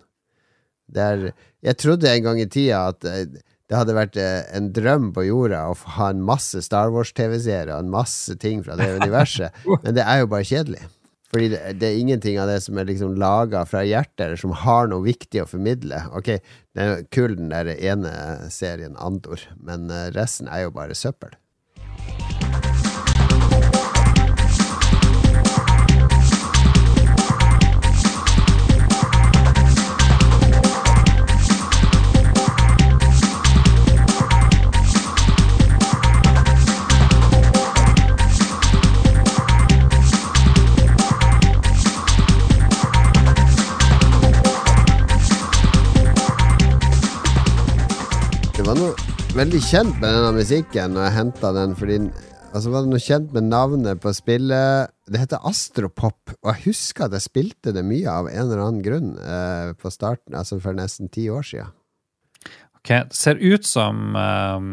Det 0.92 1.02
er, 1.02 1.26
jeg 1.64 1.80
trodde 1.80 2.12
en 2.12 2.26
gang 2.26 2.42
i 2.44 2.50
tida 2.52 2.88
at 2.92 3.08
eh, 3.08 3.26
det 3.72 3.78
hadde 3.80 3.96
vært 3.96 4.18
eh, 4.20 4.42
en 4.58 4.72
drøm 4.76 5.12
på 5.16 5.24
jorda 5.30 5.64
å 5.72 5.76
ha 5.96 6.10
en 6.12 6.24
masse 6.28 6.60
Star 6.66 6.92
Wars-TV-seere 6.92 7.72
og 7.72 7.86
en 7.86 7.94
masse 7.94 8.36
ting 8.42 8.60
fra 8.66 8.76
det 8.80 8.90
universet, 9.00 9.56
men 9.86 9.96
det 9.96 10.04
er 10.04 10.24
jo 10.24 10.34
bare 10.34 10.48
kjedelig. 10.48 10.84
Fordi 11.32 11.48
det, 11.54 11.62
det 11.80 11.88
er 11.88 12.00
ingenting 12.02 12.42
av 12.44 12.50
det 12.52 12.58
som 12.66 12.76
er 12.76 12.90
liksom 12.90 13.16
laga 13.16 13.64
fra 13.64 13.86
hjertet, 13.88 14.26
eller 14.26 14.42
som 14.42 14.52
har 14.66 14.92
noe 14.92 15.06
viktig 15.06 15.46
å 15.46 15.48
formidle. 15.48 16.04
Ok, 16.12 16.34
det 16.76 16.84
er 16.84 17.06
kul 17.16 17.38
den 17.40 17.54
der 17.54 17.72
ene 17.72 18.12
serien 18.52 19.00
Andor, 19.00 19.48
men 19.64 19.88
eh, 19.88 20.10
resten 20.18 20.52
er 20.52 20.66
jo 20.66 20.76
bare 20.76 20.98
søppel. 20.98 21.40
Veldig 49.36 49.62
kjent 49.64 49.96
med 50.02 50.12
denne 50.14 50.32
musikken 50.36 50.94
når 50.96 51.08
jeg 51.08 51.18
henta 51.20 51.54
den, 51.56 51.78
fordi 51.80 52.02
Altså 52.52 52.68
var 52.68 52.84
det 52.84 52.90
noe 52.92 53.00
kjent 53.00 53.30
med 53.32 53.46
navnet 53.48 54.02
på 54.04 54.12
spillet. 54.12 54.90
Det 55.08 55.22
heter 55.22 55.40
Astropop, 55.48 56.34
og 56.44 56.50
jeg 56.50 56.66
husker 56.66 57.06
at 57.06 57.14
jeg 57.16 57.24
spilte 57.24 57.72
det 57.72 57.80
mye 57.88 58.12
av 58.12 58.26
en 58.28 58.42
eller 58.42 58.60
annen 58.60 58.82
grunn 58.84 59.14
eh, 59.24 59.70
på 59.80 59.88
starten, 59.94 60.36
altså 60.36 60.58
for 60.60 60.76
nesten 60.76 61.08
ti 61.16 61.30
år 61.32 61.46
siden. 61.48 61.70
Ok, 62.76 62.90
Det 63.08 63.16
ser 63.16 63.40
ut 63.40 63.64
som 63.64 64.18
eh, 64.20 64.68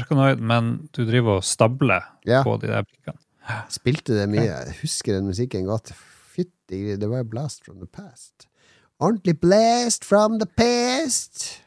Arkanoid, 0.00 0.40
men 0.40 0.70
du 0.96 1.02
driver 1.04 1.42
og 1.42 1.44
stabler 1.44 2.08
Ja. 2.24 2.40
på 2.40 2.56
de 2.62 2.72
der 2.72 2.88
brikkene. 2.88 3.20
Spilte 3.68 4.16
det 4.16 4.24
mye. 4.32 4.48
Jeg 4.48 4.78
husker 4.80 5.18
den 5.18 5.28
musikken 5.28 5.68
godt. 5.68 5.92
Fytti 6.32 6.96
Det 6.96 7.04
var 7.10 7.20
jo 7.20 7.28
Blast 7.36 7.66
from 7.68 7.84
the 7.84 7.90
Past. 7.92 8.48
Ordentlig 8.96 9.36
blast 9.44 10.08
from 10.08 10.40
the 10.40 10.48
past. 10.48 11.60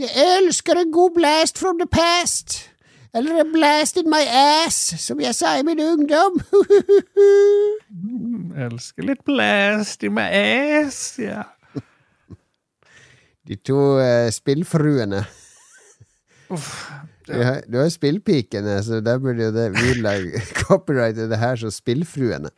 Jeg 0.00 0.10
elsker 0.16 0.78
en 0.80 0.92
god 0.92 1.10
blast 1.14 1.58
from 1.58 1.78
the 1.78 1.86
past. 1.86 2.70
Eller 3.14 3.40
en 3.42 3.52
blast 3.52 3.98
in 4.00 4.06
my 4.08 4.22
ass, 4.32 4.94
som 5.02 5.20
jeg 5.20 5.34
sa 5.34 5.56
i 5.58 5.64
min 5.66 5.80
ungdom. 5.82 6.38
Elsker 8.66 9.08
litt 9.08 9.24
blast 9.26 10.06
in 10.06 10.14
my 10.16 10.24
ass, 10.30 11.18
ja. 11.20 11.42
De 13.48 13.58
to 13.66 13.76
uh, 13.98 14.30
spillfruene. 14.32 15.24
Du 16.48 17.34
har, 17.34 17.60
du 17.66 17.76
har 17.78 17.90
spillpikene, 17.92 18.78
så 18.86 19.02
der 19.04 19.18
burde 19.22 19.50
jo 19.50 19.52
det 19.54 19.68
vi 19.74 19.98
lage 20.00 20.40
copyrighte 20.62 21.28
det 21.28 21.42
her 21.42 21.58
som 21.60 21.74
spillfruene. 21.74 22.54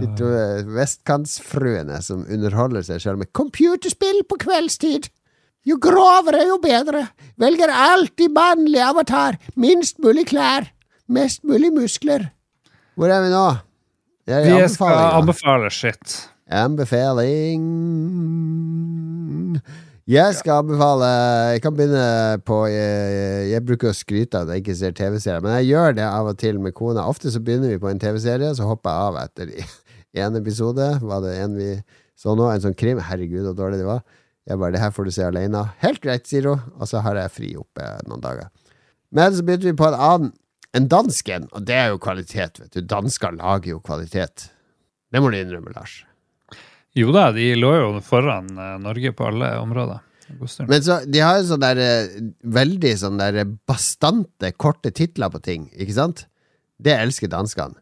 De 0.00 0.08
to 0.18 0.32
uh, 0.32 0.64
vestkantsfruene 0.72 2.00
som 2.02 2.24
underholder 2.26 2.82
seg 2.88 3.04
selv 3.04 3.22
med 3.22 3.30
computerspill 3.36 4.24
på 4.26 4.40
kveldstid. 4.48 5.12
Jo 5.66 5.76
grovere, 5.82 6.44
jo 6.46 6.60
bedre. 6.62 7.08
Velger 7.40 7.72
alltid 7.74 8.30
mannlig 8.34 8.80
avatar. 8.86 9.38
Minst 9.58 9.98
mulig 10.02 10.28
klær. 10.30 10.68
Mest 11.10 11.42
mulig 11.46 11.72
muskler. 11.74 12.28
Hvor 12.96 13.10
er 13.10 13.24
vi 13.24 13.32
nå? 13.34 13.46
Er 14.26 14.46
Vi 14.46 14.68
skal 14.72 14.94
anbefale 15.20 15.70
shit. 15.70 16.16
Anbefaling 16.46 17.62
Jeg 20.06 20.34
skal 20.38 20.60
anbefale 20.62 21.08
Jeg 21.50 21.62
kan 21.64 21.74
begynne 21.74 22.38
på 22.46 22.60
Jeg, 22.70 23.48
jeg 23.50 23.64
bruker 23.66 23.90
å 23.90 23.96
skryte 23.98 24.38
av 24.38 24.46
at 24.46 24.54
jeg 24.54 24.62
ikke 24.62 24.76
ser 24.78 24.94
TV-serier, 24.94 25.42
men 25.42 25.56
jeg 25.58 25.72
gjør 25.72 25.96
det 25.98 26.06
av 26.06 26.30
og 26.30 26.38
til 26.38 26.60
med 26.62 26.74
kona. 26.78 27.06
Ofte 27.10 27.32
så 27.34 27.42
begynner 27.42 27.74
vi 27.74 27.80
på 27.82 27.90
en 27.90 28.02
TV-serie, 28.02 28.52
så 28.54 28.68
hopper 28.70 28.94
jeg 28.94 29.10
av 29.10 29.18
etter 29.24 29.50
én 30.22 30.38
episode. 30.38 30.86
Var 31.02 31.26
det 31.26 31.34
en 31.42 31.58
vi 31.58 31.72
så 32.18 32.38
nå? 32.38 32.46
En 32.50 32.62
sånn 32.62 32.78
krim? 32.78 33.02
Herregud, 33.02 33.42
så 33.48 33.54
dårlig 33.58 33.82
det 33.82 33.90
var. 33.90 34.06
Jeg 34.46 34.58
bare 34.58 34.72
'Det 34.72 34.80
her 34.80 34.90
får 34.90 35.04
du 35.04 35.10
se 35.10 35.22
alene'. 35.22 35.70
Helt 35.82 36.00
greit, 36.00 36.26
sier 36.26 36.46
hun. 36.46 36.60
Og 36.78 36.88
så 36.88 37.02
har 37.02 37.16
jeg 37.16 37.30
fri 37.34 37.56
oppe 37.56 37.82
noen 38.06 38.20
dager. 38.22 38.50
Men 39.10 39.34
så 39.34 39.42
begynte 39.42 39.66
vi 39.66 39.72
på 39.72 39.88
en 39.88 39.94
annen. 39.94 40.32
En 40.76 40.88
dansk 40.88 41.28
en, 41.32 41.48
og 41.52 41.64
det 41.64 41.74
er 41.74 41.88
jo 41.88 41.98
kvalitet, 41.98 42.60
vet 42.60 42.72
du. 42.74 42.82
Dansker 42.82 43.32
lager 43.32 43.70
jo 43.70 43.80
kvalitet. 43.80 44.50
Det 45.10 45.22
må 45.22 45.30
du 45.30 45.38
innrømme, 45.38 45.72
Lars. 45.72 46.04
Jo 46.96 47.12
da, 47.12 47.30
de 47.32 47.54
lå 47.56 47.70
jo 47.76 47.86
foran 48.04 48.50
eh, 48.58 48.76
Norge 48.82 49.12
på 49.16 49.26
alle 49.30 49.54
områder. 49.58 50.02
en. 50.28 50.68
Men 50.68 50.82
så, 50.82 50.98
de 51.06 51.22
har 51.22 51.38
jo 51.38 51.46
sånn 51.48 51.64
der 51.64 51.80
eh, 51.80 52.18
veldig 52.42 52.92
sånn 52.98 53.16
der 53.16 53.44
bastante, 53.68 54.52
korte 54.52 54.90
titler 54.90 55.32
på 55.32 55.40
ting, 55.40 55.70
ikke 55.72 55.96
sant? 55.96 56.26
Det 56.76 56.92
elsker 56.92 57.32
danskene. 57.32 57.80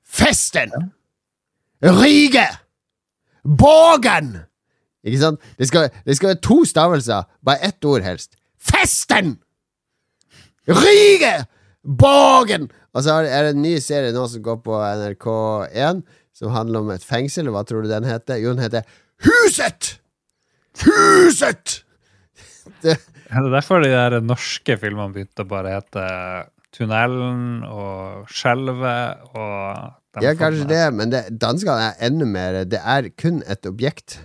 Festen! 0.00 0.72
Rige! 1.84 2.46
Bågen! 3.44 4.38
Ikke 5.06 5.20
sant? 5.22 5.46
Det 5.58 5.68
skal, 5.70 5.88
det 6.04 6.16
skal 6.18 6.32
være 6.32 6.42
to 6.44 6.58
stavelser, 6.68 7.28
bare 7.46 7.64
ett 7.70 7.84
ord 7.88 8.04
helst. 8.04 8.34
Festen! 8.60 9.38
Rige! 10.68 11.46
Bågen! 11.82 12.68
Og 12.92 13.04
så 13.06 13.20
er 13.24 13.46
det 13.46 13.54
en 13.54 13.62
ny 13.64 13.76
serie 13.82 14.12
nå 14.12 14.26
som 14.28 14.42
går 14.44 14.58
på 14.64 14.76
NRK1, 14.76 16.02
som 16.36 16.52
handler 16.54 16.84
om 16.84 16.90
et 16.92 17.04
fengsel. 17.06 17.48
Hva 17.54 17.62
tror 17.66 17.86
du 17.86 17.90
den 17.90 18.08
heter? 18.08 18.40
Jo, 18.42 18.52
den 18.54 18.64
heter 18.66 18.84
Huset! 19.24 19.96
Huset! 20.84 21.80
Det, 22.84 22.94
Er 23.28 23.44
det 23.44 23.50
derfor 23.52 23.82
de 23.82 23.90
der 23.90 24.20
norske 24.24 24.76
filmene 24.80 25.12
begynte 25.12 25.44
å 25.44 25.48
bare 25.48 25.72
hete 25.74 26.04
Tunnelen 26.76 27.64
og 27.66 28.30
Skjelvet 28.30 29.24
og 29.34 30.22
ja, 30.22 30.32
kanskje 30.38 30.68
det, 30.70 30.80
men 30.94 31.12
det, 31.12 31.22
danskene 31.42 31.90
er 31.90 32.06
enda 32.08 32.26
mer 32.26 32.60
Det 32.68 32.80
er 32.80 33.10
kun 33.20 33.42
et 33.50 33.66
objekt. 33.68 34.20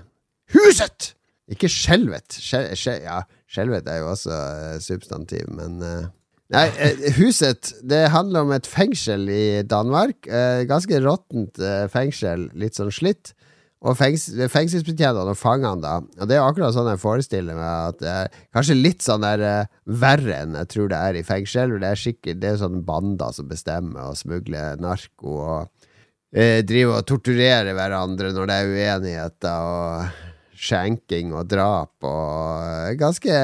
Huset! 0.55 1.15
Ikke 1.51 1.69
skjelvet. 1.69 2.37
Skjel, 2.41 2.71
skjel, 2.77 3.03
ja, 3.05 3.21
skjelvet 3.51 3.89
er 3.89 4.01
jo 4.01 4.11
også 4.15 4.33
eh, 4.33 4.77
substantiv, 4.83 5.49
men 5.53 5.81
eh, 5.85 6.05
Nei, 6.53 6.67
eh, 6.77 7.07
huset 7.17 7.71
Det 7.81 8.03
handler 8.13 8.45
om 8.45 8.51
et 8.53 8.67
fengsel 8.69 9.23
i 9.33 9.63
Danmark. 9.65 10.27
ganske 10.69 10.99
råttent 11.01 11.57
fengsel, 11.89 12.51
litt 12.53 12.77
sånn 12.77 12.93
slitt. 12.93 13.33
Og 13.85 13.97
fengs, 13.97 14.27
fengselsbetjentene 14.53 15.33
og 15.33 15.37
fangene, 15.37 15.81
da. 15.81 15.95
Og 16.21 16.29
det 16.29 16.37
er 16.37 16.45
akkurat 16.45 16.73
sånn 16.73 16.91
jeg 16.91 17.01
forestiller 17.01 17.57
meg 17.57 17.89
at 17.89 17.97
det 18.01 18.13
er 18.13 18.37
kanskje 18.53 18.77
litt 18.77 19.01
sånn 19.05 19.25
der 19.25 19.65
verre 19.85 20.37
enn 20.43 20.53
jeg 20.61 20.69
tror 20.73 20.93
det 20.93 21.01
er 21.01 21.17
i 21.17 21.25
fengsel. 21.25 21.75
Det 21.81 21.89
er 21.89 22.01
skikkelig, 22.03 22.37
det 22.41 22.51
er 22.51 22.61
sånn 22.61 22.85
bander 22.85 23.33
som 23.35 23.49
bestemmer 23.49 24.11
og 24.11 24.21
smugler 24.21 24.77
narko 24.81 25.35
og 25.57 25.89
driver 26.69 26.99
og 26.99 27.09
torturerer 27.09 27.73
hverandre 27.77 28.33
når 28.37 28.49
det 28.49 28.61
er 28.61 28.73
uenigheter 28.77 29.69
og 29.73 30.23
skjenking 30.55 31.33
og 31.35 31.49
drap 31.51 32.05
og 32.07 32.99
ganske, 32.99 33.39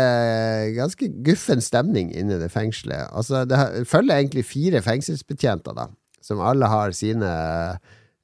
ganske 0.77 1.09
guffen 1.25 1.63
stemning 1.63 2.11
inni 2.15 2.39
det 2.39 2.51
fengselet. 2.53 3.09
Altså, 3.11 3.43
det 3.45 3.85
følger 3.89 4.17
egentlig 4.17 4.47
fire 4.47 4.81
fengselsbetjenter, 4.85 5.75
da, 5.77 5.89
som 6.23 6.43
alle 6.43 6.69
har 6.71 6.95
sine 6.95 7.31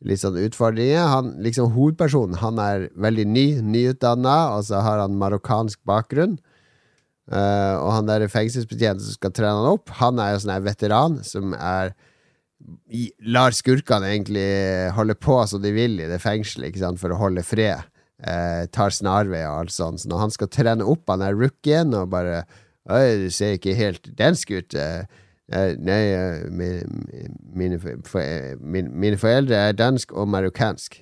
litt 0.06 0.22
sånn 0.22 0.38
utfordringer. 0.40 1.08
Han, 1.12 1.32
liksom 1.44 1.72
Hovedpersonen 1.76 2.40
han 2.42 2.62
er 2.62 2.90
veldig 2.96 3.26
ny, 3.30 3.48
nyutdanna, 3.66 4.38
og 4.58 4.68
så 4.70 4.84
har 4.86 5.04
han 5.04 5.18
marokkansk 5.20 5.82
bakgrunn. 5.88 6.38
Uh, 7.28 7.76
og 7.84 7.90
han 7.92 8.08
der 8.08 8.30
fengselsbetjenten 8.32 9.04
som 9.04 9.18
skal 9.18 9.34
trene 9.36 9.58
han 9.60 9.74
opp, 9.74 9.92
han 10.00 10.22
er 10.24 10.32
jo 10.32 10.44
sånn 10.46 10.64
veteran 10.64 11.18
som 11.28 11.52
er 11.58 11.92
lar 13.28 13.54
skurkene 13.54 14.14
egentlig 14.14 14.48
holde 14.96 15.16
på 15.20 15.36
som 15.50 15.62
de 15.62 15.74
vil 15.76 16.00
i 16.00 16.08
det 16.10 16.22
fengselet, 16.24 16.72
ikke 16.72 16.86
sant, 16.86 17.02
for 17.02 17.14
å 17.14 17.20
holde 17.20 17.44
fred. 17.46 17.84
Uh, 18.18 18.66
tar 18.74 18.90
snarveier 18.90 19.52
og 19.52 19.66
alt 19.66 19.76
sånt. 19.76 20.02
Så 20.02 20.10
når 20.10 20.24
han 20.26 20.34
skal 20.34 20.50
trene 20.50 20.88
opp 20.90 21.10
han 21.12 21.22
er 21.22 21.38
rookien 21.38 21.94
og 21.94 22.10
bare 22.16 22.46
Oi, 22.88 23.18
du 23.20 23.28
ser 23.36 23.58
ikke 23.58 23.76
helt 23.76 24.06
dansk 24.16 24.52
ut. 24.56 24.76
Eh, 24.80 25.74
nei, 25.76 26.04
mine, 26.48 27.80
for, 28.08 28.22
mine, 28.64 28.88
mine, 28.88 29.18
foreldre 29.20 29.60
er 29.60 29.76
dansk 29.76 30.14
og 30.16 30.30
marokkansk. 30.32 30.96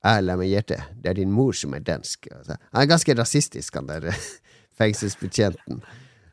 Jeg, 0.00 0.24
la 0.24 0.38
meg 0.40 0.48
gjette, 0.48 0.78
det 0.96 1.12
er 1.12 1.18
din 1.18 1.32
mor 1.36 1.52
som 1.52 1.76
er 1.76 1.84
dansk. 1.84 2.24
Altså, 2.32 2.56
han 2.56 2.82
er 2.82 2.88
ganske 2.88 3.16
rasistisk, 3.18 3.76
han 3.76 3.90
der 3.90 4.08
fengselsbetjenten. 4.80 5.82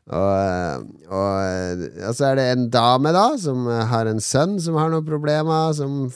Og, 0.08 0.88
og, 1.12 1.84
og, 2.00 2.14
så 2.16 2.30
er 2.30 2.38
det 2.40 2.46
en 2.54 2.68
dame, 2.72 3.12
da, 3.12 3.26
som 3.36 3.68
har 3.68 4.08
en 4.08 4.24
sønn 4.24 4.56
som 4.64 4.80
har 4.80 4.88
noen 4.92 5.04
problemer, 5.04 5.74
som 5.76 6.06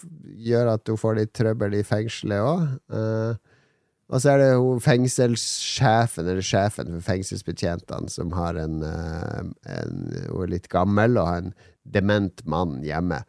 gjør 0.41 0.79
at 0.79 0.89
hun 0.89 1.01
får 1.01 1.19
litt 1.21 1.35
trøbbel 1.37 1.77
i 1.77 1.85
fengselet 1.85 2.41
òg. 2.41 2.71
Uh, 2.89 3.52
og 4.13 4.21
så 4.21 4.35
er 4.35 4.43
det 4.43 4.49
hun 4.61 4.81
fengselssjefen, 4.85 6.27
eller 6.29 6.45
sjefen 6.45 6.91
for 6.93 7.05
fengselsbetjentene, 7.07 8.13
som 8.13 8.35
har 8.37 8.59
en, 8.61 8.83
uh, 8.85 9.39
en 9.73 10.03
Hun 10.29 10.43
er 10.45 10.53
litt 10.59 10.69
gammel 10.73 11.17
og 11.17 11.31
har 11.31 11.47
en 11.47 11.55
dement 11.89 12.45
mann 12.45 12.83
hjemme. 12.85 13.23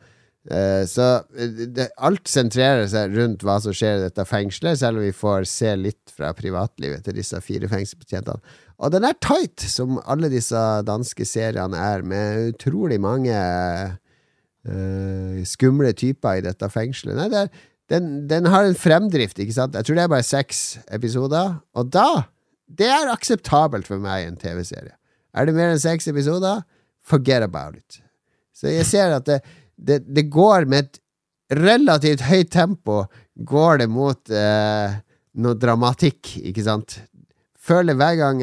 Uh, 0.51 0.83
så 0.83 1.23
det, 1.31 1.87
alt 2.03 2.27
sentrerer 2.27 2.83
seg 2.91 3.15
rundt 3.15 3.45
hva 3.47 3.61
som 3.63 3.71
skjer 3.71 4.01
i 4.01 4.03
dette 4.03 4.27
fengselet, 4.27 4.81
selv 4.81 4.99
om 4.99 5.07
vi 5.07 5.15
får 5.15 5.47
se 5.47 5.71
litt 5.79 6.11
fra 6.11 6.33
privatlivet 6.35 7.07
til 7.07 7.15
disse 7.15 7.39
fire 7.45 7.71
fengselsbetjentene. 7.71 8.43
Og 8.83 8.91
den 8.91 9.07
er 9.07 9.15
tight, 9.23 9.63
som 9.63 10.01
alle 10.03 10.27
disse 10.33 10.59
danske 10.83 11.23
seriene 11.23 11.79
er, 11.79 12.03
med 12.03 12.51
utrolig 12.51 12.99
mange 12.99 13.37
uh, 14.67 15.43
skumle 15.47 15.95
typer 15.95 16.41
i 16.41 16.43
dette 16.43 16.67
fengselet. 16.75 17.15
Nei, 17.15 17.31
det 17.31 17.45
er, 17.45 17.63
den, 17.91 18.27
den, 18.29 18.47
har 18.47 18.65
en 18.65 18.77
fremdrift, 18.77 19.39
ikke 19.39 19.55
sant? 19.55 19.75
Jeg 19.75 19.85
tror 19.85 19.97
det 19.97 20.03
er 20.05 20.11
bare 20.13 20.25
seks 20.25 20.79
episoder. 20.91 21.59
Og 21.75 21.91
da 21.91 22.29
Det 22.73 22.87
er 22.87 23.11
akseptabelt 23.11 23.85
for 23.85 24.01
meg 24.01 24.23
i 24.23 24.27
en 24.31 24.37
TV-serie. 24.39 24.95
Er 25.35 25.45
det 25.45 25.53
mer 25.53 25.73
enn 25.73 25.81
seks 25.81 26.07
episoder? 26.07 26.63
Forget 27.03 27.43
about 27.43 27.75
it. 27.75 27.99
Så 28.55 28.71
jeg 28.71 28.85
ser 28.87 29.13
at 29.13 29.25
det, 29.27 29.41
det, 29.77 29.99
det 30.07 30.29
går 30.31 30.65
med 30.65 30.85
et 30.87 30.99
relativt 31.59 32.23
høyt 32.25 32.49
tempo 32.49 33.03
Går 33.35 33.81
det 33.81 33.89
mot 33.89 34.29
eh, 34.29 34.93
noe 35.41 35.57
dramatikk, 35.57 36.35
ikke 36.45 36.63
sant? 36.63 36.99
føler 37.63 37.97
hver 37.97 38.17
gang 38.19 38.41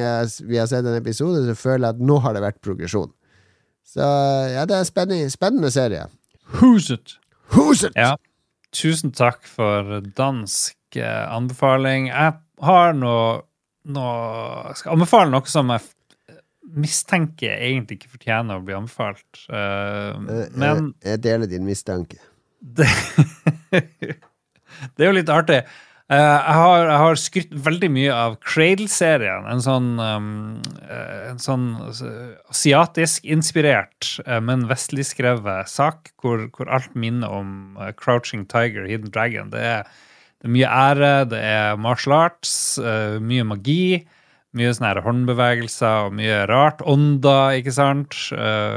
vi 0.48 0.58
har 0.58 0.68
sett 0.70 0.86
en 0.86 0.96
episode, 0.96 1.44
så 1.44 1.56
føler 1.58 1.88
jeg 1.88 1.98
at 1.98 2.04
nå 2.10 2.18
har 2.24 2.36
det 2.36 2.44
vært 2.44 2.60
progresjon. 2.64 3.10
Så 3.86 4.06
ja, 4.54 4.64
det 4.68 4.76
er 4.76 4.84
en 4.84 4.88
spennende, 4.88 5.32
spennende 5.32 5.70
serie. 5.74 6.06
Who's 6.56 6.90
it? 6.94 7.18
Who's 7.54 7.84
it? 7.86 7.96
Ja. 7.98 8.14
Tusen 8.76 9.14
takk 9.16 9.46
for 9.50 10.00
dansk 10.16 10.98
eh, 10.98 11.24
anbefaling. 11.34 12.10
Jeg 12.10 12.36
har 12.66 12.92
noe, 12.94 13.40
noe 13.90 14.12
Jeg 14.70 14.82
skal 14.82 14.94
anbefale 14.94 15.32
noe 15.32 15.50
som 15.50 15.72
jeg 15.74 15.88
mistenker 16.70 17.56
egentlig 17.56 17.98
ikke 17.98 18.12
fortjener 18.14 18.60
å 18.60 18.64
bli 18.64 18.76
anbefalt. 18.76 19.26
Uh, 19.50 20.14
men 20.22 20.62
jeg, 20.62 20.84
jeg, 21.08 21.22
deler 21.24 21.50
din 21.50 21.66
mistanke. 21.66 22.20
Det, 22.60 22.86
det 24.94 25.02
er 25.02 25.08
jo 25.08 25.16
litt 25.16 25.32
artig. 25.34 25.64
Uh, 26.10 26.18
jeg, 26.18 26.54
har, 26.58 26.80
jeg, 26.88 26.98
har, 26.98 27.18
skrytt 27.22 27.52
veldig 27.66 27.88
mye 27.94 28.14
av 28.14 28.32
Cradle-serien. 28.42 29.44
En 29.46 29.60
sånn, 29.62 29.92
um, 30.02 30.56
en 30.90 31.38
sånn 31.38 31.68
asiatisk 32.50 33.28
inspirert, 33.30 34.16
uh, 34.26 34.40
men 34.42 34.66
vestligskrevet 34.66 35.70
sak 35.70 36.10
hvor, 36.18 36.48
hvor, 36.56 36.66
alt 36.66 36.90
minner 36.98 37.30
om 37.30 37.78
uh, 37.78 37.92
Crouching 37.94 38.42
Tiger, 38.50 38.88
Hidden 38.90 39.14
Dragon. 39.14 39.52
Det 39.54 39.62
er, 39.62 39.86
det 40.42 40.50
er 40.50 40.54
mye 40.56 40.72
ære, 40.82 41.12
det 41.30 41.44
er 41.46 41.78
martial 41.78 42.16
arts, 42.18 42.54
mye 43.22 43.46
magi. 43.46 43.84
Mye 44.58 44.72
sånne 44.74 44.88
her 44.90 45.04
håndbevegelser 45.04 46.08
og 46.08 46.16
mye 46.18 46.40
rart. 46.50 46.80
Ånder, 46.90 47.60
ikke 47.60 47.76
sant? 47.76 48.16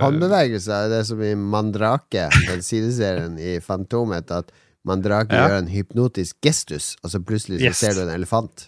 håndbevegelser 0.04 0.84
er 0.84 0.92
det 0.92 1.00
som 1.10 1.24
i 1.26 1.32
Mandrake, 1.34 2.28
den 2.46 2.62
sideserien 2.62 3.40
i 3.42 3.58
Fantomet. 3.64 4.30
at 4.30 4.54
Mandrake 4.88 5.36
ja. 5.36 5.48
gjør 5.48 5.62
en 5.62 5.72
hypnotisk 5.72 6.38
gestus, 6.44 6.94
og 7.04 7.14
så 7.14 7.22
plutselig 7.24 7.62
så 7.62 7.70
yes. 7.70 7.82
ser 7.82 7.98
du 7.98 8.04
en 8.06 8.14
elefant. 8.14 8.68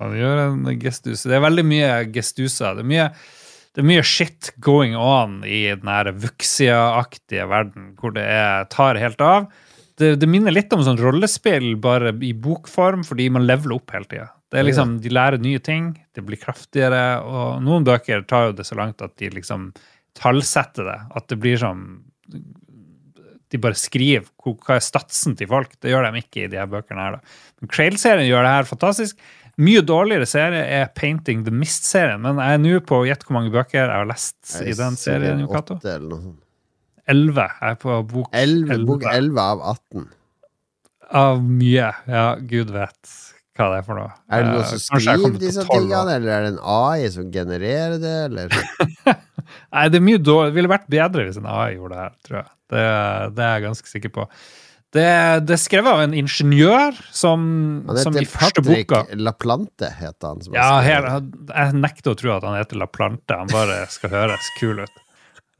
Han 0.00 0.16
gjør 0.16 0.42
en 0.46 0.64
gestus. 0.80 1.26
Det 1.28 1.36
er 1.36 1.44
veldig 1.44 1.66
mye 1.68 1.88
gestuser. 2.14 2.78
Det 2.78 2.84
er 2.84 2.88
mye, 2.88 3.08
det 3.74 3.82
er 3.82 3.88
mye 3.90 4.04
shit 4.06 4.52
going 4.62 4.94
on 4.96 5.40
i 5.44 5.66
den 5.74 6.20
Vuxia-aktige 6.22 7.48
verden, 7.50 7.90
hvor 8.00 8.14
det 8.16 8.24
er, 8.24 8.64
tar 8.72 9.00
helt 9.00 9.20
av. 9.24 9.50
Det, 10.00 10.14
det, 10.16 10.28
minner 10.30 10.54
litt 10.54 10.72
om 10.72 10.80
sånn 10.86 11.00
rollespill, 11.00 11.74
bare 11.82 12.14
i 12.24 12.32
bokform, 12.32 13.02
fordi 13.04 13.28
man 13.34 13.44
leveler 13.44 13.76
opp 13.76 13.92
hele 13.92 14.08
tida. 14.08 14.30
Det 14.50 14.58
er 14.58 14.66
liksom, 14.66 14.96
De 15.04 15.12
lærer 15.12 15.42
nye 15.42 15.60
ting, 15.62 15.92
det 16.16 16.24
blir 16.26 16.40
kraftigere, 16.40 17.20
og 17.20 17.60
noen 17.62 17.84
bøker 17.86 18.24
tar 18.26 18.48
jo 18.48 18.56
det 18.58 18.66
så 18.66 18.78
langt 18.78 19.04
at 19.04 19.12
de 19.20 19.28
liksom 19.34 19.68
tallsetter 20.18 20.88
det. 20.88 20.96
At 21.20 21.28
det 21.30 21.38
blir 21.42 21.60
sånn 21.60 21.84
de 23.50 23.60
bare 23.62 23.78
skriver 23.78 24.26
hva 24.44 24.76
er 24.76 24.84
statsen 24.84 25.36
til 25.38 25.50
folk. 25.50 25.72
Det 25.82 25.92
gjør 25.92 26.06
de 26.06 26.22
ikke 26.22 26.44
i 26.44 26.50
de 26.50 26.60
her 26.60 26.68
bøkene. 26.70 27.02
her 27.02 27.18
da. 27.18 27.38
Men 27.60 27.72
Crail-serien 27.72 28.28
gjør 28.28 28.46
det 28.46 28.52
her 28.56 28.68
fantastisk. 28.68 29.24
Mye 29.60 29.82
dårligere 29.84 30.28
serie 30.30 30.60
er 30.78 30.92
Painting 30.96 31.42
the 31.44 31.52
Mist-serien, 31.52 32.22
men 32.24 32.38
jeg 32.40 32.56
er 32.56 32.62
nå 32.62 32.78
på 32.86 33.02
gjett 33.08 33.26
hvor 33.26 33.36
mange 33.36 33.52
bøker 33.52 33.82
jeg 33.82 33.90
har 33.90 34.08
lest 34.08 34.54
i 34.62 34.72
den 34.76 34.96
serien. 34.96 35.42
Kato. 35.50 35.76
Elleve. 37.10 37.48
Jeg 37.58 37.74
er 37.74 37.80
på 37.82 37.98
bok 38.08 38.30
11. 38.36 38.86
Bok 38.88 39.04
11 39.10 39.42
av 39.42 39.66
18. 39.74 40.06
Av 41.20 41.42
mye. 41.42 41.90
Ja, 42.06 42.24
gud 42.38 42.70
vet 42.72 43.18
hva 43.58 43.66
det 43.74 43.80
er 43.82 43.84
for 43.84 43.98
noe. 43.98 44.12
Er 44.32 44.46
det 44.46 44.52
noen 44.54 44.68
som 44.70 44.78
eh, 44.78 45.02
skriver 45.04 45.34
disse 45.42 45.64
tingene, 45.68 46.14
eller 46.16 46.30
er 46.32 46.46
det 46.46 46.52
en 46.54 46.60
AI 46.64 47.10
som 47.12 47.28
genererer 47.34 47.98
det, 48.00 48.16
eller? 48.30 48.54
Nei, 49.74 49.84
det 49.92 50.00
er 50.00 50.06
mye 50.06 50.22
dårlig. 50.22 50.50
Det 50.50 50.58
ville 50.60 50.72
vært 50.72 50.88
bedre 50.92 51.28
hvis 51.28 51.38
en 51.40 51.50
AI 51.50 51.76
gjorde 51.76 51.94
det 51.94 52.02
her, 52.02 52.16
tror 52.26 52.40
jeg. 52.40 52.50
Det, 52.70 52.82
det 53.36 53.46
er 53.46 53.54
jeg 53.54 53.66
ganske 53.66 53.92
sikker 53.92 54.14
på. 54.14 54.26
Det, 54.90 55.04
det, 55.46 55.54
er 55.54 55.60
skrevet 55.62 55.92
av 55.92 56.00
en 56.02 56.14
ingeniør 56.18 56.96
som, 57.14 57.42
som 58.02 58.16
i 58.18 58.24
første 58.26 58.64
boka 58.66 59.04
LaPlante 59.14 59.86
heter 60.00 60.32
han. 60.32 60.40
ja, 60.56 60.70
her, 60.82 61.06
jeg 61.46 61.76
nekter 61.78 62.16
å 62.16 62.18
tro 62.18 62.32
at 62.34 62.46
han 62.48 62.58
heter 62.58 62.80
LaPlante. 62.80 63.36
Han 63.38 63.52
bare 63.52 63.84
skal 63.94 64.10
høres 64.16 64.50
kul 64.58 64.82
ut. 64.82 64.98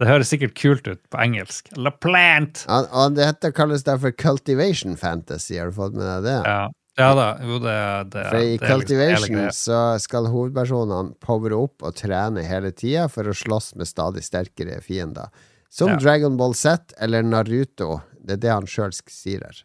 Det 0.00 0.08
høres 0.08 0.32
sikkert 0.32 0.56
kult 0.56 0.86
ut 0.88 1.00
på 1.12 1.20
engelsk. 1.22 1.70
LaPlant! 1.76 2.64
Ja, 2.64 2.82
og 2.96 3.18
dette 3.18 3.52
kalles 3.54 3.84
derfor 3.86 4.14
cultivation 4.16 4.96
fantasy. 4.98 5.58
Har 5.60 5.70
du 5.70 5.76
fått 5.76 5.94
med 5.94 6.08
deg 6.08 6.26
det? 6.26 6.38
Ja, 6.48 6.62
ja 6.98 7.10
da. 7.14 7.28
Jo, 7.44 7.60
det, 7.62 7.76
det, 8.12 8.24
for 8.26 8.40
I 8.40 8.56
det, 8.56 8.66
cultivation 8.66 9.38
liksom 9.38 9.54
så 9.56 9.80
skal 10.02 10.28
hovedpersonene 10.32 11.14
powere 11.22 11.60
opp 11.60 11.86
og 11.86 11.96
trene 11.98 12.44
hele 12.46 12.72
tida 12.74 13.06
for 13.12 13.30
å 13.30 13.36
slåss 13.36 13.74
med 13.80 13.88
stadig 13.88 14.24
sterkere 14.26 14.80
fiender. 14.84 15.30
Som 15.70 15.94
ja. 15.94 16.00
Dragon 16.02 16.36
Ball 16.40 16.54
Z 16.58 16.96
eller 16.98 17.22
Naruto. 17.22 18.00
Det 18.18 18.38
er 18.38 18.42
det 18.42 18.54
han 18.56 18.68
sjøl 18.68 18.94
sier 19.06 19.44
her. 19.46 19.62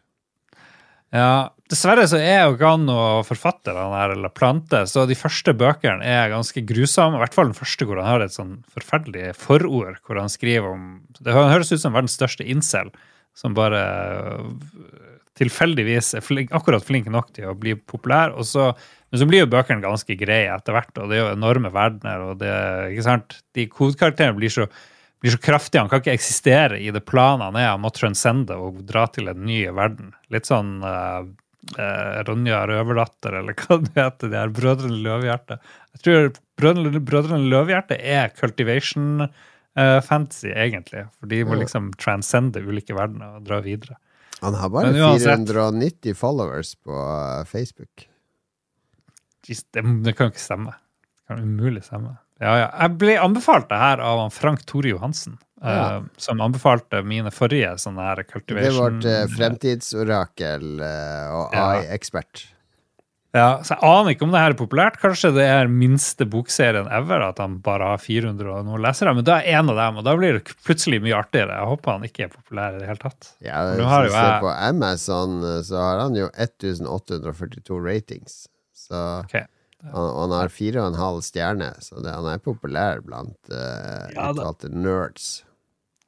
Ja, 1.14 1.54
dessverre 1.70 2.04
så 2.10 2.18
er 2.18 2.44
jo 2.44 2.56
ikke 2.56 2.70
han 2.72 2.88
forfatter, 3.26 3.76
han 3.78 3.94
her, 3.94 4.14
eller 4.16 4.32
plante, 4.34 4.82
så 4.90 5.04
de 5.06 5.16
første 5.18 5.54
bøkene 5.56 6.04
er 6.04 6.32
ganske 6.32 6.62
grusomme. 6.66 7.18
I 7.18 7.22
hvert 7.22 7.36
fall 7.36 7.50
den 7.50 7.58
første 7.58 7.86
hvor 7.86 8.00
han 8.02 8.10
har 8.10 8.24
et 8.24 8.34
sånn 8.34 8.56
forferdelig 8.74 9.36
forord, 9.38 10.00
hvor 10.06 10.20
han 10.20 10.32
skriver 10.32 10.74
om 10.74 10.88
Det 11.20 11.36
høres 11.36 11.70
ut 11.72 11.82
som 11.82 11.94
verdens 11.94 12.16
største 12.18 12.46
incel, 12.46 12.90
som 13.36 13.54
bare 13.56 13.84
tilfeldigvis 15.36 16.14
er 16.18 16.24
flink, 16.24 16.52
akkurat 16.56 16.84
flink 16.84 17.08
nok 17.12 17.32
til 17.36 17.50
å 17.50 17.56
bli 17.58 17.76
populær. 17.76 18.34
og 18.36 18.48
så 18.48 18.72
men 19.06 19.20
så 19.20 19.26
blir 19.30 19.44
jo 19.44 19.52
bøkene 19.52 19.84
ganske 19.84 20.16
greie 20.18 20.50
etter 20.50 20.74
hvert, 20.74 20.90
og 20.98 21.08
det 21.08 21.14
er 21.16 21.20
jo 21.22 21.34
enorme 21.36 21.70
verdener. 21.70 22.24
og 22.26 22.40
det, 22.40 22.52
ikke 22.90 23.04
sant? 23.06 23.36
De 23.54 23.68
kodekarakterene 23.70 24.34
blir 24.34 24.50
så 24.50 24.66
blir 25.22 25.32
så 25.32 25.40
kraftige. 25.40 25.80
Han 25.80 25.88
kan 25.88 26.02
ikke 26.02 26.14
eksistere 26.16 26.78
i 26.82 26.90
det 26.92 27.04
planet 27.08 27.48
han 27.48 27.58
er. 27.58 27.72
Han 27.72 27.82
må 27.84 27.90
transcende 27.94 28.58
og 28.60 28.82
dra 28.88 29.06
til 29.08 29.30
en 29.32 29.42
ny 29.46 29.62
verden. 29.74 30.12
Litt 30.34 30.48
sånn 30.48 30.78
uh, 30.84 31.24
uh, 31.78 32.18
Ronja 32.28 32.64
Røverdatter, 32.68 33.38
eller 33.40 33.56
hva 33.56 33.80
det 33.82 33.94
heter. 33.96 34.32
De 34.32 34.40
her 34.40 34.54
Brødrene 34.54 35.00
Løvehjerte. 35.06 35.58
Jeg 35.96 36.04
tror 36.04 36.32
Brødrene, 36.60 37.02
Brødrene 37.10 37.50
Løvehjerte 37.52 37.98
er 37.98 38.34
cultivation 38.36 39.24
uh, 39.24 40.00
fantasy, 40.04 40.52
egentlig. 40.52 41.06
For 41.16 41.32
de 41.32 41.42
må 41.48 41.60
liksom 41.62 41.94
transcende 42.00 42.62
ulike 42.64 42.96
verdener 42.96 43.38
og 43.38 43.48
dra 43.48 43.62
videre. 43.64 43.98
Han 44.44 44.54
har 44.54 44.68
bare 44.72 44.92
490 44.92 46.14
followers 46.14 46.74
på 46.84 46.96
Facebook. 47.48 48.08
Jeez, 49.46 49.64
det, 49.72 49.82
det 50.04 50.16
kan 50.16 50.28
jo 50.28 50.34
ikke 50.34 50.42
stemme. 50.42 50.76
Det 51.16 51.30
kan 51.30 51.42
umulig 51.42 51.84
stemme. 51.86 52.16
Ja, 52.42 52.52
ja. 52.60 52.68
Jeg 52.82 52.96
ble 53.00 53.16
anbefalt 53.22 53.70
det 53.70 53.78
her 53.80 54.02
av 54.04 54.26
Frank 54.34 54.66
Tore 54.68 54.92
Johansen. 54.92 55.38
Ja. 55.62 55.96
uh, 55.96 56.02
som 56.20 56.40
anbefalte 56.44 57.00
mine 57.00 57.30
forrige 57.32 57.70
sånne 57.80 58.04
her 58.04 58.18
Det 58.20 58.58
er 58.60 58.74
vårt 58.76 59.06
eh, 59.08 59.22
fremtidsorakel 59.32 60.82
uh, 60.82 61.30
og. 61.32 61.56
AI-ekspert. 61.56 62.44
Ja, 63.36 63.48
så 63.66 63.74
Jeg 63.76 63.84
aner 63.84 64.14
ikke 64.14 64.24
om 64.24 64.32
det 64.32 64.40
her 64.40 64.54
er 64.54 64.58
populært. 64.58 64.96
Kanskje 65.02 65.32
det 65.36 65.44
er 65.44 65.68
minste 65.68 66.24
bokserien 66.32 66.88
ever, 66.88 67.24
at 67.26 67.40
han 67.42 67.58
bare 67.64 67.90
har 67.92 68.00
400 68.00 68.52
og 68.54 68.68
noen 68.68 68.84
lesere. 68.84 69.12
Men 69.16 69.26
da 69.28 69.38
er 69.42 69.58
en 69.60 69.72
av 69.74 69.80
dem, 69.80 70.00
og 70.00 70.06
da 70.06 70.14
blir 70.16 70.38
det 70.38 70.54
plutselig 70.66 71.02
mye 71.04 71.18
artigere. 71.18 71.58
Jeg 71.60 71.70
håper 71.72 71.92
han 71.98 72.06
ikke 72.08 72.24
er 72.26 72.32
populær 72.32 72.76
i 72.76 72.80
det 72.80 72.88
hele 72.88 73.02
tatt. 73.02 73.32
Ja, 73.44 73.60
Nå 73.76 73.88
har 73.90 74.06
du 74.06 74.10
jo 74.10 74.14
ser 74.16 74.30
jeg- 74.30 74.44
på 74.46 74.54
Amazon, 74.54 75.36
så 75.68 75.82
har 75.82 76.00
han 76.06 76.16
jo 76.16 76.30
1842 76.32 77.80
ratings. 77.84 78.48
Så 78.76 79.02
okay. 79.24 79.44
han, 79.82 79.92
og 80.00 80.20
han 80.28 80.36
har 80.40 80.48
fire 80.54 80.80
og 80.84 80.94
en 80.94 81.00
halv 81.00 81.20
stjerne, 81.26 81.72
så 81.84 82.00
det, 82.02 82.14
han 82.14 82.28
er 82.32 82.38
populær 82.38 83.02
blant 83.04 83.36
uh, 83.52 84.06
Ja, 84.14 84.30
uttalte 84.32 84.70
nerds. 84.72 85.42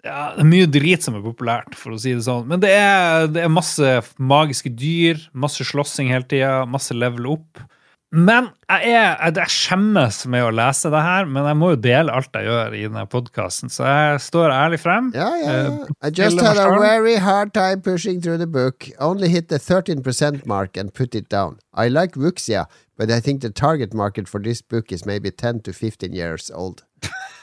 Ja, 0.06 0.34
det 0.36 0.44
er 0.44 0.46
mye 0.46 0.68
drit 0.70 1.02
som 1.02 1.16
er 1.18 1.24
populært, 1.24 1.74
for 1.74 1.96
å 1.96 1.98
si 1.98 2.12
det 2.14 2.22
sånn. 2.26 2.46
Men 2.50 2.62
det 2.62 2.70
er, 2.70 3.26
det 3.34 3.42
er 3.42 3.50
masse 3.50 3.96
magiske 4.18 4.70
dyr, 4.70 5.18
masse 5.34 5.66
slåssing 5.66 6.12
hele 6.12 6.26
tida, 6.28 6.62
masse 6.70 6.94
level 6.94 7.32
up. 7.34 7.64
Men 8.08 8.46
jeg, 8.70 8.94
er, 8.96 9.18
jeg, 9.36 9.52
skjemmes 9.52 10.22
med 10.32 10.46
å 10.46 10.52
lese 10.54 10.88
det 10.88 11.00
her, 11.04 11.26
men 11.28 11.44
jeg 11.44 11.58
må 11.60 11.72
jo 11.74 11.80
dele 11.84 12.14
alt 12.16 12.32
jeg 12.32 12.46
gjør 12.46 12.76
i 12.78 12.84
denne 12.86 13.02
podkasten, 13.12 13.68
så 13.68 13.84
jeg 13.84 14.22
står 14.24 14.54
ærlig 14.54 14.78
frem. 14.80 15.10
Ja, 15.18 15.28
ja, 15.36 15.56
ja. 15.58 15.74
Eh, 15.74 16.08
I 16.08 16.10
just 16.16 16.40
had 16.40 16.56
a 16.56 16.70
very 16.80 17.18
hard 17.20 17.52
time 17.52 17.82
pushing 17.84 18.22
through 18.22 18.38
the 18.40 18.48
book. 18.48 18.88
Only 18.98 19.28
hit 19.28 19.50
the 19.52 19.58
13% 19.58 20.46
mark 20.46 20.78
and 20.78 20.94
put 20.94 21.14
it 21.14 21.28
down. 21.28 21.58
I 21.74 21.88
like 21.88 22.16
Wuxia, 22.16 22.64
but 22.96 23.10
I 23.10 23.20
think 23.20 23.42
the 23.42 23.50
target 23.50 23.92
market 23.92 24.26
for 24.26 24.40
this 24.40 24.62
book 24.62 24.90
is 24.90 25.04
maybe 25.04 25.30
10 25.30 25.60
to 25.68 25.74
15 25.74 26.14
years 26.14 26.50
old. 26.54 26.84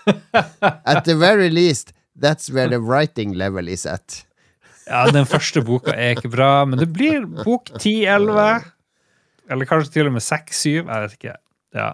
at 0.33 1.05
the 1.05 1.15
very 1.15 1.51
least, 1.51 1.93
that's 2.19 2.51
where 2.51 2.69
the 2.69 2.79
writing 2.79 3.33
level 3.33 3.67
is 3.67 3.85
at. 3.85 4.23
Ja, 4.85 5.05
den 5.09 5.25
første 5.25 5.63
boka 5.65 5.95
er 5.97 6.13
ikke 6.15 6.29
bra, 6.29 6.65
men 6.69 6.79
det 6.79 6.91
blir 6.93 7.25
bok 7.43 7.71
10-11. 7.73 8.69
Eller 9.49 9.69
kanskje 9.69 9.93
til 9.93 10.09
og 10.09 10.15
med 10.17 10.25
6-7. 10.25 10.69
Jeg 10.69 10.85
vet 10.85 11.17
ikke. 11.17 11.35
Ja, 11.75 11.91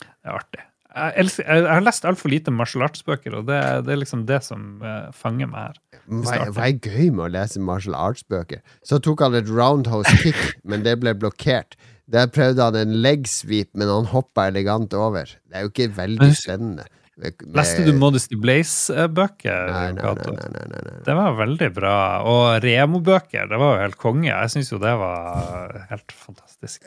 det 0.00 0.28
er 0.28 0.36
artig. 0.38 0.64
Jeg, 0.90 1.12
elsker, 1.22 1.44
jeg, 1.46 1.62
jeg 1.62 1.70
har 1.70 1.84
lest 1.86 2.06
altfor 2.08 2.32
lite 2.32 2.50
martial 2.50 2.82
arts-bøker, 2.82 3.36
og 3.38 3.46
det, 3.46 3.60
det 3.86 3.92
er 3.94 4.00
liksom 4.00 4.24
det 4.26 4.40
som 4.42 4.80
eh, 4.82 5.12
fanger 5.14 5.50
meg 5.52 5.68
her. 5.68 5.76
Hva 6.10 6.38
hva 6.56 6.64
er 6.66 6.80
gøy 6.82 7.12
med 7.14 7.28
å 7.28 7.30
lese 7.36 7.62
martial 7.62 7.94
arts-bøker? 7.94 8.64
Så 8.82 8.98
tok 9.04 9.22
han 9.22 9.36
et 9.38 9.52
roundhouse 9.52 10.10
kick, 10.24 10.40
men 10.66 10.82
det 10.86 10.96
ble 11.04 11.14
blokkert. 11.14 11.78
Der 12.10 12.26
prøvde 12.32 12.66
han 12.66 12.78
en 12.80 12.96
leg 13.04 13.28
sweep, 13.30 13.70
men 13.78 13.92
han 13.92 14.08
hoppa 14.10 14.48
elegant 14.50 14.96
over. 14.98 15.30
Det 15.46 15.60
er 15.60 15.68
jo 15.68 15.70
ikke 15.70 15.92
veldig 16.00 16.32
spennende. 16.34 16.88
Leste 17.20 17.84
du 17.84 17.92
Modesty 17.98 18.36
Blaze-bøker? 18.40 19.70
Nei, 19.70 19.92
nei, 19.98 20.14
nei, 20.56 20.80
nei. 20.86 20.94
Det 21.04 21.16
var 21.18 21.36
veldig 21.36 21.68
bra. 21.76 21.94
Og 22.24 22.62
Remo-bøker, 22.64 23.48
det 23.50 23.58
var 23.60 23.74
jo 23.76 23.82
helt 23.84 23.98
konge. 24.00 24.30
Jeg 24.30 24.52
syns 24.54 24.72
jo 24.72 24.80
det 24.80 24.94
var 25.00 25.74
helt 25.90 26.14
fantastisk. 26.16 26.86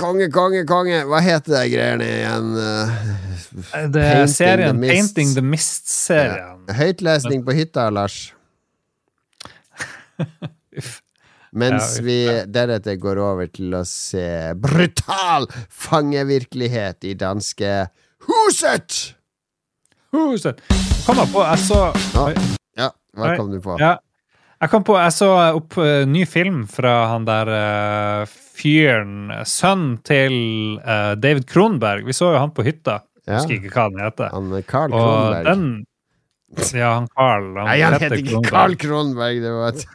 Konge, 0.00 0.28
konge, 0.32 0.64
konge! 0.68 1.02
Hva 1.08 1.20
heter 1.24 1.52
de 1.54 1.62
greiene 1.72 2.06
igjen? 2.08 2.52
Uh, 2.56 3.88
Det 3.92 4.04
er 4.08 4.26
serien 4.32 4.80
the 4.80 4.88
Painting 4.92 5.34
the 5.36 5.44
Mist-serien. 5.44 6.62
Høytlesning 6.76 7.44
på 7.46 7.56
hytta, 7.56 7.88
Lars. 7.92 8.32
Uff. 10.78 11.00
Mens 11.52 11.98
Ja, 11.98 12.04
vi 12.06 12.18
deretter 12.48 12.96
går 12.96 13.18
over 13.20 13.48
til 13.52 13.74
å 13.76 13.82
se 13.84 14.54
brutal 14.56 15.44
fangevirkelighet 15.68 17.04
i 17.04 17.12
danske 17.20 17.74
Huset! 18.24 19.12
Huset. 20.12 20.60
Kom 21.06 21.18
jeg 21.22 21.30
på, 21.32 21.42
jeg 21.46 21.60
så 21.66 21.78
Ja. 22.12 22.32
Ja, 22.76 22.88
hva 23.16 23.36
kom 23.36 23.52
du 23.52 23.60
på? 23.64 23.76
Ja. 23.80 23.96
Jeg 24.62 24.70
kom 24.70 24.84
på, 24.86 24.94
jeg 25.00 25.12
så 25.16 25.28
opp 25.58 25.74
uh, 25.80 26.04
ny 26.06 26.22
film 26.28 26.62
fra 26.70 26.92
han 27.10 27.24
der 27.26 27.48
uh, 27.50 28.34
fyren, 28.56 29.32
sønnen 29.48 29.96
til 30.06 30.36
uh, 30.84 31.14
David 31.18 31.48
Kronberg. 31.50 32.04
Vi 32.06 32.14
så 32.14 32.30
jo 32.36 32.42
han 32.42 32.52
på 32.54 32.64
hytta. 32.66 33.00
Ja. 33.26 33.40
Husker 33.40 33.56
ikke 33.56 33.72
hva 33.74 33.88
han 33.88 33.98
heter. 34.04 34.30
Han 34.36 34.52
er 34.54 34.64
Carl 34.68 34.94
Og 34.94 35.02
Kronberg. 35.02 35.48
den 35.48 35.66
Ja, 36.76 36.92
han 36.98 37.08
Carl. 37.10 37.48
Han 37.56 37.68
Nei, 37.70 37.76
han 37.80 37.96
heter 37.96 38.06
heter 38.06 38.22
ikke 38.22 38.34
Kronberg. 38.34 38.52
Carl 38.52 38.78
Kronberg, 38.84 39.42
det 39.42 39.52
var 39.56 39.72
et 39.72 39.86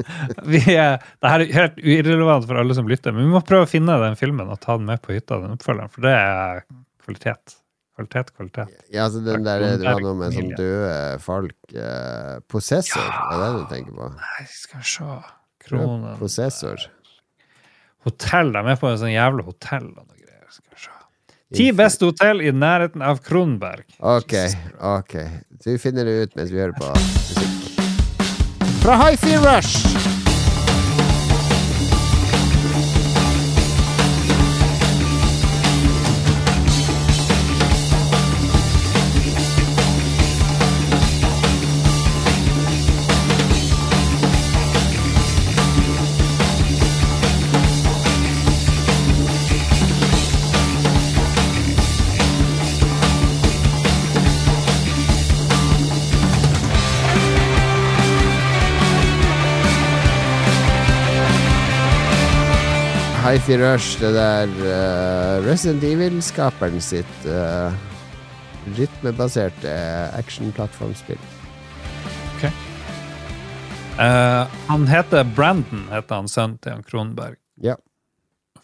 Vi 0.50 0.60
er, 0.74 1.00
det 1.20 1.32
her 1.32 1.42
er 1.44 1.56
helt 1.56 1.80
irrelevant 1.80 2.46
for 2.48 2.60
alle 2.60 2.76
som 2.76 2.88
lytter, 2.88 3.14
men 3.14 3.26
vi 3.28 3.34
må 3.34 3.42
prøve 3.46 3.66
å 3.66 3.70
finne 3.70 3.98
den 4.02 4.16
filmen 4.18 4.48
og 4.50 4.60
ta 4.62 4.76
den 4.78 4.88
med 4.88 5.02
på 5.04 5.14
hytta, 5.14 5.40
den 5.42 5.56
oppfølgeren, 5.56 5.92
for 5.92 6.06
det 6.06 6.14
er 6.16 6.62
kvalitet. 7.04 7.59
Kvalitet, 8.00 8.30
kvalitet. 8.32 8.68
Ja, 8.88 9.04
altså 9.04 9.20
den 9.20 9.44
der 9.44 9.60
du 9.76 9.84
har 9.84 10.00
noe 10.00 10.16
med 10.16 10.32
sånn 10.32 10.54
døde 10.56 11.18
folk 11.20 11.74
eh, 11.76 12.38
Possessor, 12.48 13.04
er 13.04 13.42
det 13.42 13.50
du 13.58 13.66
tenker 13.68 13.98
på? 13.98 14.06
Nei, 14.16 14.46
skal 14.48 14.80
vi 14.80 14.88
se 14.88 15.18
Kronen 15.66 16.16
Possessor. 16.16 16.86
Hotell. 18.08 18.54
De 18.56 18.62
er 18.72 18.78
på 18.80 18.88
en 18.88 18.96
sånn 19.02 19.12
jævla 19.12 19.44
hotell 19.44 19.90
og 19.90 20.06
noe 20.06 20.16
greier. 20.16 20.46
Skal 20.48 20.64
vi 20.72 20.80
se. 20.86 20.94
Ti 21.58 21.66
beste 21.76 22.08
hotell 22.08 22.40
i 22.40 22.54
nærheten 22.56 23.04
av 23.04 23.20
Kronberg. 23.26 23.84
Ok, 24.00 24.38
ok. 24.94 25.18
Vi 25.66 25.76
finner 25.82 26.08
det 26.08 26.16
ut 26.22 26.40
mens 26.40 26.54
vi 26.54 26.62
hører 26.62 26.78
på 26.80 26.88
musikk. 26.96 27.84
Fra 28.80 28.96
High-Fear 28.96 29.44
Rush! 29.44 30.19
Hi-Fi 63.30 63.60
Rush, 63.60 64.00
det 64.00 64.08
der 64.16 64.50
uh, 64.58 65.44
Resident 65.44 65.84
Evil-skaperen 65.86 66.80
sitt 66.82 67.26
uh, 67.30 67.70
rytmebaserte 68.74 69.74
action-plattformspill. 70.18 71.20
Eh, 74.00 74.46
han 74.66 74.86
heter 74.88 75.24
Brandon, 75.36 75.84
heter 75.92 76.22
han 76.22 76.28
sønnen 76.30 76.58
til 76.58 76.72
han 76.72 76.82
Kronberg. 76.82 77.36
Ja. 77.60 77.76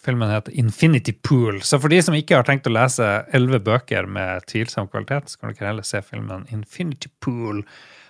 Filmen 0.02 0.30
heter 0.32 0.54
Infinity 0.58 1.12
Pool. 1.12 1.60
Så 1.62 1.78
for 1.82 1.92
de 1.92 1.98
som 2.02 2.16
ikke 2.16 2.38
har 2.38 2.46
tenkt 2.48 2.66
å 2.66 2.72
lese 2.72 3.10
elleve 3.36 3.60
bøker 3.66 4.08
med 4.08 4.46
tvilsom 4.48 4.88
kvalitet, 4.88 5.28
så 5.30 5.38
kan 5.42 5.52
dere 5.52 5.74
heller 5.74 5.86
se 5.86 6.00
filmen 6.06 6.46
Infinity 6.54 7.12
Pool 7.20 7.62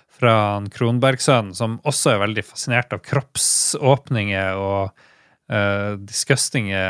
fra 0.07 0.33
Kronberg-sønnen, 0.73 1.53
som 1.57 1.77
også 1.85 2.15
er 2.15 2.23
veldig 2.23 2.45
fascinert 2.47 2.95
av 2.95 3.03
kroppsåpninger 3.05 4.57
og 4.57 5.06
uh, 5.51 5.95
disgustinge 6.01 6.81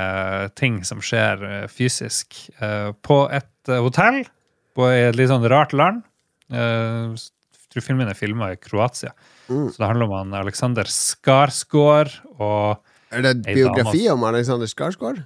ting 0.59 0.81
som 0.87 1.01
skjer 1.03 1.43
eh, 1.45 1.65
fysisk. 1.71 2.37
Eh, 2.61 2.91
på 3.05 3.23
et 3.33 3.71
eh, 3.71 3.81
hotell 3.83 4.23
på 4.77 4.91
et 4.93 5.17
litt 5.17 5.31
sånn 5.31 5.47
rart 5.49 5.73
land. 5.77 6.03
Eh, 6.53 7.15
jeg 7.17 7.73
tror 7.73 7.85
filmen 7.85 8.09
er 8.09 8.17
filma 8.17 8.51
i 8.53 8.59
Kroatia. 8.61 9.13
Mm. 9.47 9.69
Så 9.71 9.81
det 9.81 9.89
handler 9.89 10.07
om 10.07 10.15
han 10.17 10.37
Alexander 10.41 10.89
Skarsgård 10.91 12.13
og 12.37 12.83
Er 13.15 13.23
det 13.23 13.35
Ei 13.47 13.55
biografi 13.61 14.07
om 14.11 14.25
Alexander 14.27 14.69
Skarsgård? 14.69 15.23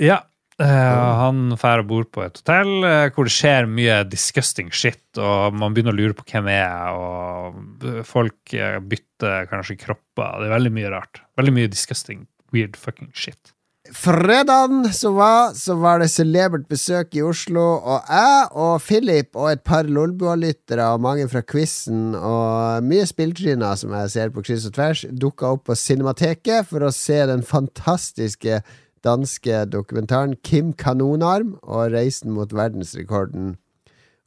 Ja. 0.00 0.22
Mm. 0.60 1.16
han 1.16 1.38
drar 1.54 1.80
bor 1.88 2.04
på 2.12 2.20
et 2.20 2.36
hotell 2.36 2.84
eh, 2.84 3.06
hvor 3.14 3.24
det 3.24 3.32
skjer 3.32 3.64
mye 3.64 4.02
disgusting 4.12 4.68
shit, 4.68 5.00
og 5.16 5.56
man 5.56 5.72
begynner 5.72 5.94
å 5.94 5.96
lure 5.96 6.16
på 6.18 6.26
hvem 6.28 6.50
jeg 6.52 6.66
er, 6.66 6.98
og 7.00 7.86
eh, 7.88 8.02
folk 8.04 8.52
eh, 8.52 8.76
bytter 8.84 9.48
kanskje 9.48 9.78
kropper. 9.80 10.42
Det 10.42 10.50
er 10.50 10.54
veldig 10.58 10.74
mye 10.76 10.90
rart. 10.92 11.22
Veldig 11.40 11.54
mye 11.56 11.70
disgusting, 11.72 12.26
weird 12.52 12.76
fucking 12.76 13.12
shit. 13.14 13.54
Fredagen 13.90 14.84
som 14.92 15.16
var, 15.16 15.54
så 15.56 15.74
var 15.80 16.02
det 16.02 16.10
celebert 16.12 16.66
besøk 16.68 17.16
i 17.16 17.22
Oslo, 17.26 17.62
og 17.80 18.10
jeg 18.12 18.42
og 18.52 18.82
Philip 18.84 19.34
og 19.34 19.48
et 19.50 19.62
par 19.66 19.88
Lolbua-lyttere 19.88 20.84
og 20.92 21.00
mange 21.02 21.24
fra 21.32 21.40
quizen 21.42 22.12
og 22.14 22.84
mye 22.86 23.08
spilltryner 23.08 23.80
som 23.80 23.94
jeg 23.96 24.12
ser 24.12 24.34
på 24.34 24.44
kryss 24.46 24.68
og 24.68 24.76
tvers, 24.76 25.06
dukka 25.10 25.54
opp 25.56 25.64
på 25.70 25.78
Cinemateket 25.80 26.68
for 26.68 26.84
å 26.86 26.92
se 26.94 27.18
den 27.32 27.42
fantastiske 27.42 28.60
danske 29.02 29.64
dokumentaren 29.72 30.36
Kim 30.44 30.74
Kanonarm 30.76 31.56
og 31.62 31.90
Reisen 31.94 32.36
mot 32.36 32.52
verdensrekorden. 32.52 33.56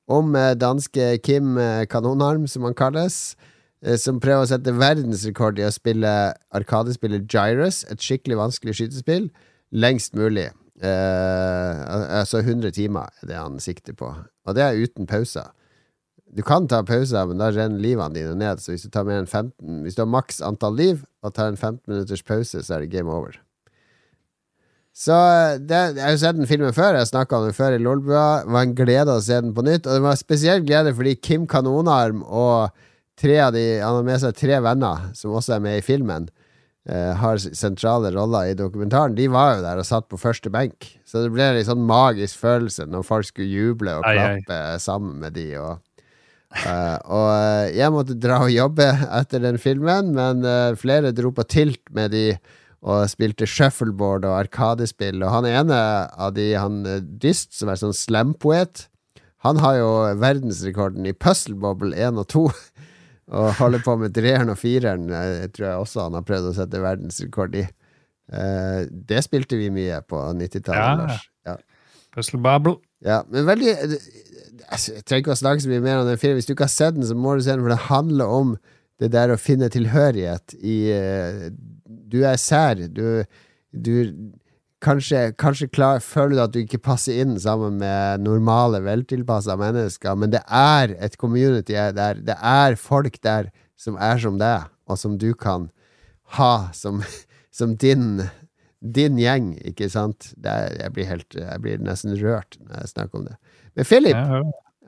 Om 0.10 0.36
eh, 0.36 0.56
danske 0.60 1.20
Kim 1.24 1.56
eh, 1.62 1.86
Kanonarm, 1.88 2.50
som 2.50 2.66
han 2.68 2.76
kalles 2.76 3.38
som 4.00 4.20
prøver 4.24 4.46
å 4.46 4.50
sette 4.50 4.74
verdensrekord 4.78 5.60
i 5.60 5.66
å 5.68 5.74
spille 5.74 6.12
arkadespillet 6.56 7.26
Gyrus, 7.32 7.84
et 7.92 8.04
skikkelig 8.04 8.40
vanskelig 8.40 8.78
skytespill, 8.80 9.28
lengst 9.76 10.16
mulig. 10.16 10.50
Uh, 10.84 11.84
altså 12.20 12.42
100 12.42 12.74
timer 12.76 13.12
er 13.22 13.30
det 13.30 13.38
han 13.40 13.60
sikter 13.62 13.96
på. 13.96 14.10
Og 14.48 14.56
det 14.58 14.64
er 14.64 14.80
uten 14.80 15.08
pauser. 15.08 15.52
Du 16.34 16.42
kan 16.42 16.66
ta 16.68 16.82
pauser, 16.84 17.28
men 17.30 17.40
da 17.40 17.52
renner 17.54 17.82
livene 17.82 18.16
dine 18.16 18.34
ned. 18.40 18.62
Så 18.64 18.74
hvis 18.74 18.86
du 18.88 18.92
tar 18.92 19.06
mer 19.06 19.22
enn 19.22 19.30
15 19.30 19.84
Hvis 19.86 19.96
du 19.96 20.02
har 20.02 20.10
maks 20.10 20.42
antall 20.42 20.76
liv 20.80 21.04
og 21.22 21.36
tar 21.38 21.52
en 21.52 21.60
15 21.60 21.84
minutters 21.92 22.24
pause, 22.26 22.64
så 22.64 22.76
er 22.76 22.84
det 22.84 22.94
game 22.96 23.12
over. 23.12 23.38
Så 24.94 25.14
det, 25.58 25.96
Jeg 25.96 26.04
har 26.04 26.12
jo 26.12 26.22
sett 26.22 26.38
den 26.38 26.50
filmen 26.50 26.74
før. 26.74 26.98
Jeg 26.98 27.10
snakka 27.10 27.38
om 27.38 27.46
den 27.48 27.58
før 27.58 27.78
i 27.78 27.82
Lolbua. 27.82 28.44
Det 28.46 28.54
var 28.56 28.66
en 28.66 28.76
glede 28.78 29.14
å 29.14 29.22
se 29.22 29.40
den 29.42 29.54
på 29.54 29.66
nytt. 29.66 29.86
Og 29.86 29.94
det 29.94 30.06
var 30.06 30.18
spesielt 30.18 30.66
glede 30.66 30.94
fordi 30.94 31.16
Kim 31.22 31.48
Kanonarm 31.50 32.24
og 32.24 32.74
tre 33.20 33.40
av 33.40 33.54
de 33.56 33.64
Han 33.80 34.00
har 34.00 34.08
med 34.08 34.22
seg 34.24 34.38
tre 34.38 34.60
venner 34.64 35.10
som 35.18 35.36
også 35.36 35.58
er 35.58 35.64
med 35.64 35.80
i 35.80 35.86
filmen. 35.86 36.30
Uh, 36.84 37.14
har 37.16 37.40
sentrale 37.40 38.12
roller 38.12 38.50
i 38.52 38.58
dokumentaren. 38.60 39.16
De 39.16 39.30
var 39.32 39.56
jo 39.56 39.64
der 39.64 39.80
og 39.80 39.88
satt 39.88 40.10
på 40.12 40.20
første 40.20 40.52
benk. 40.52 40.90
Så 41.08 41.24
det 41.24 41.32
ble 41.32 41.46
en 41.54 41.64
sånn 41.64 41.86
magisk 41.88 42.42
følelse 42.42 42.90
når 42.92 43.06
folk 43.08 43.30
skulle 43.30 43.48
juble 43.48 43.94
og 44.00 44.04
klappe 44.04 44.52
ai, 44.52 44.74
ai. 44.76 44.82
sammen 44.84 45.22
med 45.22 45.38
de. 45.38 45.46
Og, 45.62 45.80
uh, 46.66 46.98
og 47.08 47.30
uh, 47.30 47.70
jeg 47.72 47.94
måtte 47.96 48.20
dra 48.20 48.42
og 48.44 48.52
jobbe 48.52 48.90
etter 49.22 49.46
den 49.46 49.62
filmen, 49.64 50.12
men 50.18 50.44
flere 50.80 51.16
dro 51.16 51.32
på 51.32 51.48
tilt 51.48 51.86
med 51.96 52.12
de 52.16 52.28
og 52.84 53.08
spilte 53.08 53.48
shuffleboard 53.48 54.26
og 54.28 54.42
arkadespill. 54.42 55.24
Og 55.24 55.32
han 55.32 55.48
ene 55.48 55.78
av 56.20 56.34
de, 56.36 56.50
han 56.60 56.82
Dyst, 57.16 57.54
som 57.56 57.72
er 57.72 57.80
sånn 57.80 57.96
slampoet, 57.96 58.90
han 59.44 59.60
har 59.60 59.76
jo 59.76 59.90
verdensrekorden 60.22 61.08
i 61.08 61.16
Puzzle 61.16 61.58
Bobble 61.60 61.96
1 62.00 62.20
og 62.22 62.28
2. 62.32 62.44
Og 63.32 63.54
holder 63.56 63.84
på 63.86 63.96
med 64.02 64.14
treeren 64.16 64.52
og 64.52 64.60
fireren. 64.60 65.08
Jeg 65.10 65.52
tror 65.56 65.68
jeg 65.68 65.86
også 65.86 66.08
han 66.08 66.18
har 66.18 66.26
prøvd 66.28 66.50
å 66.50 66.56
sette 66.58 66.82
verdensrekord 66.84 67.56
i. 67.56 67.64
Uh, 68.34 68.84
det 68.90 69.22
spilte 69.26 69.60
vi 69.60 69.70
mye 69.74 70.00
på 70.08 70.20
90-tallet, 70.40 71.12
ja. 71.12 71.54
ja. 71.54 71.56
Puzzle 72.16 72.40
Bubble. 72.44 72.78
Ja, 73.04 73.22
men 73.28 73.44
veldig 73.48 73.74
altså, 74.72 74.94
Jeg 74.94 75.04
trenger 75.04 75.24
ikke 75.26 75.34
å 75.34 75.40
snakke 75.42 75.64
så 75.64 75.72
mye 75.72 75.84
mer 75.84 76.02
om 76.02 76.08
den 76.08 76.20
filmen. 76.20 76.40
Hvis 76.40 76.48
du 76.48 76.54
ikke 76.56 76.68
har 76.70 76.76
sett 76.76 76.96
den, 76.96 77.08
så 77.08 77.18
må 77.20 77.36
du 77.36 77.44
se 77.44 77.56
den, 77.56 77.64
for 77.66 77.74
det 77.74 77.90
handler 77.90 78.38
om 78.38 78.54
det 79.02 79.10
der 79.16 79.34
å 79.34 79.40
finne 79.42 79.72
tilhørighet 79.74 80.56
i 80.60 80.78
uh, 80.94 81.48
Du 81.88 82.22
er 82.28 82.40
sær. 82.40 82.80
Du, 82.92 83.24
du 83.72 83.94
Kanskje, 84.84 85.32
kanskje 85.40 85.70
klar, 85.72 86.02
føler 86.04 86.36
du 86.36 86.42
at 86.44 86.54
du 86.56 86.60
ikke 86.64 86.82
passer 86.84 87.22
inn 87.24 87.38
sammen 87.40 87.78
med 87.80 88.24
normale, 88.26 88.82
veltilpassa 88.84 89.56
mennesker, 89.60 90.18
men 90.20 90.34
det 90.34 90.42
er 90.52 90.96
et 91.00 91.16
community 91.22 91.78
der. 91.96 92.20
Det 92.20 92.36
er 92.36 92.76
folk 92.80 93.16
der 93.24 93.48
som 93.80 93.96
er 93.96 94.20
som 94.20 94.40
deg, 94.42 94.68
og 94.90 95.00
som 95.00 95.16
du 95.20 95.32
kan 95.34 95.70
ha 96.36 96.70
som, 96.76 97.00
som 97.58 97.78
din, 97.80 98.26
din 98.84 99.20
gjeng, 99.22 99.54
ikke 99.64 99.88
sant? 99.94 100.34
Er, 100.44 100.76
jeg, 100.82 100.96
blir 100.98 101.10
helt, 101.12 101.40
jeg 101.40 101.64
blir 101.64 101.80
nesten 101.84 102.18
rørt 102.20 102.60
når 102.60 102.84
jeg 102.84 102.94
snakker 102.98 103.22
om 103.22 103.32
det. 103.32 103.40
Men 103.74 103.90
Philip 103.90 104.20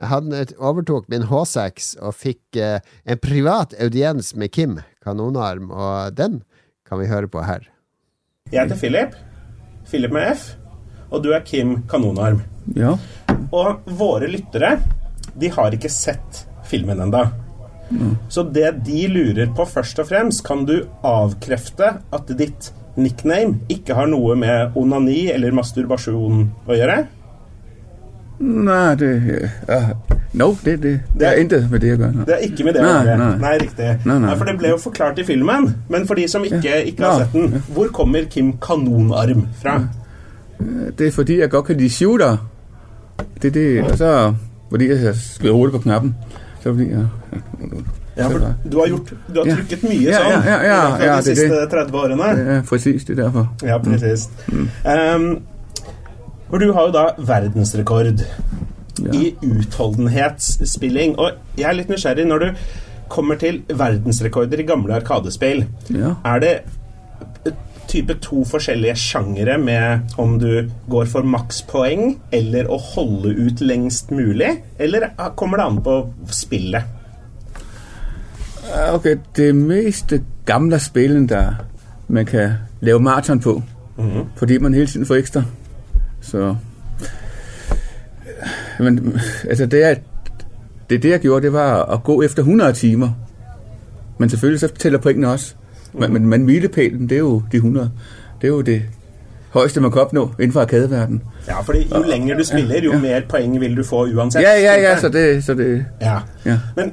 han 0.00 0.34
overtok 0.60 1.06
min 1.08 1.24
H6 1.30 1.94
og 2.04 2.16
fikk 2.20 2.58
eh, 2.60 2.82
en 3.08 3.20
privat 3.22 3.72
audiens 3.80 4.34
med 4.36 4.52
Kim 4.52 4.80
Kanonarm, 5.04 5.70
og 5.70 6.16
den 6.18 6.42
kan 6.86 7.00
vi 7.00 7.08
høre 7.08 7.30
på 7.32 7.46
her. 7.46 7.64
Jeg 8.52 8.66
heter 8.66 8.76
Philip. 8.76 9.16
Philip 9.90 10.12
med 10.14 10.32
F, 10.34 10.48
og 11.10 11.22
du 11.22 11.32
er 11.34 11.44
Kim 11.46 11.82
Kanonarm. 11.90 12.42
Ja. 12.74 12.96
Og 13.54 13.86
våre 13.98 14.28
lyttere, 14.30 14.76
de 15.36 15.50
har 15.52 15.74
ikke 15.74 15.90
sett 15.92 16.44
filmen 16.66 17.00
enda. 17.06 17.28
Mm. 17.90 18.16
Så 18.28 18.42
det 18.42 18.72
de 18.86 19.06
lurer 19.08 19.52
på 19.54 19.66
først 19.70 20.00
og 20.02 20.08
fremst, 20.10 20.42
kan 20.46 20.64
du 20.66 20.80
avkrefte 21.06 21.92
at 22.00 22.32
ditt 22.38 22.72
nickname 22.96 23.60
ikke 23.70 23.94
har 23.94 24.08
noe 24.10 24.34
med 24.38 24.74
onani 24.78 25.28
eller 25.32 25.54
masturbasjon 25.54 26.46
å 26.66 26.78
gjøre? 26.78 27.04
Nei, 28.38 28.94
det 29.00 29.10
ja. 29.68 29.80
No, 30.36 30.50
det, 30.64 30.76
det, 30.82 31.00
det, 31.16 31.28
er 31.28 31.38
intet 31.40 31.70
med 31.70 31.80
det 31.80 31.94
å 31.94 31.96
gjøre. 31.96 32.24
Det 32.28 32.34
er 32.34 32.42
ikke 32.44 32.64
med 32.66 32.74
det 32.76 32.82
å 32.82 32.88
gjøre. 32.88 33.14
Nei, 33.16 33.28
nei. 33.30 33.36
nei, 33.40 33.52
riktig. 33.62 33.92
Nei, 34.04 34.16
nei. 34.20 34.34
For 34.36 34.50
det 34.50 34.56
ble 34.60 34.72
jo 34.74 34.80
forklart 34.82 35.20
i 35.22 35.24
filmen. 35.24 35.70
Men 35.92 36.04
for 36.08 36.20
de 36.20 36.26
som 36.28 36.44
ikke, 36.44 36.74
ikke 36.90 37.06
har 37.06 37.22
sett 37.24 37.36
den, 37.36 37.62
hvor 37.72 37.88
kommer 37.96 38.28
Kim 38.32 38.52
Kanonarm 38.60 39.46
fra? 39.62 39.78
Det 40.58 41.08
er 41.08 41.14
fordi 41.16 41.40
jeg 41.40 41.52
godt 41.52 41.70
kan 41.70 41.80
lide 41.80 41.96
shooter. 41.96 42.36
Det 43.40 43.48
er 43.48 43.56
det, 43.56 43.68
og 43.84 43.96
så 43.96 44.12
fordi 44.70 44.88
jeg 44.92 45.14
skriver 45.22 45.56
rolig 45.56 45.72
på 45.72 45.84
knappen. 45.86 46.14
Så 46.60 46.74
fordi 46.74 46.90
jeg 46.90 47.06
ja, 48.16 48.28
for 48.28 48.38
du 48.70 48.78
har, 48.78 48.86
gjort, 48.88 49.10
du 49.28 49.40
har 49.42 49.48
trykket 49.50 49.82
mye 49.84 50.12
sånn 50.14 50.30
ja, 50.30 50.38
ja, 50.40 50.54
ja, 50.64 50.76
ja, 51.04 51.16
de 51.20 51.34
siste 51.36 51.58
30 51.68 51.98
årene. 52.00 52.28
Ja, 52.40 52.54
presis. 52.64 53.04
Det 53.04 53.12
er 53.12 53.26
derfor. 53.26 53.50
Ja, 53.68 53.76
presis. 53.84 54.30
Mm. 54.48 54.70
Um, 54.88 55.26
for 56.56 56.64
du 56.64 56.72
har 56.72 56.86
jo 56.88 56.92
da 56.94 57.04
verdensrekord 57.20 58.22
ja. 59.04 59.10
i 59.12 59.34
utholdenhetsspilling. 59.44 61.18
Og 61.20 61.58
jeg 61.58 61.68
er 61.68 61.76
litt 61.76 61.90
nysgjerrig 61.92 62.24
når 62.30 62.44
du 62.44 62.62
kommer 63.12 63.36
til 63.36 63.58
verdensrekorder 63.68 64.62
i 64.62 64.64
gamle 64.66 64.96
Arkadespill. 64.96 65.66
Ja. 65.92 66.14
Er 66.24 66.40
det 66.40 66.54
type 67.86 68.16
to 68.24 68.40
forskjellige 68.48 68.94
sjangere 68.98 69.58
med 69.60 70.16
om 70.18 70.38
du 70.40 70.70
går 70.88 71.10
for 71.12 71.28
makspoeng 71.28 72.16
eller 72.34 72.72
å 72.72 72.80
holde 72.94 73.34
ut 73.36 73.60
lengst 73.60 74.10
mulig, 74.16 74.48
eller 74.80 75.10
kommer 75.36 75.60
det 75.60 75.68
an 75.68 75.82
på 75.84 75.98
spillet? 76.32 76.88
Ok, 78.94 79.10
det 79.36 79.52
meste 79.54 80.22
gamle 80.48 80.80
spillene 80.82 81.28
der 81.30 81.62
man 82.08 82.26
kan 82.26 82.58
lave 82.80 83.04
maraton 83.04 83.44
på, 83.44 83.62
mm 83.98 84.10
-hmm. 84.10 84.26
fordi 84.36 84.58
man 84.58 84.74
hele 84.74 84.86
tiden 84.86 85.06
får 85.06 85.20
ekstra 85.20 85.44
så 86.30 86.56
men 88.78 89.20
altså 89.48 89.66
det, 89.66 89.80
jeg, 89.80 90.00
det, 90.90 91.02
det 91.02 91.10
jeg 91.10 91.20
gjorde, 91.20 91.42
det 91.42 91.52
var 91.52 91.84
at 91.84 92.02
gå 92.04 92.22
efter 92.22 92.42
100 92.42 92.72
timer. 92.72 93.10
Men 94.18 94.30
selvfølgelig 94.30 94.60
så 94.60 94.68
tæller 94.78 94.98
pointene 94.98 95.28
også. 95.28 95.54
Men, 95.92 96.12
men, 96.12 96.26
men 96.26 96.44
milepælen, 96.44 97.08
det 97.08 97.12
er 97.12 97.18
jo 97.18 97.42
de 97.52 97.56
100. 97.56 97.90
Det 98.40 98.46
er 98.46 98.48
jo 98.48 98.60
det 98.60 98.82
høyeste 99.54 99.80
man 99.80 99.92
kan 99.92 100.02
oppnå 100.02 100.30
inden 100.38 100.52
for 100.52 100.60
arkadeverdenen. 100.60 101.22
Ja, 101.48 101.60
fordi 101.60 101.88
jo 101.94 102.02
lenger 102.02 102.36
du 102.36 102.44
spiller, 102.44 102.82
jo 102.84 102.90
ja. 102.90 102.96
ja. 102.96 103.02
mer 103.02 103.20
poeng 103.28 103.60
vil 103.60 103.76
du 103.76 103.84
få 103.84 104.06
uansett. 104.06 104.42
Ja, 104.42 104.52
ja, 104.60 104.80
ja, 104.80 105.00
så 105.00 105.08
det... 105.08 105.44
Så 105.44 105.54
det 105.54 105.84
ja. 106.00 106.18
Men 106.76 106.92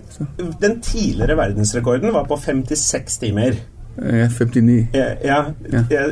den 0.62 0.82
tidligere 0.82 1.38
verdensrekorden 1.38 2.14
var 2.14 2.24
på 2.24 2.40
56 2.46 3.18
timer. 3.18 3.52
Ja, 3.98 4.28
59. 4.30 4.88
Ja, 4.94 5.06
ja, 5.24 5.44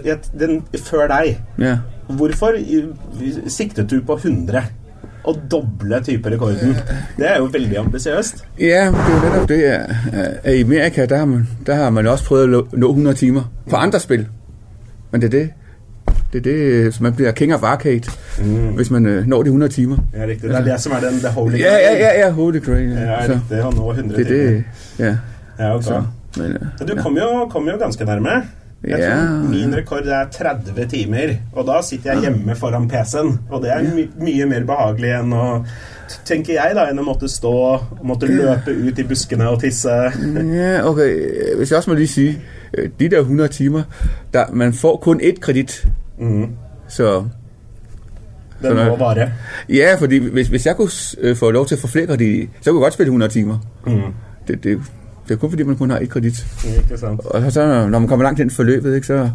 ja. 0.05 0.15
den 0.39 0.61
før 0.77 1.07
deg. 1.07 1.39
Ja. 1.57 1.77
Hvorfor 2.07 2.57
siktet 3.47 3.89
du 3.89 4.01
på 4.05 4.17
100? 4.17 4.61
Å 5.21 5.33
doble 5.51 5.99
type 6.01 6.29
rekorden. 6.33 6.75
Det 7.17 7.27
er 7.29 7.37
jo 7.37 7.49
veldig 7.53 7.77
ambisiøst. 7.77 8.43
Ja, 8.57 8.87
det 8.89 9.01
er 9.05 9.11
jo 9.11 9.19
nettopp 9.21 9.49
det. 9.51 9.59
I 10.49 10.61
Amerika 10.63 11.05
der 11.05 11.17
har, 11.17 11.25
man, 11.29 11.47
der 11.65 11.77
har 11.77 11.89
man 11.93 12.07
også 12.09 12.25
prøvd 12.25 12.55
å 12.57 12.61
nå 12.73 12.89
100 12.89 13.19
timer 13.19 13.49
på 13.69 13.77
andre 13.77 14.01
spill. 14.01 14.23
Men 15.11 15.21
det 15.21 15.29
er 15.29 15.35
det. 15.35 15.47
Det 16.33 16.39
er 16.39 16.43
det, 16.47 16.93
som 16.95 17.03
man 17.03 17.13
blir 17.13 17.31
king 17.35 17.53
of 17.53 17.63
arcade 17.63 18.07
mm. 18.39 18.75
hvis 18.75 18.89
man 18.91 19.05
uh, 19.05 19.27
når 19.27 19.43
de 19.43 19.49
100 19.49 19.67
timer. 19.67 19.97
Ja, 20.13 20.25
riktig. 20.25 20.49
Det 20.49 20.57
er 20.57 20.63
det 20.63 20.79
som 20.81 20.91
er 20.91 20.99
den 20.99 21.19
the 21.19 21.29
holy 21.29 21.51
grail. 21.51 21.61
Ja, 21.61 22.07
ja, 22.07 22.19
ja, 22.19 22.29
holy 22.31 22.59
grail. 22.59 22.89
Ja, 22.89 23.01
ja 23.01 23.19
riktig. 23.33 23.59
Å 23.61 23.71
nå 23.75 23.91
100 23.91 24.17
det, 24.17 24.25
timer. 24.25 24.63
Det, 24.97 25.05
ja. 25.05 25.15
ja 25.59 25.75
okay. 25.75 25.83
så, 25.89 26.03
men, 26.37 26.57
uh, 26.57 26.87
du 26.87 26.95
kom 27.01 27.17
jo, 27.17 27.29
kom 27.51 27.67
jo 27.69 27.77
ganske 27.81 28.05
nærme. 28.07 28.41
Jeg 28.83 28.99
yeah. 28.99 29.49
min 29.49 29.75
rekord 29.77 30.07
er 30.09 30.25
30 30.33 30.87
timer, 30.89 31.35
og 31.53 31.67
da 31.67 31.81
sitter 31.85 32.13
jeg 32.13 32.21
hjemme 32.21 32.55
foran 32.57 32.87
PC-en. 32.89 33.35
Og 33.49 33.61
det 33.61 33.69
er 33.71 33.83
my 33.85 34.07
mye 34.17 34.47
mer 34.49 34.63
behagelig 34.65 35.11
enn 35.19 35.35
å 35.37 35.43
tenker 36.25 36.55
jeg, 36.57 36.75
da, 36.75 36.87
enn 36.89 36.99
å 36.99 37.05
måtte 37.05 37.29
stå 37.29 37.51
og 37.51 38.01
måtte 38.07 38.29
løpe 38.29 38.73
ut 38.73 38.99
i 38.99 39.05
buskene 39.07 39.49
og 39.51 39.59
tisse. 39.61 39.93
ja, 40.61 40.71
ok. 40.87 41.01
Hvis 41.59 41.71
jeg 41.71 41.77
også 41.77 41.91
må 41.91 41.97
lige 41.99 42.11
si 42.11 42.27
øh, 42.73 42.89
De 42.99 43.09
der 43.09 43.19
100 43.19 43.47
timer 43.47 43.83
der, 44.33 44.51
Man 44.51 44.73
får 44.73 44.97
kun 44.97 45.21
ett 45.23 45.41
kreditt. 45.41 45.87
Mm. 46.19 46.49
Så 46.87 47.23
Den 48.61 48.75
må 48.75 48.95
vare. 48.95 49.31
Ja, 49.69 49.95
fordi 49.99 50.17
hvis, 50.17 50.47
hvis 50.47 50.65
jeg 50.65 50.75
kunne 50.75 50.89
øh, 51.21 51.35
få 51.35 51.51
lov 51.51 51.67
til 51.67 51.77
å 51.77 51.81
få 51.81 51.87
flere 51.87 52.07
kreditter, 52.07 52.47
så 52.61 52.71
kunne 52.71 52.81
jeg 52.81 52.85
godt 52.85 52.93
spille 52.93 53.13
100 53.13 53.29
timer. 53.29 53.57
Mm. 53.85 54.13
Det, 54.47 54.63
det, 54.63 54.77
det 55.31 55.37
er 55.37 55.39
kun 55.39 55.49
fordi, 55.49 55.63
man 55.63 55.75
kun 55.75 55.89
har 55.89 55.99
et 55.99 56.09
kredit. 56.09 56.45
Og 57.25 57.51
så, 57.51 57.87
når 57.87 57.99
man 57.99 58.07
kommer 58.07 58.23
langt 58.23 58.39
i 58.39 58.49
forløbet, 58.49 58.95
ikke, 58.95 59.07
så, 59.07 59.29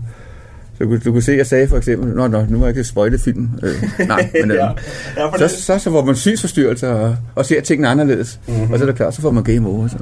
så 0.78 0.84
du, 0.84 0.98
du 1.04 1.12
kunne 1.12 1.22
se, 1.22 1.32
at 1.32 1.38
jeg 1.38 1.46
sagde 1.46 1.68
for 1.68 1.76
eksempel, 1.76 2.08
Nå, 2.08 2.26
nå 2.28 2.44
nu 2.48 2.58
må 2.58 2.66
jeg 2.66 2.76
ikke 2.76 2.84
spoile 2.84 3.18
film. 3.18 3.48
Øh, 3.62 4.06
nej, 4.08 4.30
men 4.42 4.50
øh, 4.50 4.56
ja. 4.56 4.68
Ja, 5.16 5.48
så, 5.48 5.48
så, 5.48 5.78
så 5.78 5.90
får 5.90 6.04
man 6.04 6.16
synsforstyrrelser 6.16 6.88
og, 6.88 7.16
og 7.34 7.46
ser 7.46 7.60
tingene 7.60 7.88
anderledes. 7.88 8.40
Mm-hmm. 8.46 8.72
Og 8.72 8.78
så 8.78 8.84
er 8.84 8.86
det 8.86 8.96
klart, 8.96 9.14
så 9.14 9.20
får 9.20 9.30
man 9.30 9.44
game 9.44 9.68
over. 9.68 9.88
Så. 9.88 9.96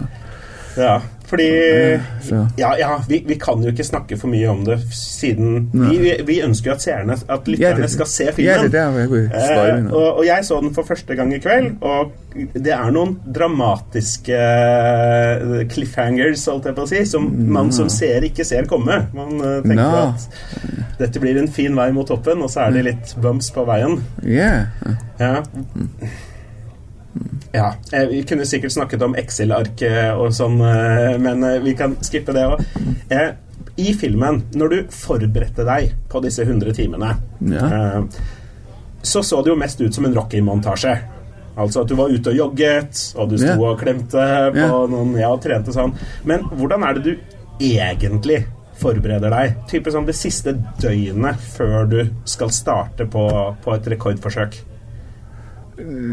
Ja, 0.77 0.99
Fordi 1.25 1.49
Ja, 2.59 2.75
ja 2.79 2.91
vi, 3.09 3.23
vi 3.27 3.39
kan 3.41 3.63
jo 3.65 3.73
ikke 3.73 3.87
snakke 3.87 4.19
for 4.21 4.33
mye 4.33 4.49
om 4.51 4.65
det, 4.67 4.79
siden 4.95 5.71
vi, 5.73 6.17
vi, 6.27 6.41
ønsker 6.45 6.71
jo 6.71 6.75
at 6.77 6.85
seerne, 6.85 7.17
at 7.17 7.49
lytterne 7.49 7.89
skal 7.89 8.11
se 8.11 8.29
filmen. 8.37 8.69
Eh, 9.33 9.89
og, 9.89 10.21
og 10.21 10.27
jeg 10.27 10.45
så 10.45 10.61
den 10.61 10.75
for 10.77 10.89
første 10.89 11.17
gang 11.17 11.33
i 11.35 11.41
kveld, 11.43 11.75
og 11.81 12.13
det 12.35 12.73
er 12.75 12.93
noen 12.95 13.17
dramatiske 13.35 14.37
eh, 14.37 15.65
cliffhangers, 15.71 16.45
holdt 16.51 16.71
jeg 16.71 16.77
på 16.77 16.87
å 16.87 16.93
si, 16.93 17.03
som 17.09 17.29
man 17.55 17.73
som 17.75 17.91
ser 17.93 18.27
ikke 18.29 18.47
ser 18.47 18.69
komme. 18.71 19.05
Man 19.17 19.39
eh, 19.41 19.61
tenker 19.65 20.01
at 20.03 20.99
dette 21.01 21.23
blir 21.23 21.41
en 21.41 21.51
fin 21.51 21.75
vei 21.79 21.91
mot 21.95 22.09
toppen, 22.09 22.45
og 22.45 22.53
så 22.53 22.67
er 22.67 22.77
det 22.77 22.87
litt 22.91 23.17
bumps 23.23 23.51
på 23.55 23.67
veien. 23.69 24.01
Ja, 25.21 25.41
Ja. 27.55 27.69
Eh, 27.93 28.07
Vi 28.11 28.23
kunne 28.27 28.45
sikkert 28.47 28.73
snakket 28.75 29.03
om 29.07 29.15
Excel-ark 29.15 29.83
eh, 29.87 30.11
og 30.19 30.33
sånn, 30.35 30.59
eh, 30.61 31.17
men 31.23 31.45
eh, 31.47 31.61
vi 31.63 31.75
kan 31.79 31.95
skippe 32.03 32.35
det 32.35 32.45
òg. 32.51 32.65
I 33.77 33.93
filmen, 33.99 34.43
når 34.55 34.71
du 34.71 34.77
forberedte 34.95 35.65
deg 35.67 35.95
på 36.11 36.21
disse 36.23 36.45
100 36.47 36.75
timene, 36.77 37.15
Ja. 37.51 38.03
så 39.03 39.23
så 39.23 39.43
det 39.43 39.51
jo 39.51 39.57
mest 39.59 39.81
ut 39.81 39.95
som 39.95 40.05
en 40.07 40.15
Rocky-montasje. 40.15 40.95
Altså 41.57 41.83
at 41.83 41.89
du 41.89 41.95
var 41.99 42.09
ute 42.11 42.31
og 42.31 42.37
jogget, 42.37 43.01
og 43.17 43.31
du 43.31 43.37
sto 43.39 43.65
og 43.65 43.79
klemte 43.81 44.25
på 44.55 44.79
noen 44.91 45.17
Ja, 45.19 45.31
og 45.33 45.43
trente 45.43 45.73
sånn. 45.75 45.93
Men 46.25 46.41
hvordan 46.51 46.83
er 46.89 46.95
det 46.95 47.05
du 47.05 47.19
egentlig 47.61 48.45
forbereder 48.79 49.31
deg? 49.31 49.55
Type 49.71 49.91
sånn 49.95 50.07
det 50.07 50.15
siste 50.19 50.55
døgnet 50.83 51.39
før 51.55 51.85
du 51.91 52.01
skal 52.25 52.51
starte 52.51 53.07
på, 53.07 53.27
på 53.63 53.75
et 53.75 53.87
rekordforsøk? 53.95 54.55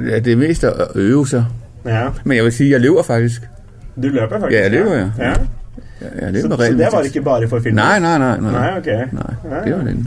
Ja, 0.09 0.19
det 0.19 0.33
er 0.33 0.35
mest 0.37 0.63
at 0.63 0.73
øve 0.95 1.27
sig. 1.27 1.45
Ja. 1.85 2.07
Men 2.23 2.37
jeg 2.37 2.43
vil 2.43 2.51
sige, 2.53 2.71
jeg 2.71 2.79
lever 2.81 3.03
faktisk. 3.03 3.41
Du 3.95 4.07
løper 4.07 4.39
faktisk? 4.39 4.57
Ja, 4.57 4.61
jeg 4.61 4.71
løper, 4.71 4.93
ja. 4.93 5.09
ja. 5.19 5.33
Jeg, 6.01 6.33
jeg 6.33 6.41
Så, 6.41 6.47
lever 6.47 6.57
så 6.57 6.73
det 6.77 6.87
var 6.93 7.01
ikke 7.01 7.21
bare 7.21 7.47
for 7.47 7.59
filmen? 7.59 7.75
Nej, 7.75 7.99
nej, 7.99 8.17
nej, 8.17 8.39
nej. 8.39 8.51
Nei, 8.51 8.77
ok. 8.77 9.13
Nej, 9.13 9.63
det 9.65 9.73
var 9.77 9.83
det. 9.83 9.97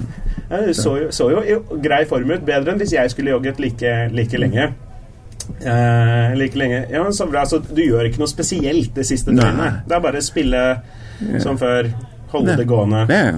Ja, 0.50 0.72
så, 0.72 0.96
jo- 0.96 1.10
så 1.10 1.28
jo 1.30 1.62
grei 1.82 2.04
form 2.08 2.30
ut. 2.30 2.42
Bedre 2.46 2.72
enn 2.72 2.78
hvis 2.78 2.92
jeg 2.92 3.10
skulle 3.10 3.30
jogget 3.30 3.60
like, 3.60 4.08
like 4.12 4.38
lenge. 4.38 4.68
Uh, 5.60 6.34
like 6.38 6.58
lenge. 6.58 6.84
Ja, 6.90 7.04
så 7.12 7.26
bra. 7.30 7.44
Så 7.46 7.58
du 7.76 7.80
gjør 7.82 8.00
ikke 8.08 8.18
noe 8.22 8.28
spesielt 8.30 8.94
det 8.96 9.06
siste 9.06 9.32
Nei. 9.32 9.44
døgnet? 9.44 9.80
Det 9.88 9.96
er 9.96 10.00
bare 10.00 10.22
spille 10.24 10.62
som 11.38 11.58
før, 11.58 11.88
holde 12.32 12.46
Nei. 12.52 12.56
det 12.56 12.66
gående? 12.68 13.06
Ja, 13.08 13.32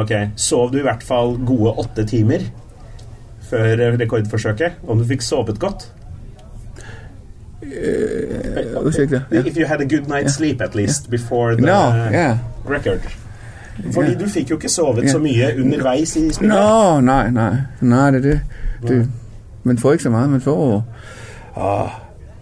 Ok. 0.00 0.10
Sov 0.36 0.70
du 0.72 0.78
i 0.78 0.82
hvert 0.86 1.02
fall 1.04 1.36
gode 1.46 1.74
åtte 1.78 2.04
timer 2.08 2.38
før 3.52 3.84
eh, 3.86 3.98
rekordforsøket? 4.00 4.80
Om 4.88 5.02
du 5.02 5.08
fikk 5.12 5.22
sovet 5.22 5.60
godt? 5.62 5.92
øh, 7.62 8.86
udsigter. 8.86 9.20
Ja. 9.32 9.42
If 9.44 9.56
you 9.56 9.66
had 9.66 9.80
a 9.80 9.84
good 9.84 10.06
night's 10.06 10.28
sleep 10.28 10.60
at 10.60 10.74
least 10.74 11.10
before 11.10 11.56
the 11.56 11.66
no, 11.66 11.94
yeah. 12.12 12.36
record. 12.70 13.00
Fordi 13.94 14.08
yeah. 14.08 14.20
du 14.20 14.28
fikk 14.28 14.50
jo 14.50 14.56
ikke 14.56 14.68
sovet 14.68 15.10
så 15.10 15.18
mye 15.18 15.52
underveis 15.60 16.16
i 16.16 16.32
spillet. 16.32 16.56
Nå, 16.56 17.00
nei, 17.00 17.30
nei, 17.30 17.54
nei, 17.80 18.10
det 18.10 18.16
er 18.16 18.20
det. 18.20 18.40
det. 18.88 19.08
Man 19.64 19.78
får 19.78 19.92
ikke 19.92 20.02
så 20.02 20.10
mye. 20.10 20.28
Man 20.28 20.40
får 20.40 20.82
åh, 21.56 21.88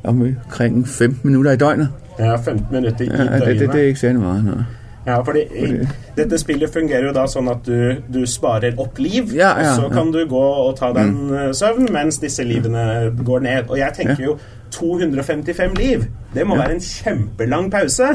omkring 0.04 0.88
15 0.88 1.20
minutter 1.22 1.52
i 1.52 1.56
døgnet. 1.56 1.88
Ja, 2.18 2.36
15 2.36 2.66
minutter 2.70 3.04
i 3.04 3.08
Ja, 3.08 3.22
det, 3.22 3.40
døgnet. 3.40 3.60
det, 3.60 3.72
det 3.72 3.80
er 3.80 3.86
ikke 3.86 4.00
særlig 4.00 4.20
meget. 4.20 4.66
Ja, 5.10 5.18
fordi 5.26 5.44
fordi, 5.50 5.88
dette 6.16 6.38
spillet 6.38 6.72
fungerer 6.72 7.08
jo 7.08 7.12
da 7.16 7.26
sånn 7.30 7.50
at 7.52 7.66
du, 7.66 7.98
du 8.12 8.22
sparer 8.28 8.78
opp 8.80 8.98
liv, 9.02 9.34
Ja, 9.34 9.52
ja, 9.58 9.74
og 9.74 9.76
så. 9.76 9.88
Mm. 9.88 9.94
kan 9.98 10.14
du 10.14 10.22
gå 10.30 10.46
og 10.64 10.72
ta 10.78 10.92
deg 10.96 11.10
en 11.10 11.34
mm. 11.34 11.52
søvn 11.56 11.92
mens 11.92 12.20
disse 12.22 12.44
livene 12.46 12.86
går 13.24 13.44
ned. 13.46 13.68
Og 13.68 13.78
jeg 13.78 13.96
tenker 13.96 14.24
jo 14.24 14.38
255 14.70 15.78
liv, 15.78 16.04
det 16.34 16.46
må 16.46 16.56
være 16.56 16.78
en 16.78 16.84
kjempelang 16.84 17.70
pause. 17.72 18.10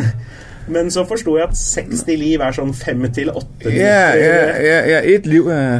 Men 0.67 0.89
så 0.91 1.03
forsto 1.05 1.37
jeg 1.37 1.45
at 1.45 1.57
60 1.57 2.17
liv 2.17 2.41
er 2.41 2.55
sånn 2.55 2.73
5 2.73 3.05
til 3.13 3.29
8 3.29 3.45
minutter. 3.65 3.75
ja, 3.77 4.79
ja, 4.89 5.01
Ett 5.03 5.19
et 5.19 5.27
liv 5.29 5.47
er 5.53 5.79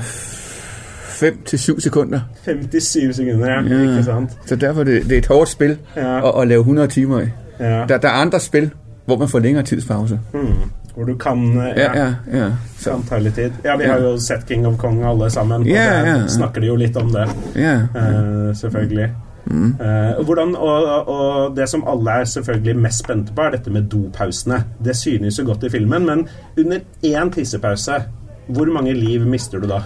5 1.16 1.40
til 1.46 1.60
7 1.60 1.80
sekunder. 1.80 2.28
57 2.46 3.16
sekunder, 3.16 3.50
ja. 3.50 3.62
Ikke 3.64 4.04
sant? 4.04 4.38
Så 4.46 4.56
derfor 4.56 4.82
er 4.82 4.92
det, 4.92 5.04
det 5.10 5.12
er 5.12 5.18
et 5.18 5.32
hårdt 5.32 5.50
spill 5.50 5.78
å, 5.98 6.42
at 6.42 6.48
lave 6.48 6.62
100 6.62 6.88
timer 6.88 7.22
i. 7.22 7.30
Der, 7.60 7.98
der 7.98 8.10
er 8.10 8.22
andre 8.22 8.40
spill 8.40 8.70
hvor 9.06 9.18
man 9.18 9.30
får 9.30 9.40
lengre 9.40 9.64
tidspause. 9.64 10.20
Hmm. 10.34 10.70
Hvor 10.96 11.06
du 11.06 11.18
kan 11.20 11.58
eh, 11.60 11.74
Ja, 11.78 11.92
ja, 11.96 12.08
ja. 12.32 12.50
Kan 12.84 13.04
ta 13.04 13.18
litt 13.20 13.36
tid. 13.36 13.54
Ja, 13.64 13.76
vi 13.78 13.86
har 13.90 14.00
jo 14.00 14.16
sett 14.22 14.48
King 14.48 14.68
of 14.68 14.78
Kong 14.80 15.04
alle 15.04 15.30
sammen, 15.30 15.62
og 15.62 15.68
der 15.68 16.28
snakker 16.32 16.62
de 16.62 16.68
jo 16.68 16.76
litt 16.80 16.98
om 16.98 17.12
det. 17.12 17.28
Eh, 17.56 18.56
selvfølgelig. 18.56 19.10
Mm. 19.46 19.76
Uh, 19.80 20.26
hvordan, 20.26 20.56
og, 20.56 21.08
og 21.08 21.58
det 21.58 21.70
som 21.70 21.84
alle 21.88 22.12
er 22.12 22.24
selvfølgelig 22.24 22.82
mest 22.82 23.04
spente 23.04 23.34
på, 23.36 23.42
er 23.42 23.52
dette 23.58 23.70
med 23.70 23.90
dopausene. 23.92 24.64
Det 24.86 24.96
synes 24.96 25.40
jo 25.40 25.46
godt 25.46 25.64
i 25.64 25.70
filmen, 25.70 26.06
men 26.06 26.28
under 26.58 26.80
én 27.06 27.32
tissepause, 27.34 28.00
hvor 28.48 28.66
mange 28.74 28.94
liv 28.94 29.28
mister 29.28 29.60
du 29.60 29.68
da? 29.70 29.82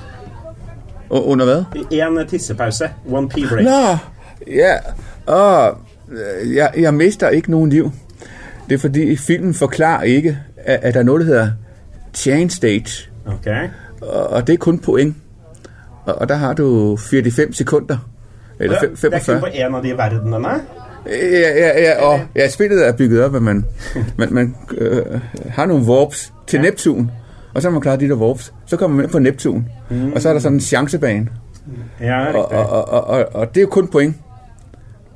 Og 1.09 1.27
under 1.27 1.45
hva? 1.45 1.57
Én 1.91 2.23
tissepause, 2.27 2.89
one 3.11 3.29
pee 3.29 3.47
break. 3.47 3.65
Nå, 3.65 3.97
ja. 4.47 4.77
Åh, 5.27 5.75
jeg, 6.55 6.71
jeg 6.77 6.93
mister 6.93 7.29
ikke 7.29 7.51
noen 7.51 7.69
liv. 7.69 7.91
Det 8.69 8.77
er 8.77 8.79
fordi 8.79 9.15
filmen 9.15 9.53
forklarer 9.53 10.03
ikke, 10.03 10.37
at, 10.65 10.93
der 10.93 10.99
er 10.99 11.03
noget, 11.03 11.19
der 11.19 11.25
hedder 11.27 11.49
change 12.13 12.49
stage. 12.49 13.09
Okay. 13.25 13.69
Og, 14.01 14.27
og 14.29 14.47
det 14.47 14.53
er 14.53 14.57
kun 14.57 14.79
point. 14.79 15.15
Og, 16.05 16.15
og 16.15 16.29
der 16.29 16.35
har 16.35 16.53
du 16.53 16.97
45 16.97 17.53
sekunder. 17.53 17.97
Eller 18.59 18.79
Det, 18.79 18.89
fem- 18.99 19.11
det 19.11 19.17
er 19.17 19.19
kun 19.19 19.25
45. 19.25 19.39
på 19.39 19.45
en 19.53 19.75
av 19.75 19.81
de 19.83 19.97
verdenene? 19.97 20.47
Ja, 21.05 21.49
ja, 21.57 21.81
ja, 21.81 22.05
og 22.05 22.19
ja, 22.35 22.49
spillet 22.49 22.87
er 22.87 22.91
bygget 22.91 23.23
op, 23.23 23.35
at 23.35 23.41
man, 23.41 23.65
man, 24.19 24.27
man 24.33 24.55
øh, 24.77 25.05
har 25.49 25.65
nogle 25.65 25.85
warps 25.85 26.33
til 26.47 26.57
Ja. 26.57 26.63
Neptun. 26.63 27.11
Og 27.53 27.61
så 27.61 27.67
har 27.67 27.71
man 27.73 27.81
klaret 27.81 27.99
de 27.99 28.07
der 28.09 28.15
warps. 28.15 28.53
Så 28.65 28.77
kommer 28.77 28.95
man 28.97 29.05
ind 29.05 29.11
på 29.11 29.19
Neptun. 29.19 29.67
Mm. 29.89 30.13
Og 30.13 30.21
så 30.21 30.29
er 30.29 30.33
der 30.33 30.39
sådan 30.39 30.55
en 30.55 30.61
chancebane. 30.61 31.27
Ja, 32.01 32.33
Og, 32.33 32.51
og, 32.51 32.69
og, 32.69 32.89
og, 32.89 33.07
og, 33.07 33.25
og 33.33 33.49
det 33.49 33.57
er 33.57 33.61
jo 33.61 33.67
kun 33.69 33.87
point. 33.87 34.15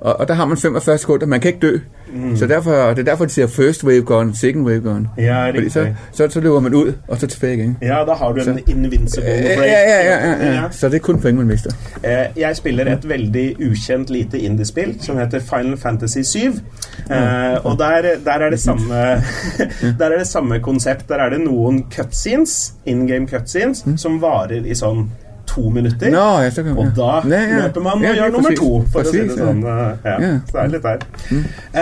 Og, 0.03 0.19
og 0.19 0.27
der 0.27 0.33
har 0.33 0.45
man 0.45 0.57
45 0.57 0.97
sekunder. 0.97 1.25
Man 1.27 1.39
kan 1.39 1.47
ikke 1.53 1.59
dø. 1.67 1.77
Mm. 2.15 2.35
Så 2.37 2.47
derfor, 2.47 2.71
det 2.89 2.99
er 2.99 3.03
derfor, 3.03 3.25
de 3.25 3.31
siger 3.31 3.47
first 3.47 3.83
wave 3.83 4.01
gun, 4.01 4.35
second 4.35 4.65
wave 4.65 4.79
gun. 4.81 5.07
Ja, 5.17 5.47
Fordi 5.49 5.69
så, 5.69 5.87
så, 6.11 6.27
så 6.29 6.39
løber 6.39 6.59
man 6.59 6.73
ud, 6.73 6.93
og 7.07 7.17
så 7.17 7.27
tilbage 7.27 7.53
igen. 7.53 7.77
Ja, 7.81 8.03
da 8.07 8.11
har 8.13 8.31
du 8.31 8.39
en 8.39 8.43
Så- 8.45 8.59
invincible 8.67 9.29
Ja, 9.29 9.41
ja, 9.41 9.63
ja, 9.63 10.05
ja, 10.05 10.29
ja, 10.45 10.53
ja. 10.53 10.63
Så 10.71 10.89
det 10.89 10.95
er 10.95 10.99
kun 10.99 11.19
penge, 11.21 11.37
man 11.37 11.47
mister. 11.47 11.71
Eh, 12.03 12.25
Jeg 12.41 12.55
spiller 12.55 12.93
et 12.93 13.09
veldig 13.09 13.55
ukjent 13.69 14.09
lite 14.09 14.39
indiespill 14.39 14.97
som 15.01 15.17
heter 15.17 15.39
Final 15.39 15.77
Fantasy 15.77 16.17
7. 16.23 16.39
Eh, 16.39 17.65
og 17.65 17.77
der, 17.77 18.01
der, 18.25 18.31
er 18.31 18.49
det 18.49 18.59
samme, 18.69 18.93
der 19.99 20.05
er 20.09 20.17
det 20.17 20.27
samme 20.27 20.59
konsept. 20.59 21.09
Der 21.09 21.15
er 21.15 21.29
det 21.29 21.39
noen 21.41 21.83
cutscenes, 21.95 22.73
in 22.85 23.07
game 23.07 23.27
cutscenes, 23.27 23.85
som 23.97 24.21
varer 24.21 24.65
i 24.65 24.75
sånn 24.75 25.07
to 25.53 25.69
minutter. 25.69 26.13
Ja, 26.13 26.49
så. 26.51 26.63
Og 26.73 26.91
da 26.97 27.09
ja, 27.29 27.41
løper 27.63 27.85
man 27.85 28.01
og 28.01 28.07
Ja, 28.07 28.13
gjør 28.17 28.33
nummer 28.37 28.55
to, 28.57 28.71
for 28.93 29.05
å 29.05 29.11
si 29.13 29.21
det 29.21 29.37
sånn. 29.37 29.61
Ja. 29.63 30.17
Så 30.49 30.55
det 30.55 30.63
er 30.63 30.73
litt 30.73 30.87
der. 30.87 31.05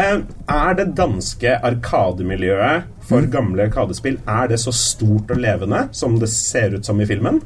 Eh, 0.02 0.18
er 0.58 0.76
det 0.80 0.88
danske 0.98 1.56
arkademiljøet 1.72 2.90
for 3.12 3.28
gamle 3.32 3.66
arkadespill 3.68 4.20
er 4.30 4.52
det 4.52 4.60
så 4.62 4.74
stort 4.76 5.32
og 5.34 5.42
levende 5.42 5.88
som 5.96 6.20
det 6.22 6.30
ser 6.32 6.78
ut 6.78 6.88
som 6.88 7.02
i 7.02 7.08
filmen? 7.10 7.42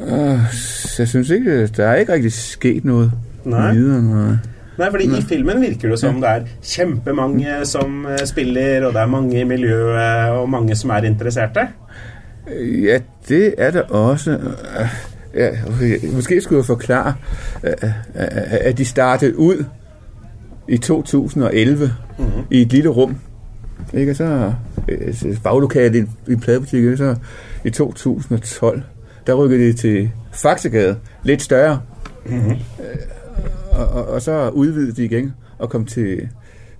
Øh, 0.00 0.46
jeg 0.98 1.08
synes 1.08 1.30
ikke, 1.30 1.66
Det 1.66 1.84
er 1.84 2.00
ikke 2.00 2.16
riktig 2.16 2.32
skjedd 2.32 2.88
noe. 2.88 3.10
Nei. 3.44 3.72
Videre, 3.76 4.00
nej. 4.02 4.38
Nei, 4.80 4.88
fordi 4.88 5.06
I 5.12 5.20
filmen 5.28 5.60
virker 5.60 5.92
det 5.92 5.98
som 6.00 6.22
det 6.22 6.30
er 6.30 6.44
kjempemange 6.64 7.58
som 7.68 8.06
eh, 8.08 8.22
spiller, 8.28 8.86
og 8.88 8.94
det 8.96 9.02
er 9.02 9.12
mange 9.12 9.36
i 9.42 9.44
miljøet, 9.44 10.32
og 10.38 10.48
mange 10.48 10.76
som 10.78 10.92
er 10.96 11.08
interesserte. 11.08 11.66
Ja, 12.58 12.98
det 13.28 13.54
er 13.58 13.70
der 13.70 13.82
også. 13.82 14.30
Øh, 14.30 14.88
Ja. 15.34 15.50
Måske 16.12 16.40
skulle 16.40 16.58
jeg 16.58 16.64
forklare, 16.64 17.14
øh, 17.64 17.72
øh, 17.82 17.88
at 18.50 18.78
de 18.78 18.84
startede 18.84 19.38
ud 19.38 19.64
i 20.68 20.78
2011 20.78 21.92
mm-hmm. 22.18 22.32
i 22.50 22.62
et 22.62 22.72
lille 22.72 22.88
rum. 22.88 23.16
Ikke? 23.94 24.12
Og 24.12 24.16
så 24.16 24.52
øh, 24.88 25.42
baglokalet 25.42 25.94
i 25.94 26.32
en, 26.32 26.40
pladebutik, 26.40 26.78
ikke? 26.84 26.96
så 26.96 27.16
i 27.64 27.70
2012, 27.70 28.82
der 29.26 29.34
rykkede 29.34 29.68
de 29.68 29.72
til 29.72 30.10
Faxegade, 30.32 30.96
lidt 31.22 31.42
større. 31.42 31.80
Mm-hmm. 32.26 32.56
Og, 33.70 33.88
og, 33.88 34.08
og 34.08 34.22
så 34.22 34.48
udvidede 34.48 34.92
de 34.92 35.04
igen 35.04 35.34
og 35.58 35.70
kom 35.70 35.86
til 35.86 36.28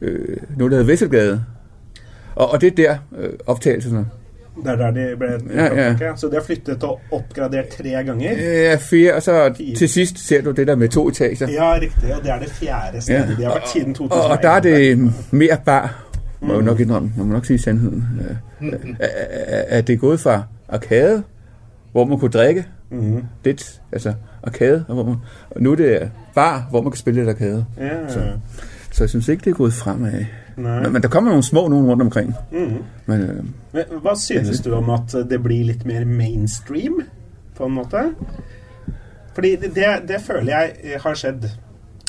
øh, 0.01 0.37
noget, 0.57 0.71
der 0.73 0.79
hedder 0.79 0.93
Vesselgade. 0.93 1.45
Og, 2.35 2.51
og 2.51 2.61
det 2.61 2.67
er 2.67 2.77
der 2.77 2.97
øh, 3.19 3.33
optagelserne. 3.47 4.07
Det 4.65 4.71
er 4.73 4.77
der 4.77 4.91
de 4.91 5.17
ble 5.19 5.29
Ja, 5.55 5.95
ja. 6.01 6.17
Så 6.17 6.27
de 6.27 6.35
har 6.35 6.43
flyttet 6.43 6.83
og 6.85 7.01
oppgradert 7.13 7.69
tre 7.69 7.89
ganger? 7.89 8.33
Ja, 8.33 8.77
fire, 8.81 9.15
og 9.15 9.23
så 9.23 9.53
Fire. 9.57 9.77
til 9.77 9.89
sist 9.89 10.19
ser 10.29 10.43
du 10.43 10.51
det 10.51 10.67
der 10.67 10.75
med 10.77 10.89
to 10.89 11.09
etager. 11.09 11.49
Ja, 11.49 11.75
riktig. 11.75 12.15
Og 12.17 12.23
det 12.23 12.31
er 12.31 12.39
det 12.39 12.51
fjerde 12.51 13.01
stedet. 13.01 13.29
Ja. 13.31 13.35
De 13.37 13.45
har 13.45 13.53
vært 13.53 13.69
siden 13.73 13.91
Og, 13.91 13.95
2011. 13.97 14.37
og 14.37 14.43
der 14.43 14.51
er 14.51 14.61
det 14.61 15.13
mer 15.31 15.57
bar, 15.57 16.05
må 16.41 16.55
jeg 16.55 16.63
nok 16.63 16.81
indrømme, 16.81 17.13
må 17.17 17.25
man 17.25 17.33
nok 17.33 17.45
si 17.47 17.59
sandheden. 17.59 18.05
At- 19.69 19.87
det 19.87 19.93
er 19.93 19.97
gået 19.99 20.21
fra 20.21 20.43
arkade, 20.69 21.23
hvor 21.93 22.05
man 22.05 22.19
kunne 22.19 22.31
drikke 22.31 22.65
mm. 22.91 23.23
litt, 23.45 23.81
altså 23.93 24.13
arkade, 24.43 24.85
og, 24.89 24.95
hvor 24.95 25.05
man, 25.05 25.17
og 25.51 25.63
nå 25.63 25.73
er 25.73 25.77
det 25.77 26.11
bar, 26.35 26.67
hvor 26.71 26.83
man 26.83 26.93
kan 26.93 26.99
spille 26.99 27.21
litt 27.21 27.29
arkade. 27.29 27.65
Ja. 27.81 28.09
Så 28.93 29.05
jeg 29.05 29.11
synes 29.11 29.29
ikke, 29.29 29.45
det 29.45 29.51
er 29.51 29.55
gået 29.55 29.73
fremad. 29.73 30.25
Men, 30.57 30.93
men 30.93 31.03
der 31.03 31.13
kommer 31.13 31.35
noen 31.35 31.47
små 31.47 31.67
noen 31.69 31.89
rundt 31.91 32.03
omkring. 32.09 32.35
Mm. 32.51 32.77
Men, 33.07 33.23
øh, 33.23 33.45
Men 33.73 34.03
Hva 34.03 34.15
synes 34.19 34.61
du 34.65 34.73
om 34.75 34.91
at 34.91 35.15
det 35.31 35.43
blir 35.43 35.65
litt 35.73 35.85
mer 35.87 36.05
mainstream, 36.05 37.03
på 37.57 37.67
en 37.67 37.77
måte? 37.77 38.07
Fordi 39.35 39.57
det, 39.57 39.75
det, 39.75 39.91
det 40.09 40.21
føler 40.25 40.53
jeg 40.53 40.77
eh, 40.83 41.01
har 41.03 41.15
skjedd 41.15 41.51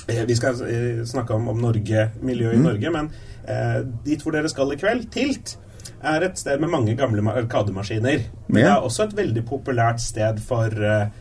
Eh, 0.08 0.26
Vi 0.26 0.36
skal 0.36 0.62
eh, 0.66 1.04
snakke 1.06 1.34
om, 1.34 1.48
om 1.48 1.58
Norge, 1.62 2.10
miljøet 2.22 2.58
i 2.58 2.62
Norge, 2.62 2.92
men 2.94 3.10
eh, 3.48 3.82
dit 4.06 4.22
hvor 4.24 4.36
dere 4.36 4.50
skal 4.50 4.74
i 4.74 4.80
kveld, 4.80 5.10
Tilt, 5.14 5.58
er 6.02 6.26
et 6.26 6.40
sted 6.40 6.62
med 6.62 6.72
mange 6.74 6.96
gamle 6.98 7.22
arkademaskiner. 7.30 8.24
Men 8.48 8.64
det 8.64 8.70
er 8.72 8.82
også 8.82 9.10
et 9.10 9.18
veldig 9.18 9.44
populært 9.46 10.02
sted 10.02 10.42
for 10.46 10.74
eh, 10.74 11.12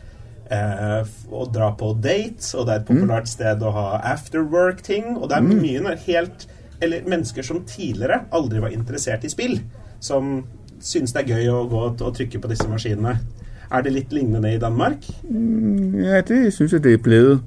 eh, 0.49 1.11
å 1.29 1.45
dra 1.53 1.71
på 1.77 1.93
dates, 2.01 2.55
og 2.55 2.67
det 2.67 2.73
er 2.73 2.81
et 2.81 2.89
populært 2.89 3.29
sted 3.29 3.61
å 3.61 3.75
ha 3.75 3.85
afterwork-ting, 4.15 5.15
og 5.17 5.29
det 5.29 5.37
er 5.37 5.47
mye 5.51 5.95
helt 6.07 6.47
Eller 6.81 7.01
mennesker 7.07 7.41
som 7.45 7.63
tidligere 7.67 8.21
aldri 8.33 8.59
var 8.61 8.67
interessert 8.73 9.23
i 9.23 9.29
spill, 9.29 9.59
som 9.99 10.43
syns 10.81 11.13
det 11.13 11.21
er 11.21 11.35
gøy 11.35 11.49
å 11.53 11.67
gå 11.69 11.81
og, 12.01 12.15
trykke 12.17 12.39
på 12.41 12.49
disse 12.49 12.67
maskinene. 12.69 13.19
Er 13.71 13.81
det 13.85 13.93
litt 13.93 14.11
lignende 14.11 14.49
i 14.55 14.57
Danmark? 14.59 15.05
ja, 16.03 16.21
det 16.21 16.53
synes 16.53 16.73
jeg, 16.73 16.83
det 16.83 16.93
er 16.93 16.97
blevet 16.97 17.39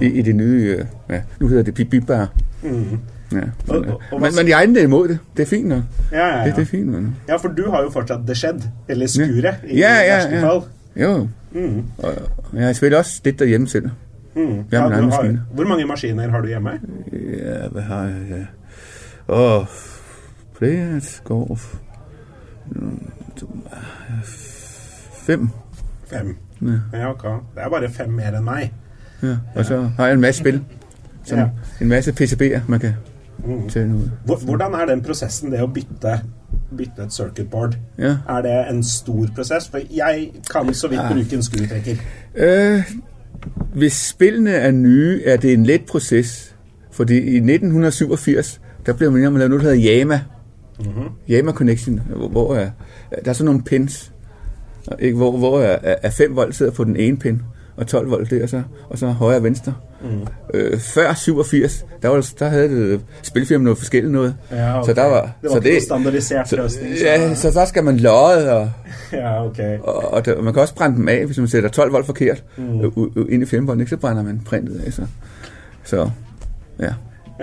i, 0.00 0.06
i 0.18 0.22
det 0.22 0.34
nye... 0.36 0.86
Ja, 1.10 1.22
Nå 1.40 1.48
heter 1.48 1.62
det 1.70 1.74
Pipibar. 1.74 2.28
Mm. 2.62 3.00
Ja. 3.32 3.38
Og- 3.68 3.80
Men, 3.80 3.90
og- 3.90 4.02
og 4.12 4.20
men, 4.20 4.34
men 4.36 4.48
jeg 4.48 4.68
er 4.76 4.84
imot 4.84 5.08
det. 5.08 5.18
Det 5.36 5.42
er 5.42 5.46
fint 5.50 5.68
nok. 5.68 5.82
Ja, 6.12 6.26
ja, 6.38 6.44
Det, 6.46 6.56
det 6.56 6.62
er 6.62 6.70
fint 6.70 6.86
nok. 6.92 7.04
Ja, 7.28 7.36
for 7.36 7.48
du 7.48 7.70
har 7.70 7.82
jo 7.82 7.90
fortsatt 7.90 8.26
det 8.28 8.36
skjedd. 8.36 8.62
eller 8.88 9.06
Skuret, 9.06 9.54
i 9.66 9.78
Ja, 9.78 9.94
ja, 10.04 10.16
verste 10.16 10.34
ja. 10.36 10.48
fall. 10.48 10.62
Jo, 10.96 11.28
Mm. 11.54 11.82
jeg 12.54 12.76
spiller 12.76 12.98
også 12.98 13.20
litt 13.24 13.38
derhjemme 13.38 13.68
selv. 13.68 13.90
Mm. 14.36 14.64
Har, 14.72 15.32
hvor 15.54 15.64
mange 15.68 15.86
maskiner 15.86 16.30
har 16.30 16.40
du 16.40 16.48
hjemme? 16.48 16.70
Ja, 17.12 17.68
hvad 17.68 17.82
har 17.82 18.04
jeg? 18.04 18.46
Ja. 19.32 19.64
please 20.58 21.20
go. 21.24 21.56
Fem. 25.26 25.48
Fem. 26.10 26.36
Ja. 26.62 26.98
Ja, 26.98 27.10
ok. 27.10 27.22
Det 27.54 27.62
er 27.62 27.68
bare 27.70 27.90
fem 27.90 28.10
mer 28.10 28.36
enn 28.38 28.44
meg. 28.44 28.72
Ja. 29.22 29.36
Og 29.54 29.64
så 29.64 29.80
har 29.96 30.06
jeg 30.06 30.14
en 30.14 30.20
masse 30.20 30.40
spill. 30.40 30.60
Som 31.24 31.38
Ja. 31.38 31.48
En 31.80 31.88
masse 31.88 32.12
PCB'er, 32.12 32.60
man 32.68 32.80
kan 32.80 32.92
Mm. 33.44 33.68
tage 33.68 33.86
ud. 33.94 34.10
Hvordan 34.44 34.74
er 34.74 34.86
den 34.86 35.02
prosessen, 35.02 35.52
det 35.52 35.60
å 35.60 35.66
bytte, 35.66 36.20
bytte 36.76 37.02
et 37.02 37.12
circuit 37.12 37.50
board? 37.50 37.76
Ja. 37.98 38.16
Er 38.28 38.42
det 38.42 38.70
en 38.70 38.84
stor 38.84 39.26
prosess? 39.34 39.68
For 39.68 39.78
jeg 39.90 40.30
kan 40.50 40.74
så 40.74 40.88
vidt 40.88 41.00
bruke 41.12 41.36
en 41.36 41.42
skrutrekker. 41.42 41.96
Uh, 42.34 42.82
hvis 43.74 43.92
spillene 43.92 44.50
er 44.50 44.70
nye, 44.70 45.22
er 45.24 45.36
det 45.36 45.52
en 45.52 45.64
lett 45.66 45.86
prosess. 45.86 46.54
Fordi 46.90 47.18
i 47.36 47.40
1987, 47.40 48.60
der 48.86 48.92
blev 48.92 49.12
man 49.12 49.20
lavet 49.22 49.34
noget, 49.50 49.64
der 49.64 49.70
hedder 49.70 50.00
Yama. 50.00 50.20
Mhm. 50.78 51.08
Yama 51.30 51.52
Connection, 51.52 52.00
hvor, 52.16 52.28
hvor 52.28 52.54
er, 52.54 52.70
der 53.24 53.30
er 53.30 53.32
sådan 53.32 53.44
nogle 53.46 53.62
pins, 53.62 54.12
ikke, 54.98 55.16
hvor, 55.16 55.36
hvor 55.36 55.60
er, 55.60 55.78
er 55.82 56.10
5 56.10 56.36
volt 56.36 56.54
sidder 56.54 56.72
på 56.72 56.84
den 56.84 56.96
ene 56.96 57.16
pin, 57.16 57.42
og 57.76 57.86
12 57.86 58.10
volt 58.10 58.30
der, 58.30 58.46
så, 58.46 58.62
og 58.90 58.98
så 58.98 59.06
højre 59.06 59.36
og 59.36 59.42
venstre. 59.42 59.74
Mm. 60.02 60.26
Øh, 60.54 60.78
før 60.78 61.14
87, 61.14 61.86
der, 62.02 62.08
var, 62.08 62.32
der 62.38 62.48
havde 62.48 62.68
det 62.68 63.00
spilfirma 63.22 63.64
noget 63.64 63.78
forskelligt 63.78 64.12
noget. 64.12 64.34
Ja, 64.50 64.78
okay. 64.78 64.86
Så 64.86 64.94
der 64.94 65.04
var, 65.06 65.22
det 65.22 65.50
var 65.50 65.56
så 65.56 65.60
det, 65.60 65.82
standardiseret 65.82 66.48
så, 66.48 66.56
løsning. 66.56 66.98
Så, 66.98 67.04
ja, 67.04 67.34
så 67.34 67.50
der 67.50 67.64
skal 67.64 67.84
man 67.84 67.96
lodde, 67.96 68.52
og, 68.52 68.70
ja, 69.12 69.44
ok. 69.46 69.58
og, 69.82 70.12
og 70.12 70.24
der, 70.26 70.42
man 70.42 70.52
kan 70.52 70.62
også 70.62 70.74
brænde 70.74 70.96
dem 70.96 71.08
af, 71.08 71.26
hvis 71.26 71.38
man 71.38 71.48
sætter 71.48 71.68
12 71.68 71.92
volt 71.92 72.06
forkert 72.06 72.44
Mm. 72.56 72.80
øh, 73.16 73.26
ind 73.28 73.42
i 73.42 73.46
5 73.46 73.66
volt, 73.66 73.80
ikke? 73.80 73.90
så 73.90 73.96
brænder 73.96 74.22
man 74.22 74.40
printet 74.44 74.80
af. 74.86 74.92
Så, 74.92 75.02
så 75.84 76.10
ja. 76.80 76.92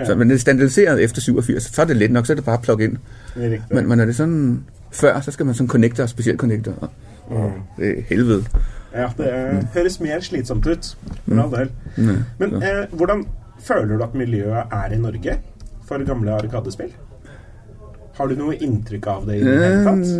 Ja. 0.00 0.04
Så, 0.06 0.14
men 0.14 0.28
det 0.30 0.34
er 0.34 0.38
standardiseret 0.38 1.02
efter 1.04 1.20
87, 1.20 1.62
så 1.62 1.82
er 1.82 1.86
det 1.86 1.96
let 1.96 2.10
nok, 2.10 2.26
så 2.26 2.32
er 2.32 2.34
det 2.34 2.44
bare 2.44 2.58
plug 2.62 2.80
ind. 2.80 2.96
Riktig. 3.36 3.62
Men, 3.70 3.88
men 3.88 3.98
når 3.98 4.04
det 4.04 4.12
er 4.12 4.16
sådan 4.16 4.64
før, 4.90 5.20
så 5.20 5.30
skal 5.30 5.46
man 5.46 5.54
sådan 5.54 5.68
connector, 5.68 6.06
specielt 6.06 6.40
connector. 6.40 6.72
Og, 6.80 6.88
Mm. 7.30 7.36
det 7.78 7.98
er 7.98 8.02
helvede. 8.08 8.44
Ja, 8.94 9.06
det 9.18 9.52
mm. 9.52 9.66
høres 9.74 10.00
mer 10.00 10.20
slitsomt 10.20 10.66
ut, 10.66 10.96
for 11.28 11.42
all 11.56 11.68
del. 11.96 12.06
Ja. 12.06 12.12
Men 12.38 12.54
eh, 12.62 12.86
hvordan 12.92 13.26
føler 13.60 13.96
du 13.96 14.02
at 14.02 14.14
miljøet 14.14 14.52
er 14.72 14.92
i 14.92 14.98
Norge 14.98 15.38
for 15.88 16.04
gamle 16.06 16.30
Arkadespill? 16.32 16.88
Har 18.14 18.26
du 18.26 18.34
noe 18.34 18.56
inntrykk 18.56 19.06
av 19.06 19.22
det 19.26 19.36
i 19.38 19.44
det 19.44 19.54
hele 19.64 19.84
tatt? 19.84 20.10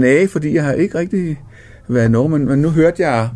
nej, 0.00 0.26
fordi 0.32 0.54
jeg 0.54 0.64
har 0.64 0.72
ikke 0.72 0.98
rigtig 0.98 1.40
været 1.88 2.08
i 2.08 2.08
Norge, 2.08 2.28
men, 2.28 2.58
nu 2.58 2.70
hørte 2.70 3.02
jeg 3.02 3.28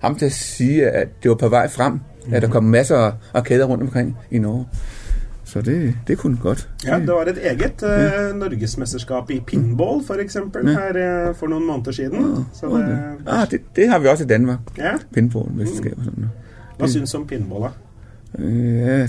ham 0.00 0.16
til 0.18 0.26
at 0.26 0.32
sige, 0.32 0.88
at 0.90 1.08
det 1.22 1.28
var 1.28 1.34
på 1.34 1.48
vej 1.48 1.68
frem, 1.68 2.00
at 2.32 2.42
der 2.42 2.48
kom 2.48 2.64
masser 2.64 2.96
af 2.96 3.12
arkader 3.34 3.64
rundt 3.64 3.82
omkring 3.82 4.16
i 4.30 4.38
Norge. 4.38 4.64
Så 5.44 5.60
det, 5.60 5.94
det 6.08 6.18
kunne 6.18 6.36
godt. 6.42 6.68
Ja, 6.86 6.98
det 6.98 7.08
var 7.08 7.22
et 7.22 7.38
eget 7.46 7.82
uh, 7.82 8.36
norgesmesterskap 8.38 9.30
i 9.30 9.40
pinball, 9.46 10.04
for 10.06 10.14
eksempel, 10.14 10.68
Ja. 10.70 10.78
her 10.78 11.28
uh, 11.30 11.36
for 11.36 11.46
noen 11.46 11.66
måneder 11.66 11.92
siden. 11.92 12.46
Så 12.52 12.66
Okay. 12.66 12.88
det, 12.88 12.98
Ah, 13.26 13.50
det, 13.50 13.60
det 13.76 13.88
har 13.88 13.98
vi 13.98 14.06
også 14.08 14.24
i 14.24 14.26
Danmark. 14.26 14.58
ja. 14.78 14.92
Pinballmesterskap 15.14 15.98
og 15.98 16.04
sådan. 16.04 16.24
Hva 16.78 16.86
syns 16.86 17.12
du 17.12 17.18
om 17.18 17.26
pinball, 17.26 17.62
da? 17.62 17.68
Ja, 18.38 19.06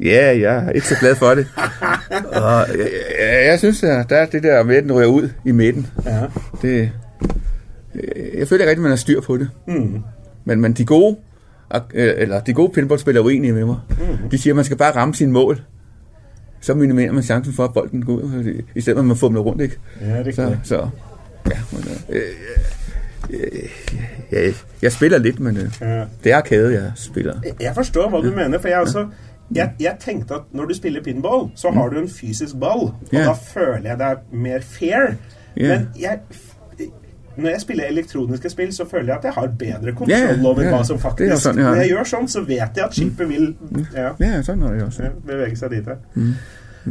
ja, 0.00 0.38
jeg 0.40 0.56
er 0.66 0.70
ikke 0.70 0.88
så 0.88 0.94
glad 1.00 1.14
for 1.14 1.34
det. 1.34 1.46
Og, 2.42 2.66
jeg, 2.78 2.88
jeg, 3.20 3.46
jeg 3.46 3.58
synes, 3.58 3.82
at 3.82 4.10
der 4.10 4.16
er 4.16 4.26
det 4.26 4.42
der 4.42 4.62
med, 4.64 4.82
den 4.82 4.92
rører 4.92 5.06
ut 5.06 5.30
i 5.44 5.52
midten. 5.52 5.86
Ja. 6.04 6.20
Det, 6.62 6.90
jeg 8.38 8.48
føler 8.48 8.62
ikke 8.62 8.70
rigtig, 8.70 8.82
man 8.82 8.90
har 8.90 8.96
styr 8.96 9.20
på 9.20 9.36
det. 9.36 9.48
Mm. 9.68 10.02
Men, 10.44 10.60
men 10.60 10.72
de 10.72 10.84
gode, 10.84 11.16
øh, 11.16 11.20
eller 11.94 12.40
de 12.40 12.52
gode 12.52 12.72
pinballspillere 12.72 13.22
er 13.22 13.26
uenige 13.26 13.52
med 13.52 13.64
mig. 13.64 13.76
Mm. 13.90 14.28
De 14.30 14.38
siger, 14.38 14.52
at 14.52 14.56
man 14.56 14.64
skal 14.64 14.76
bare 14.76 14.96
ramme 14.96 15.14
sin 15.14 15.32
mål. 15.32 15.62
Så 16.60 16.74
minimerer 16.74 17.12
man 17.12 17.22
chancen 17.22 17.52
for, 17.54 17.64
at 17.64 17.74
bolden 17.74 18.04
går 18.04 18.12
ud, 18.12 18.62
i 18.74 18.80
stedet 18.80 18.96
for 18.96 19.00
at 19.00 19.06
man 19.06 19.16
fumler 19.16 19.40
rundt, 19.40 19.62
ikke? 19.62 19.78
Ja, 20.00 20.22
det 20.22 20.24
kan 20.24 20.34
Så, 20.34 20.56
så 20.64 20.88
ja, 21.50 21.58
men, 21.72 21.84
øh, 22.08 22.20
øh, 23.30 23.40
øh, 23.40 23.68
jeg, 24.32 24.54
jeg 24.82 24.92
spiller 24.92 25.18
lidt, 25.18 25.40
men 25.40 25.56
øh, 25.56 25.70
Ja. 25.80 26.04
det 26.24 26.32
er 26.32 26.36
arcade, 26.36 26.72
jeg 26.82 26.92
spiller. 26.94 27.34
Jeg 27.60 27.74
forstår 27.74 28.08
hva 28.08 28.16
du 28.30 28.36
mener, 28.36 28.58
for 28.58 28.68
jeg 28.68 28.78
også 28.80 29.06
jeg, 29.54 29.70
jeg 29.80 29.96
tenkte 30.00 30.34
at 30.34 30.40
når 30.52 30.64
du 30.64 30.74
spiller 30.74 31.02
pinball, 31.02 31.50
så 31.54 31.70
har 31.70 31.88
du 31.88 32.00
en 32.00 32.08
fysisk 32.08 32.54
ball, 32.60 32.80
og 32.80 32.94
Ja. 33.12 33.18
da 33.24 33.32
føler 33.32 33.80
jeg 33.90 33.98
det 33.98 34.06
er 34.06 34.14
mer 34.32 34.58
fair. 34.60 35.12
Ja. 35.56 35.78
Men 35.78 35.88
jeg, 36.00 36.18
når 37.36 37.50
jeg 37.50 37.60
spiller 37.60 37.90
elektroniske 37.90 38.50
spill, 38.50 38.72
så 38.72 38.86
føler 38.88 39.12
jeg 39.12 39.16
at 39.18 39.28
jeg 39.28 39.36
har 39.36 39.48
bedre 39.60 39.92
kontroll 39.96 40.46
over 40.50 40.70
hva 40.72 40.82
som 40.88 41.00
faktisk 41.00 41.42
sånn. 41.42 41.60
Når 41.60 41.82
jeg 41.82 41.92
gjør 41.92 42.10
sånn, 42.12 42.28
så 42.32 42.42
vet 42.46 42.78
jeg 42.80 42.84
at 42.84 42.96
skipet 42.96 43.28
vil 43.28 43.50
sådan 43.92 44.62
er 44.70 44.84
også. 44.86 45.10
bevege 45.26 45.58
seg 45.60 45.76
dit. 45.76 45.90
Mm. 46.14 46.32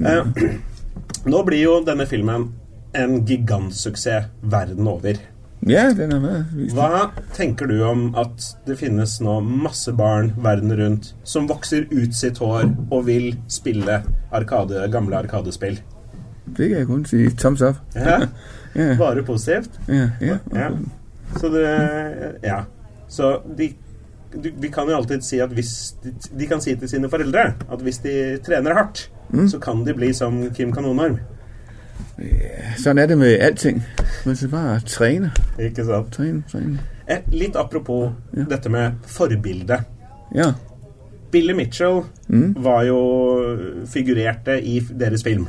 Eh, 0.06 0.52
nå 1.34 1.46
blir 1.48 1.64
jo 1.64 1.80
denne 1.86 2.06
filmen 2.10 2.50
en 2.96 3.18
gigantsuksess 3.28 4.30
verden 4.42 4.88
over. 4.88 5.20
Ja, 5.66 5.88
den 5.98 6.12
er 6.14 6.20
med. 6.22 6.52
Hva 6.76 7.08
tenker 7.34 7.66
du 7.66 7.80
om 7.88 8.10
at 8.20 8.44
det 8.68 8.78
finnes 8.78 9.16
nå 9.24 9.40
masse 9.42 9.90
barn 9.98 10.34
verden 10.44 10.74
rundt 10.78 11.14
som 11.26 11.48
vokser 11.50 11.88
ut 11.90 12.14
sitt 12.14 12.38
hår 12.38 12.68
og 12.92 13.08
vil 13.08 13.32
spille 13.50 14.04
arkade, 14.36 14.84
gamle 14.94 15.18
arkadespill? 15.24 15.80
Det 16.46 16.70
kan 16.70 16.78
jeg 16.78 16.90
kun 16.92 17.06
si 17.10 17.24
Thumbs 17.34 17.64
up. 17.66 17.82
Ja, 17.98 18.28
Ja, 18.76 18.96
bare 19.00 19.24
positivt. 19.24 19.80
ja, 19.88 20.10
ja. 20.54 20.70
Så 21.40 21.50
det 21.50 22.40
Ja. 22.44 22.64
Så 23.08 23.42
de 23.58 23.74
de, 24.44 24.52
de 24.52 24.68
kan 24.70 24.88
jo 24.90 24.96
alltid 24.98 25.22
si 25.24 25.38
at 25.40 25.50
hvis 25.56 25.96
de, 26.04 26.12
de 26.40 26.48
kan 26.48 26.60
si 26.62 26.74
til 26.76 26.90
sine 26.90 27.08
foreldre 27.10 27.54
at 27.72 27.80
hvis 27.82 27.98
de 28.04 28.38
trener 28.44 28.74
hardt, 28.76 29.10
så 29.48 29.60
kan 29.64 29.86
de 29.86 29.94
bli 29.94 30.10
som 30.14 30.50
Kim 30.54 30.74
Kanonarm. 30.76 31.20
Ja, 32.20 32.74
sånn 32.80 33.00
er 33.00 33.08
det 33.08 33.18
med 33.20 33.40
allting. 33.44 33.82
Man 34.26 34.36
skal 34.36 34.50
bare 34.52 34.80
trene. 34.88 35.32
Ikke 35.60 35.86
sant? 35.88 36.12
Trene, 36.16 36.44
trene. 36.52 36.80
Eh, 37.08 37.22
litt 37.32 37.56
apropos 37.56 38.12
Ja. 38.36 38.44
dette 38.50 38.70
med 38.70 38.94
forbilde. 39.08 39.78
Ja, 40.36 40.54
Billy 41.32 41.54
Mitchell 41.54 42.04
Mm. 42.28 42.56
var 42.64 42.84
jo 42.84 43.00
figurerte 43.86 44.60
i 44.64 44.80
deres 44.80 45.24
film. 45.24 45.48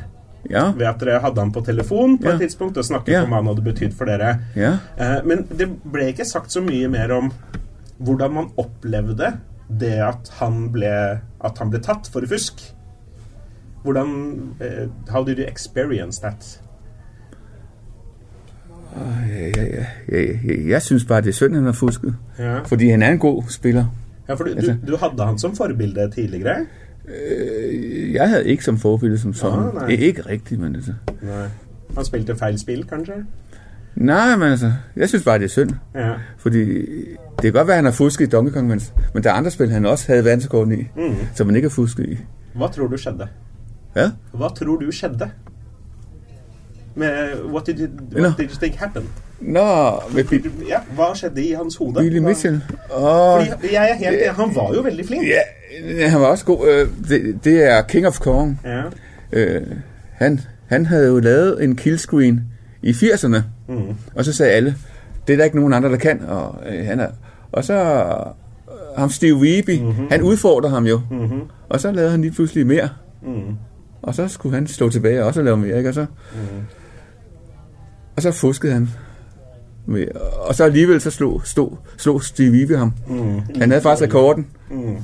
Ja, 0.51 0.71
Ved 0.73 0.87
at 0.87 1.01
dere 1.01 1.21
hadde 1.21 1.41
han 1.41 1.53
på 1.53 1.61
telefon 1.65 2.19
på 2.19 2.29
Ja. 2.29 2.35
et 2.35 2.41
tidspunkt 2.41 2.77
og 2.77 2.85
snakket 2.85 3.13
Ja. 3.13 3.23
om 3.25 3.31
hva 3.31 3.37
han 3.43 3.47
hadde 3.47 3.63
betydd 3.65 3.93
for 3.95 4.05
dere. 4.05 4.39
ja. 4.57 4.79
Eh, 4.99 5.21
men 5.25 5.47
det 5.59 5.69
ble 5.93 6.09
ikke 6.13 6.25
sagt 6.25 6.51
så 6.53 6.61
mye 6.63 6.89
mer 6.89 7.13
om 7.13 7.33
hvordan 7.99 8.33
man 8.33 8.51
opplevde 8.59 9.33
det 9.81 9.93
at 10.03 10.29
han 10.41 10.69
ble, 10.73 11.21
at 11.45 11.59
han 11.59 11.71
ble 11.71 11.81
tatt 11.81 12.07
for 12.13 12.21
fusk. 12.27 12.61
Hvordan 13.85 14.55
eh, 14.61 14.89
How 15.11 15.25
did 15.25 15.39
you 15.39 15.47
experience 15.47 16.21
that? 16.21 16.61
Jeg, 19.29 19.53
jeg, 19.57 19.87
jeg, 20.45 20.67
jeg, 20.69 20.83
synes 20.83 21.05
bare, 21.05 21.21
det 21.21 21.29
er 21.29 21.33
synd, 21.33 21.55
han 21.55 21.65
har 21.65 21.73
fusket. 21.73 22.15
Ja, 22.39 22.59
Fordi 22.65 22.89
han 22.91 23.03
er 23.03 23.11
en 23.13 23.19
god 23.19 23.43
spiller. 23.49 23.85
ja 24.29 24.35
for 24.35 24.45
du, 24.45 24.51
du, 24.51 24.57
Altså- 24.57 24.77
du 24.87 24.97
hadde 24.97 25.25
han 25.27 25.39
som 25.39 25.57
forbilde 25.57 26.11
tidligere? 26.15 26.67
Jeg 28.17 28.29
havde 28.29 28.47
ikke 28.49 28.65
som 28.65 28.79
forbillede 28.79 29.19
som. 29.21 29.33
Det 29.33 29.95
er 29.95 29.99
ikke 30.07 30.23
rigtigt, 30.29 30.61
men 30.61 30.75
altså. 30.77 30.93
Nei. 31.23 31.49
Han 31.97 32.05
spilte 32.05 32.37
feil 32.37 32.59
spill, 32.59 32.85
kanskje? 32.85 33.15
Nej, 33.97 34.37
men 34.37 34.49
altså, 34.49 34.73
jeg 34.97 35.09
synes 35.09 35.25
bare, 35.25 35.39
det 35.39 35.45
er 35.45 35.49
synd. 35.49 35.71
Ja. 35.95 36.13
Fordi 36.39 36.65
det 37.37 37.43
kan 37.43 37.53
godt 37.53 37.67
være, 37.67 37.75
at 37.75 37.79
han 37.79 37.85
har 37.85 37.93
fusket 37.93 38.27
i 38.27 38.29
Donkey 38.29 38.53
Kong, 38.53 38.67
men, 38.69 38.81
men 39.15 39.25
der 39.25 39.31
er 39.31 39.35
andre 39.35 39.51
spil, 39.51 39.71
han 39.71 39.87
også 39.87 40.07
havde 40.07 40.25
verdensrekorden 40.25 40.73
i, 40.81 40.89
Mm. 40.97 41.15
som 41.35 41.47
man 41.47 41.57
ikke 41.57 41.69
har 41.69 41.75
fusket 41.75 42.07
i. 42.09 42.19
Hva 42.55 42.67
tror 42.69 42.87
du 42.89 42.97
skjedde? 42.97 43.29
Ja. 43.97 44.11
Hva 44.33 44.49
tror 44.49 44.77
du 44.77 44.91
skjedde? 44.93 45.31
Med, 46.95 47.09
what 47.45 47.67
did 47.67 47.79
you, 47.81 47.89
what 48.13 48.23
no. 48.23 48.29
did 48.43 48.51
you 48.51 48.59
think 48.61 48.75
happened? 48.75 49.07
Bi- 50.31 50.51
Ja, 50.69 50.79
hva 50.95 51.15
skjedde 51.15 51.43
i 51.45 51.53
hans 51.53 51.77
hode? 51.77 51.95
Billy 52.01 52.19
Mitchell. 52.19 52.61
Åh, 52.97 53.47
Fordi 53.47 53.73
jeg 53.75 53.91
er 53.91 53.95
helt, 54.11 54.31
han 54.37 54.55
var 54.55 54.75
jo 54.75 54.81
veldig 54.83 55.07
flink. 55.07 55.25
ja, 55.99 56.09
han 56.09 56.21
var 56.21 56.27
også 56.27 56.45
god. 56.45 56.69
Øh, 56.69 56.89
Det, 57.09 57.39
det 57.45 57.65
er 57.65 57.83
King 57.83 58.07
of 58.07 58.19
Kong. 58.21 58.61
Ja. 58.65 58.83
Uh, 59.57 59.63
han, 60.13 60.41
han 60.69 60.87
hadde 60.87 61.07
jo 61.09 61.19
lavet 61.21 61.65
en 61.65 61.77
killscreen 61.77 62.41
i 62.83 62.91
80'erne, 62.93 63.37
Mm. 63.69 63.95
og 64.15 64.25
så 64.25 64.33
sa 64.33 64.45
alle, 64.45 64.75
det 65.27 65.33
er 65.33 65.37
der 65.37 65.45
ikke 65.45 65.57
noen 65.61 65.73
andre, 65.73 65.89
der 65.91 65.97
kan. 65.97 66.21
Og, 66.29 66.55
uh, 66.67 66.87
han 66.87 67.01
er, 67.01 67.09
og 67.53 67.65
så 67.65 68.05
uh, 68.69 68.99
ham 68.99 69.11
Steve 69.11 69.35
Weeby, 69.37 69.81
mm-hmm. 69.81 70.07
han 70.11 70.23
udfordrer 70.23 70.71
ham 70.71 70.87
jo. 70.87 71.01
Mhm. 71.11 71.41
Og 71.69 71.81
så 71.81 71.93
lavede 71.93 72.11
han 72.11 72.21
lige 72.21 72.33
pludselig 72.33 72.67
mere. 72.67 72.89
Mm. 73.23 73.57
Og 74.03 74.15
så 74.15 74.29
skulle 74.29 74.55
han 74.55 74.67
slå 74.67 74.91
tilbage 74.91 75.21
og 75.21 75.27
også 75.27 75.43
lave 75.43 75.57
mere, 75.57 75.77
ikke? 75.77 75.89
Og 75.91 75.95
så, 75.95 76.01
Mm. 76.33 76.39
og 78.17 78.23
så 78.23 78.33
fuskede 78.33 78.73
han. 78.73 78.89
Med, 79.87 80.05
og 80.49 80.55
så 80.55 80.65
alligevel 80.65 81.01
så 81.01 81.11
slog, 81.11 81.41
stod, 81.45 81.71
slog 81.97 82.23
Steve 82.23 82.51
Weeby 82.53 82.77
ham. 82.77 82.93
Mm. 83.09 83.41
Han 83.61 83.71
havde 83.71 83.83
faktisk 83.83 84.03
rekorden 84.09 84.47
Mm. 84.71 84.97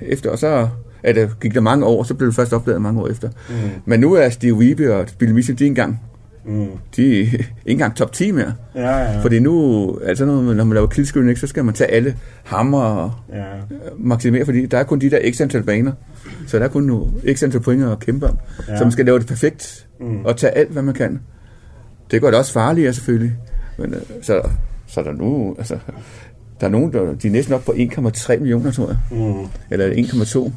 efter, 0.00 0.30
og 0.30 0.38
så 0.38 0.68
at 1.02 1.14
der 1.16 1.28
gik 1.40 1.54
der 1.54 1.60
mange 1.60 1.86
år, 1.86 2.02
så 2.02 2.14
blev 2.14 2.26
det 2.28 2.36
først 2.36 2.52
opdaget 2.52 2.82
mange 2.82 3.00
år 3.00 3.08
efter. 3.08 3.28
Mm. 3.48 3.54
Men 3.84 4.00
nu 4.00 4.12
er 4.14 4.28
Steve 4.28 4.54
Wiebe 4.54 4.94
og 4.94 5.06
Billy 5.18 5.32
Mitchell, 5.32 5.58
de 5.58 5.64
er 5.64 5.68
engang, 5.68 6.00
Mm. 6.44 6.66
de 6.96 7.20
er 7.20 7.24
ikke 7.26 7.42
engang 7.66 7.96
top 7.96 8.12
10 8.12 8.30
mere. 8.32 8.54
Ja, 8.74 8.96
ja. 8.98 9.20
Fordi 9.22 9.38
nu, 9.38 9.98
altså 10.04 10.24
når 10.24 10.42
man, 10.42 10.56
når 10.56 10.64
man 10.64 10.74
laver 10.74 10.86
killscreen, 10.86 11.36
så 11.36 11.46
skal 11.46 11.64
man 11.64 11.74
tage 11.74 11.90
alle 11.90 12.16
hammer 12.44 12.80
og 12.82 13.12
ja. 13.32 13.42
maksimere, 13.98 14.44
fordi 14.44 14.66
der 14.66 14.78
er 14.78 14.82
kun 14.82 14.98
de 14.98 15.10
der 15.10 15.32
x 15.32 15.40
antal 15.40 15.62
baner. 15.62 15.92
Så 16.46 16.58
der 16.58 16.64
er 16.64 16.68
kun 16.68 16.82
nu 16.82 17.08
x 17.32 17.42
antal 17.42 17.60
point 17.60 17.84
at 17.84 17.98
kæmpe 18.00 18.26
om. 18.26 18.38
Ja. 18.68 18.78
Så 18.78 18.84
man 18.84 18.92
skal 18.92 19.04
lave 19.04 19.18
det 19.18 19.26
perfekt 19.26 19.86
Mm. 20.00 20.24
og 20.24 20.36
tage 20.36 20.52
alt, 20.52 20.70
hvad 20.70 20.82
man 20.82 20.94
kan. 20.94 21.20
Det 22.10 22.20
gør 22.20 22.28
det 22.30 22.38
også 22.38 22.52
farligere 22.52 22.92
selvfølgelig. 22.92 23.32
Men, 23.80 23.94
øh, 23.94 24.00
så, 24.22 24.40
så 24.86 25.00
er 25.00 25.04
der 25.04 25.12
nu, 25.12 25.54
altså, 25.58 25.76
der 26.60 26.66
er 26.66 26.70
nogen, 26.70 26.92
der, 26.92 27.14
de 27.14 27.28
er 27.28 27.32
næsten 27.32 27.54
op 27.54 27.64
på 27.64 27.72
1,3 27.72 28.38
millioner, 28.38 28.70
tror 28.72 28.86
jeg. 28.88 28.96
Mm. 29.10 29.46
Eller 29.70 29.86
1,2. 29.90 30.50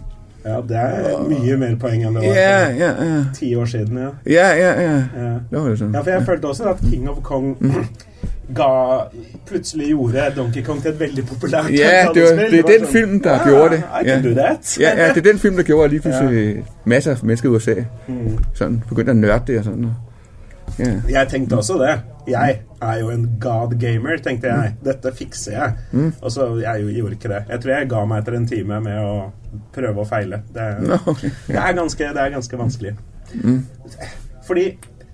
ja, 0.45 0.55
det 0.69 0.77
er 0.77 1.27
mye 1.29 1.57
mer 1.57 1.75
poeng 1.79 2.03
enn 2.03 2.15
det 2.15 2.21
var 2.23 2.35
Ja, 2.35 2.69
ja, 2.69 2.89
ja. 3.03 3.23
ti 3.35 3.55
år 3.55 3.65
siden. 3.65 3.97
Ja. 3.97 4.09
Ja, 4.25 4.47
ja, 4.55 4.81
ja. 4.81 4.95
Ja. 5.17 5.29
Det 5.29 5.39
var 5.51 5.69
det. 5.69 5.93
Ja, 5.93 5.99
for 6.01 6.09
jeg 6.09 6.25
følte 6.25 6.45
også 6.45 6.63
at 6.63 6.75
King 6.91 7.09
of 7.09 7.17
Kong 7.23 7.57
ga 8.59 8.99
plutselig 9.47 9.87
gjorde 9.87 10.23
Donkey 10.35 10.63
Kong 10.63 10.81
til 10.81 10.91
et 10.91 10.99
veldig 10.99 11.25
populært 11.25 11.69
Ja, 11.71 11.75
det, 12.13 12.21
var, 12.23 12.31
arkadespill. 12.31 12.51
det 12.51 12.59
er 12.59 12.67
den 12.77 12.85
sånn, 12.85 12.91
filmen 12.93 13.23
der 13.23 13.39
"Ah, 13.39 13.47
gjorde 13.47 13.69
det. 13.75 13.77
I 13.79 14.07
Ja. 14.07 14.13
can 14.13 14.23
do 14.23 14.33
that. 14.41 14.77
Ja, 14.79 14.89
ja, 14.97 15.13
det 15.13 15.17
er 15.27 15.31
den 15.31 15.39
film, 15.39 15.55
der 15.55 15.63
gjorde, 15.63 15.85
at 15.85 15.91
lige 15.91 16.01
pludselig 16.01 16.63
masser 16.85 17.11
av 17.11 17.17
mennesker 17.25 17.49
i 17.49 17.51
USA 17.51 17.73
Mm. 18.07 18.37
sånn, 18.53 18.83
begynte 18.89 19.11
å 19.11 19.15
nørde 19.15 19.43
det 19.47 19.57
og 19.59 19.63
sånn. 19.65 19.87
Ja. 20.79 20.85
Jeg 21.09 21.27
tenkte 21.29 21.55
også 21.57 21.73
det. 21.79 21.99
Jeg 22.27 22.59
er 22.81 22.99
jo 23.01 23.09
en 23.11 23.25
god 23.41 23.73
gamer, 23.79 24.21
tenkte 24.23 24.47
jeg. 24.47 24.75
Dette 24.85 25.11
fikser 25.15 25.57
jeg. 25.57 25.73
Mm. 25.91 26.13
Og 26.21 26.31
så 26.31 26.47
jeg 26.61 26.85
jo, 26.85 26.93
gjorde 26.99 27.17
ikke 27.19 27.33
det. 27.33 27.41
Jeg 27.49 27.63
tror 27.63 27.73
jeg 27.75 27.89
ga 27.91 28.05
meg 28.07 28.23
etter 28.23 28.37
en 28.37 28.47
time 28.47 28.79
med 28.85 29.01
å 29.01 29.13
prøve 29.75 30.05
og 30.05 30.07
feile. 30.07 30.39
Det, 30.55 30.69
det, 30.87 31.59
er, 31.59 31.75
ganske, 31.75 32.09
det 32.15 32.23
er 32.23 32.33
ganske 32.37 32.59
vanskelig. 32.63 32.95
Mm. 33.33 33.61
Fordi 34.47 34.67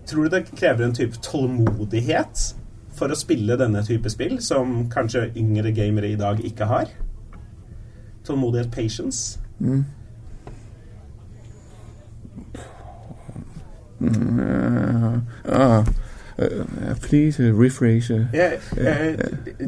Tror 0.09 0.23
du 0.23 0.29
det 0.29 0.47
krever 0.57 0.85
en 0.85 0.95
type 0.95 1.19
tålmodighet 1.21 2.41
for 2.97 3.13
å 3.13 3.17
spille 3.17 3.57
denne 3.61 3.83
type 3.85 4.09
spill, 4.09 4.39
som 4.41 4.87
kanskje 4.89 5.27
yngre 5.37 5.69
gamere 5.75 6.09
i 6.09 6.17
dag 6.17 6.41
ikke 6.41 6.65
har? 6.65 6.89
Tålmodighet, 8.25 8.71
patience? 8.73 9.37
Mm. 9.59 9.85
Mm, 13.99 14.39
uh, 14.39 15.19
uh, 15.45 15.85
please 17.01 17.39
uh, 17.39 17.51
rephrase. 17.53 18.09
Uh, 18.11 18.27
Yeah, 18.33 18.57
uh, 18.77 19.15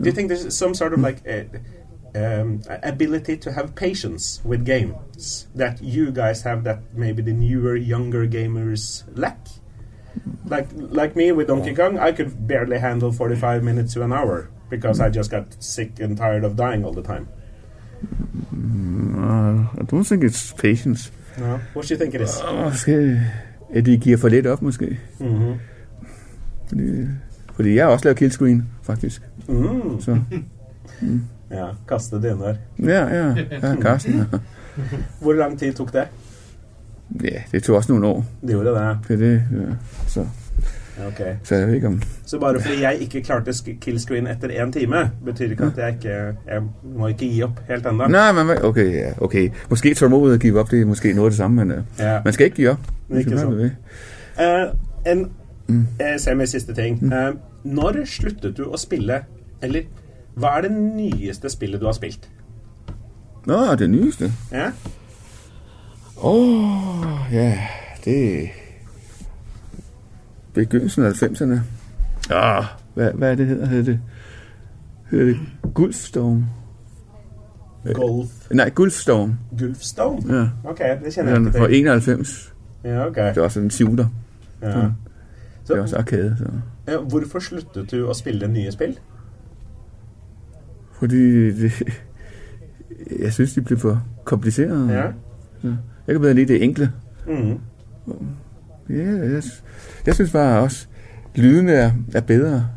do 0.02 0.06
you 0.10 0.12
think 0.12 0.30
there's 0.30 0.56
some 0.58 0.74
sort 0.74 0.94
of 0.94 1.00
like 1.00 1.20
uh, 1.28 1.44
um, 2.16 2.62
ability 2.84 3.38
to 3.38 3.52
have 3.52 3.74
patience 3.76 4.42
with 4.46 4.66
games 4.66 5.48
that 5.56 5.82
you 5.82 6.12
guys 6.12 6.42
have 6.44 6.64
that 6.64 6.80
maybe 6.94 7.22
the 7.22 7.34
newer, 7.34 7.76
younger 7.76 8.28
gamers 8.28 9.04
lack? 9.16 9.38
Like 10.46 10.68
like 10.76 11.16
me 11.16 11.32
with 11.32 11.48
Donkey 11.48 11.74
Kong, 11.74 11.98
I 11.98 12.12
could 12.12 12.48
barely 12.48 12.80
handle 12.80 13.12
45 13.12 13.64
minutes 13.64 13.94
to 13.94 14.04
an 14.04 14.12
hour 14.14 14.50
because 14.70 15.00
I 15.00 15.10
just 15.10 15.32
got 15.32 15.46
sick 15.60 16.00
and 16.04 16.18
tired 16.18 16.44
of 16.44 16.56
dying 16.56 16.86
all 16.86 16.94
the 16.94 17.02
time. 17.04 17.28
uh, 18.54 19.68
I 19.80 19.84
don't 19.90 20.04
think 20.04 20.24
it's 20.24 20.54
patience. 20.54 21.12
No, 21.38 21.60
what 21.74 21.88
do 21.88 21.94
you 21.94 21.98
think 21.98 22.14
it 22.16 22.22
is? 22.22 22.42
Uh, 22.42 22.64
måske, 22.66 23.22
at 23.74 23.86
de 23.86 23.98
giver 23.98 24.18
for 24.18 24.30
lidt 24.30 24.48
op, 24.48 24.62
måske. 24.62 25.00
Mhm. 25.20 25.54
Fordi, 26.72 27.08
fordi 27.56 27.76
jeg 27.76 27.88
også 27.88 28.06
laver 28.06 28.16
killscreen, 28.16 28.64
faktisk. 28.84 29.22
Mm. 29.48 30.00
Så, 30.00 30.18
Ja, 31.52 31.66
kaste 31.88 32.16
dyner. 32.16 32.56
ja, 32.80 33.16
ja, 33.16 33.36
ja, 33.62 33.76
Karsten. 33.76 34.14
ja. 34.14 34.40
Hvor 35.22 35.34
lang 35.34 35.60
tid 35.60 35.74
tok 35.74 35.94
det? 35.94 36.04
Ja, 37.24 37.42
det 37.52 37.64
tog 37.64 37.76
også 37.76 37.92
noen 37.92 38.04
år. 38.04 38.26
Det 38.42 38.50
gjorde 38.50 38.70
det. 38.70 38.98
Det 39.08 39.20
det, 39.20 39.34
ja. 39.52 39.76
så, 40.08 40.26
Okay. 41.08 41.34
Så 41.44 41.56
jeg 41.56 41.68
vet 41.68 41.76
ikke 41.76 41.88
om... 41.88 42.02
Så 42.26 42.40
bare 42.40 42.60
fordi 42.62 42.82
jeg 42.82 42.98
ikke 43.00 43.22
klarte 43.22 43.54
killscreen 43.82 44.28
etter 44.28 44.48
én 44.48 44.72
time, 44.72 45.12
betyr 45.26 45.50
ikke 45.50 45.64
at 45.64 45.78
jeg 45.78 45.88
ikke 45.94 46.10
Jeg 46.48 46.62
må 46.84 47.08
ikke 47.08 47.20
gi 47.26 47.42
opp 47.44 47.60
helt 47.68 47.86
ennå. 47.86 48.08
Nei, 48.08 48.32
men 48.32 48.50
ok. 48.50 48.64
okay, 48.64 48.94
ja, 49.00 49.12
ok 49.18 49.36
Måske 49.70 49.94
tålmodighed 49.94 50.34
at 50.36 50.42
give 50.42 50.60
op, 50.60 50.72
det 50.72 50.82
er 50.82 50.86
måske 50.86 51.14
noe 51.14 51.26
av 51.26 51.30
det 51.32 51.38
samme, 51.38 51.66
men 51.66 51.78
uh, 51.78 52.06
man 52.26 52.34
skal 52.34 52.46
ikke 52.46 52.56
gi 52.56 52.68
opp. 52.68 52.92
Ikke 53.10 53.40
sånn 53.40 53.58
sant. 53.58 53.72
Eh, 54.40 55.12
en 55.12 55.26
Mm. 55.72 55.88
eh, 56.00 56.38
med 56.38 56.48
siste 56.48 56.74
ting. 56.74 57.00
Mm. 57.02 57.40
når 57.64 58.06
sluttet 58.06 58.58
du 58.58 58.64
å 58.68 58.78
spille 58.78 59.24
Eller 59.62 59.84
hva 60.36 60.58
er 60.58 60.62
det 60.62 60.72
nyeste 60.72 61.50
spillet 61.50 61.82
du 61.82 61.86
har 61.86 61.94
spilt? 61.94 62.30
Nå, 63.46 63.58
det 63.76 63.90
nyeste. 63.90 64.32
Ja? 64.52 64.72
Åh, 66.18 66.32
oh, 66.32 67.34
ja, 67.34 67.58
det 68.06 68.50
begyndelsen 70.54 71.04
av 71.04 71.12
90'erne. 71.12 71.62
Ah, 72.30 72.66
hva, 72.96 73.12
hva 73.12 73.32
er 73.32 73.36
det 73.36 73.48
hedder? 73.48 73.66
Hedder 73.66 73.84
det, 73.84 74.00
hedder 75.12 75.26
det 75.26 75.40
Gulfstorm? 75.76 76.46
Golf 77.94 78.52
Nei, 78.52 78.70
Gulfstorm. 78.70 79.38
Gulfstorm? 79.58 80.30
Ja, 80.30 80.50
Ok, 80.70 80.80
det 81.04 81.14
kjenner 81.14 81.32
jeg 81.32 81.42
ikke 81.42 81.50
ikke 81.50 81.60
fra 81.60 81.68
til. 81.68 82.18
91. 82.18 82.54
Ja, 82.84 83.08
ok. 83.08 83.16
Det 83.16 83.42
var 83.42 83.50
sånn 83.50 83.64
en 83.64 83.72
shooter. 83.72 84.08
Ja. 84.62 84.84
Det 85.68 85.70
er 85.70 85.76
Så, 85.76 85.82
også 85.82 85.98
arcade. 85.98 86.36
Så. 86.38 86.46
Ja, 86.92 86.98
hvorfor 86.98 87.40
sluttet 87.40 87.92
du 87.92 88.08
å 88.10 88.14
spille 88.14 88.48
nye 88.48 88.72
spill? 88.72 88.98
Fordi 91.00 91.52
det, 91.62 91.72
jeg 93.20 93.34
synes, 93.34 93.54
de 93.54 93.62
ble 93.62 93.78
for 93.78 94.04
komplicerede. 94.26 94.94
Ja? 94.94 95.06
Jeg 96.08 96.14
kan 96.16 96.22
bedre 96.22 96.34
lide 96.34 96.54
det 96.54 96.64
enkle. 96.64 96.92
Mm. 97.28 97.60
Ja, 98.90 99.12
jeg, 99.12 99.44
jeg 100.06 100.16
synes 100.16 100.32
bare 100.32 100.62
også, 100.62 100.88
lydene 101.36 101.72
er, 101.72 101.92
er 102.14 102.22
bedre. 102.22 102.68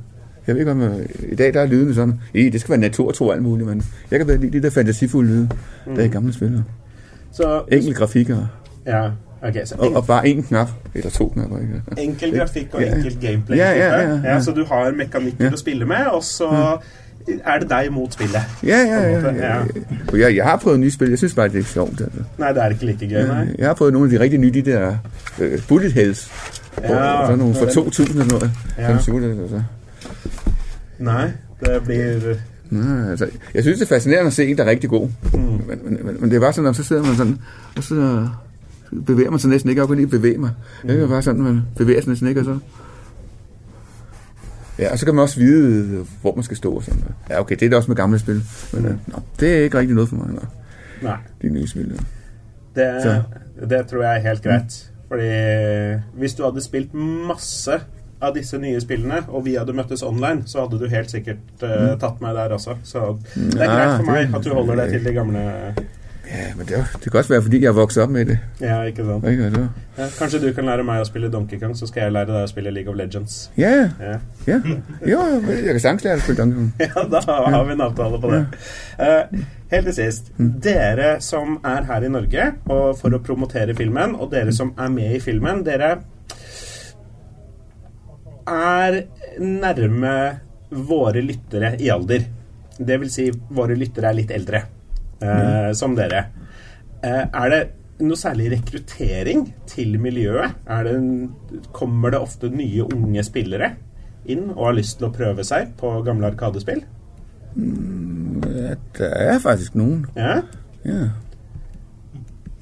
Jeg 0.47 0.55
ved 0.55 0.61
ikke 0.61 0.73
om, 0.73 0.81
øh, 0.81 1.07
i 1.29 1.35
dag 1.35 1.55
der 1.55 1.61
er 1.61 1.67
lydene 1.67 1.95
sådan, 1.95 2.21
i, 2.35 2.49
det 2.51 2.61
skal 2.61 2.71
være 2.71 2.81
naturtro 2.81 3.27
og 3.27 3.35
alt 3.35 3.43
muligt, 3.43 3.69
men 3.69 3.83
jeg 4.11 4.19
kan 4.19 4.27
bedre 4.27 4.41
lide 4.41 4.53
de 4.53 4.63
der 4.63 4.71
fantasifulde 4.71 5.31
lyde, 5.31 5.49
mm. 5.87 5.95
der 5.95 6.01
er 6.03 6.07
i 6.07 6.09
gamle 6.09 6.33
spil. 6.33 6.65
Så 7.33 7.65
Enkel 7.69 7.95
grafikker, 7.95 8.47
Ja, 8.87 9.11
ok. 9.49 9.61
Så 9.65 9.75
og, 9.79 9.93
og 9.95 10.07
bare 10.07 10.27
én 10.29 10.43
knap, 10.49 10.69
eller 10.95 11.11
to 11.11 11.29
knapper, 11.29 11.59
ikke? 11.59 12.03
enkel 12.03 12.37
grafikk 12.39 12.75
og 12.75 12.81
Ja, 12.83 12.87
ja. 12.89 12.97
enkelt 12.97 13.21
gameplay. 13.21 13.59
Ja, 13.59 13.71
ja, 13.71 13.89
type. 14.01 14.21
ja, 14.29 14.35
ja. 14.35 14.41
Så 14.41 14.53
du 14.53 14.65
har 14.65 14.91
mekanikker 14.97 15.45
Ja. 15.45 15.51
å 15.51 15.57
spille 15.57 15.85
med, 15.87 16.07
og 16.13 16.23
så 16.25 16.79
er 17.45 17.59
det 17.59 17.71
deg 17.71 17.93
mot 17.93 18.13
spillet. 18.13 18.43
Ja, 18.63 18.79
ja, 18.79 19.01
ja. 19.09 19.21
ja. 19.21 19.57
ja. 19.57 19.63
Jeg, 20.13 20.37
jeg 20.37 20.45
har 20.45 20.57
prøvet 20.57 20.81
nye 20.81 20.91
spill. 20.91 21.11
jeg 21.11 21.19
synes 21.19 21.35
bare, 21.35 21.49
det 21.49 21.59
er 21.59 21.65
sjovt. 21.65 22.01
Altså. 22.01 22.25
Nei, 22.39 22.49
det 22.53 22.63
er 22.63 22.69
ikke 22.71 22.87
like 22.87 23.07
gøy, 23.09 23.23
nei. 23.27 23.47
Jeg 23.59 23.67
har 23.67 23.75
prøvet 23.75 23.93
noen 23.93 24.05
av 24.05 24.11
de 24.11 24.21
riktig 24.21 24.41
nye, 24.41 24.51
de 24.53 24.63
der 24.63 24.97
uh, 25.41 25.59
bullet 25.69 25.93
hells. 25.93 26.29
Ja, 26.83 27.21
og 27.21 27.27
sådan 27.27 27.39
noen 27.39 27.55
fra 27.55 27.71
2000 27.71 28.21
eller 28.21 28.33
noe. 28.33 28.51
Ja. 28.79 28.83
Ja. 28.83 28.93
Altså. 28.93 29.63
Nei, 30.99 31.25
det 31.61 31.83
blir 31.85 32.35
Nei, 32.71 33.11
altså, 33.11 33.27
jeg 33.55 33.63
synes, 33.63 33.79
det 33.79 33.85
er 33.91 33.95
fascinerende 33.95 34.31
å 34.33 34.35
se 34.35 34.47
en, 34.51 34.57
der 34.59 34.65
er 34.65 34.71
riktig 34.71 34.91
god. 34.91 35.09
mm. 35.33 35.41
Men, 35.69 35.81
men, 35.85 35.99
men, 36.05 36.17
men 36.21 36.31
det 36.31 36.37
er 36.37 36.41
bare 36.43 36.53
sånn 36.57 36.67
at 36.67 36.77
så 36.77 36.85
sidder 36.87 37.03
man 37.05 37.17
sånn 37.19 37.35
og 37.77 37.85
så 37.85 37.99
bevæger 39.07 39.31
man 39.31 39.39
sig 39.39 39.51
næsten 39.51 39.71
ikke. 39.71 39.81
Jeg 39.81 39.89
kan 39.89 39.97
lige 39.97 40.07
bevæge 40.07 40.39
mig. 40.39 40.51
Det 40.83 41.03
er 41.03 41.09
bare 41.09 41.23
sådan, 41.23 41.43
man 41.43 41.63
bevæger 41.77 42.01
sig 42.01 42.09
næsten 42.09 42.29
ikke, 42.29 42.41
og 42.41 42.45
så... 42.45 42.59
Ja, 44.79 44.93
og 44.93 44.99
så 44.99 45.05
kan 45.05 45.15
man 45.15 45.23
også 45.23 45.41
vide, 45.41 46.05
hvor 46.21 46.35
man 46.35 46.45
skal 46.45 46.57
stå 46.57 46.73
og 46.73 46.83
sådan 46.83 47.01
noget. 47.01 47.15
Ja, 47.31 47.41
okay, 47.41 47.55
det 47.55 47.63
er 47.63 47.69
det 47.69 47.77
også 47.77 47.91
med 47.91 47.97
gamle 47.97 48.19
spil. 48.19 48.43
Men 48.73 48.83
mm. 48.83 48.99
nå, 49.07 49.19
det 49.41 49.59
er 49.59 49.63
ikke 49.63 49.79
rigtig 49.79 49.95
noget 49.95 50.09
for 50.09 50.17
mig, 50.17 50.27
nej, 50.27 50.45
Nei. 51.03 51.17
de 51.43 51.49
nye 51.49 51.69
spil. 51.69 52.01
Det, 52.75 53.03
Så. 53.03 53.23
det 53.69 53.87
tror 53.87 54.03
jeg 54.03 54.17
er 54.17 54.29
helt 54.29 54.43
greit. 54.43 54.91
Fordi 55.09 55.29
hvis 56.19 56.35
du 56.35 56.45
hadde 56.45 56.65
spilt 56.65 56.95
masse 57.29 57.81
av 58.21 58.35
disse 58.35 58.59
nye 58.59 58.81
spillene, 58.81 59.21
og 59.29 59.45
vi 59.45 59.55
hadde 59.55 59.73
møttes 59.77 60.03
online, 60.03 60.43
så 60.47 60.65
hadde 60.65 60.79
du 60.81 60.89
helt 60.91 61.11
sikkert 61.11 61.63
uh, 61.63 61.95
tatt 62.01 62.23
meg 62.25 62.35
der 62.35 62.57
også. 62.57 62.77
Så 62.85 63.17
det 63.35 63.61
er 63.61 63.71
greit 63.71 63.97
for 63.99 64.09
meg 64.09 64.35
at 64.35 64.45
du 64.45 64.55
holder 64.55 64.81
deg 64.83 64.95
til 64.97 65.05
de 65.05 65.13
gamle 65.13 65.45
Ja, 66.25 66.45
men 66.57 66.67
det, 66.67 66.79
det 67.03 67.11
kan 67.11 67.21
også 67.21 67.33
være 67.35 67.43
fordi 67.47 67.61
jeg 67.63 67.69
er 67.69 67.77
vokst 67.77 67.99
opp 68.01 68.13
med 68.15 68.31
det. 68.33 68.37
Ja, 68.61 68.79
ikke 68.89 69.05
sant. 69.05 69.27
Ikke? 69.29 69.51
sant? 69.55 69.83
Ja, 69.99 70.07
kanskje 70.19 70.41
du 70.43 70.47
kan 70.57 70.67
lære 70.69 70.87
meg 70.87 71.03
å 71.03 71.09
spille 71.09 71.29
Donkey 71.33 71.61
Kong, 71.61 71.75
så 71.79 71.89
skal 71.91 72.07
jeg 72.07 72.15
lære 72.17 72.33
deg 72.33 72.47
å 72.47 72.51
spille 72.51 72.73
League 72.75 72.91
of 72.91 72.97
Legends. 72.99 73.37
ja, 73.61 73.73
Ja, 74.01 74.17
ja. 74.49 74.61
Jo, 75.07 75.21
jeg 75.49 75.67
kan 75.69 75.83
sagtens 75.85 76.07
lære 76.09 76.23
å 76.23 76.25
spille 76.25 76.39
Donkey 76.41 76.57
Kong. 76.57 76.73
ja 76.89 77.05
da 77.13 77.23
har 77.29 77.69
vi 77.69 77.77
en 77.77 77.85
avtale 77.85 78.23
på 78.23 78.33
det. 78.33 78.41
Uh, 78.99 79.45
helt 79.75 79.91
til 79.91 79.97
sist. 79.99 80.33
Dere 80.39 81.15
som 81.25 81.59
er 81.65 81.87
her 81.91 82.09
i 82.09 82.13
Norge 82.17 82.49
og 82.65 82.87
for 83.01 83.15
å 83.15 83.23
promotere 83.25 83.77
filmen, 83.79 84.17
og 84.17 84.33
dere 84.35 84.55
som 84.57 84.73
er 84.81 84.91
med 84.95 85.19
i 85.19 85.23
filmen, 85.23 85.63
dere 85.67 85.97
er 88.51 89.05
nærme 89.41 90.17
våre 90.75 91.23
lyttere 91.25 91.75
i 91.81 91.91
alder. 91.93 92.25
Det 92.75 92.97
vil 93.01 93.11
si, 93.13 93.29
våre 93.55 93.77
lyttere 93.79 94.11
er 94.11 94.19
litt 94.19 94.33
eldre, 94.35 94.65
eh, 95.25 95.71
som 95.77 95.95
dere. 95.99 96.27
Eh, 97.05 97.25
er 97.33 97.51
det 97.53 97.63
noe 98.05 98.19
særlig 98.19 98.51
rekruttering 98.57 99.47
til 99.71 99.97
miljøet? 100.03 100.57
Er 100.67 100.85
det 100.87 100.95
en, 100.99 101.11
kommer 101.77 102.11
det 102.15 102.21
ofte 102.25 102.51
nye 102.51 102.87
unge 102.89 103.23
spillere 103.27 103.73
inn 104.27 104.51
og 104.55 104.67
har 104.71 104.77
lyst 104.79 104.99
til 104.99 105.09
å 105.11 105.15
prøve 105.15 105.45
seg 105.47 105.75
på 105.81 105.91
gamle 106.07 106.31
Arkadespill? 106.33 106.83
Det 107.55 108.79
der 108.99 109.15
er 109.35 109.39
faktisk 109.43 109.77
noen. 109.79 110.07
Ja? 110.19 110.41
Ja. 110.85 111.03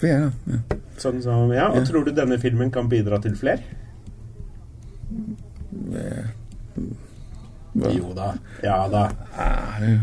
Det 0.02 0.10
er 0.10 0.26
det. 0.26 0.32
Ja. 0.52 0.78
Sånn 1.02 1.22
som, 1.24 1.48
ja, 1.54 1.68
og 1.70 1.78
Ja. 1.80 1.84
tror 1.88 2.04
du 2.04 2.12
denne 2.14 2.36
filmen 2.38 2.70
kan 2.70 2.88
bidra 2.90 3.18
til 3.22 3.34
flere? 3.38 3.62
Jo 7.74 8.12
da. 8.14 8.32
Ja 8.62 8.88
da. 8.92 9.06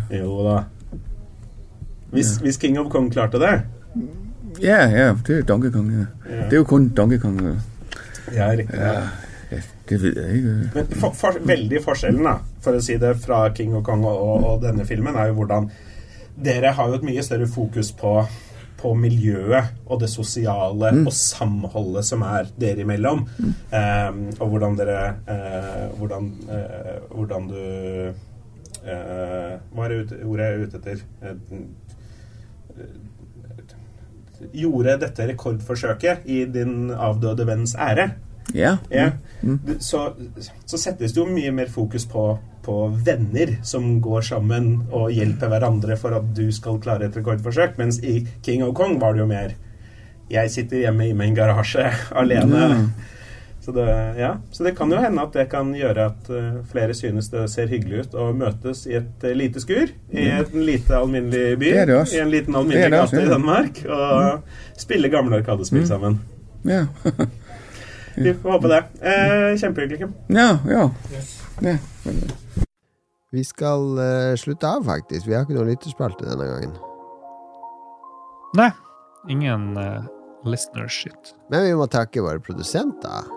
Jo 0.09 0.31
da. 0.47 0.57
Hvis, 2.11 2.37
hvis 2.41 2.57
King 2.57 2.79
of 2.81 2.89
Kong 2.89 3.11
klarte 3.13 3.37
det 3.41 3.55
Ja, 4.61 4.81
ja, 4.89 5.11
det 5.27 5.35
er 5.37 5.43
Donkey 5.47 5.71
Kong. 5.71 5.91
Ja. 5.93 6.05
Ja. 6.25 6.45
Det 6.49 6.57
er 6.57 6.63
jo 6.63 6.69
kun 6.69 6.89
Donkey 6.97 7.19
Kong. 7.21 7.37
ja. 7.45 7.57
Ja, 8.35 8.49
riktig. 8.57 8.79
Ja, 8.79 8.93
ja, 9.51 9.61
det 9.89 10.01
vet 10.03 10.17
jeg 10.17 10.39
ikke. 10.39 10.55
Men 10.75 10.91
for, 11.01 11.15
for, 11.17 11.39
veldig 11.45 11.81
forskjellen, 11.85 12.25
da, 12.25 12.35
for 12.63 12.77
å 12.77 12.83
si 12.83 12.97
det, 13.01 13.15
fra 13.23 13.47
King 13.55 13.77
of 13.79 13.85
Kong 13.87 14.05
og, 14.05 14.19
og, 14.19 14.45
og 14.51 14.61
denne 14.65 14.85
filmen, 14.89 15.17
er 15.17 15.31
jo 15.31 15.39
hvordan 15.41 15.71
Dere 16.39 16.71
har 16.71 16.87
jo 16.87 16.95
et 16.95 17.03
mye 17.03 17.23
større 17.25 17.49
fokus 17.51 17.89
på, 17.99 18.13
på 18.79 18.93
miljøet 18.95 19.73
og 19.91 19.99
det 19.99 20.07
sosiale 20.07 20.93
og 21.01 21.11
samholdet 21.11 22.07
som 22.07 22.23
er 22.23 22.47
dere 22.61 22.85
imellom. 22.85 23.25
Ehm, 23.75 24.21
og 24.37 24.53
hvordan 24.53 24.77
dere 24.79 25.01
uh, 25.27 25.97
hvordan, 25.99 26.29
uh, 26.47 26.93
hvordan 27.11 27.49
du 27.51 27.59
uh, 28.85 29.57
Hva 29.73 29.89
er 29.89 29.97
ordet 29.97 30.45
jeg 30.45 30.53
er 30.53 30.63
ute 30.63 30.79
etter? 30.79 31.03
Gjorde 34.55 34.95
dette 35.01 35.27
rekordforsøket 35.27 36.27
i 36.31 36.45
din 36.47 36.91
avdøde 36.95 37.47
venns 37.47 37.75
ære. 37.75 38.11
Ja. 38.55 38.77
Ja. 38.89 39.11
Mm. 39.41 39.59
Så, 39.79 40.13
så 40.65 40.77
settes 40.79 41.13
det 41.13 41.21
jo 41.21 41.27
mye 41.29 41.51
mer 41.53 41.69
fokus 41.71 42.05
på, 42.09 42.23
på 42.65 42.77
venner 43.05 43.57
som 43.67 43.99
går 44.01 44.25
sammen 44.31 44.71
og 44.89 45.11
hjelper 45.13 45.51
hverandre 45.51 45.97
for 45.99 46.17
at 46.17 46.31
du 46.35 46.47
skal 46.55 46.79
klare 46.81 47.09
et 47.09 47.19
rekordforsøk, 47.19 47.77
mens 47.81 48.01
i 48.03 48.21
King 48.45 48.63
of 48.65 48.73
Kong 48.79 48.97
var 49.01 49.13
det 49.13 49.23
jo 49.23 49.29
mer 49.29 49.57
Jeg 50.29 50.51
sitter 50.53 50.85
hjemme 50.85 51.07
i 51.09 51.13
min 51.17 51.33
garasje 51.33 51.87
alene. 52.21 52.91
Så 53.61 53.73
det, 53.75 54.15
ja. 54.17 54.37
så 54.51 54.63
det 54.63 54.71
kan 54.77 54.91
jo 54.91 54.97
hende 55.03 55.21
at 55.21 55.33
det 55.35 55.45
kan 55.51 55.73
gjøre 55.75 56.05
at 56.13 56.29
eh, 56.31 56.61
flere 56.71 56.93
synes 56.95 57.27
det 57.33 57.43
ser 57.51 57.67
hyggelig 57.67 58.05
ut 58.05 58.15
å 58.15 58.29
møtes 58.33 58.85
i 58.87 58.95
et 58.97 59.25
uh, 59.25 59.33
lite 59.35 59.59
skur 59.61 59.91
i 60.15 60.25
en 60.31 60.63
lite 60.65 60.95
alminnelig 60.95 61.57
by. 61.59 61.73
Det 61.75 61.85
det. 61.91 61.99
I 62.15 62.21
en 62.23 62.31
liten 62.31 62.55
alminnelig 62.55 62.87
det 62.87 63.01
gate 63.03 63.21
i. 63.21 63.29
Danmark. 63.29 63.81
Og 63.85 64.79
spille 64.79 65.11
gamle 65.11 65.41
arkadespill 65.41 65.85
sammen. 65.87 66.21
Ja. 66.63 66.85
Vi 68.19 68.33
får 68.33 68.51
håpe 68.51 68.67
det. 68.67 68.83
Eh, 69.01 69.57
Kjempehyggelig. 69.59 69.99
Kim. 69.99 70.13
ja, 70.27 70.59
ja. 70.67 70.89
ja. 71.61 71.77
Vi 73.31 73.43
skal 73.43 73.99
uh, 73.99 74.35
slutte 74.35 74.67
av, 74.67 74.83
faktisk. 74.83 75.27
Vi 75.27 75.35
har 75.35 75.45
ikke 75.45 75.55
noen 75.59 75.69
lytterspalte 75.69 76.25
denne 76.25 76.47
gangen. 76.49 76.73
Nei, 78.57 78.71
ingen 79.29 79.75
uh, 79.77 80.07
listenershit. 80.49 81.35
Men 81.53 81.67
vi 81.67 81.75
må 81.77 81.85
takke 81.91 82.23
våre 82.25 82.41
produsenter. 82.41 83.29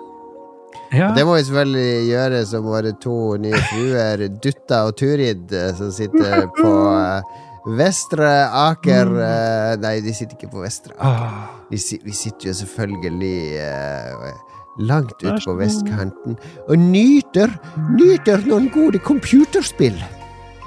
Ja. 0.92 1.12
Det 1.16 1.24
må 1.24 1.36
vi 1.38 1.44
selvfølgelig 1.46 2.08
gjøre 2.10 2.42
som 2.48 2.66
våre 2.68 2.92
to 3.00 3.14
nye 3.40 3.60
fruer, 3.70 4.26
Dutta 4.44 4.82
og 4.88 4.96
Turid, 5.00 5.52
eh, 5.56 5.70
som 5.78 5.92
sitter 5.94 6.46
på 6.58 6.72
eh, 6.92 7.38
Vestre 7.78 8.30
Aker 8.58 9.12
eh, 9.22 9.74
Nei, 9.80 9.94
de 10.04 10.12
sitter 10.16 10.36
ikke 10.36 10.50
på 10.52 10.64
Vestre 10.64 10.92
Aker. 10.98 11.08
Ah, 11.08 11.60
Vi, 11.70 11.78
sitter 11.78 12.50
jo 12.50 12.56
selvfølgelig 12.60 13.62
langt 14.88 15.14
ute 15.20 15.36
på 15.44 15.54
vestkanten 15.58 16.36
og 16.66 16.76
nyter 16.80 17.52
Nyter 17.96 18.44
noen 18.48 18.70
gode 18.72 19.00
computerspill. 19.04 19.96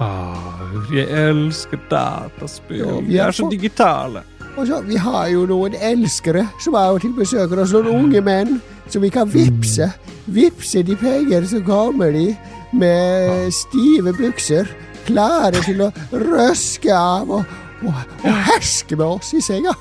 ah, 0.01 0.63
jeg 0.93 1.05
elsker 1.09 1.79
dataspill. 1.91 3.03
Vi 3.05 3.17
er 3.21 3.31
så 3.31 3.49
digitale. 3.51 4.25
Og 4.55 4.67
så, 4.67 4.81
Vi 4.87 4.95
har 4.95 5.27
jo 5.27 5.45
noen 5.49 5.75
elskere 5.75 6.45
som 6.63 6.75
av 6.79 6.95
og 6.95 7.03
til 7.03 7.13
besøker 7.15 7.59
oss, 7.59 7.73
noen 7.75 7.91
unge 7.91 8.21
menn 8.23 8.59
som 8.87 9.03
vi 9.03 9.11
kan 9.11 9.27
vippse. 9.31 9.89
Vippse 10.31 10.83
de 10.85 10.95
penger, 10.95 11.45
så 11.49 11.61
kommer 11.65 12.11
de 12.15 12.29
med 12.75 13.51
stive 13.53 14.13
bukser, 14.15 14.69
klare 15.05 15.61
til 15.65 15.83
å 15.85 15.91
røske 16.11 16.93
av 16.95 17.29
og, 17.29 17.43
og, 17.83 18.01
og 18.23 18.41
herske 18.47 18.97
med 18.97 19.05
oss 19.05 19.35
i 19.35 19.43
senga. 19.43 19.75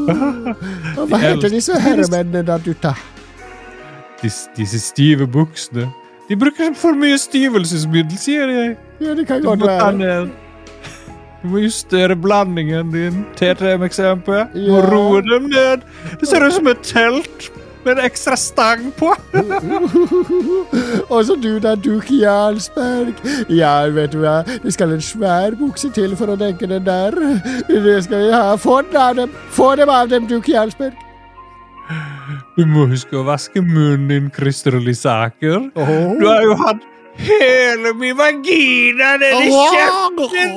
Og 0.96 1.04
hva 1.10 1.20
heter 1.20 1.52
disse 1.52 1.76
herremennene, 1.80 2.44
da, 2.46 2.56
dutta? 2.62 2.94
Dis, 4.22 4.46
disse 4.56 4.80
stive 4.80 5.26
buksene. 5.28 5.90
De 6.26 6.38
bruker 6.38 6.72
for 6.74 6.96
mye 6.98 7.18
stivelsesmiddel, 7.20 8.18
sier 8.18 8.50
jeg. 8.50 8.74
Ja, 9.02 9.14
det 9.14 9.26
kan 9.28 9.44
godt 9.44 9.66
være. 9.66 10.45
Du 11.42 11.48
må 11.52 11.60
justere 11.62 12.16
blandingen 12.16 12.90
din. 12.92 13.24
T3-MXMP. 13.38 14.26
Du 14.54 14.70
må 14.72 14.80
Ja. 14.80 14.88
roe 14.90 15.20
dem 15.22 15.48
ned. 15.52 15.84
Det 16.20 16.28
ser 16.28 16.46
ut 16.46 16.52
som 16.56 16.66
et 16.66 16.82
telt 16.82 17.50
med 17.84 17.98
en 17.98 18.04
ekstra 18.04 18.34
stang 18.36 18.88
på. 18.98 19.12
Og 21.10 21.24
så 21.28 21.36
du 21.40 21.58
da, 21.62 21.74
Duke 21.76 22.16
Jarlsberg. 22.22 23.14
Ja, 23.52 23.86
vet 23.94 24.12
du 24.12 24.18
hva, 24.24 24.40
det 24.64 24.72
skal 24.74 24.92
en 24.96 25.00
svær 25.04 25.54
bukse 25.58 25.92
til 25.94 26.16
for 26.18 26.26
å 26.34 26.36
dekke 26.40 26.66
den 26.72 26.84
der. 26.88 27.14
Det 27.68 27.98
skal 28.08 28.24
vi 28.26 28.32
ha. 28.34 28.56
Få 28.58 28.80
den 28.88 28.96
av 29.00 29.14
dem, 29.20 29.30
få 29.54 29.74
dem 29.78 29.88
av 29.92 30.08
dem, 30.10 30.26
Duke 30.26 30.50
Jarlsberg. 30.56 30.96
Du 32.56 32.64
må 32.66 32.88
huske 32.90 33.14
å 33.14 33.22
vaske 33.28 33.60
munnen 33.62 34.08
din, 34.10 34.30
Christer 34.34 34.80
Lysaker. 34.82 35.68
Du 35.76 36.26
har 36.26 36.42
jo 36.42 36.56
hatt 36.64 36.82
hele 37.18 37.92
min 37.98 38.16
vagina 38.16 39.16
nedi 39.20 39.50
kjeften! 39.52 40.52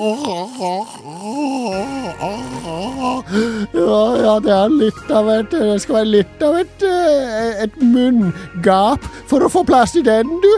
Ja, 3.73 4.01
ja, 4.23 4.33
det 4.43 4.53
er 4.55 4.73
litt 4.73 5.11
av 5.13 5.29
et 5.33 5.51
Det 5.53 5.77
skal 5.83 5.99
være 5.99 6.09
litt 6.09 6.43
av 6.45 6.57
et, 6.59 6.85
eh, 6.85 7.63
et 7.65 7.79
munngap 7.81 9.05
for 9.29 9.45
å 9.45 9.51
få 9.51 9.63
plass 9.67 9.95
i 9.95 10.03
den, 10.05 10.29
du. 10.43 10.53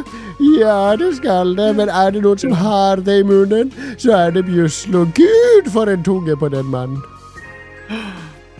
Ja, 0.60 0.96
det 0.98 1.16
skal 1.20 1.56
det, 1.58 1.70
men 1.78 1.90
er 1.90 2.12
det 2.16 2.24
noen 2.24 2.42
som 2.42 2.56
har 2.58 3.04
det 3.06 3.20
i 3.22 3.28
munnen, 3.28 3.74
så 4.02 4.16
er 4.18 4.32
det 4.32 4.46
Bjuslo. 4.48 5.06
gud 5.16 5.72
for 5.74 5.90
en 5.92 6.04
tunge 6.04 6.38
på 6.38 6.50
den 6.50 6.66
mannen. 6.72 7.02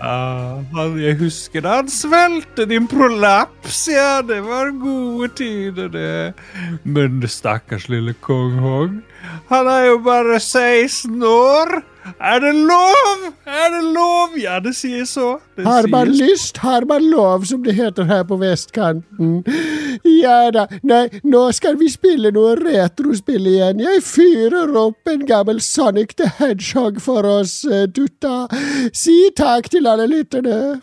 Han, 0.02 0.96
jeg 0.98 1.20
husker 1.20 1.62
da 1.62 1.76
han 1.82 1.90
svelgte 1.92 2.66
din 2.70 2.88
prolaps, 2.90 3.84
ja, 3.92 4.22
det 4.26 4.40
var 4.46 4.72
gode 4.82 5.30
tider, 5.38 5.92
det. 5.94 6.34
Men 6.84 7.22
stakkars 7.30 7.86
lille 7.92 8.16
kong 8.26 8.58
Hong, 8.64 9.00
han 9.52 9.70
er 9.70 9.92
jo 9.92 10.00
bare 10.06 10.40
16 10.40 11.22
år. 11.28 11.82
Er 12.20 12.40
det 12.40 12.54
lov? 12.56 13.26
Er 13.46 13.70
det 13.70 13.82
lov? 13.94 14.38
Ja, 14.40 14.60
det 14.60 14.74
sier 14.76 15.06
så. 15.06 15.40
Det 15.56 15.66
Har 15.66 15.88
man 15.88 16.10
sier 16.10 16.32
lyst, 16.32 16.58
har 16.58 16.86
man 16.90 17.06
lov, 17.10 17.46
som 17.46 17.64
det 17.64 17.76
heter 17.78 18.08
her 18.10 18.24
på 18.24 18.38
vestkanten. 18.42 19.44
Ja 20.08 20.50
da, 20.54 20.66
nei, 20.88 21.04
nå 21.24 21.44
skal 21.54 21.78
vi 21.78 21.90
spille 21.92 22.32
noe 22.34 22.56
retrospill 22.58 23.48
igjen. 23.54 23.84
Jeg 23.86 24.04
fyrer 24.06 24.74
opp 24.82 25.12
en 25.12 25.26
gammel 25.30 25.62
Sonic 25.62 26.16
the 26.18 26.30
Hedgehog 26.40 27.02
for 27.02 27.28
oss, 27.28 27.62
eh, 27.66 27.86
dutta. 27.86 28.48
Si 28.94 29.30
takk 29.38 29.70
til 29.70 29.90
alle 29.90 30.08
lytterne. 30.10 30.80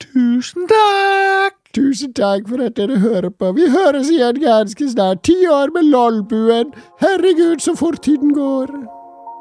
Tusen 0.00 0.68
takk! 0.70 1.56
Tusen 1.76 2.12
takk 2.16 2.46
for 2.48 2.62
at 2.64 2.76
dere 2.76 3.00
hører 3.02 3.30
på. 3.30 3.50
Vi 3.56 3.68
høres 3.72 4.08
igjen 4.12 4.38
ganske 4.40 4.88
snart. 4.92 5.24
Ti 5.28 5.36
år 5.52 5.72
med 5.74 5.90
LOL-buen. 5.92 6.70
Herregud, 7.02 7.60
så 7.60 7.76
fort 7.76 8.00
tiden 8.06 8.32
går. 8.36 8.72